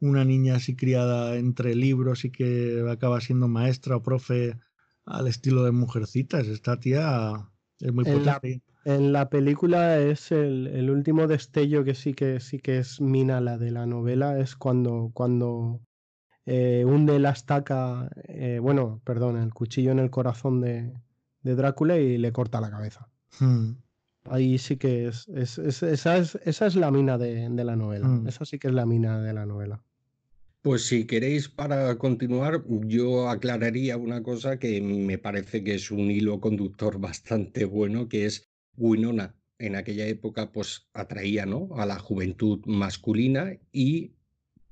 una 0.00 0.24
niña 0.24 0.56
así 0.56 0.74
criada 0.74 1.36
entre 1.36 1.74
libros 1.74 2.24
y 2.24 2.30
que 2.30 2.84
acaba 2.90 3.20
siendo 3.20 3.48
maestra 3.48 3.96
o 3.96 4.02
profe 4.02 4.58
al 5.04 5.28
estilo 5.28 5.64
de 5.64 5.72
mujercitas. 5.72 6.46
Esta 6.48 6.80
tía 6.80 7.50
es 7.78 7.92
muy 7.92 8.04
en 8.08 8.24
La, 8.24 8.40
en 8.84 9.12
la 9.12 9.30
película 9.30 9.98
es 9.98 10.30
el, 10.30 10.90
último 10.90 11.26
destello 11.26 11.84
que 11.84 11.94
sí 11.94 12.12
que 12.12 12.40
sí 12.40 12.58
que 12.58 12.78
es 12.78 13.00
mina 13.00 13.40
la 13.40 13.56
de 13.56 13.70
la 13.70 13.86
novela, 13.86 14.38
es 14.38 14.56
cuando, 14.56 15.10
cuando 15.14 15.80
eh, 16.46 16.84
hunde 16.86 17.18
la 17.18 17.30
estaca, 17.30 18.10
eh, 18.28 18.58
bueno, 18.60 19.00
perdón, 19.04 19.38
el 19.38 19.54
cuchillo 19.54 19.92
en 19.92 19.98
el 19.98 20.10
corazón 20.10 20.60
de, 20.60 20.92
Drácula 21.42 21.98
y 21.98 22.16
le 22.16 22.32
corta 22.32 22.60
la 22.60 22.70
cabeza. 22.70 23.08
Hmm. 23.38 23.72
Ahí 24.24 24.56
sí 24.56 24.76
que 24.78 25.08
es, 25.08 25.28
esa, 25.28 26.16
es, 26.16 26.38
esa 26.42 26.66
es 26.66 26.74
la 26.74 26.90
mina 26.90 27.18
de, 27.18 27.50
la 27.50 27.76
novela. 27.76 28.08
Hmm. 28.08 28.26
Esa 28.26 28.46
sí 28.46 28.58
que 28.58 28.68
es 28.68 28.74
la 28.74 28.86
mina 28.86 29.20
de 29.20 29.34
la 29.34 29.44
novela. 29.44 29.82
Pues 30.62 30.86
si 30.86 31.06
queréis 31.06 31.50
para 31.50 31.98
continuar, 31.98 32.64
yo 32.86 33.28
aclararía 33.28 33.98
una 33.98 34.22
cosa 34.22 34.58
que 34.58 34.80
me 34.80 35.18
parece 35.18 35.62
que 35.62 35.74
es 35.74 35.90
un 35.90 36.10
hilo 36.10 36.40
conductor 36.40 36.98
bastante 37.00 37.66
bueno, 37.66 38.08
que 38.08 38.24
es 38.24 38.53
Winona 38.76 39.34
en 39.58 39.76
aquella 39.76 40.06
época 40.06 40.52
pues 40.52 40.88
atraía 40.92 41.46
¿no? 41.46 41.68
a 41.76 41.86
la 41.86 41.98
juventud 41.98 42.60
masculina 42.66 43.52
y 43.72 44.12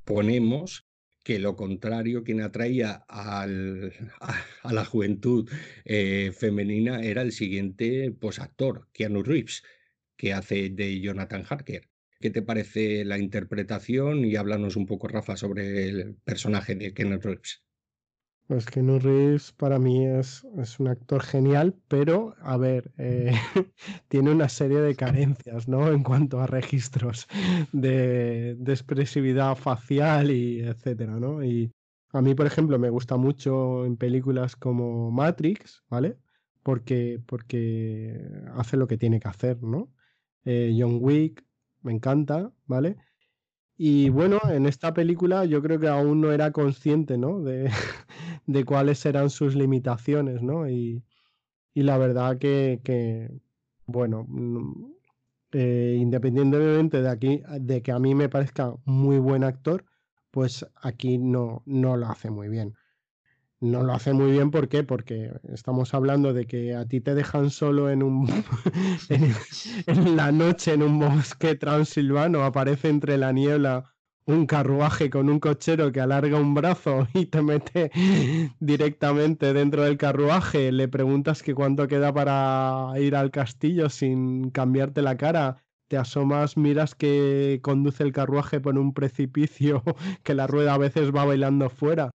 ponemos 0.05 0.87
que 1.23 1.39
lo 1.39 1.55
contrario, 1.57 2.25
quien 2.25 2.41
atraía 2.41 3.05
al, 3.09 3.93
a, 4.21 4.73
la 4.73 4.85
juventud 4.85 5.49
eh, 5.85 6.33
femenina 6.37 7.03
era 7.03 7.23
el 7.23 7.33
siguiente 7.33 8.11
pues, 8.11 8.41
actor, 8.41 8.89
Keanu 8.93 9.23
Reeves, 9.23 9.63
que 10.17 10.33
hace 10.33 10.71
de 10.71 11.01
Jonathan 11.01 11.45
Harker. 11.49 11.89
¿Qué 12.21 12.31
te 12.31 12.43
parece 12.43 13.05
la 13.05 13.19
interpretación? 13.19 14.25
Y 14.25 14.37
háblanos 14.37 14.77
un 14.77 14.87
poco, 14.87 15.09
Rafa, 15.09 15.37
sobre 15.37 15.89
el 15.89 16.15
personaje 16.25 16.75
de 16.75 16.95
Kenneth 16.95 17.25
Reeves. 17.25 17.63
Pues 18.53 18.67
Kenneth 18.67 19.03
Reeves 19.03 19.53
para 19.53 19.79
mí 19.79 20.07
es, 20.07 20.47
es, 20.59 20.79
un 20.79 20.89
actor 20.89 21.23
genial, 21.23 21.75
pero 21.89 22.35
a 22.43 22.59
ver, 22.59 22.93
eh, 22.99 23.33
tiene 24.09 24.31
una 24.31 24.51
serie 24.51 24.79
de 24.79 24.95
carencias, 24.95 25.69
¿no? 25.69 25.91
En 25.91 26.03
cuanto 26.03 26.39
a 26.39 26.47
registros 26.47 27.29
de, 27.73 28.55
de, 28.59 28.73
expresividad 28.73 29.57
facial 29.57 30.31
y 30.31 30.61
etcétera, 30.61 31.19
¿no? 31.19 31.43
Y 31.43 31.73
a 32.13 32.21
mí, 32.21 32.35
por 32.35 32.45
ejemplo, 32.45 32.79
me 32.79 32.91
gusta 32.91 33.17
mucho 33.17 33.87
en 33.87 33.97
películas 33.97 34.55
como 34.55 35.11
Matrix, 35.11 35.83
¿vale? 35.89 36.19
Porque, 36.63 37.23
porque 37.25 38.21
hace 38.55 38.77
lo 38.77 38.87
que 38.87 38.99
tiene 38.99 39.19
que 39.19 39.29
hacer, 39.29 39.63
¿no? 39.63 39.95
Eh, 40.45 40.77
John 40.79 40.99
Wick, 41.01 41.43
me 41.81 41.93
encanta, 41.93 42.53
¿vale? 42.67 42.99
Y 43.85 44.11
bueno, 44.11 44.39
en 44.49 44.67
esta 44.67 44.95
película 44.95 45.45
yo 45.45 45.61
creo 45.61 45.81
que 45.81 45.89
aún 45.89 46.21
no 46.21 46.31
era 46.31 46.53
consciente, 46.53 47.19
¿no? 47.19 47.41
De, 47.43 47.69
de 48.47 48.65
cuáles 48.65 49.05
eran 49.07 49.29
sus 49.29 49.57
limitaciones, 49.57 50.41
¿no? 50.41 50.69
Y, 50.69 51.03
y 51.75 51.83
la 51.83 51.99
verdad 51.99 52.39
que, 52.39 52.81
que 52.85 53.29
bueno, 53.87 54.25
mm, 54.29 54.93
eh, 55.53 55.97
independientemente 55.99 57.03
de, 57.03 57.09
aquí, 57.11 57.43
de 57.61 57.83
que 57.83 57.91
a 57.91 57.99
mí 57.99 58.15
me 58.15 58.29
parezca 58.29 58.73
muy 58.85 59.19
buen 59.19 59.43
actor, 59.43 59.85
pues 60.31 60.65
aquí 60.81 61.19
no, 61.19 61.65
no 61.67 61.97
lo 61.97 62.07
hace 62.07 62.31
muy 62.31 62.49
bien 62.49 62.75
no 63.63 63.85
lo 63.85 63.95
hace 63.95 64.13
muy 64.13 64.33
bien, 64.33 64.51
¿por 64.51 64.69
qué? 64.69 64.83
Porque 64.83 65.31
estamos 65.53 65.95
hablando 65.95 66.33
de 66.33 66.47
que 66.47 66.75
a 66.75 66.85
ti 66.85 67.01
te 67.01 67.15
dejan 67.15 67.51
solo 67.51 67.91
en 67.91 68.03
un 68.03 68.29
en, 69.87 70.17
la 70.17 70.33
noche 70.33 70.75
en 70.75 70.83
un 70.83 70.99
bosque 70.99 71.55
transilvano, 71.55 72.43
aparece 72.43 72.89
entre 72.89 73.17
la 73.17 73.33
niebla 73.33 73.95
un 74.27 74.47
carruaje 74.47 75.11
con 75.11 75.31
un 75.31 75.39
cochero 75.39 75.93
que 75.93 76.01
alarga 76.01 76.41
un 76.41 76.55
brazo 76.55 77.07
y 77.15 77.27
te 77.27 77.41
mete 77.41 77.93
directamente 78.61 79.53
dentro 79.53 79.83
del 79.85 79.97
carruaje, 79.97 80.73
le 80.73 80.89
preguntas 80.89 81.43
que 81.45 81.55
cuánto 81.55 81.87
queda 81.87 82.13
para 82.13 82.93
ir 82.99 83.15
al 83.15 83.31
castillo 83.31 83.89
sin 83.91 84.51
cambiarte 84.51 85.03
la 85.03 85.17
cara, 85.17 85.59
te 85.87 85.97
asomas, 85.97 86.57
miras 86.57 86.97
que 86.97 87.61
conduce 87.63 88.03
el 88.03 88.13
carruaje 88.13 88.61
por 88.61 88.77
un 88.77 88.93
precipicio 88.93 89.85
que 90.25 90.35
la 90.35 90.49
rueda 90.49 90.75
a 90.75 90.79
veces 90.79 91.15
va 91.15 91.25
bailando 91.25 91.71
fuera 91.71 92.11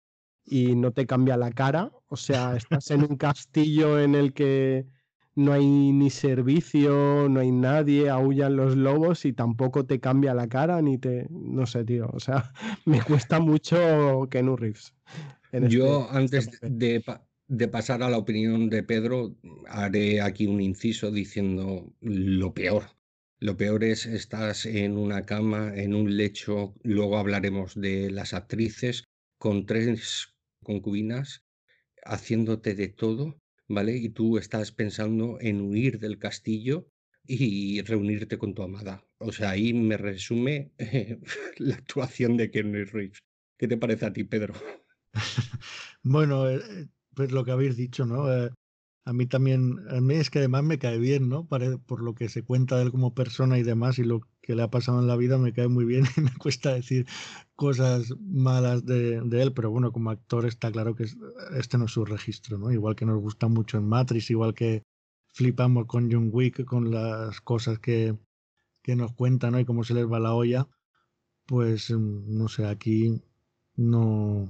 y 0.48 0.76
no 0.76 0.91
te 0.91 1.06
cambia 1.06 1.38
la 1.38 1.52
cara. 1.52 1.91
O 2.07 2.15
sea, 2.15 2.56
estás 2.56 2.90
en 2.91 3.03
un 3.03 3.18
castillo 3.18 3.99
en 3.99 4.15
el 4.15 4.34
que 4.34 4.88
no 5.36 5.53
hay 5.53 5.68
ni 5.68 6.10
servicio, 6.10 7.28
no 7.30 7.41
hay 7.41 7.52
nadie, 7.52 8.10
aullan 8.10 8.56
los 8.56 8.76
lobos 8.76 9.26
y 9.26 9.34
tampoco 9.34 9.86
te 9.86 9.99
cambia 9.99 10.34
la 10.34 10.48
cara 10.48 10.82
ni 10.82 10.98
te... 10.98 11.28
No 11.30 11.65
sé, 11.65 11.84
tío. 11.84 12.10
O 12.14 12.19
sea, 12.19 12.52
me 12.86 13.02
cuesta 13.02 13.40
mucho 13.40 14.28
Kenu 14.32 14.56
Reeves. 14.56 14.94
Yo 15.52 16.03
este 16.06 16.18
antes 16.18 16.60
de, 16.61 17.03
de 17.48 17.68
pasar 17.68 18.02
a 18.02 18.10
la 18.10 18.18
opinión 18.18 18.69
de 18.69 18.84
Pedro, 18.84 19.36
haré 19.68 20.22
aquí 20.22 20.48
un 20.48 20.61
inciso 20.61 21.11
diciendo 21.11 21.94
lo 22.02 22.53
peor. 22.53 22.84
Lo 23.40 23.56
peor 23.56 23.84
es 23.84 24.06
estás 24.06 24.65
en 24.65 24.98
una 24.98 25.22
cama, 25.22 25.72
en 25.76 25.94
un 25.94 26.18
lecho, 26.18 26.74
luego 26.82 27.18
hablaremos 27.18 27.80
de 27.80 28.10
las 28.10 28.34
actrices, 28.34 29.03
con 29.38 29.68
tres 29.68 30.37
concubinas 30.68 31.45
haciéndote 32.03 32.76
de 32.76 32.89
todo, 32.89 33.39
¿vale? 33.69 33.95
Y 33.95 34.10
tú 34.10 34.38
estás 34.38 34.73
pensando 34.73 35.38
en 35.39 35.61
huir 35.61 35.98
del 35.98 36.19
castillo 36.19 36.89
y 37.26 37.81
reunirte 37.84 38.38
con 38.38 38.53
tu 38.53 38.64
amada. 38.64 39.03
O 39.18 39.31
sea, 39.31 39.52
ahí 39.52 39.73
me 39.73 39.95
resume 39.95 40.72
la 41.57 41.76
actuación 41.76 42.35
de 42.35 42.52
Kenny 42.52 42.84
Reeves. 42.84 43.19
¿Qué 43.57 43.68
te 43.68 43.77
parece 43.77 44.06
a 44.06 44.14
ti, 44.14 44.26
Pedro? 44.26 44.53
bueno, 46.03 46.49
eh, 46.49 46.60
eh, 46.61 46.88
pues 47.15 47.31
lo 47.31 47.45
que 47.45 47.52
habéis 47.52 47.77
dicho, 47.77 48.06
¿no? 48.06 48.31
Eh, 48.31 48.52
a 49.08 49.14
mí 49.14 49.26
también, 49.26 49.80
a 49.90 50.02
mí 50.02 50.16
es 50.16 50.30
que 50.30 50.40
además 50.40 50.66
me 50.66 50.80
cae 50.80 50.98
bien, 50.98 51.30
¿no? 51.30 51.46
por 51.46 52.02
lo 52.02 52.14
que 52.14 52.28
se 52.28 52.44
cuenta 52.44 52.76
de 52.76 52.84
él 52.84 52.92
como 52.92 53.14
persona 53.14 53.58
y 53.58 53.64
demás 53.64 54.00
y 54.00 54.04
lo 54.04 54.20
que 54.42 54.54
le 54.54 54.64
ha 54.64 54.70
pasado 54.70 55.00
en 55.00 55.08
la 55.08 55.16
vida 55.16 55.38
me 55.38 55.54
cae 55.54 55.70
muy 55.70 55.86
bien 55.86 56.04
y 56.18 56.22
me 56.22 56.34
cuesta 56.38 56.74
decir 56.74 57.08
cosas 57.56 58.14
malas 58.20 58.86
de, 58.86 59.16
él, 59.16 59.54
pero 59.54 59.72
bueno, 59.72 59.94
como 59.94 60.10
actor 60.10 60.46
está 60.46 60.74
claro 60.74 60.94
que 60.94 61.06
este 61.56 61.78
no 61.78 61.86
es 61.86 61.92
su 61.92 62.04
registro, 62.04 62.58
¿no? 62.58 62.70
Igual 62.70 62.98
que 62.98 63.06
nos 63.06 63.22
gusta 63.22 63.48
mucho 63.48 63.78
en 63.78 63.88
Matrix, 63.88 64.30
igual 64.30 64.54
que 64.54 64.84
flipamos 65.34 65.86
con 65.86 66.12
John 66.12 66.30
Wick, 66.34 66.66
con 66.66 66.92
las 66.92 67.40
cosas 67.40 67.80
que, 67.80 68.14
que 68.84 68.98
nos 68.98 69.14
cuentan, 69.14 69.54
¿no? 69.54 69.60
Y 69.62 69.66
cómo 69.66 69.86
se 69.86 69.94
les 69.94 70.06
va 70.06 70.20
la 70.20 70.34
olla, 70.34 70.68
pues 71.46 71.92
mm, 71.92 72.38
no 72.38 72.50
sé, 72.50 72.66
aquí 72.66 73.22
no, 73.78 74.50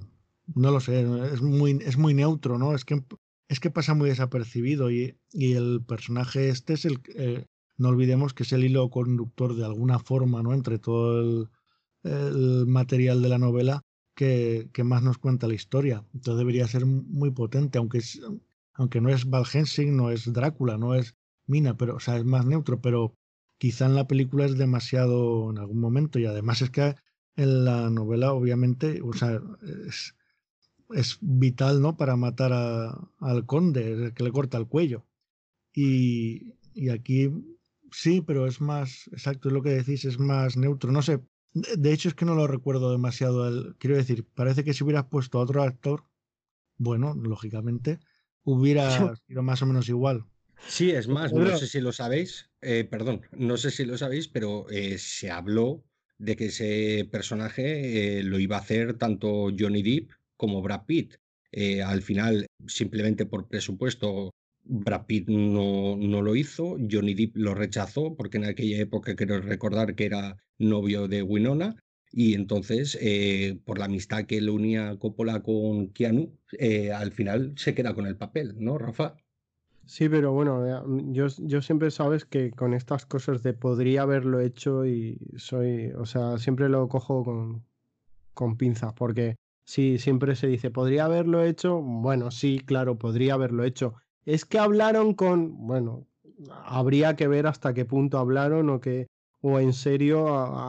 no 0.56 0.72
lo 0.72 0.80
sé, 0.80 1.02
es 1.32 1.44
muy, 1.44 1.78
es 1.86 1.96
muy 1.96 2.16
neutro, 2.16 2.58
¿no? 2.58 2.74
Es 2.74 2.86
que, 2.86 3.04
es 3.48 3.60
que 3.60 3.72
pasa 3.72 3.94
muy 3.94 4.10
desapercibido 4.10 4.91
y, 4.91 5.18
y 5.32 5.53
el 5.53 5.84
personaje 5.86 6.49
este 6.49 6.74
es 6.74 6.86
el, 6.86 6.99
eh, 7.15 7.45
no 7.78 7.90
olvidemos 7.90 8.34
que 8.34 8.44
es 8.44 8.52
el 8.53 8.64
hilo 8.64 8.90
conductor 8.90 9.56
de 9.56 9.65
alguna 9.65 9.99
forma, 9.99 10.41
¿no? 10.44 10.53
Entre 10.53 10.80
todo 10.80 11.22
el, 11.22 11.49
material 12.68 13.22
de 13.22 13.28
la 13.28 13.38
novela 13.38 13.82
que, 14.15 14.69
que, 14.72 14.86
más 14.86 15.03
nos 15.03 15.18
cuenta 15.18 15.48
la 15.48 15.56
historia. 15.56 16.06
Entonces 16.14 16.38
debería 16.38 16.65
ser 16.68 16.86
muy 16.86 17.32
potente, 17.32 17.80
aunque, 17.80 17.98
es, 17.98 18.22
aunque 18.74 19.02
no 19.02 19.10
es 19.10 19.30
Val 19.30 19.45
Helsing, 19.45 19.98
no 19.98 20.10
es 20.11 20.32
Drácula, 20.32 20.78
no 20.78 20.95
es 20.95 21.15
Mina, 21.48 21.76
pero, 21.76 21.95
o 21.95 21.99
sea, 21.99 22.18
es 22.18 22.24
más 22.24 22.45
neutro, 22.45 22.80
pero 22.82 23.18
quizá 23.57 23.88
en 23.88 23.95
la 23.95 24.07
película 24.07 24.45
es 24.45 24.57
demasiado 24.57 25.49
en 25.49 25.57
algún 25.57 25.80
momento 25.82 26.18
y 26.18 26.26
además 26.26 26.61
es 26.61 26.69
que 26.69 26.95
en 27.36 27.65
la 27.65 27.90
novela 27.90 28.32
obviamente, 28.34 29.02
o 29.02 29.14
sea, 29.14 29.41
es, 29.88 30.15
es 30.90 31.18
vital, 31.22 31.82
¿no? 31.82 31.98
Para 31.98 32.16
matar 32.16 32.54
a, 32.54 33.10
al 33.20 33.46
conde, 33.46 34.14
que 34.16 34.24
le 34.24 34.32
corta 34.32 34.58
el 34.58 34.68
cuello. 34.68 35.06
Y, 35.74 36.54
y 36.74 36.90
aquí 36.90 37.32
sí, 37.92 38.22
pero 38.22 38.48
es 38.48 38.62
más, 38.62 39.10
exacto, 39.12 39.50
es 39.50 39.54
lo 39.54 39.62
que 39.62 39.70
decís, 39.70 40.06
es 40.06 40.20
más 40.20 40.58
neutro. 40.58 40.92
No 40.92 41.02
sé, 41.02 41.22
de 41.54 41.94
hecho, 41.94 42.10
es 42.10 42.16
que 42.16 42.26
no 42.26 42.36
lo 42.36 42.48
recuerdo 42.48 42.92
demasiado. 42.92 43.76
quiero 43.78 43.96
decir, 43.96 44.26
parece 44.36 44.64
que 44.64 44.74
si 44.74 44.84
hubieras 44.84 45.06
puesto 45.06 45.40
a 45.40 45.44
otro 45.44 45.64
actor, 45.64 46.04
bueno, 46.78 47.16
lógicamente, 47.16 48.00
hubiera 48.44 48.90
sido 49.28 49.44
más 49.44 49.62
o 49.62 49.66
menos 49.66 49.90
igual. 49.90 50.26
Sí, 50.68 50.92
es 50.92 51.08
más, 51.08 51.34
no 51.34 51.56
sé 51.58 51.68
si 51.68 51.80
lo 51.80 51.92
sabéis, 51.92 52.50
eh, 52.62 52.84
perdón, 52.84 53.22
no 53.32 53.58
sé 53.58 53.70
si 53.70 53.86
lo 53.86 53.98
sabéis, 53.98 54.28
pero 54.28 54.68
eh, 54.70 54.98
se 54.98 55.30
habló 55.30 55.84
de 56.18 56.36
que 56.36 56.48
ese 56.48 57.08
personaje 57.12 58.20
eh, 58.20 58.24
lo 58.24 58.40
iba 58.40 58.58
a 58.58 58.62
hacer 58.62 58.98
tanto 58.98 59.50
Johnny 59.58 59.84
Depp 59.84 60.12
como 60.38 60.62
Brad 60.62 60.86
Pitt. 60.86 61.16
al 61.86 62.02
final, 62.02 62.46
simplemente 62.68 63.26
por 63.26 63.48
presupuesto, 63.48 64.32
Brad 64.70 65.06
Pitt 65.06 65.30
no, 65.30 65.96
no, 65.98 66.22
lo 66.22 66.36
hizo, 66.36 66.78
Johnny 66.90 67.14
Depp 67.14 67.38
lo 67.38 67.56
rechazó 67.56 68.16
porque 68.16 68.38
en 68.38 68.46
aquella 68.46 68.78
época 68.78 69.16
quiero 69.16 69.40
recordar 69.42 69.96
que 69.96 70.06
era 70.06 70.38
novio 70.58 71.08
de 71.08 71.24
Winona 71.24 71.78
y 72.12 72.34
entonces 72.34 72.98
eh, 73.02 73.60
por 73.66 73.80
la 73.80 73.86
amistad 73.86 74.26
que 74.26 74.42
le 74.42 74.52
unía 74.52 74.98
Coppola 75.00 75.42
con 75.42 75.90
Keanu, 75.90 76.34
eh, 76.58 76.92
al 76.92 77.12
final 77.12 77.54
se 77.58 77.74
queda 77.74 77.94
con 77.94 78.06
el 78.06 78.18
papel, 78.18 78.56
¿no, 78.58 78.78
Rafa? 78.78 79.16
Sí, 79.86 80.10
pero 80.10 80.34
bueno, 80.34 80.66
eh, 80.68 81.04
yo, 81.12 81.28
yo 81.40 81.62
siempre 81.62 81.92
sabes 81.92 82.26
que 82.26 82.52
con 82.52 82.74
estas 82.74 83.06
cosas 83.06 83.44
de 83.44 83.54
podría 83.54 84.02
haberlo 84.02 84.42
hecho 84.42 84.86
y 84.86 85.18
soy, 85.38 85.92
o 85.92 86.06
sea, 86.06 86.38
siempre 86.38 86.68
lo 86.68 86.88
cojo 86.90 87.24
con, 87.24 87.66
con 88.34 88.58
pinzas 88.58 88.94
porque 88.94 89.36
sí, 89.68 89.99
siempre 89.99 90.35
se 90.35 90.48
dice, 90.48 90.72
podría 90.72 91.06
haberlo 91.06 91.44
hecho, 91.44 91.80
bueno, 91.80 92.31
sí, 92.31 92.60
claro, 92.65 92.98
podría 92.98 93.35
haberlo 93.35 93.64
hecho 93.64 93.94
es 94.27 94.44
que 94.44 94.60
hablaron 94.60 95.14
con, 95.14 95.68
bueno, 95.68 96.06
habría 96.65 97.15
que 97.15 97.30
ver 97.30 97.48
hasta 97.48 97.73
qué 97.73 97.85
punto 97.85 98.19
hablaron 98.19 98.69
o 98.69 98.81
que 98.81 99.07
o 99.41 99.60
en 99.60 99.72
serio 99.72 100.27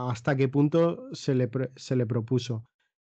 hasta 0.09 0.37
qué 0.37 0.49
punto 0.49 1.09
se 1.13 1.35
le, 1.35 1.51
se 1.75 1.97
le 1.97 2.07
propuso. 2.07 2.65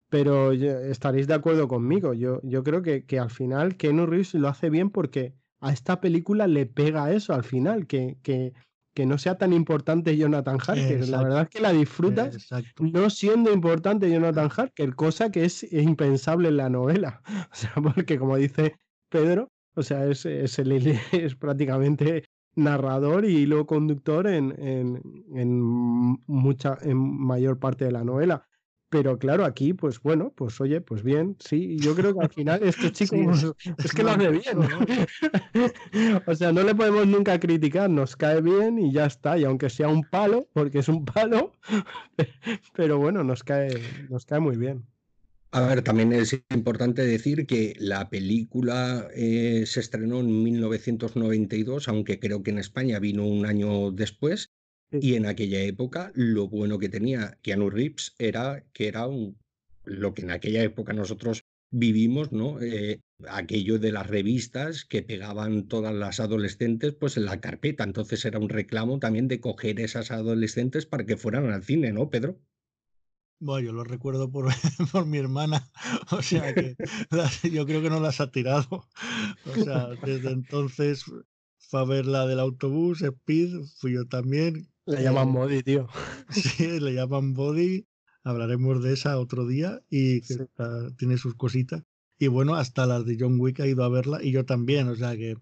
Pero 0.09 0.51
estaréis 0.51 1.25
de 1.25 1.33
acuerdo 1.33 1.67
conmigo. 1.67 2.13
Yo, 2.13 2.39
yo 2.43 2.63
creo 2.63 2.83
que, 2.83 3.03
que 3.05 3.17
al 3.17 3.31
final 3.31 3.77
Keanu 3.77 4.05
Reeves 4.05 4.35
lo 4.35 4.47
hace 4.47 4.69
bien 4.69 4.91
porque 4.91 5.33
a 5.59 5.73
esta 5.73 5.99
película 5.99 6.45
le 6.45 6.67
pega 6.67 7.11
eso 7.11 7.33
al 7.33 7.43
final, 7.43 7.87
que, 7.87 8.17
que, 8.21 8.53
que 8.93 9.05
no 9.05 9.17
sea 9.17 9.37
tan 9.37 9.53
importante 9.53 10.15
Jonathan 10.15 10.57
Harker. 10.65 11.07
La 11.09 11.23
verdad 11.23 11.41
es 11.43 11.49
que 11.49 11.61
la 11.61 11.71
disfrutas 11.71 12.37
no 12.79 13.09
siendo 13.09 13.51
importante 13.51 14.09
Jonathan 14.09 14.49
Harker, 14.55 14.95
cosa 14.95 15.31
que 15.31 15.45
es 15.45 15.63
impensable 15.71 16.49
en 16.49 16.57
la 16.57 16.69
novela. 16.69 17.21
O 17.51 17.55
sea, 17.55 17.73
porque 17.75 18.17
como 18.17 18.37
dice 18.37 18.75
Pedro, 19.09 19.51
o 19.75 19.83
sea, 19.83 20.05
es, 20.05 20.25
es, 20.25 20.59
el, 20.59 20.71
es 21.11 21.35
prácticamente 21.35 22.23
narrador 22.55 23.25
y 23.25 23.37
hilo 23.37 23.65
conductor 23.65 24.27
en, 24.27 24.53
en, 24.59 25.01
en, 25.33 25.61
mucha, 25.61 26.77
en 26.81 26.97
mayor 26.97 27.59
parte 27.59 27.85
de 27.85 27.91
la 27.91 28.03
novela. 28.03 28.47
Pero 28.93 29.17
claro, 29.17 29.43
aquí, 29.43 29.73
pues 29.73 29.99
bueno, 29.99 30.31
pues 30.35 30.61
oye, 30.61 30.79
pues 30.79 31.01
bien, 31.01 31.35
sí, 31.39 31.77
yo 31.79 31.95
creo 31.95 32.13
que 32.13 32.25
al 32.25 32.31
final 32.31 32.61
este 32.61 32.91
chico 32.91 33.15
es, 33.79 33.91
que 33.91 34.03
lo 34.03 34.11
hace 34.11 34.29
bien. 34.29 34.59
o 36.27 36.35
sea, 36.35 36.51
no 36.51 36.61
le 36.61 36.75
podemos 36.75 37.07
nunca 37.07 37.39
criticar, 37.39 37.89
nos 37.89 38.15
cae 38.15 38.39
bien 38.41 38.77
y 38.77 38.93
ya 38.93 39.07
está. 39.07 39.35
Y 39.35 39.45
aunque 39.45 39.71
sea 39.71 39.87
un 39.87 40.03
palo, 40.03 40.47
porque 40.53 40.77
es 40.77 40.89
un 40.89 41.05
palo, 41.05 41.53
pero 42.75 42.99
bueno, 42.99 43.23
nos 43.23 43.43
cae, 43.43 43.81
nos 44.11 44.27
cae 44.27 44.39
muy 44.39 44.57
bien. 44.57 44.85
A 45.49 45.61
ver, 45.61 45.81
también 45.81 46.13
es 46.13 46.39
importante 46.51 47.03
decir 47.03 47.47
que 47.47 47.73
la 47.79 48.11
película 48.11 49.07
eh, 49.15 49.63
se 49.65 49.79
estrenó 49.79 50.19
en 50.19 50.43
1992, 50.43 51.87
aunque 51.87 52.19
creo 52.19 52.43
que 52.43 52.51
en 52.51 52.59
España 52.59 52.99
vino 52.99 53.25
un 53.25 53.47
año 53.47 53.89
después, 53.89 54.51
y 55.01 55.15
en 55.15 55.25
aquella 55.25 55.61
época 55.61 56.11
lo 56.15 56.47
bueno 56.47 56.79
que 56.79 56.89
tenía 56.89 57.37
Keanu 57.41 57.69
Reeves 57.69 58.15
era 58.17 58.63
que 58.73 58.87
era 58.87 59.07
un, 59.07 59.37
lo 59.85 60.13
que 60.13 60.21
en 60.21 60.31
aquella 60.31 60.63
época 60.63 60.93
nosotros 60.93 61.45
vivimos, 61.71 62.31
¿no? 62.31 62.61
Eh, 62.61 63.01
aquello 63.27 63.79
de 63.79 63.91
las 63.91 64.07
revistas 64.07 64.85
que 64.85 65.01
pegaban 65.01 65.67
todas 65.67 65.93
las 65.93 66.19
adolescentes 66.19 66.93
pues 66.93 67.17
en 67.17 67.25
la 67.25 67.41
carpeta. 67.41 67.83
Entonces 67.83 68.23
era 68.25 68.39
un 68.39 68.49
reclamo 68.49 68.99
también 68.99 69.27
de 69.27 69.39
coger 69.39 69.79
esas 69.79 70.11
adolescentes 70.11 70.85
para 70.85 71.05
que 71.05 71.17
fueran 71.17 71.49
al 71.49 71.63
cine, 71.63 71.91
¿no, 71.91 72.09
Pedro? 72.09 72.39
Bueno, 73.39 73.65
yo 73.65 73.73
lo 73.73 73.83
recuerdo 73.83 74.31
por, 74.31 74.45
por 74.91 75.05
mi 75.05 75.17
hermana, 75.17 75.69
o 76.11 76.21
sea 76.21 76.53
que 76.53 76.75
yo 77.51 77.65
creo 77.65 77.81
que 77.81 77.89
no 77.89 77.99
las 77.99 78.21
ha 78.21 78.31
tirado. 78.31 78.87
O 79.45 79.63
sea, 79.63 79.87
desde 80.05 80.31
entonces 80.31 81.03
fue 81.57 81.79
a 81.79 81.85
ver 81.85 82.05
la 82.05 82.27
del 82.27 82.39
autobús, 82.39 83.01
Speed, 83.01 83.63
fui 83.79 83.93
yo 83.93 84.05
también. 84.07 84.69
Le 84.85 85.01
llaman 85.03 85.30
eh, 85.30 85.31
Body, 85.31 85.64
tío. 85.64 85.88
Sí, 86.30 86.80
le 86.80 86.93
llaman 86.93 87.34
Body. 87.34 87.88
Hablaremos 88.23 88.81
de 88.84 88.93
esa 88.93 89.19
otro 89.19 89.45
día 89.45 89.81
y 89.89 90.22
tiene 90.97 91.18
sus 91.18 91.35
cositas. 91.35 91.84
Y 92.18 92.27
bueno, 92.27 92.55
hasta 92.55 92.85
las 92.85 93.05
de 93.05 93.18
John 93.19 93.39
Wick 93.39 93.60
ha 93.60 93.68
ido 93.68 93.84
a 93.84 93.89
verla 93.89 94.23
y 94.23 94.31
yo 94.31 94.45
también, 94.45 94.88
o 94.88 94.95
sea 94.95 95.18
que, 95.18 95.35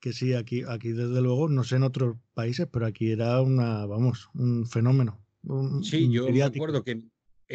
que 0.00 0.12
sí, 0.12 0.34
aquí, 0.34 0.62
aquí 0.66 0.90
desde 0.90 1.20
luego, 1.20 1.48
no 1.48 1.62
sé 1.62 1.76
en 1.76 1.84
otros 1.84 2.16
países, 2.32 2.66
pero 2.70 2.86
aquí 2.86 3.10
era 3.12 3.40
una, 3.40 3.86
vamos, 3.86 4.30
un 4.34 4.66
fenómeno. 4.66 5.24
sí, 5.82 6.10
yo 6.10 6.28
me 6.28 6.42
acuerdo 6.42 6.82
que 6.82 7.04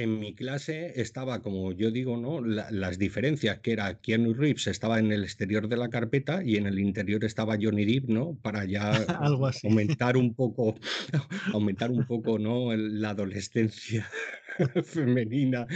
en 0.04 0.20
mi 0.20 0.34
clase 0.34 0.94
estaba, 0.96 1.42
como 1.42 1.72
yo 1.74 1.92
digo, 1.92 2.18
¿no? 2.18 2.42
las 2.42 2.98
diferencias, 2.98 3.60
que 3.60 3.74
era 3.74 4.00
Keanu 4.00 4.34
Reeves 4.34 4.68
estaba 4.68 5.00
en 5.00 5.12
el 5.12 5.24
exterior 5.24 5.68
de 5.68 5.78
la 5.78 5.90
carpeta 5.90 6.44
y 6.44 6.56
en 6.56 6.68
el 6.68 6.80
interior 6.80 7.24
estaba 7.26 7.58
Johnny 7.62 7.86
Depp, 7.86 8.10
¿no? 8.10 8.38
Para 8.42 8.66
ya 8.66 8.92
aumentar 9.64 10.18
un 10.18 10.34
poco, 10.34 10.76
aumentar 11.54 11.92
un 11.92 12.06
poco, 12.06 12.40
¿no? 12.40 12.76
La 12.76 13.12
adolescencia 13.12 14.10
femenina 14.84 15.68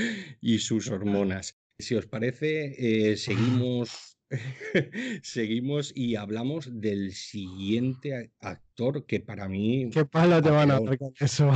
y 0.41 0.59
sus 0.59 0.89
hormonas. 0.89 1.57
Si 1.77 1.95
os 1.95 2.05
parece, 2.05 2.75
eh, 2.77 3.17
seguimos, 3.17 4.17
seguimos 5.21 5.91
y 5.95 6.15
hablamos 6.15 6.69
del 6.71 7.13
siguiente 7.13 8.31
actor 8.39 9.05
que 9.05 9.19
para 9.19 9.49
mí. 9.49 9.89
¿Qué 9.91 10.05
palo 10.05 10.41
te 10.41 10.49
van 10.49 10.71
a 10.71 10.79
dar 10.79 10.97
con 10.97 11.13
eso? 11.19 11.51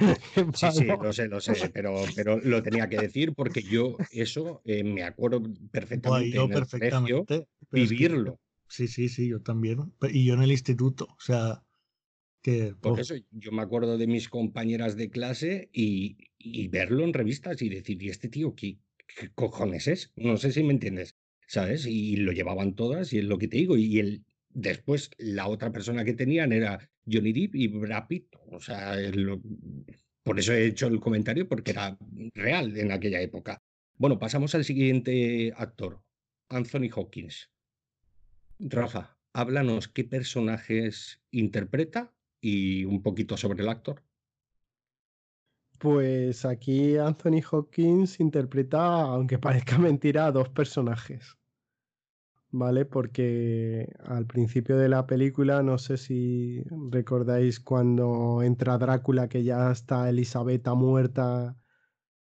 Sí, 0.54 0.66
sí, 0.72 0.84
lo 0.84 1.12
sé, 1.12 1.28
lo 1.28 1.40
sé, 1.40 1.70
pero, 1.72 2.04
pero 2.14 2.38
lo 2.40 2.62
tenía 2.62 2.88
que 2.88 2.98
decir 2.98 3.34
porque 3.34 3.62
yo 3.62 3.96
eso 4.12 4.62
eh, 4.64 4.82
me 4.82 5.02
acuerdo 5.02 5.42
perfectamente. 5.70 6.30
yo 6.36 6.48
perfectamente. 6.48 7.46
vivirlo. 7.70 8.40
sí, 8.68 8.88
sí, 8.88 9.08
sí, 9.08 9.28
yo 9.28 9.40
también. 9.40 9.92
Y 10.10 10.24
yo 10.24 10.34
en 10.34 10.42
el 10.42 10.50
instituto, 10.50 11.04
o 11.04 11.20
sea, 11.20 11.62
que... 12.42 12.74
Por 12.80 13.00
eso 13.00 13.14
yo 13.30 13.52
me 13.52 13.62
acuerdo 13.62 13.98
de 13.98 14.06
mis 14.06 14.28
compañeras 14.28 14.96
de 14.96 15.10
clase 15.10 15.68
y, 15.72 16.16
y 16.38 16.68
verlo 16.68 17.04
en 17.04 17.12
revistas 17.12 17.60
y 17.62 17.68
decir, 17.68 18.02
¿y 18.02 18.08
este 18.08 18.28
tío 18.28 18.54
qué, 18.54 18.78
qué, 19.06 19.30
cojones 19.34 19.88
es? 19.88 20.12
No 20.16 20.36
sé 20.36 20.52
si 20.52 20.62
me 20.62 20.72
entiendes, 20.72 21.16
¿sabes? 21.46 21.86
Y 21.86 22.16
lo 22.16 22.32
llevaban 22.32 22.74
todas 22.74 23.12
y 23.12 23.18
es 23.18 23.24
lo 23.24 23.38
que 23.38 23.48
te 23.48 23.58
digo. 23.58 23.76
Y 23.76 23.98
el, 23.98 24.24
después 24.48 25.10
la 25.18 25.48
otra 25.48 25.72
persona 25.72 26.04
que 26.04 26.14
tenían 26.14 26.52
era 26.52 26.89
Johnny 27.06 27.32
Depp 27.32 27.54
y 27.54 27.68
Brad 27.68 28.06
Pitt. 28.06 28.36
O 28.50 28.60
sea, 28.60 28.96
por 30.22 30.38
eso 30.38 30.52
he 30.52 30.66
hecho 30.66 30.86
el 30.86 31.00
comentario, 31.00 31.48
porque 31.48 31.72
era 31.72 31.96
real 32.34 32.76
en 32.76 32.92
aquella 32.92 33.20
época. 33.20 33.62
Bueno, 33.96 34.18
pasamos 34.18 34.54
al 34.54 34.64
siguiente 34.64 35.52
actor, 35.56 36.02
Anthony 36.48 36.88
Hawkins. 36.94 37.50
Rafa, 38.58 39.18
háblanos 39.32 39.88
qué 39.88 40.04
personajes 40.04 41.20
interpreta 41.30 42.12
y 42.40 42.84
un 42.84 43.02
poquito 43.02 43.36
sobre 43.36 43.62
el 43.62 43.68
actor. 43.68 44.02
Pues 45.78 46.44
aquí 46.44 46.98
Anthony 46.98 47.40
Hawkins 47.50 48.20
interpreta, 48.20 49.02
aunque 49.02 49.38
parezca 49.38 49.78
mentira, 49.78 50.30
dos 50.30 50.50
personajes. 50.50 51.39
¿Vale? 52.50 52.84
Porque 52.84 53.92
al 54.04 54.26
principio 54.26 54.76
de 54.76 54.88
la 54.88 55.06
película, 55.06 55.62
no 55.62 55.78
sé 55.78 55.96
si 55.96 56.62
recordáis 56.90 57.60
cuando 57.60 58.42
entra 58.42 58.78
Drácula, 58.78 59.28
que 59.28 59.44
ya 59.44 59.70
está 59.70 60.08
Elisabetta 60.08 60.74
muerta 60.74 61.56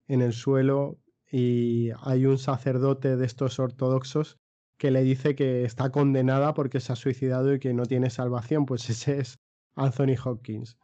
en 0.06 0.22
el 0.22 0.32
suelo 0.32 0.98
y 1.30 1.90
hay 2.02 2.26
un 2.26 2.38
sacerdote 2.38 3.16
de 3.16 3.26
estos 3.26 3.58
ortodoxos 3.58 4.38
que 4.76 4.90
le 4.90 5.02
dice 5.02 5.34
que 5.34 5.64
está 5.64 5.90
condenada 5.90 6.54
porque 6.54 6.80
se 6.80 6.92
ha 6.92 6.96
suicidado 6.96 7.54
y 7.54 7.58
que 7.58 7.72
no 7.72 7.86
tiene 7.86 8.10
salvación, 8.10 8.66
pues 8.66 8.88
ese 8.90 9.20
es 9.20 9.38
Anthony 9.74 10.16
Hopkins. 10.22 10.76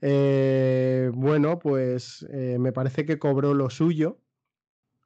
Eh, 0.00 1.10
bueno, 1.14 1.58
pues 1.58 2.26
eh, 2.30 2.58
me 2.58 2.72
parece 2.72 3.06
que 3.06 3.18
cobró 3.18 3.54
lo 3.54 3.70
suyo, 3.70 4.20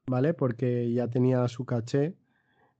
¿vale? 0.06 0.34
Porque 0.34 0.92
ya 0.92 1.08
tenía 1.08 1.46
su 1.48 1.64
caché 1.64 2.16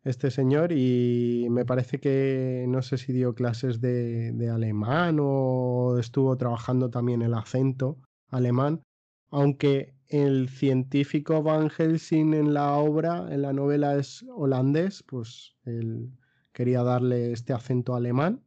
este 0.05 0.31
señor 0.31 0.73
y 0.73 1.47
me 1.51 1.65
parece 1.65 2.01
que 2.01 2.65
no 2.69 2.83
sé 2.83 2.99
si 2.99 3.13
dio 3.13 3.35
clases 3.35 3.81
de, 3.81 4.51
alemán 4.53 5.19
o 5.21 5.97
estuvo 5.99 6.37
trabajando 6.37 6.91
también 6.91 7.23
el 7.23 7.35
acento 7.35 7.99
alemán, 8.29 8.83
aunque 9.31 9.95
el 10.09 10.49
científico 10.49 11.43
Van 11.43 11.69
Helsing 11.69 12.33
en 12.35 12.55
la 12.55 12.73
obra, 12.77 13.27
en 13.31 13.43
la 13.43 13.53
novela 13.53 13.97
es 13.97 14.25
holandés, 14.35 15.03
pues 15.03 15.57
él 15.65 16.11
quería 16.53 16.83
darle 16.83 17.33
este 17.33 17.53
acento 17.53 17.95
alemán. 17.95 18.43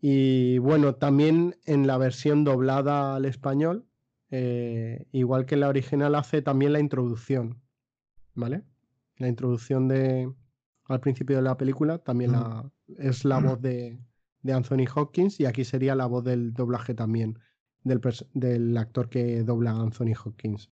Y 0.00 0.58
bueno, 0.58 0.96
también 0.96 1.56
en 1.64 1.86
la 1.86 1.98
versión 1.98 2.44
doblada 2.44 3.14
al 3.14 3.24
español, 3.24 3.86
eh, 4.30 5.06
igual 5.12 5.46
que 5.46 5.56
la 5.56 5.68
original, 5.68 6.14
hace 6.14 6.42
también 6.42 6.72
la 6.72 6.80
introducción, 6.80 7.62
¿vale? 8.34 8.64
La 9.16 9.28
introducción 9.28 9.88
de 9.88 10.30
al 10.86 11.00
principio 11.00 11.36
de 11.36 11.42
la 11.42 11.56
película 11.56 11.98
también 11.98 12.32
la, 12.32 12.70
es 12.98 13.24
la 13.24 13.38
voz 13.38 13.60
de, 13.60 13.98
de 14.42 14.52
Anthony 14.52 14.86
Hopkins 14.94 15.40
y 15.40 15.46
aquí 15.46 15.64
sería 15.64 15.94
la 15.94 16.06
voz 16.06 16.24
del 16.24 16.52
doblaje 16.52 16.94
también 16.94 17.38
del, 17.84 18.76
actor 18.76 19.08
que 19.08 19.42
dobla 19.42 19.72
a 19.72 19.80
Anthony 19.80 20.14
Hopkins. 20.22 20.70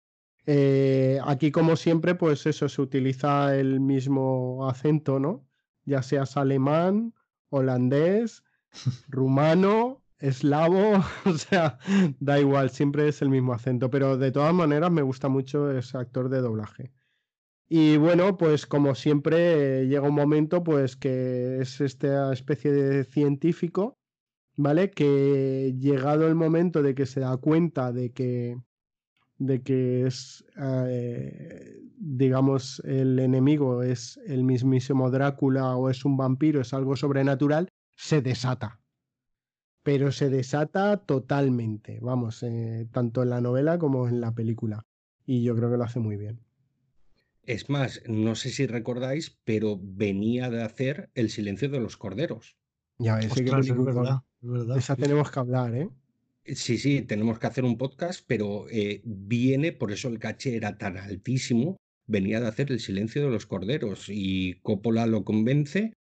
Eh, 0.48 1.20
aquí, 1.26 1.52
como 1.52 1.76
siempre, 1.76 2.16
pues 2.16 2.46
eso, 2.46 2.70
se 2.70 2.82
utiliza 2.82 3.56
el 3.56 3.80
mismo 3.80 4.68
acento, 4.68 5.20
¿no? 5.20 5.48
Ya 5.86 6.02
seas 6.02 6.38
alemán, 6.38 7.14
holandés, 7.50 8.44
rumano, 9.08 10.02
eslavo, 10.20 11.04
o 11.26 11.34
sea, 11.34 11.78
da 12.20 12.40
igual, 12.40 12.70
siempre 12.70 13.08
es 13.08 13.22
el 13.22 13.30
mismo 13.30 13.54
acento, 13.54 13.90
pero 13.90 14.18
de 14.18 14.32
todas 14.32 14.54
maneras 14.54 14.92
me 14.92 15.02
gusta 15.02 15.30
mucho 15.30 15.72
ese 15.72 15.98
actor 15.98 16.30
de 16.30 16.42
doblaje. 16.42 16.92
Y 17.68 17.98
bueno, 17.98 18.38
pues 18.38 18.66
como 18.68 18.96
siempre 18.96 19.88
llega 19.88 20.08
un 20.08 20.16
momento 20.16 20.64
pues 20.64 20.96
que 20.96 21.60
es 21.62 21.82
esta 21.82 22.32
especie 22.32 22.72
de 22.72 23.04
científico 23.04 23.98
¿vale? 24.58 24.92
Que 24.92 25.76
llegado 25.80 26.28
el 26.28 26.36
momento 26.36 26.82
de 26.82 26.96
que 26.96 27.06
se 27.06 27.20
da 27.22 27.38
cuenta 27.38 27.92
de 27.92 28.12
que, 28.12 28.58
de 29.38 29.62
que 29.64 30.06
es, 30.06 30.46
eh, 30.58 31.82
digamos, 31.98 32.82
el 32.86 33.20
enemigo 33.20 33.84
es 33.84 34.20
el 34.26 34.44
mismísimo 34.44 35.12
Drácula 35.12 35.76
o 35.76 35.90
es 35.90 36.06
un 36.06 36.18
vampiro, 36.18 36.62
es 36.62 36.74
algo 36.74 36.96
sobrenatural, 36.96 37.70
se 37.96 38.22
desata. 38.22 38.80
Pero 39.84 40.12
se 40.12 40.30
desata 40.30 40.98
totalmente, 40.98 42.00
vamos, 42.02 42.42
eh, 42.44 42.88
tanto 42.92 43.22
en 43.24 43.30
la 43.30 43.42
novela 43.42 43.78
como 43.78 44.08
en 44.08 44.20
la 44.20 44.34
película. 44.34 44.84
Y 45.26 45.44
yo 45.44 45.56
creo 45.56 45.70
que 45.70 45.78
lo 45.78 45.84
hace 45.84 46.00
muy 46.00 46.18
bien. 46.18 46.45
Es 47.46 47.70
más, 47.70 48.02
no 48.08 48.36
sé 48.36 48.50
si 48.50 48.66
recordáis, 48.66 49.40
pero 49.44 49.80
venía 49.82 50.50
de 50.50 50.64
hacer 50.64 51.10
El 51.14 51.30
silencio 51.30 51.70
de 51.70 51.80
los 51.80 51.98
corderos. 51.98 52.58
Ya 52.98 53.16
ves, 53.16 53.34
que 53.34 53.44
es 53.44 53.76
verdad. 53.76 54.22
Esa 54.76 54.96
tenemos 54.96 55.32
que 55.32 55.40
hablar, 55.40 55.76
¿eh? 55.76 55.90
Sí, 56.46 56.78
sí, 56.78 57.02
tenemos 57.02 57.40
que 57.40 57.48
hacer 57.48 57.64
un 57.64 57.78
podcast, 57.78 58.24
pero 58.28 58.68
eh, 58.70 59.02
viene, 59.04 59.72
por 59.72 59.92
eso 59.92 60.08
el 60.10 60.20
caché 60.20 60.56
era 60.56 60.78
tan 60.78 60.98
altísimo, 60.98 61.78
venía 62.06 62.40
de 62.40 62.48
hacer 62.48 62.72
El 62.72 62.80
silencio 62.80 63.24
de 63.24 63.32
los 63.32 63.48
corderos 63.48 64.10
y 64.10 64.60
Coppola 64.62 65.08
lo 65.08 65.24
convence, 65.24 65.94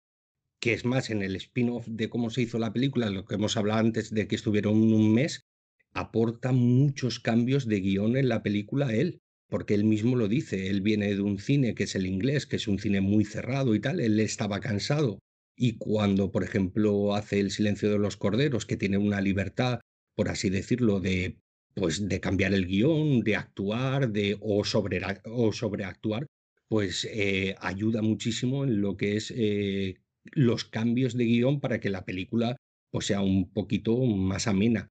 que 0.61 0.75
es 0.75 0.85
más, 0.85 1.09
en 1.09 1.23
el 1.23 1.37
spin-off 1.37 1.87
de 1.89 2.11
cómo 2.11 2.29
se 2.29 2.43
hizo 2.43 2.59
la 2.59 2.73
película, 2.73 3.09
lo 3.09 3.25
que 3.25 3.37
hemos 3.37 3.57
hablado 3.57 3.81
antes 3.81 4.11
de 4.11 4.29
que 4.29 4.35
estuvieron 4.35 4.77
un 4.77 5.15
mes, 5.15 5.47
aporta 5.93 6.53
muchos 6.53 7.21
cambios 7.21 7.67
de 7.67 7.81
guion 7.81 8.17
en 8.17 8.29
la 8.29 8.43
película 8.43 8.93
él, 8.93 9.23
porque 9.49 9.75
él 9.75 9.85
mismo 9.85 10.17
lo 10.17 10.29
dice, 10.29 10.69
él 10.69 10.81
viene 10.81 11.15
de 11.15 11.21
un 11.21 11.39
cine 11.39 11.75
que 11.75 11.85
es 11.85 11.95
el 11.95 12.07
inglés, 12.07 12.47
que 12.47 12.57
es 12.57 12.69
un 12.69 12.79
cine 12.79 13.01
muy 13.01 13.25
cerrado 13.25 13.75
y 13.75 13.81
tal, 13.81 14.01
él 14.01 14.19
estaba 14.21 14.61
cansado 14.61 15.19
y 15.57 15.77
cuando, 15.79 16.33
por 16.33 16.45
ejemplo, 16.45 17.15
hace 17.15 17.41
El 17.41 17.51
silencio 17.51 17.91
de 17.91 17.99
los 17.99 18.17
corderos, 18.17 18.67
que 18.67 18.77
tiene 18.77 18.99
una 18.99 19.21
libertad, 19.21 19.81
por 20.17 20.29
así 20.29 20.51
decirlo, 20.51 21.01
de 21.01 21.39
pues 21.75 22.09
de 22.09 22.21
cambiar 22.21 22.55
el 22.55 22.67
guion, 22.67 23.23
de 23.23 23.35
actuar, 23.35 24.11
de 24.13 24.37
o, 24.41 24.65
sobre, 24.65 25.01
o 25.25 25.53
sobreactuar, 25.53 26.27
pues 26.69 27.05
eh, 27.11 27.57
ayuda 27.61 28.01
muchísimo 28.01 28.63
en 28.65 28.81
lo 28.81 28.97
que 28.97 29.17
es 29.17 29.33
eh, 29.37 29.97
los 30.23 30.65
cambios 30.65 31.17
de 31.17 31.25
guion 31.25 31.61
para 31.61 31.81
que 31.81 31.91
la 31.91 32.05
película 32.05 32.57
pues, 32.93 33.07
sea 33.07 33.23
un 33.23 33.51
poquito 33.53 33.99
más 34.05 34.47
amena. 34.47 34.89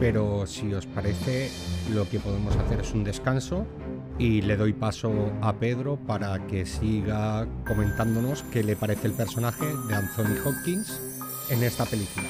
Pero 0.00 0.46
si 0.46 0.72
os 0.72 0.86
parece, 0.86 1.50
lo 1.92 2.08
que 2.08 2.18
podemos 2.18 2.56
hacer 2.56 2.80
es 2.80 2.94
un 2.94 3.04
descanso 3.04 3.66
y 4.18 4.40
le 4.40 4.56
doy 4.56 4.72
paso 4.72 5.12
a 5.42 5.52
Pedro 5.52 5.98
para 5.98 6.46
que 6.46 6.64
siga 6.64 7.46
comentándonos 7.66 8.42
qué 8.44 8.62
le 8.62 8.76
parece 8.76 9.08
el 9.08 9.12
personaje 9.12 9.66
de 9.88 9.94
Anthony 9.94 10.36
Hopkins 10.44 10.98
en 11.50 11.62
esta 11.62 11.84
película. 11.84 12.28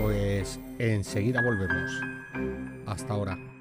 Pues 0.00 0.60
enseguida 0.78 1.42
volvemos. 1.42 1.90
Hasta 2.86 3.12
ahora. 3.12 3.53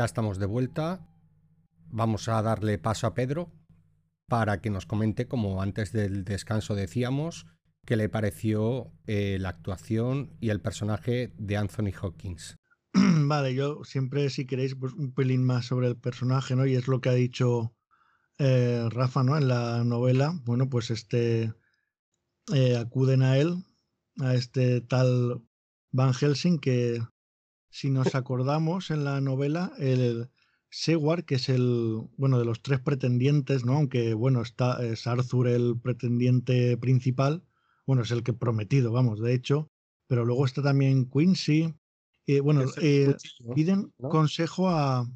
Ya 0.00 0.06
estamos 0.06 0.38
de 0.38 0.46
vuelta. 0.46 1.06
Vamos 1.90 2.30
a 2.30 2.40
darle 2.40 2.78
paso 2.78 3.06
a 3.06 3.12
Pedro 3.12 3.52
para 4.28 4.62
que 4.62 4.70
nos 4.70 4.86
comente, 4.86 5.28
como 5.28 5.60
antes 5.60 5.92
del 5.92 6.24
descanso 6.24 6.74
decíamos, 6.74 7.44
qué 7.84 7.96
le 7.98 8.08
pareció 8.08 8.94
eh, 9.06 9.36
la 9.38 9.50
actuación 9.50 10.38
y 10.40 10.48
el 10.48 10.62
personaje 10.62 11.34
de 11.36 11.58
Anthony 11.58 11.92
Hawkins. 12.00 12.56
Vale, 12.94 13.54
yo 13.54 13.84
siempre, 13.84 14.30
si 14.30 14.46
queréis, 14.46 14.74
pues 14.74 14.94
un 14.94 15.12
pelín 15.12 15.44
más 15.44 15.66
sobre 15.66 15.88
el 15.88 15.98
personaje, 15.98 16.56
¿no? 16.56 16.64
Y 16.64 16.76
es 16.76 16.88
lo 16.88 17.02
que 17.02 17.10
ha 17.10 17.14
dicho 17.14 17.76
eh, 18.38 18.88
Rafa, 18.88 19.22
¿no? 19.22 19.36
En 19.36 19.48
la 19.48 19.84
novela, 19.84 20.32
bueno, 20.46 20.70
pues 20.70 20.90
este 20.90 21.52
eh, 22.54 22.76
acuden 22.78 23.20
a 23.20 23.36
él, 23.36 23.66
a 24.18 24.32
este 24.34 24.80
tal 24.80 25.42
Van 25.92 26.14
Helsing, 26.14 26.58
que 26.58 27.02
si 27.70 27.90
nos 27.90 28.14
acordamos 28.14 28.90
en 28.90 29.04
la 29.04 29.20
novela, 29.20 29.72
el, 29.78 30.28
Seward, 30.70 31.24
que 31.24 31.34
es 31.34 31.48
el, 31.48 32.08
bueno, 32.16 32.38
de 32.38 32.44
los 32.44 32.62
tres 32.62 32.80
pretendientes, 32.80 33.64
¿no? 33.64 33.74
Aunque, 33.74 34.14
bueno, 34.14 34.40
está, 34.40 34.84
es 34.84 35.06
Arthur 35.06 35.48
el 35.48 35.78
pretendiente 35.80 36.76
principal, 36.76 37.44
bueno, 37.86 38.02
es 38.02 38.10
el 38.12 38.22
que 38.22 38.32
prometido, 38.32 38.92
vamos, 38.92 39.20
de 39.20 39.34
hecho, 39.34 39.68
pero 40.06 40.24
luego 40.24 40.46
está 40.46 40.62
también 40.62 41.10
Quincy. 41.10 41.74
Eh, 42.26 42.40
bueno, 42.40 42.64
eh, 42.80 43.16
piden 43.54 43.92
consejo 43.96 44.68
a, 44.68 45.10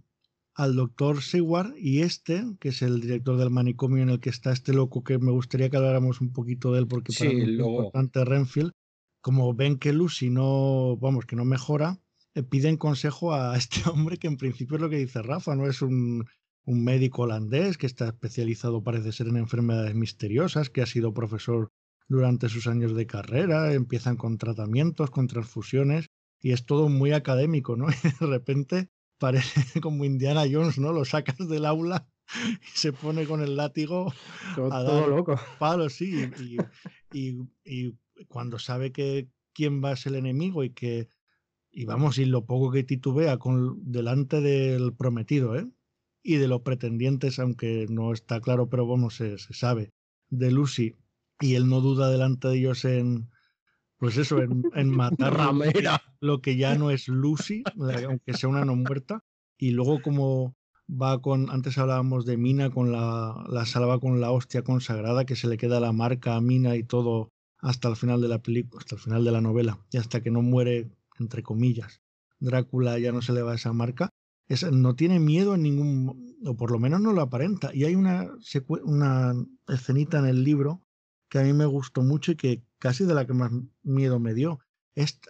al 0.54 0.74
doctor 0.74 1.22
Seward 1.22 1.76
y 1.76 2.00
este, 2.00 2.44
que 2.58 2.70
es 2.70 2.82
el 2.82 3.00
director 3.00 3.36
del 3.36 3.50
manicomio 3.50 4.02
en 4.02 4.10
el 4.10 4.18
que 4.18 4.30
está 4.30 4.50
este 4.50 4.72
loco, 4.72 5.04
que 5.04 5.18
me 5.18 5.30
gustaría 5.30 5.70
que 5.70 5.76
habláramos 5.76 6.20
un 6.20 6.32
poquito 6.32 6.72
de 6.72 6.80
él 6.80 6.88
porque 6.88 7.12
para 7.16 7.30
mí 7.30 7.42
es 7.42 7.48
importante 7.48 8.24
Renfield, 8.24 8.72
como 9.20 9.54
ven 9.54 9.78
que 9.78 9.92
Lucy 9.92 10.30
no, 10.30 10.96
vamos, 10.96 11.26
que 11.26 11.36
no 11.36 11.44
mejora, 11.44 12.00
piden 12.42 12.76
consejo 12.76 13.32
a 13.32 13.56
este 13.56 13.88
hombre 13.88 14.18
que 14.18 14.26
en 14.26 14.36
principio 14.36 14.76
es 14.76 14.82
lo 14.82 14.90
que 14.90 14.98
dice 14.98 15.22
Rafa, 15.22 15.54
no 15.54 15.66
es 15.66 15.82
un, 15.82 16.24
un 16.64 16.84
médico 16.84 17.22
holandés 17.22 17.78
que 17.78 17.86
está 17.86 18.06
especializado 18.08 18.82
parece 18.82 19.12
ser 19.12 19.28
en 19.28 19.36
enfermedades 19.36 19.94
misteriosas, 19.94 20.70
que 20.70 20.82
ha 20.82 20.86
sido 20.86 21.14
profesor 21.14 21.70
durante 22.08 22.48
sus 22.48 22.66
años 22.66 22.94
de 22.94 23.06
carrera, 23.06 23.72
empiezan 23.72 24.16
con 24.16 24.38
tratamientos, 24.38 25.10
con 25.10 25.26
transfusiones 25.26 26.10
y 26.40 26.52
es 26.52 26.66
todo 26.66 26.88
muy 26.88 27.12
académico, 27.12 27.76
¿no? 27.76 27.86
Y 28.04 28.08
de 28.20 28.26
repente 28.26 28.90
parece 29.18 29.80
como 29.80 30.04
Indiana 30.04 30.44
Jones, 30.50 30.78
¿no? 30.78 30.92
Lo 30.92 31.04
sacas 31.04 31.48
del 31.48 31.64
aula 31.66 32.06
y 32.62 32.78
se 32.78 32.92
pone 32.92 33.26
con 33.26 33.42
el 33.42 33.56
látigo 33.56 34.12
todo, 34.54 34.72
a 34.72 34.82
dar 34.82 35.08
loco. 35.08 35.38
palos, 35.58 35.94
sí, 35.94 36.30
y, 37.12 37.38
y, 37.64 37.98
cuando 38.28 38.58
sabe 38.58 38.92
que 38.92 39.28
quién 39.52 39.82
va 39.82 39.90
a 39.90 39.96
ser 39.96 40.12
el 40.12 40.20
enemigo 40.20 40.64
y 40.64 40.70
que 40.70 41.08
y 41.74 41.84
vamos, 41.86 42.18
y 42.18 42.24
lo 42.24 42.46
poco 42.46 42.70
que 42.70 42.84
titubea 42.84 43.38
con 43.38 43.90
delante 43.90 44.40
del 44.40 44.94
prometido, 44.94 45.56
¿eh? 45.56 45.68
Y 46.22 46.36
de 46.36 46.46
los 46.48 46.62
pretendientes, 46.62 47.38
aunque 47.38 47.86
no 47.90 48.12
está 48.12 48.40
claro, 48.40 48.70
pero 48.70 48.86
vamos, 48.86 49.16
se, 49.16 49.38
se 49.38 49.52
sabe, 49.54 49.92
de 50.30 50.52
Lucy, 50.52 50.94
y 51.40 51.56
él 51.56 51.68
no 51.68 51.80
duda 51.80 52.10
delante 52.10 52.48
de 52.48 52.58
ellos 52.58 52.84
en, 52.84 53.28
pues 53.98 54.16
eso, 54.16 54.40
en, 54.40 54.62
en 54.74 54.88
matar 54.96 55.36
lo 56.20 56.40
que 56.40 56.56
ya 56.56 56.76
no 56.76 56.90
es 56.90 57.08
Lucy, 57.08 57.64
aunque 58.06 58.34
sea 58.34 58.48
una 58.48 58.64
no 58.64 58.76
muerta, 58.76 59.24
y 59.58 59.72
luego 59.72 60.00
como 60.00 60.54
va 60.88 61.20
con, 61.20 61.50
antes 61.50 61.76
hablábamos 61.76 62.24
de 62.24 62.36
Mina 62.36 62.70
con 62.70 62.92
la, 62.92 63.44
la 63.48 63.66
salva 63.66 63.98
con 63.98 64.20
la 64.20 64.30
hostia 64.30 64.62
consagrada, 64.62 65.24
que 65.24 65.36
se 65.36 65.48
le 65.48 65.56
queda 65.56 65.80
la 65.80 65.92
marca 65.92 66.36
a 66.36 66.40
Mina 66.40 66.76
y 66.76 66.84
todo 66.84 67.32
hasta 67.58 67.88
el 67.88 67.96
final 67.96 68.20
de 68.20 68.28
la 68.28 68.40
película, 68.40 68.80
hasta 68.80 68.94
el 68.94 69.00
final 69.00 69.24
de 69.24 69.32
la 69.32 69.40
novela, 69.40 69.78
y 69.90 69.96
hasta 69.96 70.22
que 70.22 70.30
no 70.30 70.40
muere 70.40 70.88
entre 71.18 71.42
comillas, 71.42 72.02
Drácula 72.40 72.98
ya 72.98 73.12
no 73.12 73.22
se 73.22 73.32
le 73.32 73.42
va 73.42 73.54
esa 73.54 73.72
marca, 73.72 74.10
no 74.70 74.94
tiene 74.94 75.20
miedo 75.20 75.54
en 75.54 75.62
ningún, 75.62 76.36
o 76.44 76.56
por 76.56 76.70
lo 76.70 76.78
menos 76.78 77.00
no 77.00 77.12
lo 77.12 77.22
aparenta. 77.22 77.74
Y 77.74 77.84
hay 77.84 77.94
una, 77.94 78.30
una 78.84 79.34
escenita 79.68 80.18
en 80.18 80.26
el 80.26 80.44
libro 80.44 80.82
que 81.28 81.38
a 81.38 81.42
mí 81.42 81.52
me 81.52 81.66
gustó 81.66 82.02
mucho 82.02 82.32
y 82.32 82.36
que 82.36 82.62
casi 82.78 83.04
de 83.04 83.14
la 83.14 83.26
que 83.26 83.32
más 83.32 83.50
miedo 83.82 84.20
me 84.20 84.34
dio. 84.34 84.60
Es, 84.94 85.20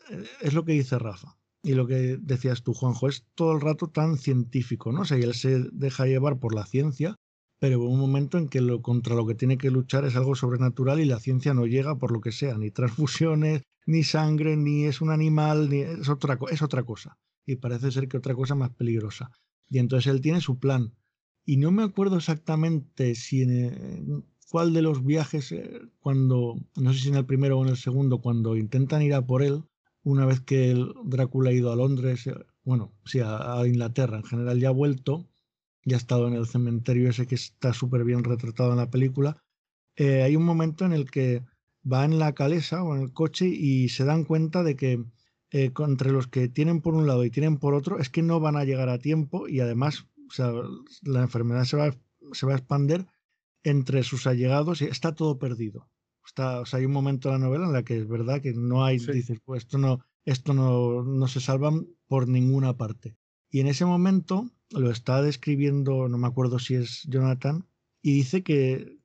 es 0.41 0.53
lo 0.53 0.65
que 0.65 0.73
dice 0.73 0.99
Rafa. 0.99 1.39
Y 1.63 1.75
lo 1.75 1.87
que 1.87 2.19
decías 2.21 2.63
tú, 2.63 2.75
Juanjo, 2.75 3.09
es 3.09 3.25
todo 3.35 3.53
el 3.53 3.61
rato 3.63 3.89
tan 3.89 4.19
científico, 4.19 4.93
¿no? 4.93 5.03
O 5.03 5.05
sea, 5.07 5.17
y 5.17 5.23
él 5.23 5.35
se 5.35 5.71
deja 5.73 6.05
llevar 6.05 6.39
por 6.39 6.55
la 6.55 6.67
ciencia, 6.67 7.17
pero 7.65 7.77
en 7.77 7.93
un 7.93 7.99
momento 7.99 8.37
en 8.37 8.51
que 8.51 8.61
contra 8.83 9.15
lo 9.15 9.27
que 9.27 9.35
tiene 9.35 9.57
que 9.57 9.71
luchar 9.71 10.05
es 10.05 10.17
algo 10.17 10.35
sobrenatural 10.35 11.01
y 11.01 11.07
la 11.07 11.19
ciencia 11.19 11.55
no 11.55 11.65
llega 11.65 11.97
por 11.97 12.13
lo 12.13 12.21
que 12.21 12.31
sea, 12.31 12.59
ni 12.59 12.71
transfusiones, 12.71 13.63
ni 13.87 14.05
sangre, 14.05 14.55
ni 14.55 14.85
es 14.85 15.01
un 15.01 15.09
animal, 15.09 15.71
ni 15.71 15.79
es 15.79 16.11
otra, 16.11 16.39
es 16.51 16.61
otra 16.61 16.83
cosa. 16.83 17.17
Y 17.47 17.57
parece 17.57 17.91
ser 17.91 18.07
que 18.07 18.19
otra 18.19 18.35
cosa 18.35 18.55
más 18.55 18.69
peligrosa. 18.69 19.31
Y 19.67 19.79
entonces 19.79 20.13
él 20.13 20.21
tiene 20.21 20.43
su 20.43 20.59
plan. 20.59 20.93
Y 21.47 21.57
no 21.57 21.73
me 21.73 21.85
acuerdo 21.85 22.19
exactamente 22.19 23.15
si 23.15 23.41
en 23.41 24.27
cuál 24.51 24.75
de 24.75 24.83
los 24.83 25.03
viajes, 25.03 25.51
eh, 25.53 25.81
cuando, 26.01 26.57
no 26.77 26.93
sé 26.93 26.99
si 26.99 27.09
en 27.09 27.15
el 27.15 27.25
primero 27.25 27.59
o 27.59 27.63
en 27.63 27.71
el 27.71 27.79
segundo, 27.79 28.21
cuando 28.21 28.59
intentan 28.59 29.01
ir 29.01 29.15
a 29.15 29.27
por 29.27 29.43
él, 29.43 29.65
una 30.03 30.27
vez 30.27 30.41
que 30.41 30.71
el 30.71 30.93
Drácula 31.07 31.49
ha 31.49 31.55
ido 31.55 31.73
a 31.73 31.77
Londres, 31.77 32.27
eh, 32.27 32.35
bueno, 32.63 32.93
sí, 33.07 33.21
a, 33.25 33.67
Inglaterra 33.67 34.19
en 34.19 34.25
general, 34.25 34.61
ya 34.61 34.69
ha 34.69 34.73
vuelto, 34.73 35.31
ya 35.85 35.97
ha 35.97 35.99
estado 35.99 36.29
en 36.29 36.35
el 36.35 36.47
cementerio 36.47 37.11
ese 37.11 37.27
que 37.27 37.35
está 37.35 37.73
súper 37.73 38.05
bien 38.05 38.25
retratado 38.25 38.73
en 38.73 38.79
la 38.79 38.91
película, 38.91 39.43
eh, 39.97 40.23
hay 40.23 40.37
un 40.37 40.45
momento 40.45 40.85
en 40.85 40.93
el 40.93 41.11
que 41.11 41.43
va 41.91 42.05
en 42.05 42.19
la 42.19 42.35
calesa 42.35 42.83
o 42.83 42.97
en 42.97 43.03
el 43.03 43.13
coche 43.13 43.47
y 43.47 43.89
se 43.89 44.05
dan 44.05 44.25
cuenta 44.25 44.63
de 44.63 44.77
que 44.77 45.05
eh, 45.51 45.73
entre 45.79 46.11
los 46.11 46.27
que 46.27 46.49
tienen 46.49 46.81
por 46.81 46.95
un 46.95 47.07
lado 47.07 47.25
y 47.25 47.31
tienen 47.31 47.59
por 47.59 47.75
otro 47.75 47.99
es 47.99 48.11
que 48.11 48.23
no 48.23 48.41
van 48.41 48.57
a 48.57 48.65
llegar 48.65 48.89
a 48.89 48.99
tiempo 48.99 49.49
y 49.49 49.61
además 49.61 50.07
o 50.27 50.33
sea, 50.33 50.53
la 51.03 51.23
enfermedad 51.23 51.65
se 51.65 51.77
va, 51.77 51.95
se 52.33 52.47
va 52.47 52.53
a 52.53 52.57
expandir 52.57 53.07
entre 53.63 54.03
sus 54.03 54.27
allegados 54.27 54.83
y 54.83 54.87
está 54.87 55.15
todo 55.15 55.39
perdido. 55.39 55.89
Está, 56.27 56.61
o 56.61 56.67
sea, 56.67 56.79
hay 56.79 56.87
un 56.87 56.93
momento 56.93 57.29
en 57.29 57.35
la 57.35 57.47
novela 57.47 57.67
en 57.67 57.73
la 57.73 57.83
que 57.83 57.99
es 57.99 58.09
verdad 58.09 58.41
que 58.41 58.53
no 58.55 58.85
hay, 58.85 58.99
dices, 58.99 59.41
pues 59.45 59.65
esto 59.65 59.79
no, 59.79 60.01
esto 60.25 60.55
no, 60.55 61.03
no 61.03 61.29
se 61.29 61.41
salvan 61.41 61.87
por 62.07 62.29
ninguna 62.29 62.77
parte. 62.77 63.17
Y 63.55 63.61
en 63.61 63.69
ese 63.69 63.85
momento 63.85 64.51
lo 64.71 64.91
está 64.91 65.23
describiendo, 65.23 66.09
no 66.09 66.19
me 66.19 66.27
acuerdo 66.27 66.59
si 66.59 66.75
es 66.75 67.05
Jonathan, 67.05 67.65
y 68.03 68.15
dice 68.15 68.43
que, 68.43 68.99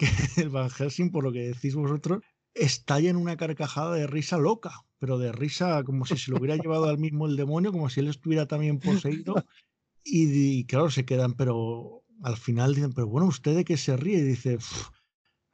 el 0.36 0.48
Van 0.48 0.68
Helsing, 0.68 1.12
por 1.12 1.22
lo 1.22 1.30
que 1.30 1.50
decís 1.50 1.76
vosotros, 1.76 2.24
estalla 2.54 3.08
en 3.08 3.14
una 3.14 3.36
carcajada 3.36 3.94
de 3.94 4.08
risa 4.08 4.36
loca, 4.36 4.72
pero 4.98 5.16
de 5.16 5.30
risa 5.30 5.84
como 5.84 6.06
si 6.06 6.16
se 6.16 6.32
lo 6.32 6.38
hubiera 6.38 6.56
llevado 6.56 6.86
al 6.86 6.98
mismo 6.98 7.28
el 7.28 7.36
demonio, 7.36 7.70
como 7.70 7.88
si 7.88 8.00
él 8.00 8.08
estuviera 8.08 8.46
también 8.46 8.80
poseído. 8.80 9.44
Y, 10.02 10.64
claro, 10.64 10.90
se 10.90 11.04
quedan, 11.04 11.34
pero 11.34 12.02
al 12.24 12.36
final 12.36 12.74
dicen, 12.74 12.92
pero 12.92 13.06
bueno, 13.06 13.28
¿usted 13.28 13.54
de 13.54 13.64
qué 13.64 13.76
se 13.76 13.96
ríe? 13.96 14.18
Y 14.18 14.22
dice, 14.22 14.58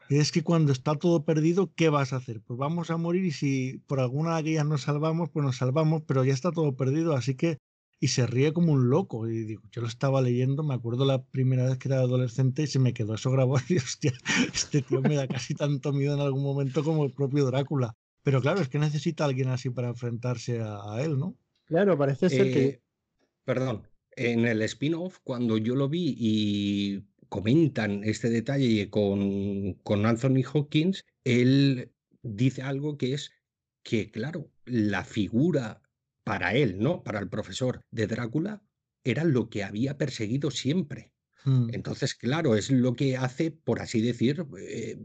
es 0.08 0.32
que 0.32 0.42
cuando 0.42 0.72
está 0.72 0.94
todo 0.94 1.26
perdido, 1.26 1.74
¿qué 1.74 1.90
vas 1.90 2.14
a 2.14 2.16
hacer? 2.16 2.40
Pues 2.40 2.58
vamos 2.58 2.90
a 2.90 2.96
morir 2.96 3.26
y 3.26 3.32
si 3.32 3.82
por 3.86 4.00
alguna 4.00 4.32
de 4.32 4.40
aquellas 4.40 4.64
nos 4.64 4.80
salvamos, 4.80 5.28
pues 5.28 5.44
nos 5.44 5.58
salvamos, 5.58 6.04
pero 6.06 6.24
ya 6.24 6.32
está 6.32 6.52
todo 6.52 6.74
perdido, 6.74 7.14
así 7.14 7.34
que 7.34 7.58
y 8.00 8.08
se 8.08 8.26
ríe 8.26 8.52
como 8.52 8.72
un 8.72 8.90
loco. 8.90 9.28
Y 9.28 9.44
digo, 9.44 9.62
yo 9.70 9.82
lo 9.82 9.88
estaba 9.88 10.20
leyendo, 10.20 10.62
me 10.62 10.74
acuerdo 10.74 11.04
la 11.04 11.22
primera 11.22 11.64
vez 11.64 11.78
que 11.78 11.88
era 11.88 12.00
adolescente 12.00 12.62
y 12.62 12.66
se 12.66 12.78
me 12.78 12.92
quedó 12.92 13.14
eso 13.14 13.30
grabado. 13.30 13.64
Y 13.68 13.76
hostia, 13.78 14.12
este 14.52 14.82
tío 14.82 15.00
me 15.00 15.14
da 15.14 15.26
casi 15.26 15.54
tanto 15.54 15.92
miedo 15.92 16.14
en 16.14 16.20
algún 16.20 16.42
momento 16.42 16.84
como 16.84 17.04
el 17.04 17.12
propio 17.12 17.46
Drácula. 17.46 17.96
Pero 18.22 18.40
claro, 18.40 18.60
es 18.60 18.68
que 18.68 18.78
necesita 18.78 19.24
alguien 19.24 19.48
así 19.48 19.70
para 19.70 19.88
enfrentarse 19.88 20.60
a, 20.62 21.02
él, 21.02 21.18
¿no? 21.18 21.36
Claro, 21.66 21.96
parece 21.96 22.30
ser 22.30 22.52
que. 22.52 22.64
Eh, 22.64 22.82
perdón, 23.44 23.86
en 24.16 24.46
el 24.46 24.62
spin-off, 24.62 25.18
cuando 25.22 25.58
yo 25.58 25.74
lo 25.74 25.88
vi 25.88 26.14
y 26.18 27.04
comentan 27.28 28.02
este 28.04 28.30
detalle 28.30 28.88
con, 28.88 29.74
con 29.82 30.06
Anthony 30.06 30.42
Hawkins, 30.42 31.04
él 31.24 31.90
dice 32.22 32.62
algo 32.62 32.96
que 32.96 33.14
es 33.14 33.32
que, 33.82 34.10
claro, 34.10 34.50
la 34.64 35.04
figura 35.04 35.82
para 36.24 36.54
él, 36.54 36.78
¿no? 36.78 37.02
Para 37.02 37.20
el 37.20 37.28
profesor 37.28 37.82
de 37.90 38.06
Drácula, 38.06 38.62
era 39.04 39.24
lo 39.24 39.50
que 39.50 39.62
había 39.62 39.98
perseguido 39.98 40.50
siempre. 40.50 41.12
Hmm. 41.44 41.68
Entonces, 41.72 42.14
claro, 42.14 42.56
es 42.56 42.70
lo 42.70 42.94
que 42.94 43.16
hace, 43.16 43.50
por 43.50 43.80
así 43.80 44.00
decir, 44.00 44.46
eh, 44.58 44.98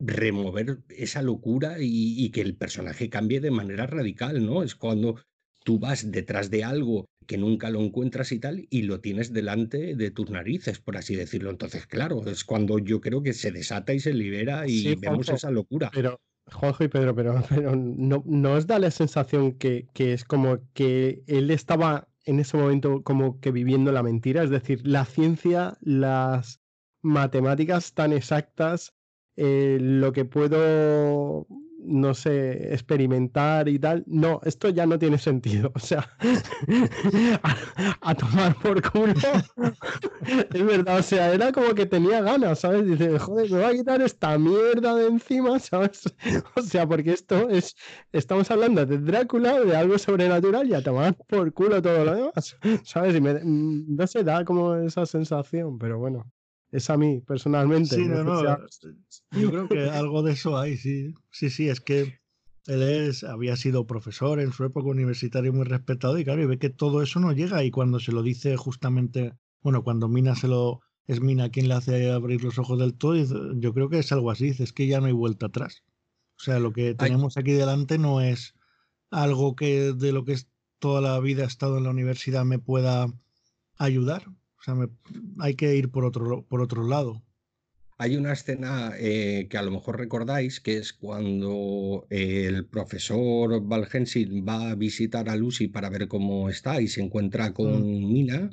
remover 0.00 0.80
esa 0.88 1.22
locura 1.22 1.76
y, 1.78 2.30
que 2.30 2.40
el 2.40 2.56
personaje 2.56 3.08
cambie 3.08 3.40
de 3.40 3.50
manera 3.50 3.86
radical, 3.86 4.44
¿no? 4.44 4.62
Es 4.62 4.74
cuando 4.74 5.20
tú 5.62 5.78
vas 5.78 6.10
detrás 6.10 6.50
de 6.50 6.64
algo 6.64 7.06
que 7.26 7.38
nunca 7.38 7.70
lo 7.70 7.80
encuentras 7.80 8.32
y 8.32 8.40
tal, 8.40 8.66
y 8.70 8.82
lo 8.82 9.00
tienes 9.00 9.32
delante 9.32 9.94
de 9.94 10.10
tus 10.10 10.30
narices, 10.30 10.80
por 10.80 10.96
así 10.96 11.14
decirlo. 11.14 11.50
Entonces, 11.50 11.86
claro, 11.86 12.26
es 12.26 12.42
cuando 12.44 12.78
yo 12.78 13.00
creo 13.00 13.22
que 13.22 13.34
se 13.34 13.52
desata 13.52 13.94
y 13.94 14.00
se 14.00 14.12
libera 14.12 14.66
y 14.66 14.96
vemos 14.96 15.28
esa 15.28 15.50
locura. 15.50 15.90
Pero 15.94 16.18
Juanjo 16.52 16.84
y 16.84 16.88
Pedro, 16.88 17.14
pero, 17.14 17.42
pero 17.48 17.76
no, 17.76 18.22
¿no 18.26 18.52
os 18.52 18.66
da 18.66 18.78
la 18.78 18.90
sensación 18.90 19.52
que, 19.52 19.88
es 19.94 20.24
como 20.24 20.58
que 20.74 21.22
él 21.26 21.50
estaba 21.50 22.08
en 22.24 22.40
ese 22.40 22.56
momento 22.56 23.02
como 23.02 23.40
que 23.40 23.50
viviendo 23.50 23.92
la 23.92 24.02
mentira? 24.02 24.42
Es 24.42 24.50
decir, 24.50 24.80
la 24.86 25.04
ciencia, 25.04 25.76
las 25.80 26.60
matemáticas 27.02 27.94
tan 27.94 28.12
exactas, 28.12 28.94
eh, 29.36 29.78
lo 29.80 30.12
que 30.12 30.24
puedo 30.24 31.46
no 31.84 32.14
sé, 32.14 32.72
experimentar 32.72 33.68
y 33.68 33.78
tal. 33.78 34.04
No, 34.06 34.40
esto 34.44 34.68
ya 34.68 34.86
no 34.86 34.98
tiene 34.98 35.18
sentido. 35.18 35.72
O 35.80 35.82
sea, 35.82 36.08
a, 38.02 38.14
tomar 38.14 38.54
por 38.56 38.82
culo. 38.90 39.14
es 40.54 40.64
verdad, 40.66 40.98
o 40.98 41.02
sea, 41.02 41.32
era 41.32 41.52
como 41.52 41.74
que 41.74 41.86
tenía 41.86 42.20
ganas, 42.20 42.60
¿sabes? 42.60 42.86
Dice, 42.86 43.18
joder, 43.18 43.50
me 43.50 43.58
va 43.60 43.68
a 43.68 43.72
quitar 43.72 44.02
esta 44.02 44.38
mierda 44.38 44.94
de 44.94 45.06
encima, 45.06 45.58
¿sabes? 45.58 46.04
o 46.54 46.62
sea, 46.62 46.86
porque 46.86 47.12
esto 47.12 47.48
es, 47.48 47.76
estamos 48.12 48.50
hablando 48.50 48.84
de 48.84 48.98
Drácula, 48.98 49.60
de 49.60 49.76
algo 49.76 49.98
sobrenatural 49.98 50.68
y 50.68 50.74
a 50.74 50.82
tomar 50.82 51.16
por 51.28 51.52
culo 51.52 51.80
todo 51.80 52.04
lo 52.04 52.14
demás, 52.14 52.56
¿sabes? 52.84 53.16
Y 53.16 53.20
me, 53.20 53.34
mm, 53.34 53.96
no 53.96 54.06
sé, 54.06 54.22
da 54.22 54.44
como 54.44 54.76
esa 54.76 55.06
sensación, 55.06 55.78
pero 55.78 55.98
bueno 55.98 56.30
es 56.72 56.90
a 56.90 56.96
mí 56.96 57.20
personalmente. 57.20 57.96
Sí, 57.96 58.06
no, 58.06 58.22
no, 58.22 58.42
yo 59.32 59.50
creo 59.50 59.68
que 59.68 59.90
algo 59.90 60.22
de 60.22 60.32
eso 60.32 60.56
hay, 60.58 60.76
sí. 60.76 61.14
Sí, 61.30 61.50
sí, 61.50 61.68
es 61.68 61.80
que 61.80 62.20
él 62.66 62.82
es, 62.82 63.24
había 63.24 63.56
sido 63.56 63.86
profesor 63.86 64.40
en 64.40 64.52
su 64.52 64.64
época 64.64 64.88
universitario 64.88 65.52
muy 65.52 65.64
respetado 65.64 66.18
y 66.18 66.24
claro, 66.24 66.42
y 66.42 66.46
ve 66.46 66.58
que 66.58 66.70
todo 66.70 67.02
eso 67.02 67.18
no 67.20 67.32
llega 67.32 67.64
y 67.64 67.70
cuando 67.70 67.98
se 67.98 68.12
lo 68.12 68.22
dice 68.22 68.56
justamente, 68.56 69.34
bueno, 69.62 69.82
cuando 69.82 70.08
Mina 70.08 70.36
se 70.36 70.48
lo, 70.48 70.80
es 71.06 71.20
Mina 71.20 71.50
quien 71.50 71.68
le 71.68 71.74
hace 71.74 72.10
abrir 72.10 72.44
los 72.44 72.58
ojos 72.58 72.78
del 72.78 72.94
todo, 72.94 73.16
yo 73.54 73.74
creo 73.74 73.88
que 73.88 73.98
es 73.98 74.12
algo 74.12 74.30
así, 74.30 74.54
es 74.58 74.72
que 74.72 74.86
ya 74.86 75.00
no 75.00 75.06
hay 75.06 75.12
vuelta 75.12 75.46
atrás. 75.46 75.82
O 76.38 76.42
sea, 76.42 76.58
lo 76.58 76.72
que 76.72 76.94
tenemos 76.94 77.36
aquí 77.36 77.52
delante 77.52 77.98
no 77.98 78.20
es 78.20 78.54
algo 79.10 79.56
que 79.56 79.92
de 79.92 80.12
lo 80.12 80.24
que 80.24 80.32
es 80.32 80.48
toda 80.78 81.00
la 81.00 81.18
vida 81.20 81.42
he 81.42 81.46
estado 81.46 81.76
en 81.76 81.84
la 81.84 81.90
universidad 81.90 82.44
me 82.44 82.58
pueda 82.58 83.12
ayudar. 83.76 84.24
O 84.60 84.62
sea, 84.62 84.74
hay 85.38 85.54
que 85.54 85.74
ir 85.74 85.90
por 85.90 86.04
otro, 86.04 86.44
por 86.46 86.60
otro 86.60 86.86
lado. 86.86 87.22
Hay 87.96 88.16
una 88.16 88.32
escena 88.32 88.92
eh, 88.98 89.46
que 89.50 89.58
a 89.58 89.62
lo 89.62 89.70
mejor 89.70 89.98
recordáis, 89.98 90.60
que 90.60 90.76
es 90.76 90.92
cuando 90.92 92.06
el 92.08 92.66
profesor 92.66 93.62
Val 93.62 93.84
va 93.86 94.70
a 94.70 94.74
visitar 94.74 95.28
a 95.28 95.36
Lucy 95.36 95.68
para 95.68 95.90
ver 95.90 96.08
cómo 96.08 96.48
está 96.48 96.80
y 96.80 96.88
se 96.88 97.02
encuentra 97.02 97.52
con 97.52 97.82
mm. 97.82 98.12
Mina. 98.12 98.50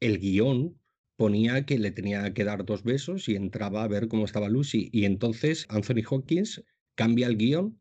El 0.00 0.18
guion 0.18 0.78
ponía 1.16 1.64
que 1.64 1.78
le 1.78 1.90
tenía 1.90 2.32
que 2.34 2.44
dar 2.44 2.64
dos 2.64 2.84
besos 2.84 3.28
y 3.28 3.36
entraba 3.36 3.82
a 3.82 3.88
ver 3.88 4.08
cómo 4.08 4.24
estaba 4.24 4.48
Lucy. 4.48 4.88
Y 4.92 5.04
entonces 5.04 5.66
Anthony 5.68 6.02
Hopkins 6.08 6.62
cambia 6.94 7.26
el 7.26 7.36
guion, 7.36 7.78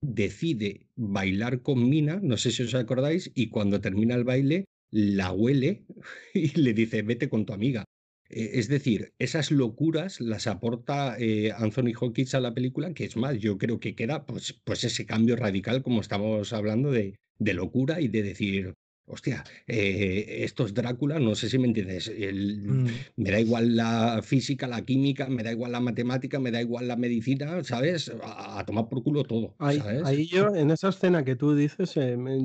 decide 0.00 0.86
bailar 0.94 1.62
con 1.62 1.88
Mina, 1.88 2.20
no 2.22 2.36
sé 2.36 2.50
si 2.50 2.62
os 2.62 2.74
acordáis, 2.74 3.30
y 3.34 3.48
cuando 3.48 3.80
termina 3.80 4.14
el 4.14 4.24
baile 4.24 4.66
la 4.90 5.32
huele 5.32 5.84
y 6.34 6.58
le 6.60 6.74
dice, 6.74 7.02
vete 7.02 7.28
con 7.28 7.46
tu 7.46 7.52
amiga. 7.52 7.84
Eh, 8.30 8.50
es 8.54 8.68
decir, 8.68 9.12
esas 9.18 9.50
locuras 9.50 10.20
las 10.20 10.46
aporta 10.46 11.16
eh, 11.18 11.52
Anthony 11.52 11.92
Hawkins 11.98 12.34
a 12.34 12.40
la 12.40 12.54
película, 12.54 12.92
que 12.94 13.04
es 13.04 13.16
más, 13.16 13.38
yo 13.38 13.58
creo 13.58 13.80
que 13.80 13.94
queda 13.94 14.26
pues, 14.26 14.60
pues 14.64 14.84
ese 14.84 15.06
cambio 15.06 15.36
radical, 15.36 15.82
como 15.82 16.00
estamos 16.00 16.52
hablando, 16.52 16.90
de, 16.90 17.16
de 17.38 17.54
locura 17.54 18.00
y 18.00 18.08
de 18.08 18.22
decir, 18.22 18.74
hostia, 19.08 19.44
eh, 19.66 20.44
esto 20.44 20.64
es 20.64 20.74
Drácula, 20.74 21.18
no 21.18 21.34
sé 21.34 21.48
si 21.48 21.58
me 21.58 21.66
entiendes. 21.66 22.10
Mm. 22.10 22.86
Me 23.16 23.30
da 23.30 23.40
igual 23.40 23.76
la 23.76 24.20
física, 24.22 24.66
la 24.66 24.84
química, 24.84 25.28
me 25.28 25.42
da 25.42 25.52
igual 25.52 25.72
la 25.72 25.80
matemática, 25.80 26.38
me 26.38 26.50
da 26.50 26.60
igual 26.60 26.88
la 26.88 26.96
medicina, 26.96 27.62
¿sabes? 27.64 28.12
A, 28.22 28.64
tomar 28.66 28.88
por 28.88 29.02
culo 29.02 29.24
todo. 29.24 29.54
Ahí, 29.58 30.26
yo, 30.26 30.54
en 30.54 30.70
esa 30.70 30.88
escena 30.88 31.24
que 31.24 31.36
tú 31.36 31.54
dices, 31.54 31.94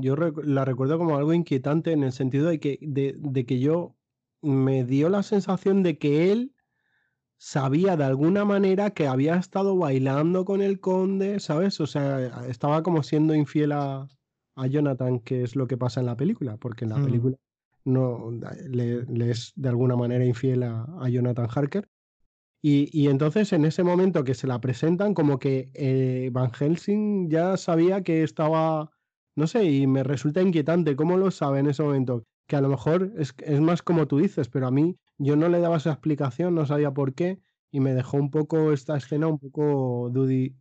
yo 0.01 0.15
la 0.15 0.65
recuerdo 0.65 0.97
como 0.97 1.17
algo 1.17 1.33
inquietante 1.33 1.91
en 1.91 2.03
el 2.03 2.11
sentido 2.11 2.47
de 2.47 2.59
que, 2.59 2.79
de 2.81 3.45
que 3.45 3.59
yo 3.59 3.95
me 4.41 4.83
dio 4.83 5.09
la 5.09 5.23
sensación 5.23 5.83
de 5.83 5.97
que 5.97 6.31
él 6.31 6.53
sabía 7.37 7.97
de 7.97 8.05
alguna 8.05 8.45
manera 8.45 8.91
que 8.91 9.07
había 9.07 9.35
estado 9.35 9.75
bailando 9.75 10.45
con 10.45 10.61
el 10.61 10.79
conde, 10.79 11.39
¿sabes? 11.39 11.79
O 11.81 11.87
sea, 11.87 12.47
estaba 12.47 12.83
como 12.83 13.03
siendo 13.03 13.35
infiel 13.35 13.73
a, 13.73 14.07
Jonathan, 14.69 15.19
que 15.19 15.43
es 15.43 15.55
lo 15.55 15.67
que 15.67 15.77
pasa 15.77 15.99
en 15.99 16.05
la 16.05 16.17
película, 16.17 16.57
porque 16.57 16.85
en 16.85 16.89
la 16.91 16.97
mm. 16.97 17.05
película 17.05 17.37
no 17.85 18.31
le, 18.69 19.29
es 19.29 19.53
de 19.55 19.69
alguna 19.69 19.95
manera 19.95 20.25
infiel 20.25 20.63
a, 20.63 21.09
Jonathan 21.09 21.47
Harker. 21.53 21.89
Y, 22.65 23.09
entonces 23.09 23.51
en 23.51 23.65
ese 23.65 23.83
momento 23.83 24.23
que 24.23 24.35
se 24.35 24.47
la 24.47 24.61
presentan, 24.61 25.13
como 25.13 25.37
que 25.37 25.69
eh, 25.73 26.29
Van 26.31 26.51
Helsing 26.51 27.29
ya 27.29 27.57
sabía 27.57 28.03
que 28.03 28.23
estaba, 28.23 28.89
no 29.35 29.47
sé, 29.47 29.65
y 29.65 29.85
me 29.85 30.03
resulta 30.03 30.41
inquietante, 30.41 30.95
¿cómo 30.95 31.17
lo 31.17 31.29
sabe 31.29 31.59
en 31.59 31.67
ese 31.67 31.83
momento? 31.83 32.23
que 32.47 32.55
a 32.55 32.61
lo 32.61 32.69
mejor 32.69 33.11
es, 33.17 33.33
es 33.39 33.61
más 33.61 33.81
como 33.81 34.07
tú 34.07 34.19
dices, 34.19 34.49
pero 34.49 34.67
a 34.67 34.71
mí 34.71 34.97
yo 35.17 35.35
no 35.35 35.49
le 35.49 35.59
daba 35.59 35.77
esa 35.77 35.91
explicación, 35.91 36.55
no 36.55 36.65
sabía 36.65 36.91
por 36.91 37.13
qué, 37.13 37.39
y 37.73 37.79
me 37.79 37.95
dejó 37.95 38.17
un 38.17 38.29
poco 38.29 38.71
esta 38.71 38.95
escena 38.95 39.25
un 39.25 39.39
poco, 39.39 40.11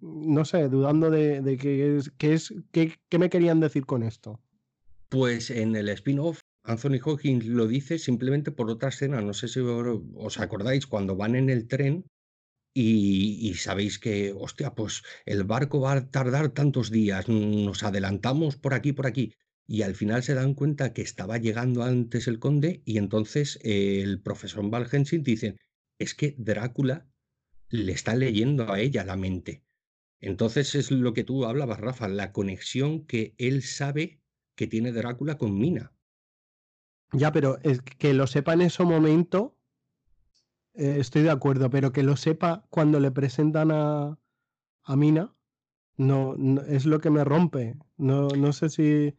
no 0.01 0.45
sé, 0.47 0.69
dudando 0.71 1.11
de, 1.11 1.59
qué, 1.61 1.99
es, 1.99 2.11
qué, 2.17 2.33
es, 2.33 2.55
qué, 2.73 3.19
me 3.19 3.29
querían 3.29 3.61
decir 3.61 3.85
con 3.85 4.03
esto. 4.03 4.41
Pues 5.11 5.51
en 5.51 5.77
el 5.77 5.91
spin-off 5.91 6.41
Anthony 6.65 6.99
Hawkins 7.05 7.45
lo 7.45 7.67
dice 7.67 7.99
simplemente 7.99 8.51
por 8.51 8.71
otra 8.71 8.89
escena. 8.89 9.21
No 9.21 9.35
sé 9.35 9.49
si 9.49 9.61
os 9.61 10.41
acordáis 10.41 10.87
cuando 10.87 11.15
van 11.15 11.37
en 11.37 11.51
el 11.51 11.69
tren 11.69 12.07
y, 12.73 13.53
sabéis 13.57 13.99
que, 13.99 14.33
hostia, 14.35 14.75
pues 14.75 15.03
el 15.27 15.45
barco 15.45 15.83
va 15.83 15.93
a 15.93 16.11
tardar 16.11 16.49
tantos 16.49 16.91
días, 16.91 17.29
nos 17.29 17.83
adelantamos 17.83 18.57
por 18.57 18.73
aquí, 18.73 18.95
por 18.95 19.07
aquí 19.07 19.35
y 19.67 19.83
al 19.83 19.95
final 19.95 20.23
se 20.23 20.33
dan 20.33 20.55
cuenta 20.55 20.95
que 20.95 21.03
estaba 21.03 21.37
llegando 21.37 21.83
antes 21.83 22.27
el 22.27 22.39
conde 22.39 22.81
y 22.87 22.97
entonces 22.97 23.59
el 23.63 24.19
profesor 24.23 24.69
Val 24.71 24.89
dice, 25.21 25.57
es 26.03 26.15
que 26.15 26.35
Drácula 26.39 27.07
le 27.69 27.93
está 27.93 28.15
leyendo 28.15 28.73
a 28.73 28.81
ella 28.81 29.05
la 29.05 29.17
mente. 29.17 29.65
Entonces 30.21 30.75
es 30.75 30.91
lo 30.91 31.15
que 31.15 31.25
tú 31.25 31.45
hablabas, 31.47 31.81
Rafa, 31.81 32.09
la 32.09 32.33
conexión 32.33 33.07
que 33.07 33.35
él 33.39 33.63
sabe 33.63 34.21
que 34.55 34.67
tiene 34.67 34.93
Drácula 34.93 35.37
con 35.39 35.59
Mina. 35.59 35.93
Ya, 37.13 37.33
pero 37.33 37.59
es 37.63 37.83
que 37.83 38.15
lo 38.15 38.27
sepa 38.27 38.55
en 38.55 38.63
ese 38.63 38.85
momento, 38.85 39.59
eh, 40.75 40.97
estoy 40.99 41.23
de 41.23 41.31
acuerdo, 41.31 41.71
pero 41.71 41.93
que 41.93 42.03
lo 42.03 42.17
sepa 42.17 42.67
cuando 42.71 43.01
le 43.01 43.11
presentan 43.11 43.71
a, 43.71 44.19
a 44.85 44.97
Mina, 44.97 45.35
no, 45.97 46.35
no, 46.37 46.63
es 46.63 46.87
lo 46.87 47.01
que 47.01 47.11
me 47.11 47.25
rompe. 47.25 47.77
No, 47.97 48.29
no 48.29 48.53
sé 48.53 48.69
si 48.69 49.15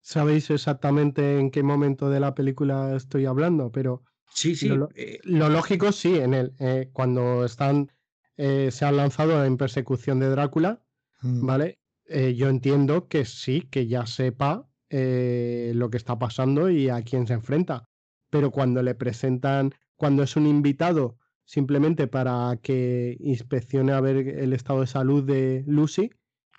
sabéis 0.00 0.50
exactamente 0.50 1.38
en 1.38 1.50
qué 1.50 1.62
momento 1.62 2.10
de 2.10 2.20
la 2.20 2.34
película 2.34 2.94
estoy 2.94 3.26
hablando, 3.26 3.72
pero 3.72 4.04
sí, 4.32 4.54
sí. 4.54 4.68
Lo, 4.68 4.88
eh, 4.94 5.20
lógico 5.24 5.92
sí, 5.92 6.16
en 6.16 6.34
el, 6.34 6.54
eh, 6.58 6.90
cuando 6.92 7.44
están 7.44 7.90
eh, 8.36 8.70
se 8.70 8.84
han 8.84 8.96
lanzado 8.96 9.44
en 9.44 9.56
persecución 9.56 10.18
de 10.20 10.28
Drácula, 10.28 10.82
mm. 11.22 11.46
¿vale? 11.46 11.78
yo 12.06 12.50
entiendo 12.50 13.08
que 13.08 13.24
sí, 13.24 13.62
que 13.70 13.86
ya 13.86 14.04
sepa 14.04 14.68
lo 14.90 15.90
que 15.90 15.96
está 15.96 16.18
pasando 16.18 16.68
y 16.68 16.90
a 16.90 17.00
quién 17.00 17.26
se 17.26 17.32
enfrenta. 17.32 17.88
Pero 18.28 18.50
cuando 18.50 18.82
le 18.82 18.94
presentan, 18.94 19.74
cuando 19.96 20.22
es 20.22 20.36
un 20.36 20.46
invitado 20.46 21.16
simplemente 21.46 22.06
para 22.06 22.58
que 22.62 23.16
inspeccione 23.20 23.92
a 23.92 24.02
ver 24.02 24.16
el 24.28 24.52
estado 24.52 24.82
de 24.82 24.86
salud 24.86 25.24
de 25.24 25.64
Lucy 25.66 26.10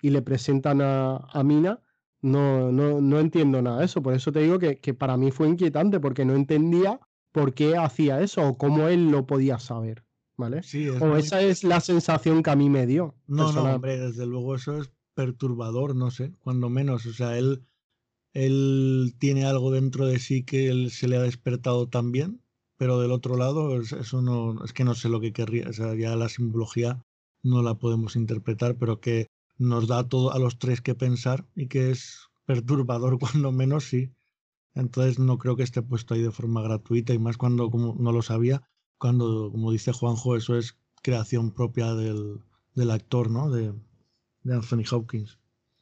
y 0.02 0.10
le 0.10 0.20
presentan 0.20 0.80
a, 0.82 1.16
a 1.16 1.44
Mina, 1.44 1.80
no, 2.22 2.72
no, 2.72 3.00
no 3.00 3.20
entiendo 3.20 3.62
nada 3.62 3.78
de 3.78 3.84
eso. 3.84 4.02
Por 4.02 4.14
eso 4.14 4.32
te 4.32 4.40
digo 4.40 4.58
que, 4.58 4.94
para 4.94 5.16
mí 5.16 5.30
fue 5.30 5.48
inquietante, 5.48 6.00
porque 6.00 6.24
no 6.24 6.34
entendía 6.34 6.98
por 7.36 7.52
qué 7.52 7.76
hacía 7.76 8.22
eso 8.22 8.48
o 8.48 8.56
cómo 8.56 8.88
él 8.88 9.10
lo 9.10 9.26
podía 9.26 9.58
saber. 9.58 10.04
¿Vale? 10.38 10.62
Sí, 10.62 10.88
o 10.88 11.16
esa 11.16 11.42
es 11.42 11.64
la 11.64 11.80
sensación 11.80 12.42
que 12.42 12.50
a 12.50 12.56
mí 12.56 12.70
me 12.70 12.86
dio. 12.86 13.14
No, 13.26 13.52
no, 13.52 13.62
hombre, 13.62 13.98
desde 13.98 14.24
luego 14.24 14.54
eso 14.54 14.80
es 14.80 14.90
perturbador, 15.14 15.94
no 15.94 16.10
sé, 16.10 16.32
cuando 16.40 16.70
menos. 16.70 17.04
O 17.04 17.12
sea, 17.12 17.36
él, 17.36 17.62
él 18.32 19.14
tiene 19.18 19.44
algo 19.44 19.70
dentro 19.70 20.06
de 20.06 20.18
sí 20.18 20.44
que 20.44 20.68
él 20.68 20.90
se 20.90 21.08
le 21.08 21.16
ha 21.16 21.22
despertado 21.22 21.88
también, 21.88 22.40
pero 22.78 23.00
del 23.00 23.12
otro 23.12 23.36
lado, 23.36 23.80
eso 23.80 24.22
no, 24.22 24.64
es 24.64 24.72
que 24.72 24.84
no 24.84 24.94
sé 24.94 25.10
lo 25.10 25.20
que 25.20 25.34
querría. 25.34 25.68
O 25.68 25.72
sea, 25.74 25.94
ya 25.94 26.16
la 26.16 26.30
simbología 26.30 27.02
no 27.42 27.62
la 27.62 27.74
podemos 27.74 28.16
interpretar, 28.16 28.76
pero 28.76 29.00
que 29.00 29.26
nos 29.58 29.88
da 29.88 30.08
todo 30.08 30.32
a 30.32 30.38
los 30.38 30.58
tres 30.58 30.80
que 30.80 30.94
pensar 30.94 31.46
y 31.54 31.68
que 31.68 31.90
es 31.90 32.28
perturbador 32.46 33.18
cuando 33.18 33.52
menos, 33.52 33.84
sí. 33.84 34.10
Entonces 34.76 35.18
no 35.18 35.38
creo 35.38 35.56
que 35.56 35.64
esté 35.64 35.82
puesto 35.82 36.14
ahí 36.14 36.22
de 36.22 36.30
forma 36.30 36.62
gratuita 36.62 37.12
y 37.12 37.18
más 37.18 37.36
cuando 37.36 37.68
no 37.68 38.12
lo 38.12 38.22
sabía, 38.22 38.62
cuando, 38.98 39.50
como 39.50 39.72
dice 39.72 39.92
Juanjo, 39.92 40.36
eso 40.36 40.56
es 40.56 40.78
creación 41.02 41.52
propia 41.52 41.94
del, 41.94 42.40
del 42.74 42.90
actor, 42.92 43.30
¿no? 43.30 43.50
De, 43.50 43.72
de 44.44 44.54
Anthony 44.54 44.84
Hopkins. 44.90 45.38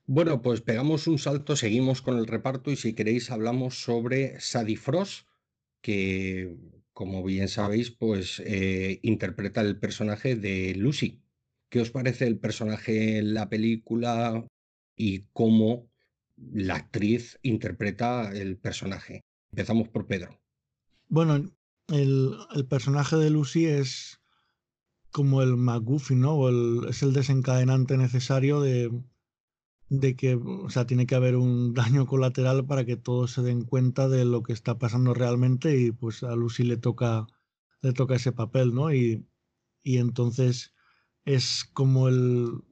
Bueno, 0.06 0.40
pues 0.40 0.60
pegamos 0.62 1.06
un 1.06 1.18
salto, 1.18 1.56
seguimos 1.56 2.00
con 2.00 2.16
el 2.16 2.26
reparto 2.26 2.70
y 2.70 2.76
si 2.76 2.94
queréis 2.94 3.30
hablamos 3.30 3.82
sobre 3.82 4.40
Sadie 4.40 4.76
Frost, 4.76 5.26
que 5.82 6.56
como 6.92 7.22
bien 7.24 7.48
sabéis, 7.48 7.90
pues 7.90 8.40
eh, 8.46 9.00
interpreta 9.02 9.60
el 9.60 9.78
personaje 9.78 10.36
de 10.36 10.74
Lucy, 10.76 11.24
¿Qué 11.74 11.80
os 11.80 11.90
parece 11.90 12.28
el 12.28 12.38
personaje 12.38 13.18
en 13.18 13.34
la 13.34 13.48
película 13.48 14.46
y 14.96 15.24
cómo 15.32 15.90
la 16.36 16.76
actriz 16.76 17.38
interpreta 17.42 18.32
el 18.32 18.56
personaje? 18.56 19.22
Empezamos 19.50 19.88
por 19.88 20.06
Pedro. 20.06 20.40
Bueno, 21.08 21.50
el, 21.88 22.66
personaje 22.68 23.16
de 23.16 23.30
Lucy 23.30 23.66
es 23.66 24.20
como 25.10 25.42
el 25.42 25.56
McGuffin, 25.56 26.20
¿no? 26.20 26.48
es 26.88 27.02
el 27.02 27.12
desencadenante 27.12 27.96
necesario 27.96 28.60
de, 28.60 28.90
que, 30.16 30.34
o 30.34 30.68
sea, 30.70 30.86
tiene 30.86 31.06
que 31.06 31.14
haber 31.14 31.36
un 31.36 31.72
daño 31.74 32.06
colateral 32.06 32.66
para 32.66 32.84
que 32.84 32.96
todos 32.96 33.32
se 33.32 33.42
den 33.42 33.64
cuenta 33.64 34.08
de 34.08 34.24
lo 34.24 34.42
que 34.42 34.52
está 34.52 34.78
pasando 34.78 35.14
realmente 35.14 35.78
y 35.78 35.92
pues 35.92 36.22
a 36.22 36.34
Lucy 36.34 36.64
le 36.64 36.76
toca, 36.76 37.26
le 37.80 37.92
toca 37.92 38.16
ese 38.16 38.32
papel, 38.32 38.74
¿no? 38.74 38.92
Y 38.92 39.26
entonces 39.84 40.74
es 41.24 41.64
como 41.72 42.08
el, 42.08 42.62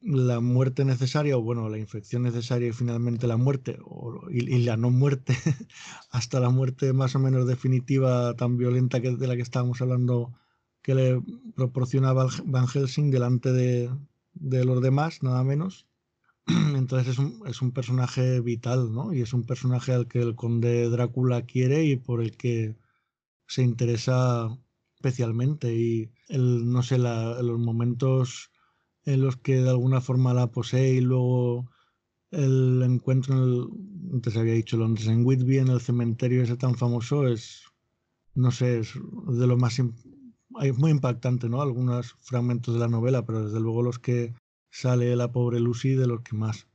la 0.00 0.40
muerte 0.40 0.84
necesaria, 0.84 1.36
o 1.36 1.42
bueno, 1.42 1.68
la 1.68 1.78
infección 1.78 2.22
necesaria 2.22 2.68
y 2.68 2.72
finalmente 2.72 3.26
la 3.26 3.36
muerte, 3.36 3.78
o, 3.84 4.30
y, 4.30 4.40
la 4.64 4.76
no 4.76 4.90
muerte, 4.90 5.34
hasta 6.10 6.40
la 6.40 6.50
muerte 6.50 6.92
más 6.92 7.14
o 7.16 7.18
menos 7.18 7.46
definitiva, 7.46 8.34
tan 8.34 8.56
violenta 8.56 9.00
que 9.00 9.16
de 9.16 9.26
la 9.26 9.36
que 9.36 9.42
estábamos 9.42 9.80
hablando, 9.82 10.32
que 10.82 10.94
le 10.94 11.22
proporciona 11.56 12.12
Van 12.12 12.68
Helsing 12.68 13.10
delante 13.10 13.52
de, 13.52 13.90
de 14.34 14.64
los 14.64 14.82
demás, 14.82 15.22
nada 15.22 15.42
menos. 15.44 15.86
Entonces 16.46 17.08
es 17.08 17.18
un, 17.18 17.42
es 17.46 17.60
un 17.60 17.72
personaje 17.72 18.40
vital, 18.40 18.92
¿no? 18.92 19.12
Y 19.12 19.20
es 19.22 19.32
un 19.32 19.44
personaje 19.44 19.92
al 19.92 20.08
que 20.08 20.20
el 20.20 20.34
conde 20.34 20.88
Drácula 20.88 21.42
quiere 21.42 21.84
y 21.84 21.96
por 21.96 22.22
el 22.22 22.36
que 22.36 22.76
se 23.46 23.62
interesa 23.62 24.56
especialmente. 24.94 25.74
Y 25.74 26.10
el, 26.28 26.70
no 26.70 26.82
sé, 26.82 26.98
la, 26.98 27.42
los 27.42 27.58
momentos 27.58 28.50
en 29.08 29.22
los 29.22 29.36
que 29.36 29.56
de 29.56 29.70
alguna 29.70 30.00
forma 30.00 30.34
la 30.34 30.50
posee 30.50 30.94
y 30.94 31.00
luego 31.00 31.70
el 32.30 32.82
encuentro, 32.82 33.70
antes 34.12 34.36
había 34.36 34.52
dicho 34.52 34.76
Londres, 34.76 35.06
en 35.06 35.24
Whitby, 35.24 35.58
en 35.58 35.68
el 35.68 35.80
cementerio 35.80 36.42
ese 36.42 36.56
tan 36.56 36.74
famoso, 36.74 37.26
es, 37.26 37.62
no 38.34 38.50
sé, 38.50 38.80
es 38.80 38.92
de 38.94 39.46
lo 39.46 39.56
más, 39.56 39.78
es 39.78 40.78
muy 40.78 40.90
impactante, 40.90 41.48
¿no? 41.48 41.62
Algunos 41.62 42.16
fragmentos 42.20 42.74
de 42.74 42.80
la 42.80 42.88
novela, 42.88 43.24
pero 43.24 43.46
desde 43.46 43.60
luego 43.60 43.82
los 43.82 43.98
que 43.98 44.34
sale 44.70 45.16
la 45.16 45.32
pobre 45.32 45.58
Lucy 45.58 45.94
de 45.94 46.06
los 46.06 46.20
que 46.20 46.36
más. 46.36 46.66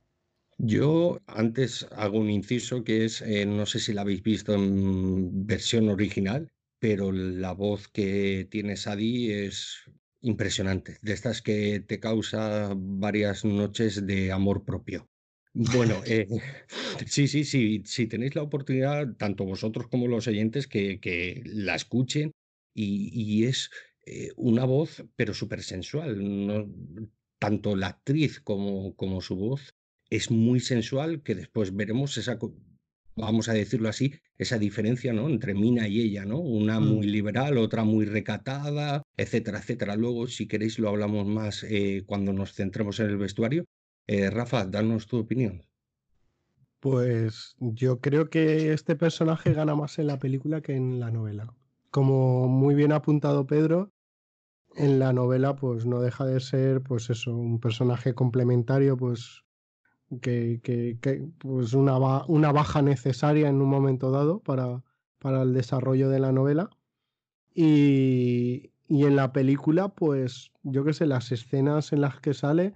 Yo 0.58 1.20
antes 1.26 1.86
hago 1.92 2.18
un 2.18 2.30
inciso 2.30 2.82
que 2.82 3.04
es, 3.04 3.22
eh, 3.22 3.46
no 3.46 3.66
sé 3.66 3.78
si 3.78 3.92
la 3.92 4.00
habéis 4.00 4.22
visto 4.22 4.54
en 4.54 5.46
versión 5.46 5.88
original, 5.88 6.50
pero 6.80 7.12
la 7.12 7.52
voz 7.52 7.86
que 7.88 8.48
tiene 8.50 8.76
Sadie 8.76 9.46
es 9.46 9.84
impresionante, 10.24 10.98
de 11.02 11.12
estas 11.12 11.42
que 11.42 11.80
te 11.80 12.00
causa 12.00 12.72
varias 12.74 13.44
noches 13.44 14.06
de 14.06 14.32
amor 14.32 14.64
propio. 14.64 15.08
Bueno, 15.52 16.02
eh, 16.06 16.26
sí, 17.06 17.28
sí, 17.28 17.44
sí, 17.44 17.82
si 17.84 18.06
tenéis 18.06 18.34
la 18.34 18.42
oportunidad, 18.42 19.14
tanto 19.16 19.44
vosotros 19.44 19.86
como 19.88 20.08
los 20.08 20.26
oyentes, 20.26 20.66
que, 20.66 20.98
que 20.98 21.42
la 21.44 21.74
escuchen 21.74 22.32
y, 22.74 23.44
es 23.44 23.70
eh, 24.06 24.30
una 24.36 24.64
voz, 24.64 25.04
pero 25.14 25.34
súper 25.34 25.62
sensual. 25.62 26.46
¿no? 26.46 26.68
Tanto 27.38 27.76
la 27.76 27.88
actriz 27.88 28.40
como, 28.40 28.96
como 28.96 29.20
su 29.20 29.36
voz 29.36 29.74
es 30.10 30.30
muy 30.30 30.60
sensual, 30.60 31.22
que 31.22 31.34
después 31.34 31.74
veremos 31.74 32.16
esa, 32.16 32.38
vamos 33.16 33.48
a 33.48 33.52
decirlo 33.52 33.88
así, 33.88 34.14
esa 34.38 34.58
diferencia 34.58 35.12
¿no? 35.12 35.28
entre 35.28 35.54
Mina 35.54 35.88
y 35.88 36.00
ella, 36.00 36.24
¿no? 36.24 36.38
Una 36.38 36.80
mm. 36.80 36.84
muy 36.84 37.06
liberal, 37.06 37.58
otra 37.58 37.84
muy 37.84 38.04
recatada, 38.04 39.02
etcétera, 39.16 39.58
etcétera. 39.58 39.96
Luego, 39.96 40.26
si 40.26 40.46
queréis, 40.46 40.78
lo 40.78 40.88
hablamos 40.88 41.26
más 41.26 41.64
eh, 41.64 42.02
cuando 42.06 42.32
nos 42.32 42.52
centremos 42.52 43.00
en 43.00 43.06
el 43.06 43.16
vestuario. 43.16 43.64
Eh, 44.06 44.30
Rafa, 44.30 44.66
danos 44.66 45.06
tu 45.06 45.18
opinión. 45.18 45.62
Pues 46.80 47.56
yo 47.58 48.00
creo 48.00 48.28
que 48.28 48.72
este 48.72 48.96
personaje 48.96 49.54
gana 49.54 49.74
más 49.74 49.98
en 49.98 50.06
la 50.06 50.18
película 50.18 50.60
que 50.60 50.74
en 50.74 51.00
la 51.00 51.10
novela. 51.10 51.54
Como 51.90 52.48
muy 52.48 52.74
bien 52.74 52.92
ha 52.92 52.96
apuntado 52.96 53.46
Pedro, 53.46 53.90
en 54.76 54.98
la 54.98 55.12
novela 55.12 55.56
pues 55.56 55.86
no 55.86 56.00
deja 56.00 56.26
de 56.26 56.40
ser 56.40 56.82
pues 56.82 57.08
eso, 57.08 57.34
un 57.34 57.60
personaje 57.60 58.14
complementario 58.14 58.96
pues 58.96 59.43
que, 60.20 60.60
que, 60.62 61.28
pues 61.38 61.72
una, 61.74 61.96
una 62.26 62.52
baja 62.52 62.82
necesaria 62.82 63.48
en 63.48 63.60
un 63.60 63.68
momento 63.68 64.10
dado 64.10 64.40
para, 64.40 64.82
para 65.18 65.42
el 65.42 65.54
desarrollo 65.54 66.08
de 66.08 66.20
la 66.20 66.32
novela. 66.32 66.70
Y, 67.54 68.72
y 68.88 69.04
en 69.04 69.16
la 69.16 69.32
película, 69.32 69.88
pues 69.88 70.50
yo 70.62 70.84
qué 70.84 70.92
sé, 70.92 71.06
las 71.06 71.32
escenas 71.32 71.92
en 71.92 72.00
las 72.00 72.20
que 72.20 72.34
sale 72.34 72.74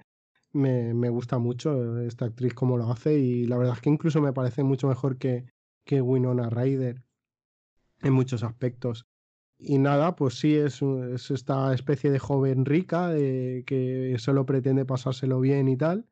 me, 0.53 0.95
me, 0.95 1.11
gusta 1.11 1.39
mucho 1.39 2.01
esta 2.01 2.27
actriz 2.27 2.55
como 2.55 2.79
lo 2.79 2.91
hace 2.91 3.19
y 3.19 3.47
la 3.47 3.59
verdad 3.59 3.75
es 3.75 3.83
que 3.83 3.91
incluso 3.91 4.21
me 4.23 4.33
parece 4.33 4.63
mucho 4.63 4.89
mejor 4.89 5.19
que, 5.19 5.47
que 5.85 6.01
Winona 6.01 6.49
Ryder 6.49 7.03
en 8.03 8.13
muchos 8.13 8.43
aspectos. 8.43 9.07
Y 9.59 9.79
nada, 9.79 10.15
pues 10.15 10.39
sí, 10.39 10.55
es, 10.55 10.81
es 10.83 11.31
esta 11.33 11.75
especie 11.75 12.11
de 12.11 12.21
joven 12.21 12.65
rica 12.65 13.11
que 13.13 14.15
solo 14.19 14.47
pretende 14.47 14.85
pasárselo 14.85 15.41
bien 15.41 15.69
y 15.69 15.77
tal 15.77 16.07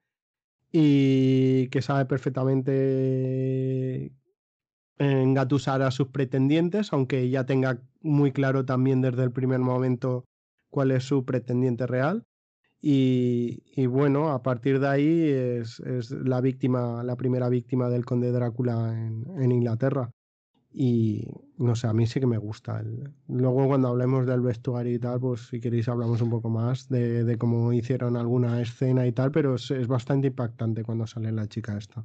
y 0.73 1.69
que 1.69 1.83
sabe 1.83 2.07
perfectamente 2.07 4.13
engatusar 4.99 5.83
a 5.83 5.91
sus 5.91 6.09
pretendientes, 6.09 6.93
aunque 6.93 7.29
ya 7.29 7.45
tenga 7.45 7.83
muy 8.01 8.33
claro 8.33 8.65
también 8.65 9.03
desde 9.03 9.23
el 9.23 9.33
primer 9.33 9.61
momento 9.61 10.25
cuál 10.71 10.91
es 10.91 11.05
su 11.05 11.25
pretendiente 11.25 11.87
real. 11.87 12.25
Y, 12.89 13.87
bueno, 13.87 14.31
a 14.31 14.43
partir 14.43 14.79
de 14.79 14.87
ahí 14.87 15.29
es, 15.29 15.81
la 16.11 16.41
víctima, 16.41 17.03
la 17.03 17.17
primera 17.17 17.49
víctima 17.49 17.89
del 17.89 18.05
conde 18.05 18.31
Drácula 18.31 18.95
en, 18.95 19.51
Inglaterra. 19.51 20.13
Y 20.73 21.27
no 21.59 21.75
sé, 21.75 21.87
a 21.87 21.93
mí 21.93 22.07
sí 22.07 22.21
que 22.21 22.27
me 22.27 22.39
gusta. 22.39 22.85
Luego 23.29 23.67
cuando 23.67 23.89
hablemos 23.89 24.27
del 24.27 24.43
vestuario 24.43 24.95
y 24.95 24.99
tal, 24.99 25.21
pues 25.21 25.49
si 25.49 25.61
queréis 25.61 25.89
hablamos 25.89 26.21
un 26.21 26.31
poco 26.31 26.51
más 26.51 26.89
de, 26.89 27.37
cómo 27.39 27.73
hicieron 27.73 28.17
alguna 28.17 28.61
escena 28.61 29.07
y 29.07 29.13
tal, 29.13 29.31
pero 29.31 29.55
es, 29.55 29.87
bastante 29.87 30.29
impactante 30.29 30.85
cuando 30.85 31.07
sale 31.07 31.33
la 31.33 31.49
chica 31.49 31.79
esta. 31.79 32.05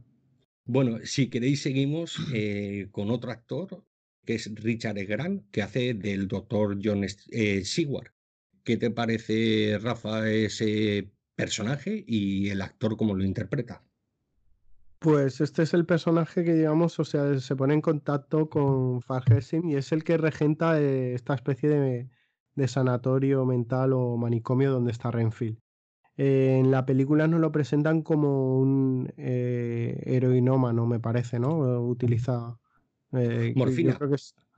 Bueno, 0.66 1.00
si 1.04 1.30
queréis 1.30 1.62
seguimos 1.62 2.18
eh, 2.34 2.88
con 2.92 3.10
otro 3.12 3.32
actor, 3.32 3.84
que 4.26 4.36
es 4.36 4.54
Richard. 4.56 5.04
Grant, 5.06 5.50
que 5.52 5.62
hace 5.62 5.94
del 5.94 6.28
doctor 6.28 6.78
John 6.82 7.06
eh, 7.32 7.66
Seward. 7.66 8.12
¿Qué 8.64 8.78
te 8.78 8.92
parece, 8.92 9.80
Rafa, 9.82 10.30
ese 10.30 11.12
personaje 11.36 12.04
y 12.08 12.50
el 12.50 12.62
actor 12.62 12.96
como 12.96 13.16
lo 13.16 13.24
interpreta? 13.24 13.84
Pues 15.02 15.42
este 15.42 15.64
es 15.64 15.74
el 15.74 15.88
personaje 15.88 16.44
que, 16.44 16.54
digamos, 16.54 17.00
o 17.00 17.04
sea, 17.04 17.40
se 17.40 17.56
pone 17.56 17.74
en 17.74 17.82
contacto 17.82 18.48
con 18.52 19.02
Farhelsing 19.02 19.68
y 19.68 19.76
es 19.76 19.92
el 19.92 20.04
que 20.04 20.16
regenta 20.16 20.80
eh, 20.80 21.16
esta 21.16 21.34
especie 21.34 21.70
de, 21.70 22.68
sanatorio 22.68 23.44
mental 23.44 23.94
o 23.94 24.16
manicomio 24.16 24.72
donde 24.72 24.92
está 24.92 25.10
Renfield. 25.10 25.58
Eh, 26.18 26.60
en 26.60 26.70
la 26.70 26.86
película 26.86 27.28
nos 27.28 27.42
lo 27.42 27.52
presentan 27.52 28.04
como 28.04 28.60
un 28.60 29.12
eh, 29.18 30.04
heroinómano, 30.06 30.86
me 30.86 31.00
parece, 31.00 31.40
¿no? 31.40 31.82
Utiliza... 31.82 32.60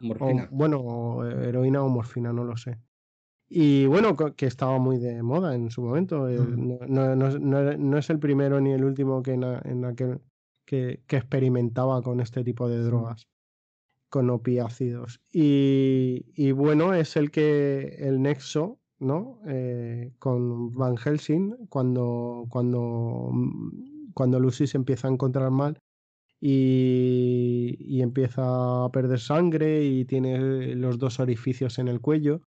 morfina. 0.01 0.49
bueno, 0.51 1.25
heroína 1.25 1.83
o 1.83 1.87
morfina, 1.87 2.33
no 2.33 2.43
lo 2.43 2.57
sé. 2.57 2.79
Y 3.47 3.85
bueno, 3.85 4.17
que 4.17 4.45
estaba 4.45 4.77
muy 4.77 4.97
de 4.97 5.23
moda 5.23 5.55
en 5.55 5.71
su 5.71 5.83
momento. 5.83 6.27
no, 6.27 7.97
es 7.97 8.09
el 8.09 8.19
primero 8.19 8.59
ni 8.59 8.73
el 8.73 8.83
último 8.83 9.23
que 9.23 9.31
en, 9.31 9.43
en 9.43 9.85
aquel, 9.85 10.19
que, 10.65 11.03
experimentaba 11.09 12.01
con 12.01 12.19
este 12.19 12.43
tipo 12.43 12.67
de 12.69 12.79
drogas, 12.79 13.27
con 14.09 14.29
opiácidos. 14.29 15.21
Y, 15.31 16.51
bueno, 16.51 16.93
es 16.93 17.15
el 17.15 17.31
que 17.31 17.95
el 17.99 18.21
nexo, 18.21 18.79
¿no? 18.99 19.39
Eh, 19.47 20.13
con 20.19 20.73
Van 20.73 20.97
Helsing, 20.97 21.67
cuando, 21.69 22.45
cuando, 22.49 23.29
mm, 23.31 24.11
cuando 24.13 24.39
Lucy 24.39 24.67
se 24.67 24.77
empieza 24.77 25.07
a 25.07 25.11
encontrar 25.11 25.51
mal 25.51 25.79
y, 26.39 27.75
y, 27.79 28.01
empieza 28.01 28.85
a 28.85 28.89
perder 28.91 29.19
sangre 29.19 29.83
y 29.85 30.05
tiene 30.05 30.75
los 30.75 30.99
dos 30.99 31.19
orificios 31.19 31.79
en 31.79 31.87
el 31.87 32.01
cuello 32.01 32.41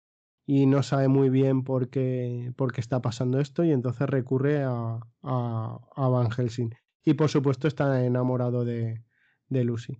y 0.45 0.65
no 0.65 0.83
sabe 0.83 1.07
muy 1.07 1.29
bien 1.29 1.63
por 1.63 1.89
qué, 1.89 2.53
por 2.57 2.73
qué 2.73 2.81
está 2.81 3.01
pasando 3.01 3.39
esto 3.39 3.63
y 3.63 3.71
entonces 3.71 4.09
recurre 4.09 4.63
a, 4.63 4.99
a, 5.23 5.79
a 5.95 6.07
Van 6.09 6.31
Helsing. 6.31 6.73
Y 7.05 7.13
por 7.13 7.29
supuesto 7.29 7.67
está 7.67 8.05
enamorado 8.05 8.63
de, 8.63 9.03
Lucy. 9.49 9.97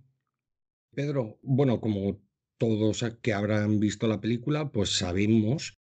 Pedro, 0.94 1.38
bueno, 1.42 1.80
como 1.80 2.20
todos 2.58 3.04
que 3.20 3.32
habrán 3.32 3.78
visto 3.78 4.06
la 4.06 4.20
película, 4.20 4.70
pues 4.70 4.96
sabemos 4.96 5.78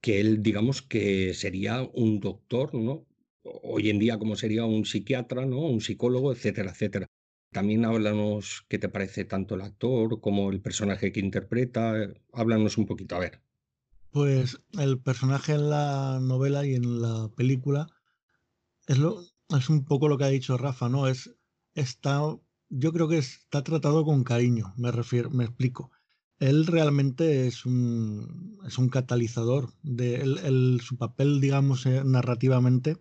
que 0.00 0.20
él, 0.20 0.42
digamos 0.42 0.82
que 0.82 1.34
sería 1.34 1.82
un 1.94 2.20
doctor, 2.20 2.74
¿no? 2.74 3.06
Hoy 3.42 3.90
en 3.90 3.98
día 3.98 4.18
como 4.18 4.36
sería 4.36 4.64
un 4.64 4.84
psiquiatra, 4.84 5.44
¿no? 5.44 5.60
Un 5.60 5.80
psicólogo, 5.80 6.32
etcétera, 6.32 6.70
etcétera. 6.70 7.06
También 7.52 7.84
háblanos 7.84 8.64
qué 8.68 8.78
te 8.78 8.88
parece 8.88 9.24
tanto 9.24 9.56
el 9.56 9.62
actor 9.62 10.20
como 10.20 10.50
el 10.50 10.60
personaje 10.60 11.10
que 11.10 11.20
interpreta. 11.20 11.94
Háblanos 12.32 12.78
un 12.78 12.86
poquito, 12.86 13.16
a 13.16 13.20
ver. 13.20 13.42
Pues 14.12 14.58
el 14.78 15.00
personaje 15.00 15.52
en 15.52 15.70
la 15.70 16.20
novela 16.20 16.64
y 16.64 16.74
en 16.74 17.02
la 17.02 17.30
película 17.36 17.88
es 18.86 18.98
lo, 18.98 19.20
es 19.56 19.68
un 19.68 19.84
poco 19.84 20.08
lo 20.08 20.18
que 20.18 20.24
ha 20.24 20.28
dicho 20.28 20.56
Rafa, 20.56 20.88
¿no? 20.88 21.08
Es, 21.08 21.34
está, 21.74 22.20
yo 22.68 22.92
creo 22.92 23.08
que 23.08 23.18
está 23.18 23.62
tratado 23.62 24.04
con 24.04 24.24
cariño, 24.24 24.74
me 24.76 24.90
refiero, 24.90 25.30
me 25.30 25.44
explico. 25.44 25.90
Él 26.38 26.66
realmente 26.66 27.46
es 27.46 27.66
un, 27.66 28.58
es 28.66 28.78
un 28.78 28.88
catalizador. 28.88 29.74
De, 29.82 30.78
su 30.82 30.96
papel, 30.96 31.40
digamos, 31.40 31.84
eh, 31.84 32.02
narrativamente, 32.04 32.96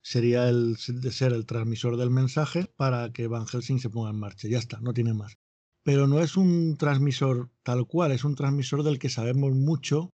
sería 0.00 0.48
el 0.48 0.76
de 0.86 1.12
ser 1.12 1.34
el 1.34 1.44
transmisor 1.44 1.98
del 1.98 2.10
mensaje 2.10 2.72
para 2.76 3.12
que 3.12 3.26
Van 3.26 3.46
Helsing 3.46 3.78
se 3.78 3.90
ponga 3.90 4.10
en 4.10 4.18
marcha. 4.18 4.48
Ya 4.48 4.58
está, 4.58 4.80
no 4.80 4.94
tiene 4.94 5.12
más. 5.12 5.36
Pero 5.82 6.06
no 6.06 6.20
es 6.20 6.36
un 6.36 6.76
transmisor 6.78 7.50
tal 7.62 7.86
cual, 7.86 8.12
es 8.12 8.24
un 8.24 8.34
transmisor 8.34 8.82
del 8.82 8.98
que 8.98 9.10
sabemos 9.10 9.52
mucho 9.52 10.10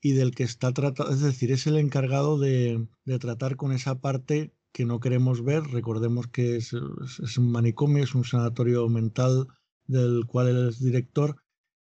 y 0.00 0.12
del 0.12 0.32
que 0.34 0.44
está 0.44 0.72
tratado, 0.72 1.12
es 1.12 1.20
decir, 1.20 1.52
es 1.52 1.66
el 1.66 1.76
encargado 1.76 2.38
de, 2.38 2.88
de 3.04 3.18
tratar 3.18 3.56
con 3.56 3.72
esa 3.72 4.00
parte 4.00 4.52
que 4.72 4.84
no 4.84 5.00
queremos 5.00 5.44
ver. 5.44 5.62
Recordemos 5.64 6.26
que 6.28 6.56
es, 6.56 6.72
un 6.72 7.52
manicomio, 7.52 8.04
es 8.04 8.14
un 8.14 8.24
sanatorio 8.24 8.88
mental 8.88 9.46
del 9.86 10.26
cual 10.26 10.48
él 10.48 10.68
es 10.68 10.80
director. 10.80 11.36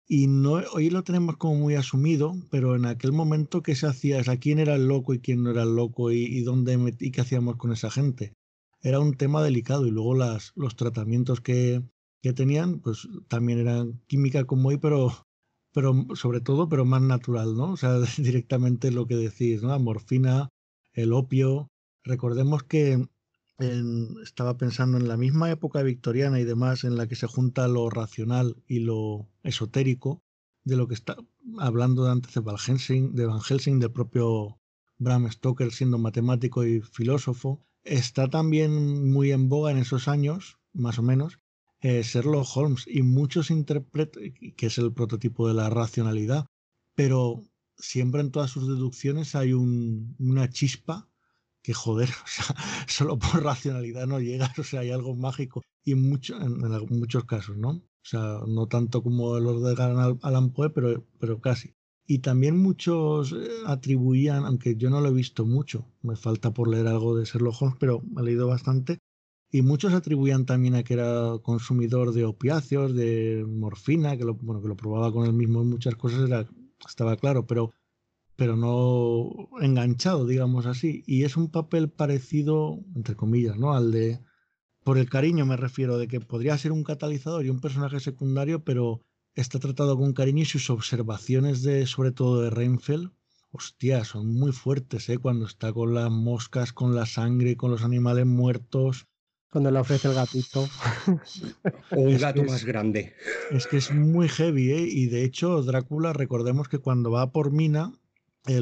Y 0.07 0.27
no, 0.27 0.55
hoy 0.73 0.91
lo 0.91 1.05
tenemos 1.05 1.37
como 1.37 1.55
muy 1.55 1.77
asumido, 1.77 2.35
pero 2.51 2.75
en 2.75 2.85
aquel 2.85 3.13
momento 3.13 3.63
que 3.63 3.77
se 3.77 3.87
hacía 3.87 4.19
es 4.19 4.29
a 4.29 4.39
quién 4.39 4.59
era 4.59 4.75
el 4.75 4.89
loco 4.89 5.15
y 5.15 5.21
quién 5.21 5.45
no 5.45 5.51
era 5.51 5.63
el 5.63 5.77
loco 5.77 6.11
y, 6.11 6.41
dónde 6.43 6.97
y 6.99 7.11
qué 7.13 7.21
hacíamos 7.21 7.57
con 7.57 7.73
esa 7.73 7.91
gente. 7.91 8.35
era 8.83 8.99
un 8.99 9.15
tema 9.15 9.43
delicado 9.43 9.87
y 9.87 9.93
luego 9.93 10.17
las, 10.17 10.53
los 10.57 10.75
tratamientos 10.75 11.41
que, 11.41 11.83
que 12.23 12.33
tenían, 12.33 12.81
pues 12.81 13.09
también 13.29 13.61
eran 13.61 14.01
química 14.07 14.45
como 14.45 14.69
hoy, 14.69 14.79
pero, 14.79 15.13
pero 15.73 16.07
sobre 16.15 16.41
todo, 16.41 16.69
pero 16.69 16.85
más 16.85 17.03
natural, 17.03 17.57
¿no? 17.57 17.73
O 17.73 17.77
sea, 17.77 17.99
directamente 18.19 18.91
lo 18.91 19.07
que 19.07 19.17
decís. 19.17 19.63
La 19.63 19.79
morfina, 19.79 20.49
el 20.93 21.13
opio. 21.13 21.69
Recordemos 22.05 22.63
que 22.65 23.07
estaba 24.23 24.57
pensando 24.57 24.97
en 24.97 25.07
la 25.07 25.17
misma 25.17 25.51
época 25.51 25.83
victoriana 25.83 26.41
y 26.41 26.45
demás, 26.45 26.85
en 26.85 26.97
la 26.97 27.07
que 27.07 27.17
se 27.17 27.27
junta 27.27 27.69
lo 27.69 27.91
racional 27.91 28.57
y 28.67 28.81
lo 28.81 29.29
esotérico, 29.43 30.23
de 30.65 30.77
lo 30.77 30.89
que 30.89 30.95
está 30.95 31.17
hablando 31.59 32.11
antes 32.11 32.33
de 32.35 32.41
Van 32.41 32.57
Helsing, 32.59 33.15
de 33.15 33.27
del 33.79 33.93
propio 33.93 34.59
Bram 34.99 35.31
Stoker 35.31 35.73
siendo 35.73 35.99
matemático 35.99 36.65
y 36.65 36.81
filósofo. 36.81 37.63
Está 37.85 38.29
también 38.29 39.11
muy 39.11 39.33
en 39.33 39.49
boga 39.49 39.71
en 39.71 39.79
esos 39.79 40.09
años, 40.09 40.59
más 40.73 40.99
o 40.99 41.03
menos, 41.03 41.39
eh, 41.83 42.03
Sherlock 42.03 42.47
Holmes 42.55 42.85
y 42.87 43.03
muchos 43.03 43.51
interpretan, 43.51 44.23
que 44.57 44.67
es 44.67 44.79
el 44.79 44.93
prototipo 44.93 45.49
de 45.49 45.55
la 45.55 45.71
racionalidad, 45.71 46.47
pero 46.95 47.43
siempre 47.77 48.21
en 48.21 48.31
todas 48.31 48.51
sus 48.51 48.69
deducciones 48.69 49.35
hay 49.35 49.55
una 49.55 50.49
chispa 50.51 51.10
joder, 51.73 52.09
o 52.25 52.27
sea, 52.27 52.55
solo 52.87 53.19
por 53.19 53.43
racionalidad 53.43 54.07
no 54.07 54.21
llegas, 54.21 54.59
o 54.59 54.65
sea, 54.65 54.81
hay 54.81 54.91
algo 54.91 55.15
mágico 55.17 55.63
y 55.85 55.95
mucho, 55.95 56.41
en, 56.41 56.59
muchos 56.91 57.25
casos, 57.25 57.57
¿no? 57.57 57.71
O 57.71 58.05
sea, 58.05 58.41
no 58.47 58.67
tanto 58.67 59.03
como 59.03 59.39
los 59.39 59.63
de 59.63 59.83
Alan 60.23 60.51
Poe, 60.51 60.71
pero, 60.71 61.05
pero 61.19 61.41
casi. 61.41 61.75
Y 62.07 62.21
también 62.21 62.57
muchos 62.57 63.33
eh, 63.33 63.49
atribuían, 63.67 64.45
aunque 64.45 64.77
yo 64.77 64.91
no 64.91 65.01
lo 65.01 65.09
he 65.09 65.13
visto 65.13 65.47
mucho, 65.47 65.87
me 66.03 66.17
falta 66.17 66.53
por 66.53 66.69
leer 66.69 66.89
algo 66.89 67.17
de 67.17 67.25
Sherlock 67.25 67.63
Holmes, 67.63 67.77
pero 67.79 68.03
he 68.19 68.23
leído 68.23 68.49
bastante, 68.49 68.99
y 69.53 69.63
muchos 69.63 69.95
atribuían 69.95 70.47
también 70.47 70.75
a 70.77 70.83
que 70.83 70.95
era 70.95 71.39
consumidor 71.43 72.13
de 72.13 72.25
opiáceos, 72.25 72.95
de 72.95 73.45
morfina, 73.49 74.17
que 74.17 74.25
lo, 74.25 74.35
bueno, 74.35 74.63
que 74.63 74.69
lo 74.69 74.77
probaba 74.77 75.13
con 75.13 75.27
él 75.27 75.33
mismo 75.33 75.63
en 75.63 75.71
muchas 75.71 75.97
cosas, 75.97 76.31
estaba 76.87 77.17
claro, 77.17 77.47
pero, 77.47 77.73
pero 78.41 78.57
no 78.57 79.51
enganchado, 79.61 80.27
digamos 80.27 80.65
así. 80.65 81.05
Y 81.07 81.25
es 81.25 81.37
un 81.37 81.51
papel 81.51 81.91
parecido, 81.91 82.79
entre 82.97 83.15
comillas, 83.15 83.59
¿no? 83.59 83.75
Al 83.75 83.93
de, 83.93 84.19
por 84.83 84.97
el 84.97 85.11
cariño 85.11 85.45
me 85.45 85.59
refiero, 85.59 85.99
de 85.99 86.09
que 86.09 86.21
podría 86.21 86.57
ser 86.57 86.73
un 86.73 86.83
catalizador 86.83 87.45
y 87.45 87.51
un 87.51 87.61
personaje 87.61 88.01
secundario, 88.01 88.65
pero 88.65 89.03
está 89.35 89.59
tratado 89.59 89.99
con 89.99 90.15
cariño 90.15 90.41
y 90.41 90.47
sus 90.47 90.71
observaciones 90.71 91.63
de, 91.63 91.85
sobre 91.85 92.13
todo 92.13 92.41
de 92.41 92.49
Reinfeldt, 92.49 93.13
hostia, 93.51 94.07
son 94.07 94.33
muy 94.33 94.53
fuertes, 94.53 95.11
¿eh? 95.11 95.19
Cuando 95.19 95.45
está 95.45 95.75
con 95.75 95.93
las 95.93 96.11
moscas, 96.11 96.73
con 96.73 96.95
la 96.95 97.05
sangre, 97.05 97.59
con 97.59 97.71
los 97.71 97.85
animales 97.85 98.25
muertos 98.25 99.07
cuando 99.51 99.71
le 99.71 99.81
ofrece 99.81 100.09
el 100.09 100.15
gatito. 100.15 100.67
o 101.91 102.01
un 102.01 102.19
gato 102.19 102.43
más 102.45 102.65
grande. 102.65 103.15
Es 103.51 103.67
que 103.67 103.79
es 103.79 103.93
muy 103.93 104.29
heavy, 104.29 104.71
¿eh? 104.71 104.87
Y 104.89 105.07
de 105.07 105.25
hecho, 105.25 105.61
Drácula, 105.63 106.13
recordemos 106.13 106.69
que 106.69 106.79
cuando 106.79 107.11
va 107.11 107.33
por 107.33 107.51
Mina, 107.51 107.93
eh, 108.47 108.61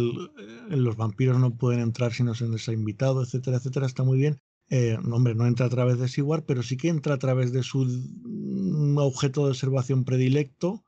los 0.71 0.97
vampiros 0.97 1.39
no 1.39 1.57
pueden 1.57 1.81
entrar 1.81 2.13
si 2.13 2.23
no 2.23 2.35
se 2.35 2.49
les 2.49 2.69
ha 2.69 2.73
invitado, 2.73 3.23
etcétera, 3.23 3.59
etcétera. 3.59 3.87
Está 3.87 4.05
muy 4.05 4.19
bien. 4.19 4.41
Eh, 4.71 4.99
hombre, 5.11 5.35
no 5.35 5.47
entra 5.47 5.67
a 5.67 5.71
través 5.71 5.99
de 5.99 6.09
Siguar, 6.09 6.45
pero 6.45 6.63
sí 6.63 6.77
que 6.77 6.89
entra 6.89 7.15
a 7.15 7.19
través 7.19 7.53
de 7.53 7.63
su 7.63 7.85
mm, 7.85 8.99
objeto 8.99 9.45
de 9.45 9.51
observación 9.51 10.05
predilecto, 10.05 10.85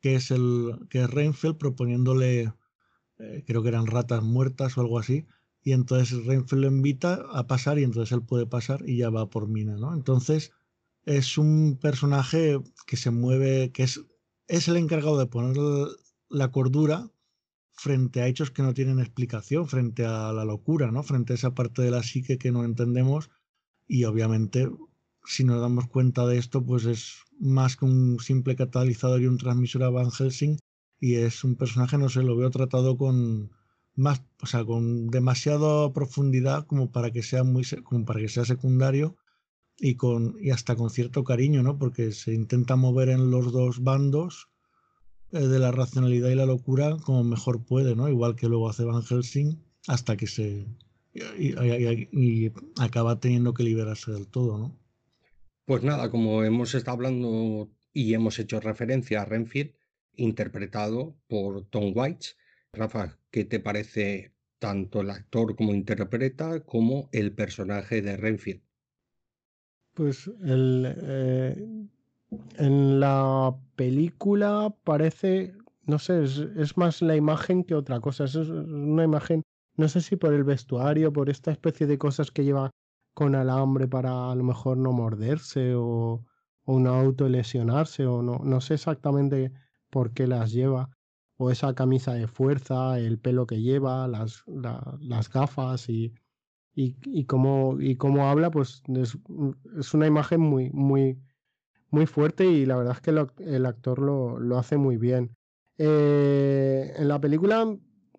que 0.00 0.14
es 0.14 0.30
el 0.30 0.86
que 0.88 1.02
es 1.02 1.10
Reinfeldt, 1.10 1.58
proponiéndole, 1.58 2.52
eh, 3.18 3.44
creo 3.46 3.62
que 3.62 3.68
eran 3.68 3.86
ratas 3.86 4.22
muertas 4.22 4.78
o 4.78 4.80
algo 4.80 4.98
así, 4.98 5.26
y 5.62 5.72
entonces 5.72 6.24
Renfield 6.24 6.62
lo 6.62 6.68
invita 6.68 7.26
a 7.32 7.46
pasar 7.46 7.78
y 7.78 7.84
entonces 7.84 8.12
él 8.12 8.22
puede 8.22 8.46
pasar 8.46 8.88
y 8.88 8.98
ya 8.98 9.10
va 9.10 9.28
por 9.28 9.48
Mina, 9.48 9.76
¿no? 9.76 9.92
Entonces 9.92 10.52
es 11.04 11.36
un 11.36 11.78
personaje 11.80 12.58
que 12.86 12.96
se 12.96 13.10
mueve, 13.10 13.72
que 13.72 13.82
es, 13.82 14.00
es 14.46 14.68
el 14.68 14.76
encargado 14.76 15.18
de 15.18 15.26
poner 15.26 15.56
la 16.30 16.50
cordura 16.50 17.10
frente 17.78 18.20
a 18.20 18.26
hechos 18.26 18.50
que 18.50 18.62
no 18.62 18.74
tienen 18.74 18.98
explicación, 18.98 19.68
frente 19.68 20.04
a 20.04 20.32
la 20.32 20.44
locura, 20.44 20.90
¿no? 20.90 21.02
Frente 21.02 21.32
a 21.32 21.36
esa 21.36 21.54
parte 21.54 21.82
de 21.82 21.92
la 21.92 22.02
psique 22.02 22.36
que 22.36 22.50
no 22.50 22.64
entendemos 22.64 23.30
y 23.86 24.04
obviamente 24.04 24.68
si 25.24 25.44
nos 25.44 25.60
damos 25.60 25.86
cuenta 25.86 26.26
de 26.26 26.38
esto, 26.38 26.64
pues 26.64 26.84
es 26.86 27.18
más 27.38 27.76
que 27.76 27.84
un 27.84 28.18
simple 28.18 28.56
catalizador 28.56 29.22
y 29.22 29.26
un 29.26 29.38
transmisor 29.38 29.84
a 29.84 29.90
Van 29.90 30.10
Helsing 30.10 30.58
y 30.98 31.14
es 31.16 31.44
un 31.44 31.54
personaje, 31.54 31.98
no 31.98 32.08
sé, 32.08 32.22
lo 32.22 32.36
veo 32.36 32.50
tratado 32.50 32.96
con, 32.96 33.52
más, 33.94 34.22
o 34.42 34.46
sea, 34.46 34.64
con 34.64 35.08
demasiada 35.08 35.92
profundidad 35.92 36.66
como 36.66 36.90
para 36.90 37.12
que 37.12 37.22
sea 37.22 37.44
muy, 37.44 37.64
como 37.84 38.04
para 38.04 38.20
que 38.20 38.28
sea 38.28 38.44
secundario 38.44 39.16
y 39.76 39.94
con 39.94 40.36
y 40.40 40.50
hasta 40.50 40.74
con 40.74 40.90
cierto 40.90 41.22
cariño, 41.22 41.62
¿no? 41.62 41.78
Porque 41.78 42.10
se 42.10 42.34
intenta 42.34 42.74
mover 42.74 43.10
en 43.10 43.30
los 43.30 43.52
dos 43.52 43.84
bandos 43.84 44.48
eh, 45.32 45.40
de 45.40 45.58
la 45.58 45.72
racionalidad 45.72 46.30
y 46.30 46.34
la 46.34 46.46
locura 46.46 46.96
como 47.04 47.24
mejor 47.24 47.64
puede, 47.64 47.94
¿no? 47.94 48.08
Igual 48.08 48.36
que 48.36 48.48
luego 48.48 48.68
hace 48.68 48.84
Van 48.84 49.02
Helsing 49.02 49.58
hasta 49.86 50.16
que 50.16 50.26
se 50.26 50.66
y, 51.38 51.54
y 52.12 52.52
acaba 52.78 53.20
teniendo 53.20 53.54
que 53.54 53.62
liberarse 53.62 54.12
del 54.12 54.28
todo, 54.28 54.58
¿no? 54.58 54.78
Pues 55.64 55.82
nada, 55.82 56.10
como 56.10 56.44
hemos 56.44 56.74
estado 56.74 56.96
hablando 56.96 57.70
y 57.92 58.14
hemos 58.14 58.38
hecho 58.38 58.60
referencia 58.60 59.22
a 59.22 59.24
Renfield, 59.24 59.74
interpretado 60.16 61.16
por 61.26 61.66
Tom 61.66 61.92
Waits, 61.94 62.36
Rafa, 62.72 63.18
¿qué 63.30 63.44
te 63.44 63.60
parece 63.60 64.32
tanto 64.58 65.00
el 65.00 65.10
actor 65.10 65.56
como 65.56 65.74
interpreta 65.74 66.60
como 66.60 67.08
el 67.12 67.32
personaje 67.32 68.02
de 68.02 68.16
Renfield? 68.16 68.62
Pues 69.94 70.30
el, 70.42 70.96
eh, 71.02 71.86
en 72.56 73.00
la 73.00 73.54
película 73.76 74.74
parece, 74.84 75.54
no 75.84 75.98
sé, 75.98 76.24
es, 76.24 76.76
más 76.76 77.02
la 77.02 77.16
imagen 77.16 77.64
que 77.64 77.74
otra 77.74 78.00
cosa. 78.00 78.24
Es 78.24 78.34
una 78.34 79.04
imagen, 79.04 79.42
no 79.76 79.88
sé 79.88 80.00
si 80.00 80.16
por 80.16 80.32
el 80.32 80.44
vestuario, 80.44 81.12
por 81.12 81.30
esta 81.30 81.50
especie 81.50 81.86
de 81.86 81.98
cosas 81.98 82.30
que 82.30 82.44
lleva 82.44 82.70
con 83.14 83.34
alambre 83.34 83.88
para 83.88 84.30
a 84.30 84.34
lo 84.34 84.44
mejor 84.44 84.76
no 84.76 84.92
morderse 84.92 85.74
o, 85.74 86.24
o 86.64 86.78
no 86.78 86.94
autolesionarse 86.94 88.06
o 88.06 88.22
no, 88.22 88.40
no 88.44 88.60
sé 88.60 88.74
exactamente 88.74 89.52
por 89.90 90.12
qué 90.12 90.26
las 90.26 90.52
lleva 90.52 90.90
o 91.38 91.50
esa 91.50 91.74
camisa 91.74 92.14
de 92.14 92.26
fuerza, 92.26 92.98
el 92.98 93.18
pelo 93.18 93.46
que 93.46 93.62
lleva, 93.62 94.08
las, 94.08 94.44
gafas 95.32 95.88
y, 95.88 96.12
cómo, 97.26 97.80
y 97.80 97.96
cómo 97.96 98.28
habla, 98.28 98.50
pues 98.50 98.82
es, 98.88 99.16
es, 99.78 99.94
una 99.94 100.06
imagen 100.08 100.40
muy, 100.40 100.70
muy, 100.70 101.18
muy 101.90 102.06
fuerte 102.06 102.44
y 102.46 102.66
la 102.66 102.76
verdad 102.76 102.94
es 102.96 103.00
que 103.00 103.10
el 103.44 103.66
actor 103.66 103.98
lo, 104.00 104.38
lo, 104.38 104.58
hace 104.58 104.76
muy 104.76 104.96
bien. 104.96 105.34
Eh, 105.78 106.92
en 106.96 107.08
la 107.08 107.20
película, 107.20 107.64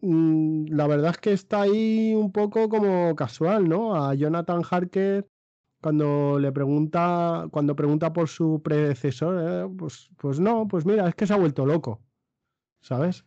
mm, 0.01 0.65
la 0.69 0.87
verdad 0.87 1.11
es 1.11 1.17
que 1.17 1.33
está 1.33 1.61
ahí 1.61 2.13
un 2.15 2.31
poco 2.31 2.69
como 2.69 3.15
casual, 3.15 3.67
¿no? 3.69 3.95
A 3.95 4.13
Jonathan 4.15 4.61
Harker 4.69 5.27
cuando 5.81 6.39
le 6.39 6.51
pregunta, 6.51 7.47
cuando 7.51 7.75
pregunta 7.75 8.11
por 8.13 8.27
su 8.27 8.61
predecesor, 8.63 9.69
eh, 9.69 9.75
pues, 9.77 10.09
pues 10.17 10.39
no, 10.39 10.67
pues 10.67 10.85
mira, 10.85 11.07
es 11.07 11.15
que 11.15 11.25
se 11.27 11.33
ha 11.33 11.37
vuelto 11.37 11.65
loco. 11.65 12.01
¿sabes? 12.81 13.25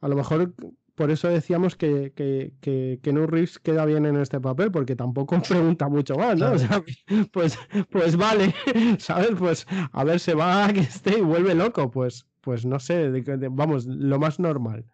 A 0.00 0.08
lo 0.08 0.16
mejor 0.16 0.54
por 0.98 1.12
eso 1.12 1.28
decíamos 1.28 1.76
que, 1.76 2.12
que, 2.12 2.52
que, 2.60 2.98
que 3.00 3.12
Reeves 3.12 3.60
queda 3.60 3.84
bien 3.84 4.04
en 4.04 4.16
este 4.16 4.40
papel, 4.40 4.72
porque 4.72 4.96
tampoco 4.96 5.40
pregunta 5.48 5.88
mucho 5.88 6.16
más, 6.16 6.36
¿no? 6.36 6.50
O 6.50 6.58
sea, 6.58 6.82
pues, 7.32 7.56
pues 7.88 8.16
vale, 8.16 8.52
¿sabes? 8.98 9.30
Pues 9.38 9.64
a 9.92 10.02
ver, 10.02 10.18
se 10.18 10.34
va 10.34 10.66
a 10.66 10.72
que 10.72 10.80
esté 10.80 11.20
y 11.20 11.22
vuelve 11.22 11.54
loco, 11.54 11.88
pues, 11.88 12.26
pues 12.40 12.66
no 12.66 12.80
sé, 12.80 13.10
vamos, 13.52 13.86
lo 13.86 14.18
más 14.18 14.40
normal. 14.40 14.86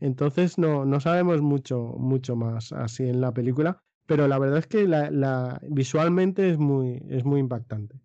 Entonces 0.00 0.58
no, 0.58 0.84
no 0.84 1.00
sabemos 1.00 1.40
mucho, 1.40 1.94
mucho 1.98 2.36
más 2.36 2.70
así 2.72 3.08
en 3.08 3.22
la 3.22 3.32
película, 3.32 3.82
pero 4.04 4.28
la 4.28 4.38
verdad 4.38 4.58
es 4.58 4.66
que 4.66 4.86
la, 4.86 5.60
visualmente 5.66 6.50
es 6.50 6.58
muy, 6.58 7.02
es 7.08 7.24
muy 7.24 7.40
impactante. 7.40 7.98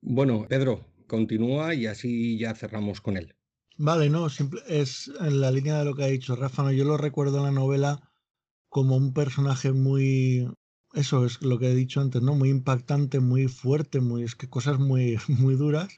Bueno, 0.00 0.44
Pedro, 0.48 0.80
continúa 1.06 1.72
y 1.72 1.86
así 1.86 2.36
ya 2.36 2.52
cerramos 2.56 3.00
con 3.00 3.16
él. 3.16 3.36
Vale, 3.82 4.10
no, 4.10 4.26
es 4.26 5.10
en 5.20 5.40
la 5.40 5.50
línea 5.50 5.78
de 5.78 5.86
lo 5.86 5.94
que 5.94 6.04
ha 6.04 6.08
dicho 6.08 6.36
Rafa. 6.36 6.62
¿no? 6.62 6.70
Yo 6.70 6.84
lo 6.84 6.98
recuerdo 6.98 7.38
en 7.38 7.44
la 7.44 7.50
novela 7.50 8.02
como 8.68 8.94
un 8.94 9.14
personaje 9.14 9.72
muy. 9.72 10.46
Eso 10.92 11.24
es 11.24 11.40
lo 11.40 11.58
que 11.58 11.70
he 11.70 11.74
dicho 11.74 12.02
antes, 12.02 12.20
¿no? 12.20 12.34
Muy 12.34 12.50
impactante, 12.50 13.20
muy 13.20 13.48
fuerte, 13.48 14.00
muy, 14.00 14.24
es 14.24 14.34
que 14.34 14.50
cosas 14.50 14.78
muy, 14.78 15.16
muy 15.28 15.54
duras 15.56 15.88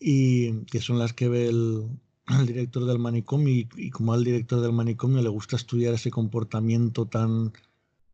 y 0.00 0.64
que 0.64 0.80
son 0.80 0.98
las 0.98 1.12
que 1.12 1.28
ve 1.28 1.48
el, 1.48 2.00
director 2.46 2.84
del 2.84 2.98
manicomio 2.98 3.54
y, 3.76 3.90
como 3.90 4.12
al 4.12 4.24
director 4.24 4.60
del 4.60 4.72
manicomio 4.72 5.22
le 5.22 5.28
gusta 5.28 5.54
estudiar 5.54 5.94
ese 5.94 6.10
comportamiento 6.10 7.06
tan, 7.06 7.52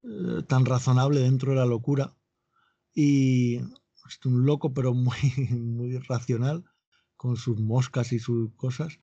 eh, 0.03 0.43
tan 0.47 0.67
razonable 0.67 1.21
dentro 1.21 1.53
de 1.53 1.57
la 1.59 1.67
locura 1.67 2.15
y 2.95 3.57
es 3.57 4.21
un 4.27 4.45
loco 4.45 4.75
pero 4.75 4.93
muy, 4.93 5.17
muy 5.57 5.97
racional 6.01 6.65
con 7.17 7.37
sus 7.37 7.59
moscas 7.59 8.13
y 8.13 8.19
sus 8.19 8.53
cosas 8.57 9.01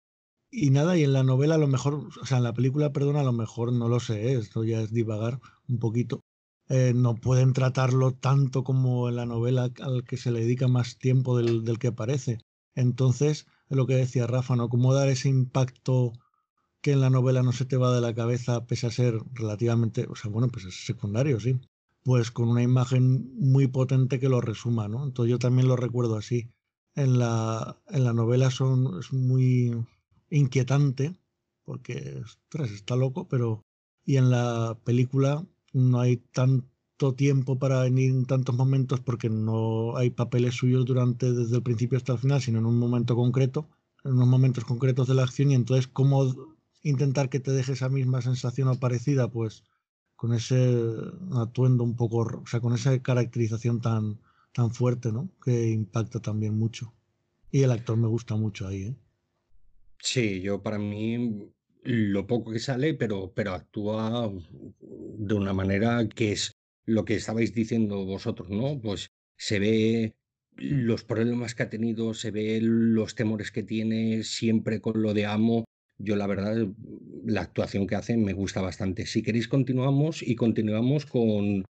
y 0.54 0.70
nada, 0.70 0.98
y 0.98 1.04
en 1.04 1.14
la 1.14 1.24
novela 1.24 1.56
a 1.56 1.58
lo 1.58 1.68
mejor, 1.68 2.10
o 2.22 2.26
sea, 2.26 2.38
en 2.38 2.44
la 2.44 2.54
película, 2.54 2.94
perdón, 2.94 3.16
a 3.16 3.24
lo 3.24 3.34
mejor 3.34 3.74
no 3.74 3.90
lo 3.90 4.00
sé, 4.00 4.34
¿eh? 4.34 4.38
esto 4.38 4.64
ya 4.64 4.82
es 4.82 4.94
divagar 4.94 5.40
un 5.68 5.80
poquito, 5.80 6.22
eh, 6.70 6.94
no 6.96 7.16
pueden 7.16 7.54
tratarlo 7.54 8.14
tanto 8.14 8.64
como 8.64 9.10
en 9.10 9.16
la 9.16 9.26
novela 9.26 9.72
al 9.82 10.04
que 10.04 10.18
se 10.18 10.32
le 10.32 10.42
dedica 10.42 10.68
más 10.68 10.98
tiempo 11.00 11.38
del, 11.38 11.66
del 11.66 11.80
que 11.80 11.92
parece. 11.92 12.40
Entonces, 12.76 13.48
es 13.70 13.78
lo 13.78 13.88
que 13.88 13.96
decía 13.96 14.28
Rafa, 14.28 14.56
¿no? 14.56 14.70
Cómo 14.70 14.94
dar 14.94 15.10
ese 15.10 15.30
impacto 15.30 16.14
que 16.82 16.92
en 16.92 17.02
la 17.02 17.10
novela 17.10 17.42
no 17.44 17.52
se 17.52 17.66
te 17.66 17.78
va 17.78 17.94
de 17.96 18.02
la 18.02 18.14
cabeza, 18.14 18.66
pese 18.68 18.88
a 18.88 18.92
ser 18.92 19.20
relativamente, 19.34 20.06
o 20.10 20.16
sea, 20.16 20.30
bueno, 20.30 20.50
pues 20.50 20.66
es 20.66 20.86
secundario, 20.86 21.40
sí. 21.40 21.60
Pues 22.04 22.30
con 22.30 22.50
una 22.50 22.62
imagen 22.62 23.34
muy 23.40 23.68
potente 23.68 24.20
que 24.20 24.30
lo 24.30 24.42
resuma, 24.42 24.88
¿no? 24.88 25.04
Entonces 25.04 25.32
yo 25.32 25.40
también 25.40 25.68
lo 25.68 25.78
recuerdo 25.78 26.18
así. 26.18 26.52
En 26.96 27.18
la, 27.18 27.82
en 27.88 28.04
la 28.04 28.14
novela 28.14 28.52
son, 28.52 29.00
es 29.00 29.14
muy 29.14 29.74
inquietante, 30.34 31.16
porque, 31.64 32.22
está 32.76 32.96
loco, 32.96 33.28
pero... 33.28 33.64
Y 34.06 34.18
en 34.18 34.32
la 34.32 34.78
película 34.84 35.46
no 35.72 36.00
hay 36.02 36.18
tanto 36.18 37.14
tiempo 37.16 37.58
para 37.58 37.84
venir 37.84 38.10
en 38.12 38.26
tantos 38.26 38.56
momentos 38.56 39.00
porque 39.00 39.30
no 39.30 39.96
hay 39.96 40.10
papeles 40.10 40.56
suyos 40.56 40.86
durante 40.86 41.32
desde 41.32 41.56
el 41.56 41.64
principio 41.64 41.98
hasta 41.98 42.14
el 42.14 42.20
final, 42.20 42.42
sino 42.42 42.60
en 42.60 42.66
un 42.66 42.78
momento 42.78 43.16
concreto, 43.16 43.70
en 44.04 44.14
unos 44.14 44.28
momentos 44.28 44.66
concretos 44.66 45.08
de 45.08 45.16
la 45.16 45.24
acción 45.24 45.52
y 45.52 45.56
entonces 45.56 45.88
cómo 45.88 46.36
intentar 46.82 47.30
que 47.30 47.40
te 47.40 47.52
deje 47.52 47.74
esa 47.74 47.88
misma 47.88 48.22
sensación 48.22 48.68
o 48.68 48.76
parecida, 48.76 49.30
pues 49.30 49.64
con 50.18 50.34
ese 50.34 50.84
atuendo 51.34 51.84
un 51.86 51.96
poco, 51.96 52.18
o 52.18 52.48
sea, 52.48 52.60
con 52.60 52.74
esa 52.74 52.98
caracterización 53.02 53.80
tan, 53.80 54.20
tan 54.54 54.72
fuerte, 54.72 55.12
¿no? 55.14 55.30
Que 55.44 55.70
impacta 55.72 56.20
también 56.20 56.58
mucho. 56.58 56.94
Y 57.52 57.62
el 57.62 57.72
actor 57.72 57.96
me 57.98 58.08
gusta 58.08 58.36
mucho 58.36 58.68
ahí, 58.68 58.84
¿eh? 58.84 58.96
Sí, 60.04 60.42
yo 60.42 60.62
para 60.62 60.78
mí 60.80 61.50
lo 61.84 62.28
poco 62.28 62.52
que 62.52 62.60
sale, 62.60 62.94
pero, 62.94 63.34
pero 63.34 63.54
actúa 63.54 64.30
de 64.82 65.34
una 65.34 65.54
manera 65.54 66.08
que 66.10 66.34
es 66.34 66.52
lo 66.86 67.06
que 67.06 67.16
estabais 67.16 67.54
diciendo 67.54 68.06
vosotros, 68.06 68.50
¿no? 68.50 68.80
Pues 68.82 69.08
se 69.38 69.60
ve 69.60 70.14
los 70.58 71.06
problemas 71.06 71.56
que 71.56 71.64
ha 71.64 71.70
tenido, 71.70 72.14
se 72.14 72.32
ve 72.32 72.60
los 72.62 73.16
temores 73.16 73.52
que 73.52 73.64
tiene, 73.64 74.24
siempre 74.24 74.82
con 74.82 75.02
lo 75.02 75.14
de 75.14 75.26
amo, 75.26 75.64
yo 75.98 76.18
la 76.18 76.28
verdad, 76.28 76.68
la 77.26 77.42
actuación 77.42 77.88
que 77.88 77.96
hacen 77.96 78.26
me 78.26 78.34
gusta 78.34 78.62
bastante. 78.62 79.06
Si 79.06 79.24
queréis 79.24 79.48
continuamos 79.48 80.22
y 80.22 80.36
continuamos 80.36 81.06
con 81.06 81.64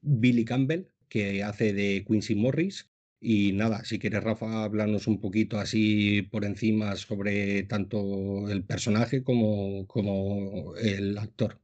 Billy 0.00 0.46
Campbell, 0.46 0.88
que 1.10 1.42
hace 1.42 1.74
de 1.74 2.02
Quincy 2.08 2.34
Morris. 2.34 2.88
Y 3.26 3.52
nada, 3.52 3.82
si 3.86 3.98
quieres, 3.98 4.22
Rafa, 4.22 4.64
hablarnos 4.64 5.06
un 5.06 5.18
poquito 5.18 5.58
así 5.58 6.20
por 6.30 6.44
encima 6.44 6.94
sobre 6.94 7.62
tanto 7.62 8.50
el 8.50 8.64
personaje 8.64 9.24
como, 9.24 9.86
como 9.86 10.76
el 10.76 11.16
actor. 11.16 11.58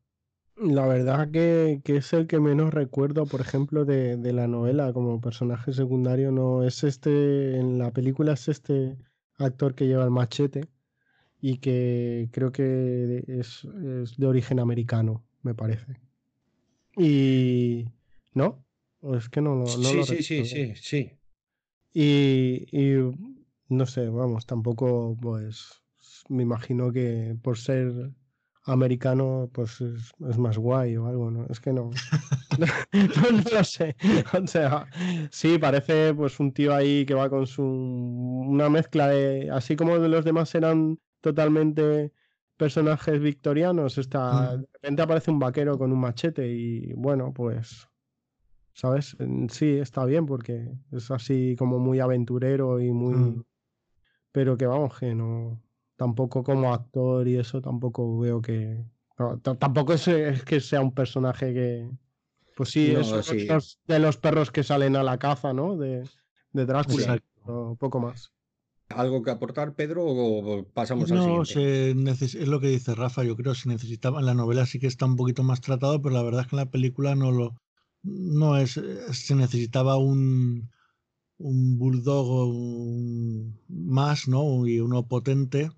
La 0.57 0.87
verdad 0.87 1.31
que, 1.31 1.82
que, 1.85 1.97
es 1.97 2.15
el 2.15 2.27
que 2.27 2.41
menos 2.41 2.73
recuerdo, 2.73 3.27
por 3.27 3.43
ejemplo, 3.43 3.85
de, 3.85 4.16
de, 4.16 4.32
la 4.32 4.47
novela 4.47 4.95
como 4.95 5.20
personaje 5.20 5.74
secundario. 5.74 6.32
No 6.32 6.65
es 6.65 6.82
este, 6.82 7.59
en 7.59 7.78
la 7.78 7.91
película 7.93 8.32
es 8.32 8.49
este 8.49 8.97
actor 9.37 9.74
que 9.74 9.87
lleva 9.87 10.05
el 10.05 10.11
machete 10.11 10.66
y 11.43 11.59
que 11.59 12.31
creo 12.32 12.53
que 12.53 13.23
es, 13.28 13.66
es, 14.03 14.16
de 14.16 14.27
origen 14.27 14.61
americano, 14.61 15.27
me 15.43 15.55
parece. 15.55 16.01
Y... 16.97 17.85
¿No? 18.32 18.65
¿O 19.03 19.15
es 19.16 19.28
que 19.28 19.43
no, 19.43 19.57
no 19.57 19.66
sí, 19.66 19.97
lo 19.97 20.05
sí, 20.05 20.23
sí, 20.23 20.45
sí, 20.47 20.73
sí. 20.74 21.20
Y, 21.93 22.67
y 22.73 23.12
no 23.69 23.87
sé, 23.87 24.09
vamos, 24.09 24.47
tampoco, 24.47 25.17
pues, 25.21 25.83
me 26.29 26.43
imagino 26.43 26.93
que 26.93 27.37
por 27.43 27.59
ser 27.59 28.12
americano, 28.65 29.51
pues 29.53 29.81
es, 29.81 30.12
es, 30.29 30.39
más 30.39 30.59
guay 30.59 30.97
o 30.97 31.07
algo, 31.07 31.31
¿no? 31.31 31.47
Es 31.49 31.61
que 31.61 31.73
no. 31.73 31.91
no, 32.59 32.67
no, 32.93 33.51
lo 33.53 33.65
sé. 33.65 33.97
O 34.43 34.47
sea, 34.47 34.87
sí, 35.31 35.59
parece 35.59 36.15
pues 36.15 36.39
un 36.41 36.53
tío 36.53 36.75
ahí 36.75 37.05
que 37.07 37.15
va 37.15 37.31
con 37.31 37.47
su. 37.47 37.62
una 37.62 38.69
mezcla 38.69 39.09
de. 39.09 39.51
Así 39.51 39.77
como 39.77 39.97
los 39.97 40.25
demás 40.25 40.55
eran 40.55 40.99
totalmente 41.21 42.12
personajes 42.57 43.21
victorianos. 43.21 43.99
Está, 43.99 44.57
mm. 44.57 44.61
De 44.61 44.69
repente 44.75 45.03
aparece 45.03 45.31
un 45.31 45.39
vaquero 45.39 45.79
con 45.79 45.93
un 45.93 46.01
machete 46.01 46.49
y 46.49 46.93
bueno, 46.95 47.33
pues, 47.33 47.89
¿sabes? 48.73 49.17
Sí, 49.51 49.79
está 49.79 50.05
bien 50.05 50.27
porque 50.27 50.71
es 50.93 51.11
así 51.11 51.57
como 51.59 51.79
muy 51.79 52.01
aventurero 52.01 52.81
y 52.81 52.93
muy... 52.93 53.15
Mm. 53.15 53.45
Pero 54.33 54.57
que 54.57 54.67
vamos, 54.67 54.99
que 54.99 55.15
no... 55.15 55.61
Tampoco 55.97 56.43
como 56.43 56.73
actor 56.73 57.29
y 57.29 57.37
eso 57.37 57.61
tampoco 57.61 58.19
veo 58.19 58.41
que... 58.41 58.85
tampoco 59.43 59.93
es, 59.93 60.09
es, 60.09 60.45
que 60.45 60.61
sea 60.61 60.81
un 60.81 60.93
personaje 60.93 61.53
que... 61.53 61.91
Pues 62.57 62.71
sí, 62.71 62.93
no, 62.93 63.01
es 63.01 63.27
sí. 63.27 63.47
de 63.87 63.99
los 63.99 64.17
perros 64.17 64.51
que 64.51 64.63
salen 64.63 64.97
a 64.97 65.03
la 65.03 65.19
caza, 65.19 65.53
¿no? 65.53 65.77
De, 65.77 66.03
de 66.53 66.67
Drácula. 66.67 67.17
Sí. 67.17 67.23
poco 67.79 68.01
más. 68.01 68.33
¿Algo 68.91 69.23
que 69.23 69.31
aportar, 69.31 69.75
Pedro, 69.75 70.05
o 70.05 70.65
pasamos 70.65 71.11
no, 71.11 71.41
al 71.41 71.47
siguiente? 71.47 72.25
es 72.25 72.49
lo 72.49 72.61
que 72.61 72.69
dice 72.69 72.95
Rafa, 72.95 73.23
yo 73.23 73.37
creo 73.37 73.53
que 73.53 73.61
se 73.61 73.69
necesitaba, 73.69 74.19
en 74.19 74.27
la 74.27 74.35
novela 74.35 74.67
sí 74.67 74.81
que 74.81 74.89
está 74.89 75.07
un 75.07 75.17
poquito 75.17 75.43
más 75.45 75.61
tratado, 75.61 76.03
pero 76.03 76.15
la 76.15 76.23
verdad 76.23 76.43
es 76.43 76.47
que 76.49 76.57
en 76.57 76.65
la 76.65 76.71
película 76.71 77.15
no 77.15 77.31
lo, 77.31 77.61
no 78.03 78.57
es, 78.57 78.81
se 79.13 79.35
necesitaba 79.35 79.97
un, 79.99 80.71
un 81.39 81.79
bulldog 81.79 82.55
más, 83.69 84.29
¿no? 84.29 84.67
Y 84.67 84.81
uno 84.81 85.09
potente, 85.09 85.71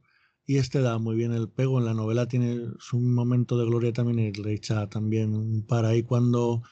y 0.47 0.57
este 0.57 0.81
da 0.81 0.99
muy 0.99 1.17
bien 1.17 1.33
el 1.33 1.49
pego, 1.49 1.79
en 1.79 1.87
la 1.87 1.95
novela 1.95 2.27
tiene 2.29 2.61
su 2.79 2.99
momento 3.01 3.57
de 3.59 3.67
gloria 3.67 3.93
también 3.93 4.19
y 4.19 4.33
le 4.33 4.55
echa 4.55 4.89
también 4.89 5.35
un 5.35 5.65
par 5.67 5.85
ahí 5.85 6.03
cuando 6.03 6.63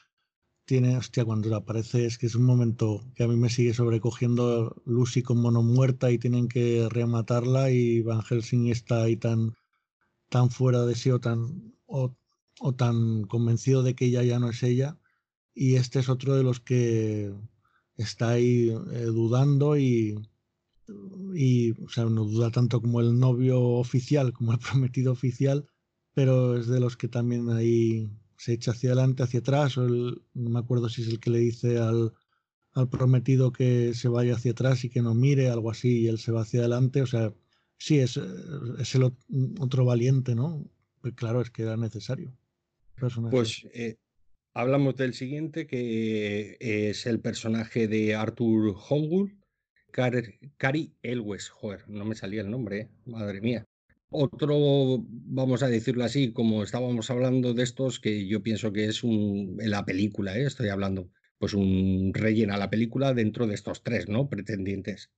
tiene, 0.65 0.97
hostia, 0.97 1.25
cuando 1.25 1.55
aparece 1.55 2.05
es 2.05 2.17
que 2.17 2.27
es 2.27 2.35
un 2.35 2.45
momento 2.45 3.03
que 3.15 3.23
a 3.23 3.27
mí 3.27 3.35
me 3.35 3.49
sigue 3.49 3.73
sobrecogiendo 3.73 4.81
Lucy 4.85 5.23
con 5.23 5.41
mono 5.41 5.63
muerta 5.63 6.11
y 6.11 6.19
tienen 6.19 6.47
que 6.47 6.87
rematarla 6.89 7.71
y 7.71 8.01
Van 8.01 8.21
Helsing 8.21 8.67
está 8.67 9.03
ahí 9.03 9.17
tan, 9.17 9.55
tan 10.29 10.49
fuera 10.51 10.85
de 10.85 10.95
sí 10.95 11.11
o 11.11 11.19
tan, 11.19 11.75
o, 11.87 12.15
o 12.59 12.75
tan 12.75 13.23
convencido 13.23 13.83
de 13.83 13.95
que 13.95 14.05
ella 14.05 14.23
ya 14.23 14.39
no 14.39 14.49
es 14.49 14.63
ella 14.63 15.00
y 15.53 15.75
este 15.75 15.99
es 15.99 16.09
otro 16.09 16.35
de 16.35 16.43
los 16.43 16.59
que 16.59 17.33
está 17.97 18.29
ahí 18.31 18.69
eh, 18.69 19.05
dudando 19.05 19.77
y, 19.77 20.17
y 21.33 21.71
o 21.83 21.89
sea, 21.89 22.05
no 22.05 22.25
duda 22.25 22.51
tanto 22.51 22.81
como 22.81 23.01
el 23.01 23.19
novio 23.19 23.61
oficial, 23.61 24.33
como 24.33 24.53
el 24.53 24.59
prometido 24.59 25.11
oficial, 25.11 25.65
pero 26.13 26.57
es 26.57 26.67
de 26.67 26.79
los 26.79 26.97
que 26.97 27.07
también 27.07 27.49
ahí 27.49 28.09
se 28.37 28.53
echa 28.53 28.71
hacia 28.71 28.91
adelante, 28.91 29.23
hacia 29.23 29.39
atrás, 29.39 29.77
o 29.77 29.85
el, 29.85 30.21
no 30.33 30.49
me 30.49 30.59
acuerdo 30.59 30.89
si 30.89 31.03
es 31.03 31.09
el 31.09 31.19
que 31.19 31.29
le 31.29 31.39
dice 31.39 31.77
al, 31.77 32.13
al, 32.73 32.89
prometido 32.89 33.51
que 33.51 33.93
se 33.93 34.07
vaya 34.07 34.35
hacia 34.35 34.51
atrás 34.51 34.83
y 34.83 34.89
que 34.89 35.01
no 35.01 35.13
mire, 35.13 35.49
algo 35.49 35.69
así, 35.69 35.99
y 36.01 36.07
él 36.07 36.17
se 36.17 36.31
va 36.31 36.41
hacia 36.41 36.61
adelante, 36.61 37.03
o 37.03 37.07
sea, 37.07 37.33
sí, 37.77 37.99
es, 37.99 38.19
es 38.79 38.95
el 38.95 39.13
otro 39.59 39.85
valiente, 39.85 40.33
¿no? 40.33 40.65
Pues 41.01 41.13
claro, 41.13 41.41
es 41.41 41.51
que 41.51 41.63
era 41.63 41.77
necesario. 41.77 42.35
Pues 43.31 43.65
eh, 43.73 43.97
hablamos 44.53 44.95
del 44.95 45.13
siguiente, 45.13 45.67
que 45.67 46.57
es 46.59 47.05
el 47.05 47.19
personaje 47.19 47.87
de 47.87 48.15
Arthur 48.15 48.75
Holwood, 48.89 49.31
Cary 49.91 50.95
Elwes, 51.01 51.49
joder, 51.49 51.87
no 51.89 52.05
me 52.05 52.15
salía 52.15 52.41
el 52.41 52.49
nombre, 52.49 52.79
¿eh? 52.79 52.89
madre 53.05 53.41
mía. 53.41 53.65
Otro, 54.09 55.05
vamos 55.07 55.63
a 55.63 55.67
decirlo 55.67 56.03
así, 56.03 56.33
como 56.33 56.63
estábamos 56.63 57.09
hablando 57.09 57.53
de 57.53 57.63
estos, 57.63 57.99
que 57.99 58.27
yo 58.27 58.43
pienso 58.43 58.73
que 58.73 58.85
es 58.85 59.03
un, 59.03 59.57
en 59.59 59.71
la 59.71 59.85
película, 59.85 60.37
¿eh? 60.37 60.45
estoy 60.45 60.69
hablando, 60.69 61.09
pues 61.37 61.53
un 61.53 62.11
rellena 62.13 62.57
la 62.57 62.69
película 62.69 63.13
dentro 63.13 63.47
de 63.47 63.55
estos 63.55 63.83
tres, 63.83 64.09
¿no? 64.09 64.29
Pretendientes. 64.29 65.11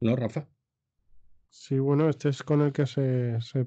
¿No, 0.00 0.16
Rafa? 0.16 0.48
Sí, 1.50 1.78
bueno, 1.78 2.08
este 2.08 2.28
es 2.28 2.42
con 2.42 2.62
el 2.62 2.72
que 2.72 2.86
se, 2.86 3.38
se, 3.40 3.66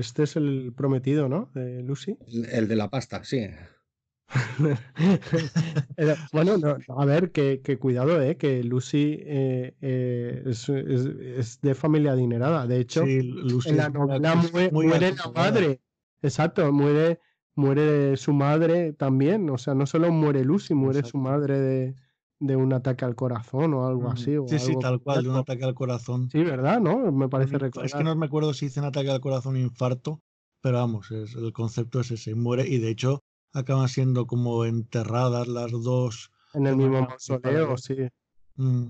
Este 0.00 0.22
es 0.22 0.36
el 0.36 0.72
prometido, 0.74 1.28
¿no? 1.28 1.50
De 1.54 1.82
Lucy. 1.82 2.16
El, 2.26 2.46
el 2.46 2.68
de 2.68 2.76
la 2.76 2.88
pasta, 2.88 3.22
sí. 3.22 3.46
bueno, 6.32 6.58
no, 6.58 6.76
a 6.96 7.04
ver, 7.04 7.32
que, 7.32 7.60
que, 7.62 7.78
cuidado, 7.78 8.20
eh, 8.20 8.36
que 8.36 8.64
Lucy 8.64 9.18
eh, 9.20 9.74
eh, 9.80 10.42
es, 10.46 10.68
es, 10.68 11.06
es, 11.06 11.60
de 11.60 11.74
familia 11.74 12.12
adinerada. 12.12 12.66
De 12.66 12.80
hecho, 12.80 13.04
sí, 13.04 13.22
Lucy 13.22 13.70
en 13.70 13.76
la 13.78 13.88
novela 13.88 14.34
muere, 14.34 14.70
muere 14.70 15.12
la 15.12 15.30
madre. 15.32 15.80
Exacto, 16.22 16.72
muere, 16.72 17.20
muere 17.54 18.16
su 18.16 18.32
madre 18.32 18.92
también. 18.92 19.48
O 19.50 19.58
sea, 19.58 19.74
no 19.74 19.86
solo 19.86 20.10
muere 20.10 20.44
Lucy, 20.44 20.74
muere 20.74 21.00
Exacto. 21.00 21.10
su 21.10 21.18
madre 21.18 21.58
de, 21.58 21.94
de, 22.38 22.56
un 22.56 22.72
ataque 22.72 23.04
al 23.04 23.14
corazón 23.14 23.74
o 23.74 23.86
algo 23.86 24.08
así. 24.08 24.36
O 24.36 24.46
sí, 24.48 24.54
algo 24.54 24.66
sí, 24.66 24.74
tal 24.80 25.00
cual, 25.00 25.24
de 25.24 25.30
un 25.30 25.36
ataque 25.36 25.64
al 25.64 25.74
corazón. 25.74 26.30
Sí, 26.30 26.42
¿verdad? 26.42 26.80
¿No? 26.80 27.12
Me 27.12 27.28
parece 27.28 27.58
recordar. 27.58 27.86
Es 27.86 27.94
que 27.94 28.04
no 28.04 28.14
me 28.16 28.26
acuerdo 28.26 28.54
si 28.54 28.66
dicen 28.66 28.84
ataque 28.84 29.10
al 29.10 29.20
corazón 29.20 29.56
o 29.56 29.58
infarto, 29.58 30.22
pero 30.60 30.78
vamos, 30.78 31.10
es, 31.10 31.34
el 31.34 31.52
concepto 31.52 32.00
es 32.00 32.12
ese. 32.12 32.34
Muere 32.34 32.66
y 32.66 32.78
de 32.78 32.90
hecho 32.90 33.24
acaban 33.52 33.88
siendo 33.88 34.26
como 34.26 34.64
enterradas 34.64 35.48
las 35.48 35.70
dos. 35.70 36.30
En 36.54 36.66
el 36.66 36.76
mismo 36.76 37.02
mausoleo, 37.02 37.76
sí. 37.76 37.96
Mm. 38.56 38.88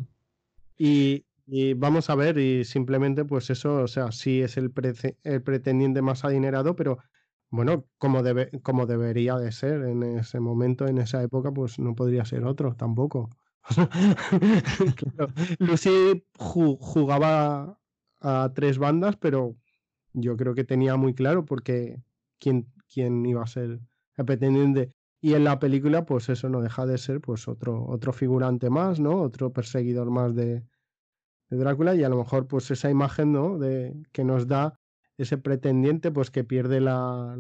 Y, 0.78 1.24
y, 1.46 1.74
vamos 1.74 2.10
a 2.10 2.14
ver, 2.14 2.38
y 2.38 2.64
simplemente 2.64 3.24
pues 3.24 3.50
eso, 3.50 3.82
o 3.82 3.88
sea, 3.88 4.10
sí 4.12 4.42
es 4.42 4.56
el, 4.56 4.70
pre 4.70 4.94
el 5.22 5.42
pretendiente 5.42 6.02
más 6.02 6.24
adinerado, 6.24 6.74
pero 6.74 6.98
bueno, 7.50 7.84
como, 7.98 8.22
debe, 8.22 8.50
como 8.62 8.86
debería 8.86 9.36
de 9.36 9.52
ser 9.52 9.82
en 9.82 10.02
ese 10.02 10.40
momento, 10.40 10.86
en 10.86 10.98
esa 10.98 11.22
época, 11.22 11.52
pues 11.52 11.78
no 11.78 11.94
podría 11.94 12.24
ser 12.24 12.44
otro 12.44 12.74
tampoco. 12.74 13.28
Lucy 15.58 16.24
jugaba 16.38 17.78
a 18.20 18.52
tres 18.54 18.78
bandas, 18.78 19.16
pero 19.16 19.54
yo 20.14 20.36
creo 20.36 20.54
que 20.54 20.64
tenía 20.64 20.96
muy 20.96 21.14
claro 21.14 21.44
porque 21.44 22.02
quién, 22.40 22.72
quién 22.92 23.24
iba 23.26 23.42
a 23.42 23.46
ser 23.46 23.80
pretendiente. 24.16 24.92
Y 25.20 25.34
en 25.34 25.44
la 25.44 25.58
película, 25.58 26.04
pues 26.04 26.28
eso 26.28 26.48
no 26.48 26.60
deja 26.60 26.84
de 26.84 26.98
ser 26.98 27.20
pues 27.20 27.46
otro, 27.46 27.86
otro 27.86 28.12
figurante 28.12 28.70
más, 28.70 28.98
¿no? 28.98 29.22
Otro 29.22 29.52
perseguidor 29.52 30.10
más 30.10 30.34
de, 30.34 30.64
Drácula. 31.48 31.94
Y 31.94 32.02
a 32.02 32.08
lo 32.08 32.16
mejor, 32.16 32.48
pues 32.48 32.70
esa 32.70 32.90
imagen, 32.90 33.32
¿no? 33.32 33.58
De 33.58 33.94
que 34.12 34.24
nos 34.24 34.46
da 34.48 34.78
ese 35.18 35.38
pretendiente, 35.38 36.10
pues 36.10 36.30
que 36.30 36.44
pierde 36.44 36.80
la, 36.80 37.36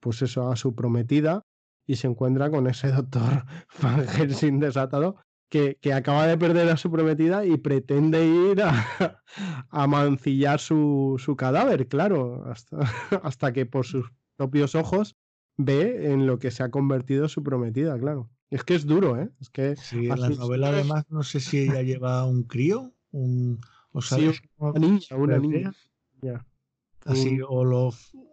pues 0.00 0.22
eso, 0.22 0.50
a 0.50 0.56
su 0.56 0.74
prometida 0.74 1.44
y 1.86 1.96
se 1.96 2.06
encuentra 2.06 2.50
con 2.50 2.66
ese 2.66 2.88
doctor 2.92 3.44
Van 3.82 4.06
Helsing 4.06 4.60
desatado 4.60 5.16
que, 5.50 5.78
acaba 5.92 6.26
de 6.26 6.38
perder 6.38 6.68
a 6.68 6.76
su 6.76 6.90
prometida 6.90 7.44
y 7.44 7.56
pretende 7.56 8.24
ir 8.24 8.62
a, 8.62 9.86
mancillar 9.86 10.60
su, 10.60 11.16
su, 11.18 11.36
cadáver, 11.36 11.88
claro, 11.88 12.44
hasta, 12.46 12.78
hasta 13.22 13.52
que 13.52 13.66
por 13.66 13.86
sus 13.86 14.10
propios 14.36 14.74
ojos 14.74 15.16
ve 15.58 16.12
en 16.12 16.26
lo 16.26 16.38
que 16.38 16.50
se 16.50 16.62
ha 16.62 16.70
convertido 16.70 17.28
su 17.28 17.42
prometida, 17.42 17.98
claro. 17.98 18.30
Es 18.50 18.64
que 18.64 18.74
es 18.74 18.86
duro, 18.86 19.20
¿eh? 19.20 19.28
Es 19.40 19.50
que 19.50 19.76
sí, 19.76 20.08
en 20.08 20.20
la 20.20 20.30
novela 20.30 20.68
además 20.68 21.04
no 21.10 21.22
sé 21.22 21.40
si 21.40 21.58
ella 21.58 21.82
lleva 21.82 22.24
un 22.24 22.44
crío, 22.44 22.94
un 23.10 23.60
o 23.92 24.00
sí, 24.00 24.30
una 24.56 24.78
niña, 24.78 25.16
una 25.16 25.38
niña. 25.38 25.72
Así, 27.04 27.40
o 27.46 27.64
lo, 27.64 27.92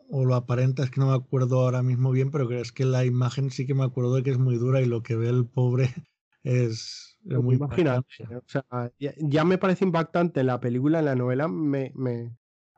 o 0.09 0.25
lo 0.25 0.35
aparenta, 0.35 0.83
es 0.83 0.91
que 0.91 0.99
no 0.99 1.07
me 1.07 1.15
acuerdo 1.15 1.61
ahora 1.61 1.81
mismo 1.81 2.11
bien, 2.11 2.31
pero 2.31 2.49
es 2.51 2.71
que 2.71 2.85
la 2.85 3.05
imagen 3.05 3.49
sí 3.49 3.65
que 3.65 3.73
me 3.73 3.83
acuerdo 3.83 4.15
de 4.15 4.23
que 4.23 4.31
es 4.31 4.37
muy 4.37 4.57
dura 4.57 4.81
y 4.81 4.85
lo 4.85 5.01
que 5.01 5.15
ve 5.15 5.29
el 5.29 5.45
pobre 5.45 5.93
es, 6.43 7.17
muy 7.23 7.55
impactante. 7.55 8.05
O 8.35 8.43
sea, 8.47 8.91
ya, 8.99 9.43
me 9.43 9.57
parece 9.57 9.85
impactante 9.85 10.43
la 10.43 10.59
película, 10.59 10.99
en 10.99 11.05
la 11.05 11.15
novela, 11.15 11.47
me, 11.47 11.91
me, 11.95 12.35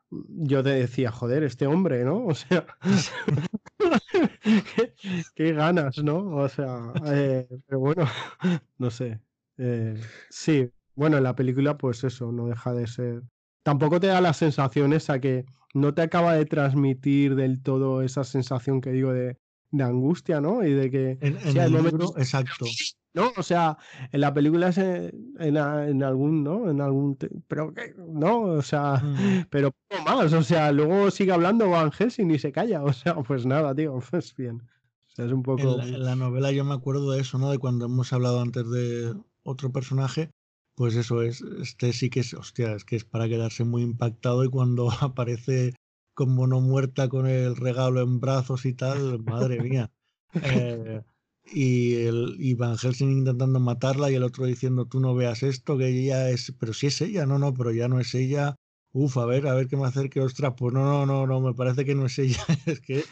yo 0.09 0.63
te 0.63 0.69
decía, 0.69 1.11
joder, 1.11 1.43
este 1.43 1.67
hombre, 1.67 2.03
¿no? 2.03 2.25
O 2.27 2.35
sea, 2.35 2.65
qué, 5.35 5.53
ganas, 5.53 5.97
¿no? 6.03 6.35
O 6.35 6.49
sea, 6.49 6.93
eh, 7.05 7.47
pero 7.67 7.79
bueno, 7.79 8.05
no 8.77 8.91
sé. 8.91 9.21
Eh, 9.57 9.99
sí, 10.29 10.71
bueno, 10.95 11.17
en 11.17 11.23
la 11.23 11.35
película, 11.35 11.77
pues 11.77 12.03
eso, 12.03 12.31
no 12.31 12.47
deja 12.47 12.73
de 12.73 12.88
ser. 12.88 13.23
Tampoco 13.63 13.99
te 13.99 14.07
da 14.07 14.21
la 14.21 14.34
sensación 14.34 14.93
esa 14.93 15.19
que 15.19 15.45
no 15.73 15.93
te 15.93 16.01
acaba 16.01 16.34
de 16.34 16.45
transmitir 16.45 17.35
del 17.35 17.61
todo 17.61 18.01
esa 18.01 18.23
sensación 18.23 18.81
que 18.81 18.91
digo 18.91 19.13
de, 19.13 19.38
de 19.72 19.84
angustia, 19.84 20.41
¿no? 20.41 20.65
Y 20.65 20.72
de 20.73 20.89
que... 20.91 21.18
En, 21.22 21.38
el 21.57 21.72
libro, 21.72 22.14
exacto. 22.18 22.65
¿no? 23.14 23.31
O 23.35 23.44
sea, 23.44 23.77
en 24.11 24.22
la 24.22 24.34
película 24.34 24.69
es 24.69 24.77
en, 24.77 25.34
en, 25.39 26.03
algún, 26.03 26.44
¿no? 26.44 26.69
En 26.69 26.81
algún, 26.81 27.18
pero 27.48 27.73
¿qué? 27.73 27.95
no, 27.98 28.41
o 28.41 28.61
sea, 28.61 29.03
pero 29.49 29.72
poco 29.72 30.03
más, 30.03 30.31
o 30.34 30.44
sea, 30.44 30.72
luego 30.72 31.11
sigue 31.11 31.31
hablando 31.31 31.69
Van 31.69 31.91
Helsing 31.91 32.31
y 32.31 32.39
se 32.39 32.52
calla, 32.52 32.84
o 32.84 32.94
sea, 32.94 33.15
pues 33.15 33.45
nada, 33.45 33.73
tío, 33.76 33.99
pues 34.11 34.35
bien. 34.35 34.61
O 35.07 35.15
sea, 35.15 35.26
es 35.26 35.31
un 35.31 35.44
poco... 35.44 35.81
En 35.81 36.03
la, 36.03 36.15
novela 36.15 36.52
yo 36.52 36.64
me 36.64 36.76
acuerdo 36.76 37.11
de 37.11 37.22
eso, 37.22 37.39
¿no? 37.39 37.49
De 37.49 37.57
cuando 37.57 37.85
hemos 37.85 38.14
hablado 38.14 38.39
antes 38.39 38.69
de 38.69 39.15
otro 39.44 39.72
personaje, 39.72 40.30
pues 40.76 40.95
eso 40.95 41.23
es, 41.23 41.41
este 41.41 41.91
sí 41.91 42.11
que 42.11 42.19
es, 42.19 42.35
hostia, 42.35 42.73
es 42.73 42.85
que 42.85 42.98
es 42.98 43.03
para 43.03 43.27
quedarse 43.27 43.64
muy 43.64 43.81
impactado 43.81 44.44
y 44.44 44.49
cuando 44.49 44.89
aparece 45.02 45.73
como 46.18 46.48
no 46.48 46.61
muerta 46.61 47.10
con 47.10 47.27
el 47.27 47.56
regalo 47.56 48.02
en 48.02 48.19
brazos 48.19 48.65
y 48.65 48.73
tal, 48.73 49.19
madre 49.19 49.61
mía. 49.61 49.91
Eh, 50.34 51.03
y, 51.45 51.94
el, 51.94 52.35
y 52.39 52.56
Van 52.56 52.76
Helsing 52.76 53.11
intentando 53.11 53.60
matarla 53.60 54.10
y 54.10 54.15
el 54.15 54.23
otro 54.23 54.45
diciendo 54.45 54.88
tú 54.88 54.99
no 54.99 55.14
veas 55.14 55.44
esto, 55.44 55.77
que 55.77 55.89
ella 55.89 56.31
es, 56.31 56.56
pero 56.60 56.73
si 56.73 56.88
es 56.88 57.02
ella, 57.02 57.27
no, 57.27 57.38
no, 57.38 57.53
pero 57.53 57.72
ya 57.72 57.88
no 57.88 57.99
es 57.99 58.15
ella. 58.15 58.56
Uf, 58.94 59.15
a 59.18 59.27
ver, 59.27 59.45
a 59.48 59.53
ver 59.53 59.68
qué 59.68 59.77
me 59.77 59.85
acerque, 59.85 60.19
ostras, 60.19 60.56
pues 60.57 60.73
no, 60.73 60.84
no, 60.84 61.06
no, 61.06 61.27
no, 61.27 61.39
me 61.39 61.53
parece 61.53 61.85
que 61.85 61.94
no 61.94 62.07
es 62.07 62.18
ella. 62.18 62.44
es 62.65 62.81
que 62.81 63.03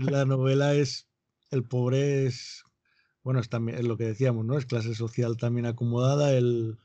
la 0.00 0.24
novela 0.24 0.74
es, 0.74 1.06
el 1.52 1.62
pobre 1.62 2.26
es, 2.26 2.64
bueno, 3.22 3.38
es, 3.38 3.48
también, 3.48 3.78
es 3.78 3.84
lo 3.84 3.96
que 3.96 4.06
decíamos, 4.06 4.44
¿no? 4.44 4.58
Es 4.58 4.66
clase 4.66 4.96
social 4.96 5.36
también 5.36 5.66
acomodada, 5.66 6.32
el, 6.32 6.76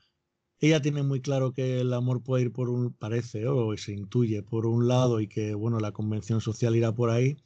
ella 0.60 0.82
tiene 0.82 1.02
muy 1.02 1.20
claro 1.20 1.52
que 1.52 1.80
el 1.80 1.92
amor 1.92 2.22
puede 2.22 2.44
ir 2.44 2.52
por 2.52 2.70
un, 2.70 2.92
parece, 2.92 3.46
o 3.48 3.76
se 3.76 3.92
intuye 3.92 4.42
por 4.42 4.66
un 4.66 4.88
lado 4.88 5.20
y 5.20 5.28
que, 5.28 5.54
bueno, 5.54 5.80
la 5.80 5.92
convención 5.92 6.40
social 6.40 6.76
irá 6.76 6.92
por 6.94 7.10
ahí, 7.10 7.36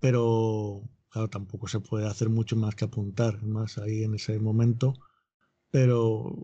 pero 0.00 0.82
Claro, 1.16 1.30
tampoco 1.30 1.66
se 1.66 1.80
puede 1.80 2.06
hacer 2.06 2.28
mucho 2.28 2.56
más 2.56 2.74
que 2.74 2.84
apuntar 2.84 3.42
más 3.42 3.78
ahí 3.78 4.04
en 4.04 4.16
ese 4.16 4.38
momento, 4.38 4.92
pero 5.70 6.36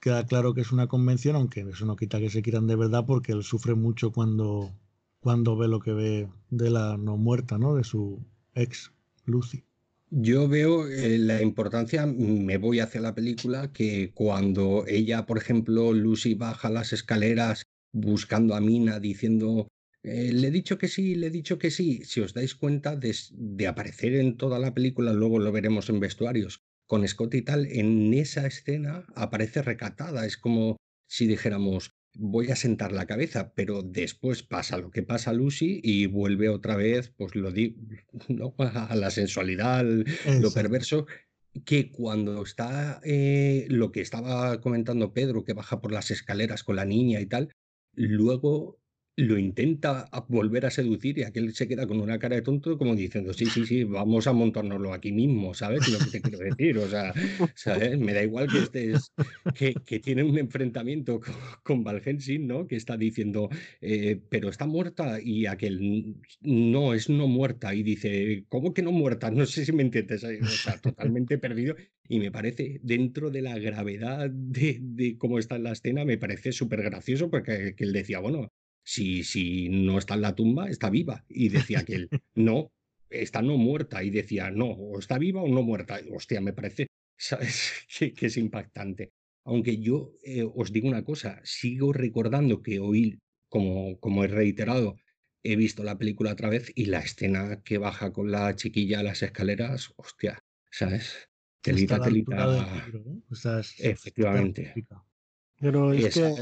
queda 0.00 0.26
claro 0.26 0.52
que 0.52 0.62
es 0.62 0.72
una 0.72 0.88
convención, 0.88 1.36
aunque 1.36 1.60
eso 1.60 1.86
no 1.86 1.94
quita 1.94 2.18
que 2.18 2.28
se 2.28 2.42
quieran 2.42 2.66
de 2.66 2.74
verdad, 2.74 3.04
porque 3.06 3.30
él 3.30 3.44
sufre 3.44 3.76
mucho 3.76 4.10
cuando, 4.10 4.72
cuando 5.20 5.56
ve 5.56 5.68
lo 5.68 5.78
que 5.78 5.92
ve 5.92 6.28
de 6.50 6.70
la 6.70 6.96
no 6.96 7.16
muerta, 7.18 7.56
¿no? 7.56 7.76
De 7.76 7.84
su 7.84 8.18
ex, 8.54 8.90
Lucy. 9.26 9.62
Yo 10.12 10.48
veo 10.48 10.88
eh, 10.88 11.18
la 11.18 11.40
importancia, 11.40 12.04
me 12.04 12.58
voy 12.58 12.80
hacia 12.80 13.00
la 13.00 13.14
película, 13.14 13.72
que 13.72 14.10
cuando 14.12 14.84
ella, 14.88 15.24
por 15.24 15.38
ejemplo, 15.38 15.92
Lucy 15.92 16.34
baja 16.34 16.68
las 16.68 16.92
escaleras 16.92 17.62
buscando 17.92 18.56
a 18.56 18.60
Mina, 18.60 18.98
diciendo 18.98 19.68
eh, 20.02 20.32
le 20.32 20.48
he 20.48 20.50
dicho 20.50 20.78
que 20.78 20.88
sí, 20.88 21.14
le 21.14 21.28
he 21.28 21.30
dicho 21.30 21.58
que 21.58 21.70
sí. 21.70 22.02
Si 22.04 22.20
os 22.20 22.34
dais 22.34 22.54
cuenta 22.54 22.96
de, 22.96 23.66
aparecer 23.68 24.14
en 24.14 24.36
toda 24.36 24.58
la 24.58 24.74
película, 24.74 25.12
luego 25.12 25.38
lo 25.38 25.52
veremos 25.52 25.88
en 25.90 26.00
vestuarios, 26.00 26.60
con 26.86 27.06
Scott 27.06 27.34
y 27.34 27.42
tal, 27.42 27.66
en 27.66 28.12
esa 28.14 28.46
escena 28.46 29.06
aparece 29.14 29.62
recatada. 29.62 30.26
Es 30.26 30.36
como 30.36 30.76
si 31.06 31.26
dijéramos, 31.26 31.92
voy 32.14 32.50
a 32.50 32.56
sentar 32.56 32.92
la 32.92 33.06
cabeza, 33.06 33.52
pero 33.54 33.82
después 33.82 34.42
pasa 34.42 34.78
lo 34.78 34.90
que 34.90 35.02
pasa 35.02 35.32
Lucy 35.32 35.80
y 35.82 36.06
vuelve 36.06 36.48
otra 36.48 36.76
vez, 36.76 37.12
pues 37.16 37.34
lo 37.34 37.50
digo, 37.52 37.76
¿no? 38.28 38.54
a 38.58 38.94
la 38.96 39.10
sensualidad, 39.10 39.84
lo 39.84 40.52
perverso 40.52 41.06
que 41.64 41.90
cuando 41.90 42.42
está 42.42 43.00
eh, 43.04 43.66
lo 43.68 43.90
que 43.90 44.00
estaba 44.00 44.60
comentando 44.60 45.12
Pedro, 45.12 45.44
que 45.44 45.52
baja 45.52 45.80
por 45.80 45.92
las 45.92 46.10
escaleras 46.10 46.62
con 46.62 46.76
la 46.76 46.84
niña 46.84 47.20
y 47.20 47.26
tal, 47.26 47.52
luego 47.94 48.79
lo 49.20 49.38
intenta 49.38 50.08
volver 50.28 50.66
a 50.66 50.70
seducir 50.70 51.18
y 51.18 51.22
aquel 51.24 51.54
se 51.54 51.68
queda 51.68 51.86
con 51.86 52.00
una 52.00 52.18
cara 52.18 52.36
de 52.36 52.42
tonto 52.42 52.78
como 52.78 52.94
diciendo, 52.94 53.32
sí, 53.32 53.46
sí, 53.46 53.66
sí, 53.66 53.84
vamos 53.84 54.26
a 54.26 54.32
montárnoslo 54.32 54.92
aquí 54.92 55.12
mismo, 55.12 55.54
¿sabes? 55.54 55.88
Lo 55.88 55.98
que 55.98 56.06
te 56.06 56.20
quiero 56.20 56.38
decir, 56.38 56.78
o 56.78 56.88
sea, 56.88 57.12
¿sabes? 57.54 57.98
Me 57.98 58.14
da 58.14 58.22
igual 58.22 58.48
que 58.48 58.58
estés, 58.58 59.12
que, 59.54 59.74
que 59.74 60.00
tiene 60.00 60.22
un 60.22 60.38
enfrentamiento 60.38 61.20
con, 61.62 61.84
con 61.84 61.90
¿no? 62.40 62.66
Que 62.66 62.76
está 62.76 62.96
diciendo, 62.96 63.48
eh, 63.80 64.20
pero 64.28 64.48
está 64.48 64.66
muerta 64.66 65.20
y 65.22 65.46
aquel, 65.46 66.16
no, 66.40 66.94
es 66.94 67.08
no 67.08 67.26
muerta 67.28 67.74
y 67.74 67.82
dice, 67.82 68.44
¿cómo 68.48 68.72
que 68.74 68.82
no 68.82 68.92
muerta? 68.92 69.30
No 69.30 69.46
sé 69.46 69.64
si 69.64 69.72
me 69.72 69.82
entiendes, 69.82 70.24
o 70.24 70.46
sea, 70.46 70.78
totalmente 70.80 71.38
perdido 71.38 71.74
y 72.08 72.18
me 72.18 72.32
parece, 72.32 72.80
dentro 72.82 73.30
de 73.30 73.42
la 73.42 73.58
gravedad 73.58 74.30
de, 74.30 74.78
de 74.80 75.16
cómo 75.18 75.38
está 75.38 75.56
en 75.56 75.64
la 75.64 75.72
escena, 75.72 76.04
me 76.04 76.18
parece 76.18 76.52
súper 76.52 76.82
gracioso 76.82 77.30
porque 77.30 77.74
él 77.76 77.92
decía, 77.92 78.18
bueno, 78.20 78.52
si, 78.82 79.24
si 79.24 79.68
no 79.68 79.98
está 79.98 80.14
en 80.14 80.22
la 80.22 80.34
tumba, 80.34 80.68
está 80.68 80.90
viva. 80.90 81.24
Y 81.28 81.48
decía 81.48 81.84
que 81.84 81.94
él, 81.94 82.08
no, 82.34 82.72
está 83.08 83.42
no 83.42 83.56
muerta. 83.56 84.02
Y 84.02 84.10
decía, 84.10 84.50
no, 84.50 84.66
o 84.66 84.98
está 84.98 85.18
viva 85.18 85.42
o 85.42 85.48
no 85.48 85.62
muerta. 85.62 86.00
Hostia, 86.10 86.40
me 86.40 86.52
parece 86.52 86.88
Que, 87.98 88.26
es 88.26 88.36
impactante. 88.36 89.12
Aunque 89.44 89.78
yo 89.78 90.12
eh, 90.22 90.44
os 90.44 90.72
digo 90.72 90.88
una 90.88 91.04
cosa, 91.04 91.40
sigo 91.44 91.92
recordando 91.92 92.62
que 92.62 92.78
hoy, 92.78 93.18
como, 93.48 93.98
como 93.98 94.24
he 94.24 94.28
reiterado, 94.28 94.96
he 95.42 95.56
visto 95.56 95.82
la 95.82 95.98
película 95.98 96.32
otra 96.32 96.50
vez 96.50 96.70
y 96.74 96.86
la 96.86 97.00
escena 97.00 97.62
que 97.62 97.78
baja 97.78 98.12
con 98.12 98.30
la 98.30 98.54
chiquilla 98.54 99.00
a 99.00 99.02
las 99.02 99.22
escaleras, 99.22 99.92
hostia, 99.96 100.38
¿sabes? 100.70 101.30
Telita, 101.62 102.00
telita. 102.00 102.84
Efectivamente. 103.78 104.74
Pero 105.60 105.92
es 105.92 106.14
que 106.14 106.34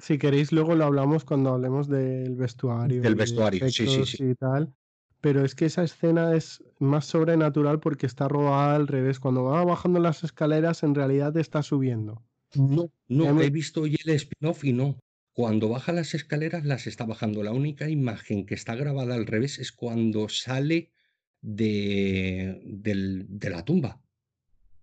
si 0.00 0.16
queréis 0.16 0.52
luego 0.52 0.76
lo 0.76 0.84
hablamos 0.84 1.24
cuando 1.24 1.50
hablemos 1.50 1.88
del 1.88 2.36
vestuario. 2.36 3.02
Del 3.02 3.16
vestuario, 3.16 3.68
sí, 3.68 3.86
sí, 3.86 4.06
sí. 4.06 4.24
Y 4.24 4.34
tal. 4.36 4.72
Pero 5.20 5.44
es 5.44 5.54
que 5.54 5.66
esa 5.66 5.82
escena 5.82 6.34
es 6.34 6.62
más 6.78 7.04
sobrenatural 7.04 7.80
porque 7.80 8.06
está 8.06 8.28
rodada 8.28 8.76
al 8.76 8.86
revés. 8.86 9.18
Cuando 9.18 9.42
va 9.42 9.64
bajando 9.64 9.98
las 9.98 10.22
escaleras, 10.22 10.84
en 10.84 10.94
realidad 10.94 11.36
está 11.36 11.62
subiendo. 11.62 12.22
No, 12.54 12.90
no, 13.08 13.40
he 13.42 13.50
visto 13.50 13.82
hoy 13.82 13.98
el 14.04 14.14
spin-off 14.14 14.64
y 14.64 14.72
no. 14.72 14.98
Cuando 15.32 15.68
baja 15.68 15.92
las 15.92 16.14
escaleras, 16.14 16.64
las 16.64 16.86
está 16.86 17.04
bajando. 17.04 17.42
La 17.42 17.52
única 17.52 17.88
imagen 17.88 18.46
que 18.46 18.54
está 18.54 18.76
grabada 18.76 19.14
al 19.14 19.26
revés 19.26 19.58
es 19.58 19.72
cuando 19.72 20.28
sale 20.28 20.92
de, 21.40 22.60
de 22.62 23.50
la 23.50 23.64
tumba. 23.64 24.00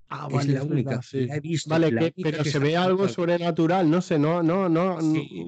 Ah, 0.10 0.28
vale, 0.32 0.54
es 0.54 0.60
la 0.60 0.64
única. 0.64 1.02
vale, 1.68 2.14
pero 2.22 2.44
se 2.44 2.60
ve 2.60 2.78
algo 2.78 3.08
sobrenatural, 3.10 3.90
no 3.90 4.02
sé, 4.02 4.18
no, 4.18 4.42
no, 4.42 4.70
no. 4.70 4.98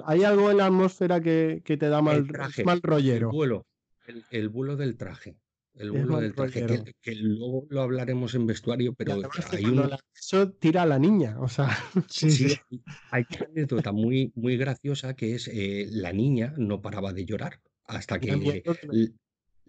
Hay 0.05 0.23
algo 0.23 0.51
en 0.51 0.57
la 0.57 0.65
atmósfera 0.65 1.21
que, 1.21 1.61
que 1.63 1.77
te 1.77 1.87
da 1.87 2.01
mal, 2.01 2.27
mal 2.65 2.81
rollero. 2.81 3.29
El 3.29 3.35
vuelo, 3.35 3.65
el 4.31 4.49
bulo 4.49 4.75
del 4.75 4.97
traje. 4.97 5.37
El 5.75 5.91
bulo 5.91 6.19
del 6.19 6.33
traje, 6.33 6.65
que, 7.01 7.15
luego 7.15 7.65
lo 7.69 7.81
hablaremos 7.81 8.35
en 8.35 8.45
vestuario, 8.45 8.93
pero 8.93 9.21
hay 9.51 9.65
un... 9.65 9.89
Eso 10.13 10.51
tira 10.51 10.81
a 10.81 10.85
la 10.85 10.99
niña, 10.99 11.39
o 11.39 11.47
sea... 11.47 11.69
Sí, 12.09 12.53
hay 13.11 13.23
una 13.29 13.45
anécdota 13.49 13.93
muy, 13.93 14.33
muy 14.35 14.57
graciosa 14.57 15.15
que 15.15 15.35
es 15.35 15.47
eh, 15.47 15.87
la 15.89 16.11
niña 16.11 16.53
no 16.57 16.81
paraba 16.81 17.13
de 17.13 17.25
llorar 17.25 17.61
hasta 17.85 18.19
que 18.19 18.61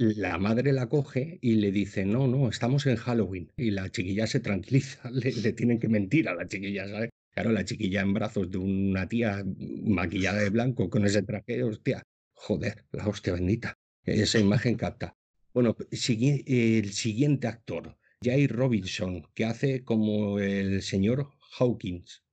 la 0.00 0.38
madre 0.38 0.72
la 0.72 0.88
coge 0.88 1.38
y 1.42 1.56
le 1.56 1.70
dice, 1.70 2.06
no, 2.06 2.26
no, 2.26 2.48
estamos 2.48 2.86
en 2.86 2.96
Halloween. 2.96 3.52
Y 3.58 3.70
la 3.70 3.90
chiquilla 3.90 4.26
se 4.26 4.40
tranquiliza, 4.40 5.10
le, 5.12 5.52
tienen 5.52 5.78
que 5.78 5.88
mentir 5.88 6.28
a 6.28 6.34
la 6.34 6.48
chiquilla, 6.48 6.88
¿sabes? 6.88 7.10
Claro, 7.32 7.52
la 7.52 7.66
chiquilla 7.66 8.00
en 8.00 8.14
brazos 8.14 8.50
de 8.50 8.58
una 8.58 9.06
tía 9.06 9.44
maquillada 9.84 10.40
de 10.40 10.48
blanco 10.48 10.88
con 10.88 11.04
ese 11.04 11.22
traje, 11.22 11.62
hostia, 11.62 12.02
joder, 12.32 12.86
la 12.92 13.06
hostia 13.06 13.34
bendita. 13.34 13.74
Esa 14.04 14.38
imagen 14.38 14.76
capta. 14.76 15.14
Bueno, 15.52 15.76
el 15.90 16.92
siguiente 16.92 17.46
actor, 17.46 17.98
Jay 18.24 18.46
Robinson, 18.46 19.28
que 19.34 19.44
hace 19.44 19.84
como 19.84 20.38
el 20.38 20.80
señor 20.80 21.28
Hawkins. 21.58 22.24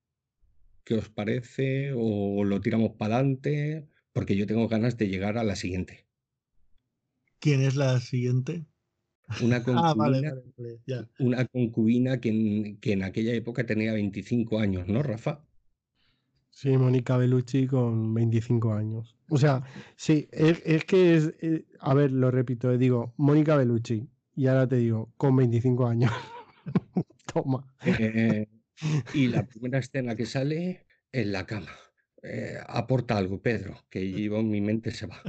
¿Qué 0.85 0.95
os 0.95 1.10
parece? 1.10 1.91
¿O 1.94 2.45
lo 2.45 2.61
tiramos 2.61 2.94
para 2.98 3.18
adelante? 3.18 3.89
Porque 4.14 4.38
yo 4.38 4.48
tengo 4.48 4.69
ganas 4.69 4.98
de 4.98 5.10
llegar 5.10 5.38
a 5.38 5.44
la 5.44 5.57
siguiente. 5.57 6.07
¿Quién 7.39 7.61
es 7.61 7.76
la 7.76 7.99
siguiente? 7.99 8.65
Una 9.41 9.64
concubina, 9.64 10.34
ah, 10.93 11.07
Una 11.19 11.45
concubina 11.45 12.19
que 12.19 12.30
en, 12.30 12.77
que 12.77 12.93
en 12.93 13.03
aquella 13.03 13.34
época 13.34 13.65
tenía 13.65 13.93
25 13.93 14.59
años, 14.59 14.88
¿no, 14.88 15.03
Rafa? 15.03 15.43
Sí, 16.57 16.76
Mónica 16.76 17.18
Bellucci 17.18 17.68
con 17.68 18.15
25 18.15 18.73
años. 18.73 19.15
O 19.30 19.38
sea, 19.38 19.61
sí, 19.95 20.27
es, 20.31 20.85
que 20.85 21.15
es, 21.15 21.34
eh, 21.41 21.65
a 21.80 21.93
ver, 21.93 22.11
lo 22.11 22.31
repito, 22.31 22.72
eh, 22.72 22.80
digo, 22.80 23.14
Mónica 23.18 23.55
Bellucci, 23.55 24.09
y 24.35 24.47
ahora 24.47 24.68
te 24.68 24.77
digo, 24.77 25.14
con 25.18 25.35
25 25.35 25.85
años. 25.85 26.11
Toma. 27.31 27.64
Eh, 27.85 28.47
y 29.14 29.27
la 29.27 29.45
primera 29.45 29.77
escena 29.77 30.15
que 30.15 30.26
sale 30.26 30.88
en 31.11 31.31
la 31.31 31.45
cama. 31.45 31.69
aporta 32.68 33.18
algo, 33.18 33.39
Pedro, 33.39 33.77
que 33.88 34.26
en 34.26 34.49
mi 34.49 34.59
mente 34.59 34.89
se 34.89 35.05
va. 35.05 35.22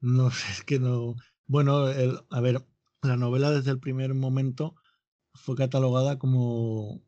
No 0.00 0.30
sé, 0.30 0.50
es 0.52 0.64
que 0.64 0.78
no. 0.80 1.14
Bueno, 1.46 1.88
el, 1.88 2.20
a 2.30 2.40
ver, 2.40 2.64
la 3.02 3.16
novela 3.16 3.50
desde 3.50 3.70
el 3.70 3.78
primer 3.80 4.14
momento 4.14 4.74
fue 5.34 5.56
catalogada 5.56 6.18
como 6.18 7.02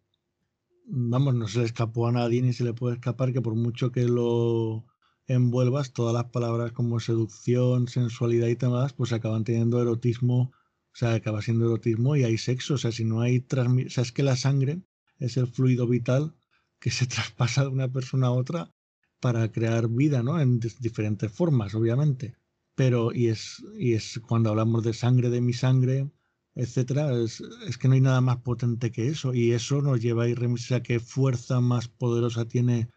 vamos, 0.87 1.35
no 1.35 1.49
se 1.49 1.61
le 1.61 1.65
escapó 1.67 2.09
a 2.09 2.13
nadie 2.13 2.43
ni 2.43 2.53
se 2.53 2.65
le 2.65 2.75
puede 2.75 2.95
escapar 2.97 3.33
que 3.33 3.41
por 3.41 3.55
mucho 3.55 3.93
que 3.93 4.05
lo 4.05 4.85
envuelvas, 5.27 5.93
todas 5.93 6.15
las 6.15 6.31
palabras 6.31 6.73
como 6.73 6.99
seducción, 7.01 7.87
sensualidad 7.89 8.49
y 8.49 8.57
demás, 8.57 8.93
pues 8.93 9.13
acaban 9.13 9.45
teniendo 9.45 9.81
erotismo, 9.81 10.53
o 10.93 10.97
sea, 10.97 11.15
acaba 11.15 11.43
siendo 11.43 11.67
erotismo 11.67 12.17
y 12.17 12.25
hay 12.25 12.37
sexo, 12.39 12.75
o 12.75 12.79
sea, 12.79 12.91
si 12.93 13.05
no 13.05 13.21
hay 13.21 13.41
transmisión, 13.41 13.89
o 13.89 13.91
sea, 13.91 14.03
es 14.03 14.13
que 14.13 14.25
la 14.25 14.37
sangre 14.37 14.83
es 15.19 15.37
el 15.37 15.47
fluido 15.47 15.87
vital 15.87 16.35
que 16.81 16.91
se 16.91 17.07
traspasa 17.07 17.63
de 17.63 17.69
una 17.69 17.89
persona 17.89 18.29
a 18.29 18.33
otra 18.33 18.73
para 19.21 19.53
crear 19.53 19.89
vida, 19.89 20.23
¿no? 20.23 20.41
En 20.41 20.59
diferentes 20.81 21.31
formas, 21.31 21.75
obviamente. 21.75 22.40
Pero, 22.81 23.13
y 23.13 23.27
es, 23.29 23.63
y 23.79 23.93
es 23.93 24.19
cuando 24.27 24.49
hablamos 24.49 24.83
de 24.83 24.95
sangre 24.95 25.29
de 25.29 25.43
mi 25.43 25.53
sangre, 25.53 26.11
etcétera, 26.55 27.13
es, 27.15 27.43
que 27.79 27.89
no 27.89 27.93
hay 27.93 28.01
nada 28.01 28.23
más 28.23 28.39
potente 28.39 28.91
que 28.91 29.09
eso. 29.09 29.35
Y 29.35 29.53
eso 29.53 29.83
nos 29.83 30.01
lleva 30.01 30.25
a 30.25 30.29
ir 30.29 30.39
a 30.71 30.83
qué 30.83 30.99
fuerza 30.99 31.61
más 31.61 31.89
poderosa 31.89 32.47
tiene 32.47 32.89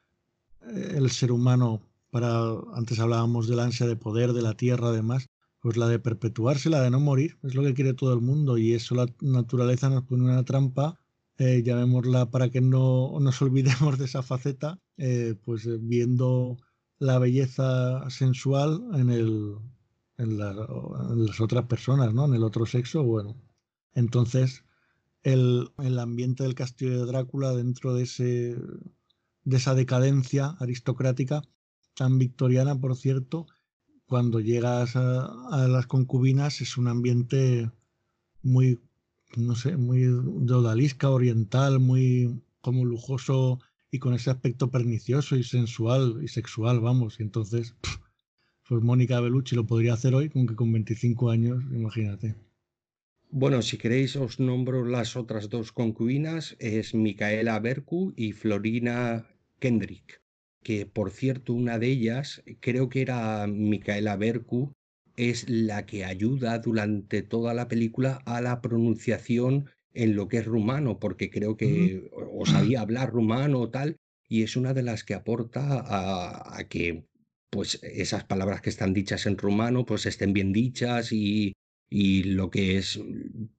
eh, 0.62 0.94
el 0.96 1.12
ser 1.12 1.34
humano 1.34 1.82
para, 2.12 2.54
antes 2.76 2.98
hablábamos 3.02 3.50
de 3.50 3.58
la 3.58 3.66
ansia 3.66 3.86
de 3.86 3.98
poder, 3.98 4.32
de 4.32 4.42
la 4.42 4.54
tierra, 4.54 4.88
además, 4.88 5.28
pues 5.60 5.76
la 5.76 5.90
de 5.90 6.00
perpetuarse, 6.00 6.70
la 6.70 6.80
de 6.80 6.90
no 6.90 7.02
morir, 7.02 7.38
es 7.44 7.54
lo 7.54 7.62
que 7.64 7.74
quiere 7.74 7.94
todo 7.94 8.14
el 8.14 8.22
mundo. 8.22 8.58
Y 8.58 8.72
eso 8.72 8.96
la 8.96 9.08
naturaleza 9.20 9.90
nos 9.90 10.04
pone 10.06 10.24
una 10.24 10.46
trampa, 10.46 10.98
eh, 11.38 11.62
llamémosla 11.62 12.32
para 12.32 12.50
que 12.50 12.62
no 12.62 13.20
nos 13.20 13.42
olvidemos 13.42 14.00
de 14.00 14.06
esa 14.06 14.24
faceta, 14.24 14.80
eh, 14.96 15.36
pues 15.44 15.68
viendo 15.82 16.56
la 17.00 17.20
belleza 17.20 18.10
sensual 18.10 18.82
en 18.94 19.10
el, 19.10 19.58
en, 20.24 20.38
las 20.38 21.40
otras 21.40 21.66
personas, 21.66 22.14
¿no? 22.14 22.26
En 22.26 22.34
el 22.34 22.44
otro 22.44 22.66
sexo, 22.66 23.04
bueno. 23.04 23.36
Entonces, 23.94 24.64
el, 25.22 25.70
el, 25.78 26.00
ambiente 26.00 26.44
del 26.44 26.56
castillo 26.56 27.00
de 27.00 27.06
Drácula 27.06 27.52
dentro 27.52 27.94
de, 27.94 28.04
ese, 28.04 28.58
de 29.44 29.58
esa 29.58 29.76
decadencia 29.76 30.56
aristocrática, 30.60 31.44
tan 31.94 32.18
victoriana, 32.18 32.80
por 32.80 32.96
cierto, 32.96 33.48
cuando 34.06 34.40
llegas 34.40 34.96
a, 34.96 35.68
las 35.68 35.88
concubinas 35.88 36.62
es 36.62 36.78
un 36.78 36.88
ambiente 36.88 37.72
muy, 38.42 38.80
no 39.36 39.56
sé, 39.56 39.78
muy 39.78 40.06
odalisca, 40.06 41.10
oriental, 41.10 41.80
muy 41.80 42.44
como 42.62 42.86
lujoso 42.86 43.60
y 43.92 44.00
con 44.00 44.14
ese 44.14 44.30
aspecto 44.32 44.72
pernicioso 44.72 45.36
y 45.36 45.44
sensual 45.44 46.20
y 46.24 46.28
sexual, 46.28 46.80
vamos. 46.80 47.20
Y 47.20 47.24
entonces, 47.24 47.76
pues 48.68 48.82
Mónica 48.82 49.20
Bellucci 49.20 49.56
lo 49.56 49.66
podría 49.66 49.94
hacer 49.94 50.16
hoy, 50.16 50.30
con 50.30 50.48
que 50.48 50.56
con 50.56 50.72
25 50.72 51.30
años, 51.30 51.64
imagínate. 51.72 52.36
Bueno, 53.30 53.62
si 53.62 53.78
queréis 53.78 54.16
os 54.16 54.40
nombro 54.40 54.86
las 54.86 55.16
otras 55.16 55.50
dos 55.50 55.72
concubinas, 55.72 56.56
es 56.60 56.94
Micaela 56.94 57.60
Berku 57.60 58.14
y 58.16 58.32
Florina 58.32 59.28
Kendrick, 59.60 60.22
que 60.62 60.86
por 60.86 61.10
cierto 61.10 61.54
una 61.54 61.80
de 61.80 61.88
ellas, 61.88 62.44
creo 62.60 62.90
que 62.90 63.02
era 63.02 63.48
Micaela 63.48 64.16
Berku, 64.18 64.72
es 65.16 65.50
la 65.50 65.86
que 65.86 66.06
ayuda 66.06 66.60
durante 66.60 67.22
toda 67.22 67.54
la 67.54 67.68
película 67.68 68.22
a 68.26 68.40
la 68.42 68.62
pronunciación 68.62 69.70
en 69.94 70.16
lo 70.16 70.28
que 70.28 70.38
es 70.38 70.46
rumano, 70.46 71.00
porque 71.00 71.30
creo 71.30 71.58
que 71.58 72.10
o 72.14 72.46
sabía 72.46 72.82
hablar 72.82 73.12
rumano 73.12 73.62
o 73.62 73.70
tal, 73.70 73.98
y 74.28 74.44
es 74.44 74.56
una 74.56 74.74
de 74.74 74.84
las 74.84 75.04
que 75.04 75.14
aporta 75.14 75.84
a 76.58 76.64
que 76.68 77.06
pues 77.54 77.80
esas 77.84 78.24
palabras 78.24 78.62
que 78.62 78.72
están 78.72 78.94
dichas 78.94 79.28
en 79.28 79.38
rumano 79.38 79.86
pues 79.86 80.08
estén 80.08 80.34
bien 80.34 80.52
dichas 80.52 81.12
y, 81.12 81.54
y 81.90 82.24
lo 82.24 82.50
que 82.50 82.78
es, 82.78 83.00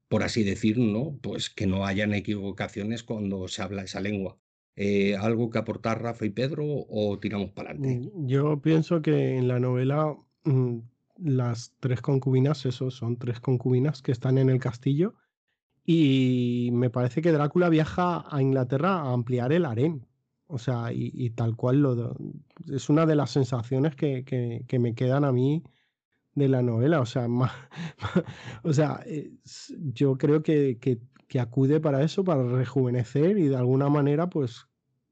por 0.09 0.25
así 0.25 0.43
decir, 0.43 0.79
¿no? 0.79 1.17
Pues 1.23 1.49
que 1.49 1.67
no 1.67 1.87
hayan 1.87 2.13
equivocaciones 2.13 3.05
cuando 3.05 3.47
se 3.47 3.63
habla 3.63 3.85
esa 3.85 4.01
lengua. 4.01 4.37
Eh, 4.77 5.17
¿Algo 5.17 5.51
que 5.51 5.59
aportar 5.59 6.03
Rafa 6.03 6.27
y 6.27 6.31
Pedro 6.31 6.65
o 6.67 7.19
tiramos 7.21 7.51
para 7.53 7.71
adelante? 7.71 8.11
Mm, 8.13 8.27
yo 8.27 8.61
pienso 8.61 9.01
que 9.01 9.37
en 9.37 9.47
la 9.47 9.61
novela 9.61 10.17
mm, 10.43 10.79
las 11.19 11.73
tres 11.79 12.01
concubinas, 12.01 12.67
eso, 12.67 12.91
son 12.91 13.17
tres 13.17 13.39
concubinas 13.39 14.03
que 14.03 14.11
están 14.11 14.37
en 14.39 14.51
el 14.51 14.59
castillo 14.59 15.15
y 15.85 16.71
me 16.73 16.91
parece 16.91 17.23
que 17.23 17.31
Drácula 17.31 17.69
viaja 17.69 18.25
a 18.29 18.43
Inglaterra 18.43 18.97
a 18.97 19.13
ampliar 19.13 19.53
el 19.53 19.65
harén. 19.65 20.07
O 20.55 20.59
sea, 20.59 20.93
y, 20.93 21.31
tal 21.31 21.57
cual 21.57 21.83
lo, 21.83 22.17
es 22.73 22.89
una 22.89 23.07
de 23.07 23.17
las 23.17 23.33
sensaciones 23.33 23.97
que, 23.97 24.25
que, 24.25 24.79
me 24.79 24.95
quedan 24.95 25.25
a 25.25 25.33
mí 25.33 25.65
de 26.37 26.49
la 26.49 26.63
novela. 26.63 27.01
O 27.01 27.07
sea, 27.07 27.27
o 28.63 28.73
sea 28.73 29.05
yo 29.93 30.17
creo 30.17 30.45
que, 30.45 30.79
que, 30.79 31.41
acude 31.41 31.81
para 31.81 32.05
eso, 32.05 32.23
para 32.23 32.45
rejuvenecer 32.45 33.37
y 33.37 33.49
de 33.49 33.57
alguna 33.57 33.89
manera, 33.89 34.31
pues, 34.31 34.69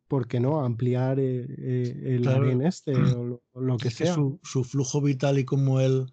¿por 0.07 0.29
qué 0.29 0.39
no? 0.39 0.61
Ampliar 0.61 1.19
eh, 1.19 1.45
eh, 1.59 2.15
el 2.15 2.23
claro. 2.23 2.49
este 2.63 2.95
o 3.17 3.61
lo, 3.61 3.77
que 3.79 3.91
sea. 3.91 4.15
su, 4.15 4.39
su, 4.45 4.63
flujo 4.63 5.01
vital 5.01 5.41
y 5.41 5.45
como 5.45 5.81
él, 5.81 6.07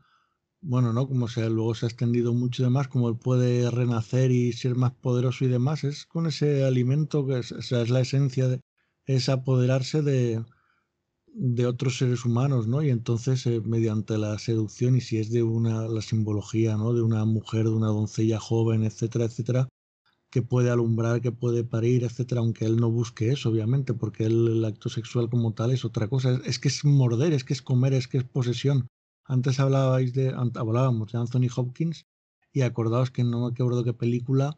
bueno, 0.61 0.91
¿no? 0.91 1.07
Como 1.07 1.27
sea, 1.27 1.47
luego 1.49 1.75
se 1.75 1.85
ha 1.85 1.89
extendido 1.89 2.33
mucho 2.33 2.63
y 2.63 2.65
demás, 2.65 2.87
como 2.87 3.09
él 3.09 3.17
puede 3.17 3.69
renacer 3.69 4.31
y 4.31 4.53
ser 4.53 4.73
más 4.73 4.93
poderoso 4.93 5.45
y 5.45 5.49
demás, 5.49 5.83
es 5.83 6.07
con 6.07 6.25
ese 6.25 6.63
alimento 6.63 7.27
que 7.27 7.37
es, 7.37 7.51
es 7.51 7.89
la 7.91 7.99
esencia 7.99 8.47
de, 8.47 8.59
es 9.09 9.27
apoderarse 9.27 10.03
de, 10.03 10.45
de 11.33 11.65
otros 11.65 11.97
seres 11.97 12.25
humanos, 12.25 12.67
¿no? 12.67 12.83
Y 12.83 12.91
entonces, 12.91 13.43
eh, 13.47 13.59
mediante 13.65 14.19
la 14.19 14.37
seducción, 14.37 14.95
y 14.95 15.01
si 15.01 15.17
es 15.17 15.31
de 15.31 15.41
una, 15.41 15.87
la 15.87 16.01
simbología, 16.01 16.77
¿no? 16.77 16.93
De 16.93 17.01
una 17.01 17.25
mujer, 17.25 17.63
de 17.63 17.71
una 17.71 17.87
doncella 17.87 18.39
joven, 18.39 18.83
etcétera, 18.83 19.25
etcétera, 19.25 19.67
que 20.29 20.43
puede 20.43 20.69
alumbrar, 20.69 21.21
que 21.21 21.31
puede 21.31 21.63
parir, 21.63 22.03
etcétera, 22.03 22.41
aunque 22.41 22.65
él 22.65 22.77
no 22.77 22.91
busque 22.91 23.31
eso, 23.31 23.49
obviamente, 23.49 23.95
porque 23.95 24.25
el 24.25 24.63
acto 24.63 24.89
sexual 24.89 25.27
como 25.27 25.53
tal 25.55 25.71
es 25.71 25.85
otra 25.85 26.07
cosa. 26.07 26.39
Es, 26.45 26.59
que 26.59 26.67
es 26.67 26.85
morder, 26.85 27.33
es 27.33 27.43
que 27.43 27.53
es 27.53 27.63
comer, 27.63 27.93
es 27.93 28.07
que 28.07 28.19
es 28.19 28.25
posesión. 28.25 28.89
Antes 29.25 29.59
hablabais 29.59 30.13
de, 30.13 30.29
hablábamos 30.29 31.11
de 31.11 31.17
Anthony 31.17 31.49
Hopkins, 31.55 32.05
y 32.53 32.61
acordaos 32.61 33.09
que 33.09 33.23
no 33.23 33.41
me 33.41 33.47
acuerdo 33.53 33.83
qué 33.83 33.93
película 33.93 34.55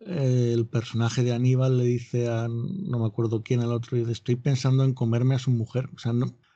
el 0.00 0.66
personaje 0.66 1.22
de 1.22 1.32
Aníbal 1.32 1.78
le 1.78 1.84
dice 1.84 2.28
a 2.28 2.48
no 2.48 2.98
me 2.98 3.06
acuerdo 3.06 3.42
quién 3.42 3.60
al 3.60 3.72
otro, 3.72 3.98
dice, 3.98 4.12
estoy 4.12 4.36
pensando 4.36 4.84
en 4.84 4.94
comerme 4.94 5.34
a 5.34 5.38
su 5.38 5.50
mujer. 5.50 5.90
O 5.94 5.98
sea, 5.98 6.12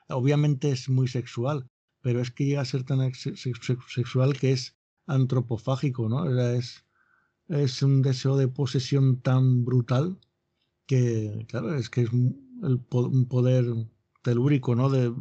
obviamente 0.09 0.71
es 0.71 0.89
muy 0.89 1.07
sexual, 1.07 1.69
pero 2.01 2.21
es 2.21 2.31
que 2.31 2.45
llega 2.45 2.61
a 2.61 2.65
ser 2.65 2.83
tan 2.83 3.11
sexual 3.13 4.37
que 4.37 4.51
es 4.51 4.75
antropofágico, 5.07 6.09
¿no? 6.09 6.27
es, 6.51 6.85
es 7.47 7.83
un 7.83 8.01
deseo 8.01 8.37
de 8.37 8.47
posesión 8.47 9.21
tan 9.21 9.63
brutal 9.63 10.19
que, 10.87 11.45
claro, 11.47 11.75
es 11.75 11.89
que 11.89 12.01
es 12.01 12.11
un, 12.11 12.81
un 12.91 13.27
poder 13.27 13.65
telúrico, 14.23 14.75
¿no? 14.75 14.89
De, 14.89 15.13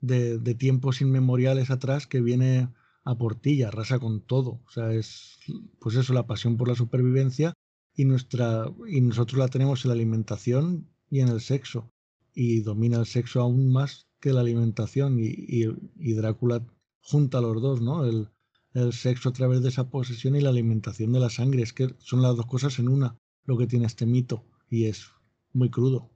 de, 0.00 0.38
de, 0.38 0.54
tiempos 0.54 1.00
inmemoriales 1.00 1.70
atrás 1.70 2.06
que 2.06 2.20
viene 2.22 2.68
a 3.04 3.16
portilla, 3.16 3.68
arrasa 3.68 3.98
con 3.98 4.20
todo. 4.20 4.60
O 4.66 4.70
sea, 4.70 4.92
es 4.92 5.38
pues 5.80 5.96
eso, 5.96 6.12
la 6.12 6.26
pasión 6.26 6.56
por 6.56 6.68
la 6.68 6.74
supervivencia 6.74 7.54
y 7.94 8.04
nuestra 8.04 8.70
y 8.88 9.00
nosotros 9.00 9.38
la 9.38 9.48
tenemos 9.48 9.84
en 9.84 9.90
la 9.90 9.94
alimentación 9.94 10.88
y 11.10 11.20
en 11.20 11.28
el 11.28 11.40
sexo. 11.40 11.90
Y 12.32 12.60
domina 12.60 12.98
el 12.98 13.06
sexo 13.06 13.40
aún 13.40 13.72
más 13.72 14.06
que 14.20 14.32
la 14.32 14.40
alimentación. 14.40 15.18
Y, 15.18 15.34
y, 15.96 16.12
Drácula 16.14 16.64
junta 17.00 17.40
los 17.40 17.60
dos, 17.60 17.80
¿no? 17.80 18.04
El, 18.04 18.28
el 18.74 18.92
sexo 18.92 19.30
a 19.30 19.32
través 19.32 19.62
de 19.62 19.70
esa 19.70 19.90
posesión 19.90 20.36
y 20.36 20.40
la 20.40 20.50
alimentación 20.50 21.12
de 21.12 21.20
la 21.20 21.30
sangre. 21.30 21.62
Es 21.62 21.72
que 21.72 21.94
son 21.98 22.22
las 22.22 22.36
dos 22.36 22.46
cosas 22.46 22.78
en 22.78 22.88
una 22.88 23.18
lo 23.44 23.58
que 23.58 23.66
tiene 23.66 23.86
este 23.86 24.06
mito. 24.06 24.44
Y 24.68 24.84
es 24.84 25.08
muy 25.52 25.70
crudo. 25.70 26.10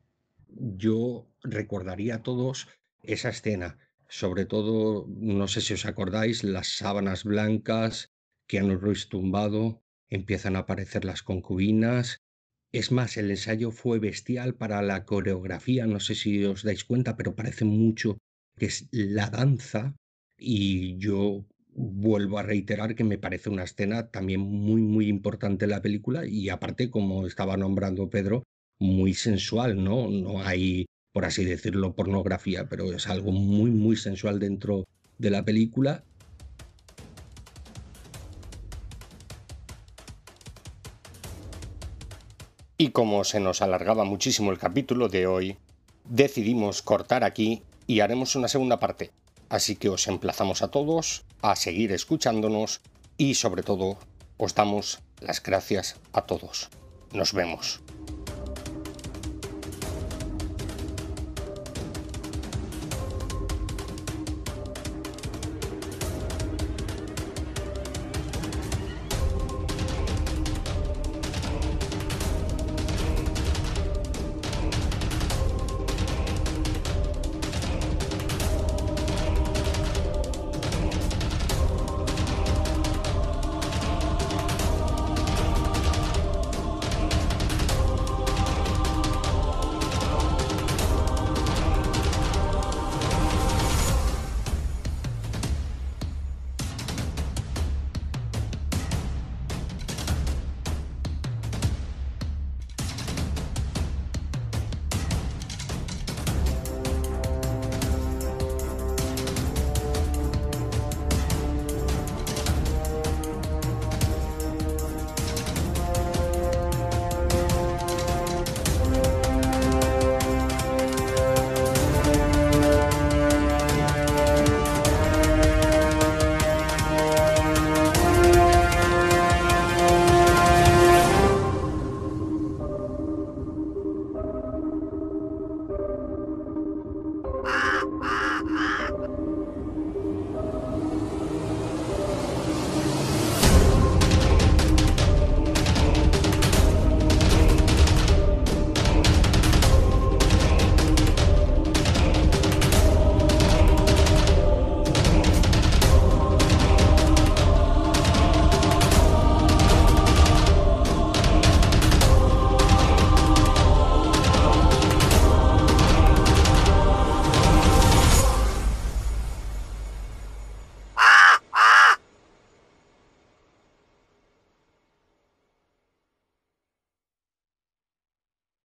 Yo 0.49 1.27
recordaría 1.43 2.17
a 2.17 2.23
todos 2.23 2.69
esa 3.03 3.31
escena 3.31 3.79
sobre 4.15 4.47
todo, 4.47 5.07
no 5.09 5.49
sé 5.49 5.61
si 5.61 5.75
os 5.75 5.87
acordáis, 5.87 6.45
las 6.45 6.69
sábanas 6.69 7.25
blancas, 7.25 8.13
que 8.47 8.61
han 8.61 8.79
Ruiz 8.79 9.09
tumbado, 9.09 9.83
empiezan 10.09 10.55
a 10.55 10.61
aparecer 10.61 11.05
las 11.05 11.25
concubinas. 11.25 12.19
Es 12.73 12.93
más, 12.93 13.17
el 13.17 13.31
ensayo 13.31 13.73
fue 13.73 13.99
bestial 13.99 14.55
para 14.55 14.83
la 14.83 15.05
coreografía, 15.05 15.89
no 15.89 15.99
sé 15.99 16.15
si 16.15 16.45
os 16.45 16.63
dais 16.63 16.85
cuenta, 16.85 17.17
pero 17.17 17.35
parece 17.35 17.65
mucho 17.65 18.19
que 18.57 18.67
es 18.67 18.89
la 18.93 19.31
danza 19.31 19.97
y 20.39 20.97
yo 20.99 21.45
vuelvo 21.75 22.39
a 22.39 22.45
reiterar 22.45 22.95
que 22.95 23.03
me 23.03 23.19
parece 23.19 23.51
una 23.51 23.65
escena 23.65 24.13
también 24.13 24.41
muy, 24.41 24.83
muy 24.83 25.09
importante 25.09 25.65
en 25.65 25.73
la 25.73 25.83
película 25.83 26.25
y 26.25 26.51
aparte, 26.51 26.89
como 26.89 27.27
estaba 27.27 27.57
nombrando 27.57 28.11
Pedro, 28.11 28.45
muy 28.79 29.13
sensual, 29.15 29.83
¿no? 29.83 30.09
No 30.09 30.41
hay 30.41 30.87
por 31.15 31.25
así 31.25 31.45
decirlo, 31.45 31.93
pornografía, 31.93 32.69
pero 32.69 32.93
es 32.93 33.07
algo 33.07 33.31
muy, 33.31 33.71
muy 33.71 33.97
sensual 33.97 34.41
dentro 34.41 34.85
de 35.17 35.31
la 35.31 35.45
película. 35.45 36.03
Y 42.77 42.91
como 42.91 43.23
se 43.23 43.39
nos 43.39 43.63
alargaba 43.63 44.03
muchísimo 44.03 44.51
el 44.51 44.59
capítulo 44.59 45.09
de 45.09 45.29
hoy, 45.29 45.57
decidimos 46.05 46.83
cortar 46.83 47.23
aquí 47.23 47.63
y 47.87 48.01
haremos 48.01 48.35
una 48.35 48.49
segunda 48.49 48.81
parte. 48.81 49.13
Así 49.49 49.77
que 49.77 49.91
os 49.91 50.09
emplazamos 50.09 50.63
a 50.63 50.73
todos 50.73 51.25
a 51.43 51.55
seguir 51.55 51.93
escuchándonos 51.93 52.81
y 53.17 53.35
sobre 53.35 53.63
todo 53.63 53.99
os 54.37 54.57
damos 54.57 54.99
las 55.21 55.41
gracias 55.41 55.95
a 56.13 56.23
todos. 56.23 56.71
Nos 57.13 57.33
vemos. 57.33 57.81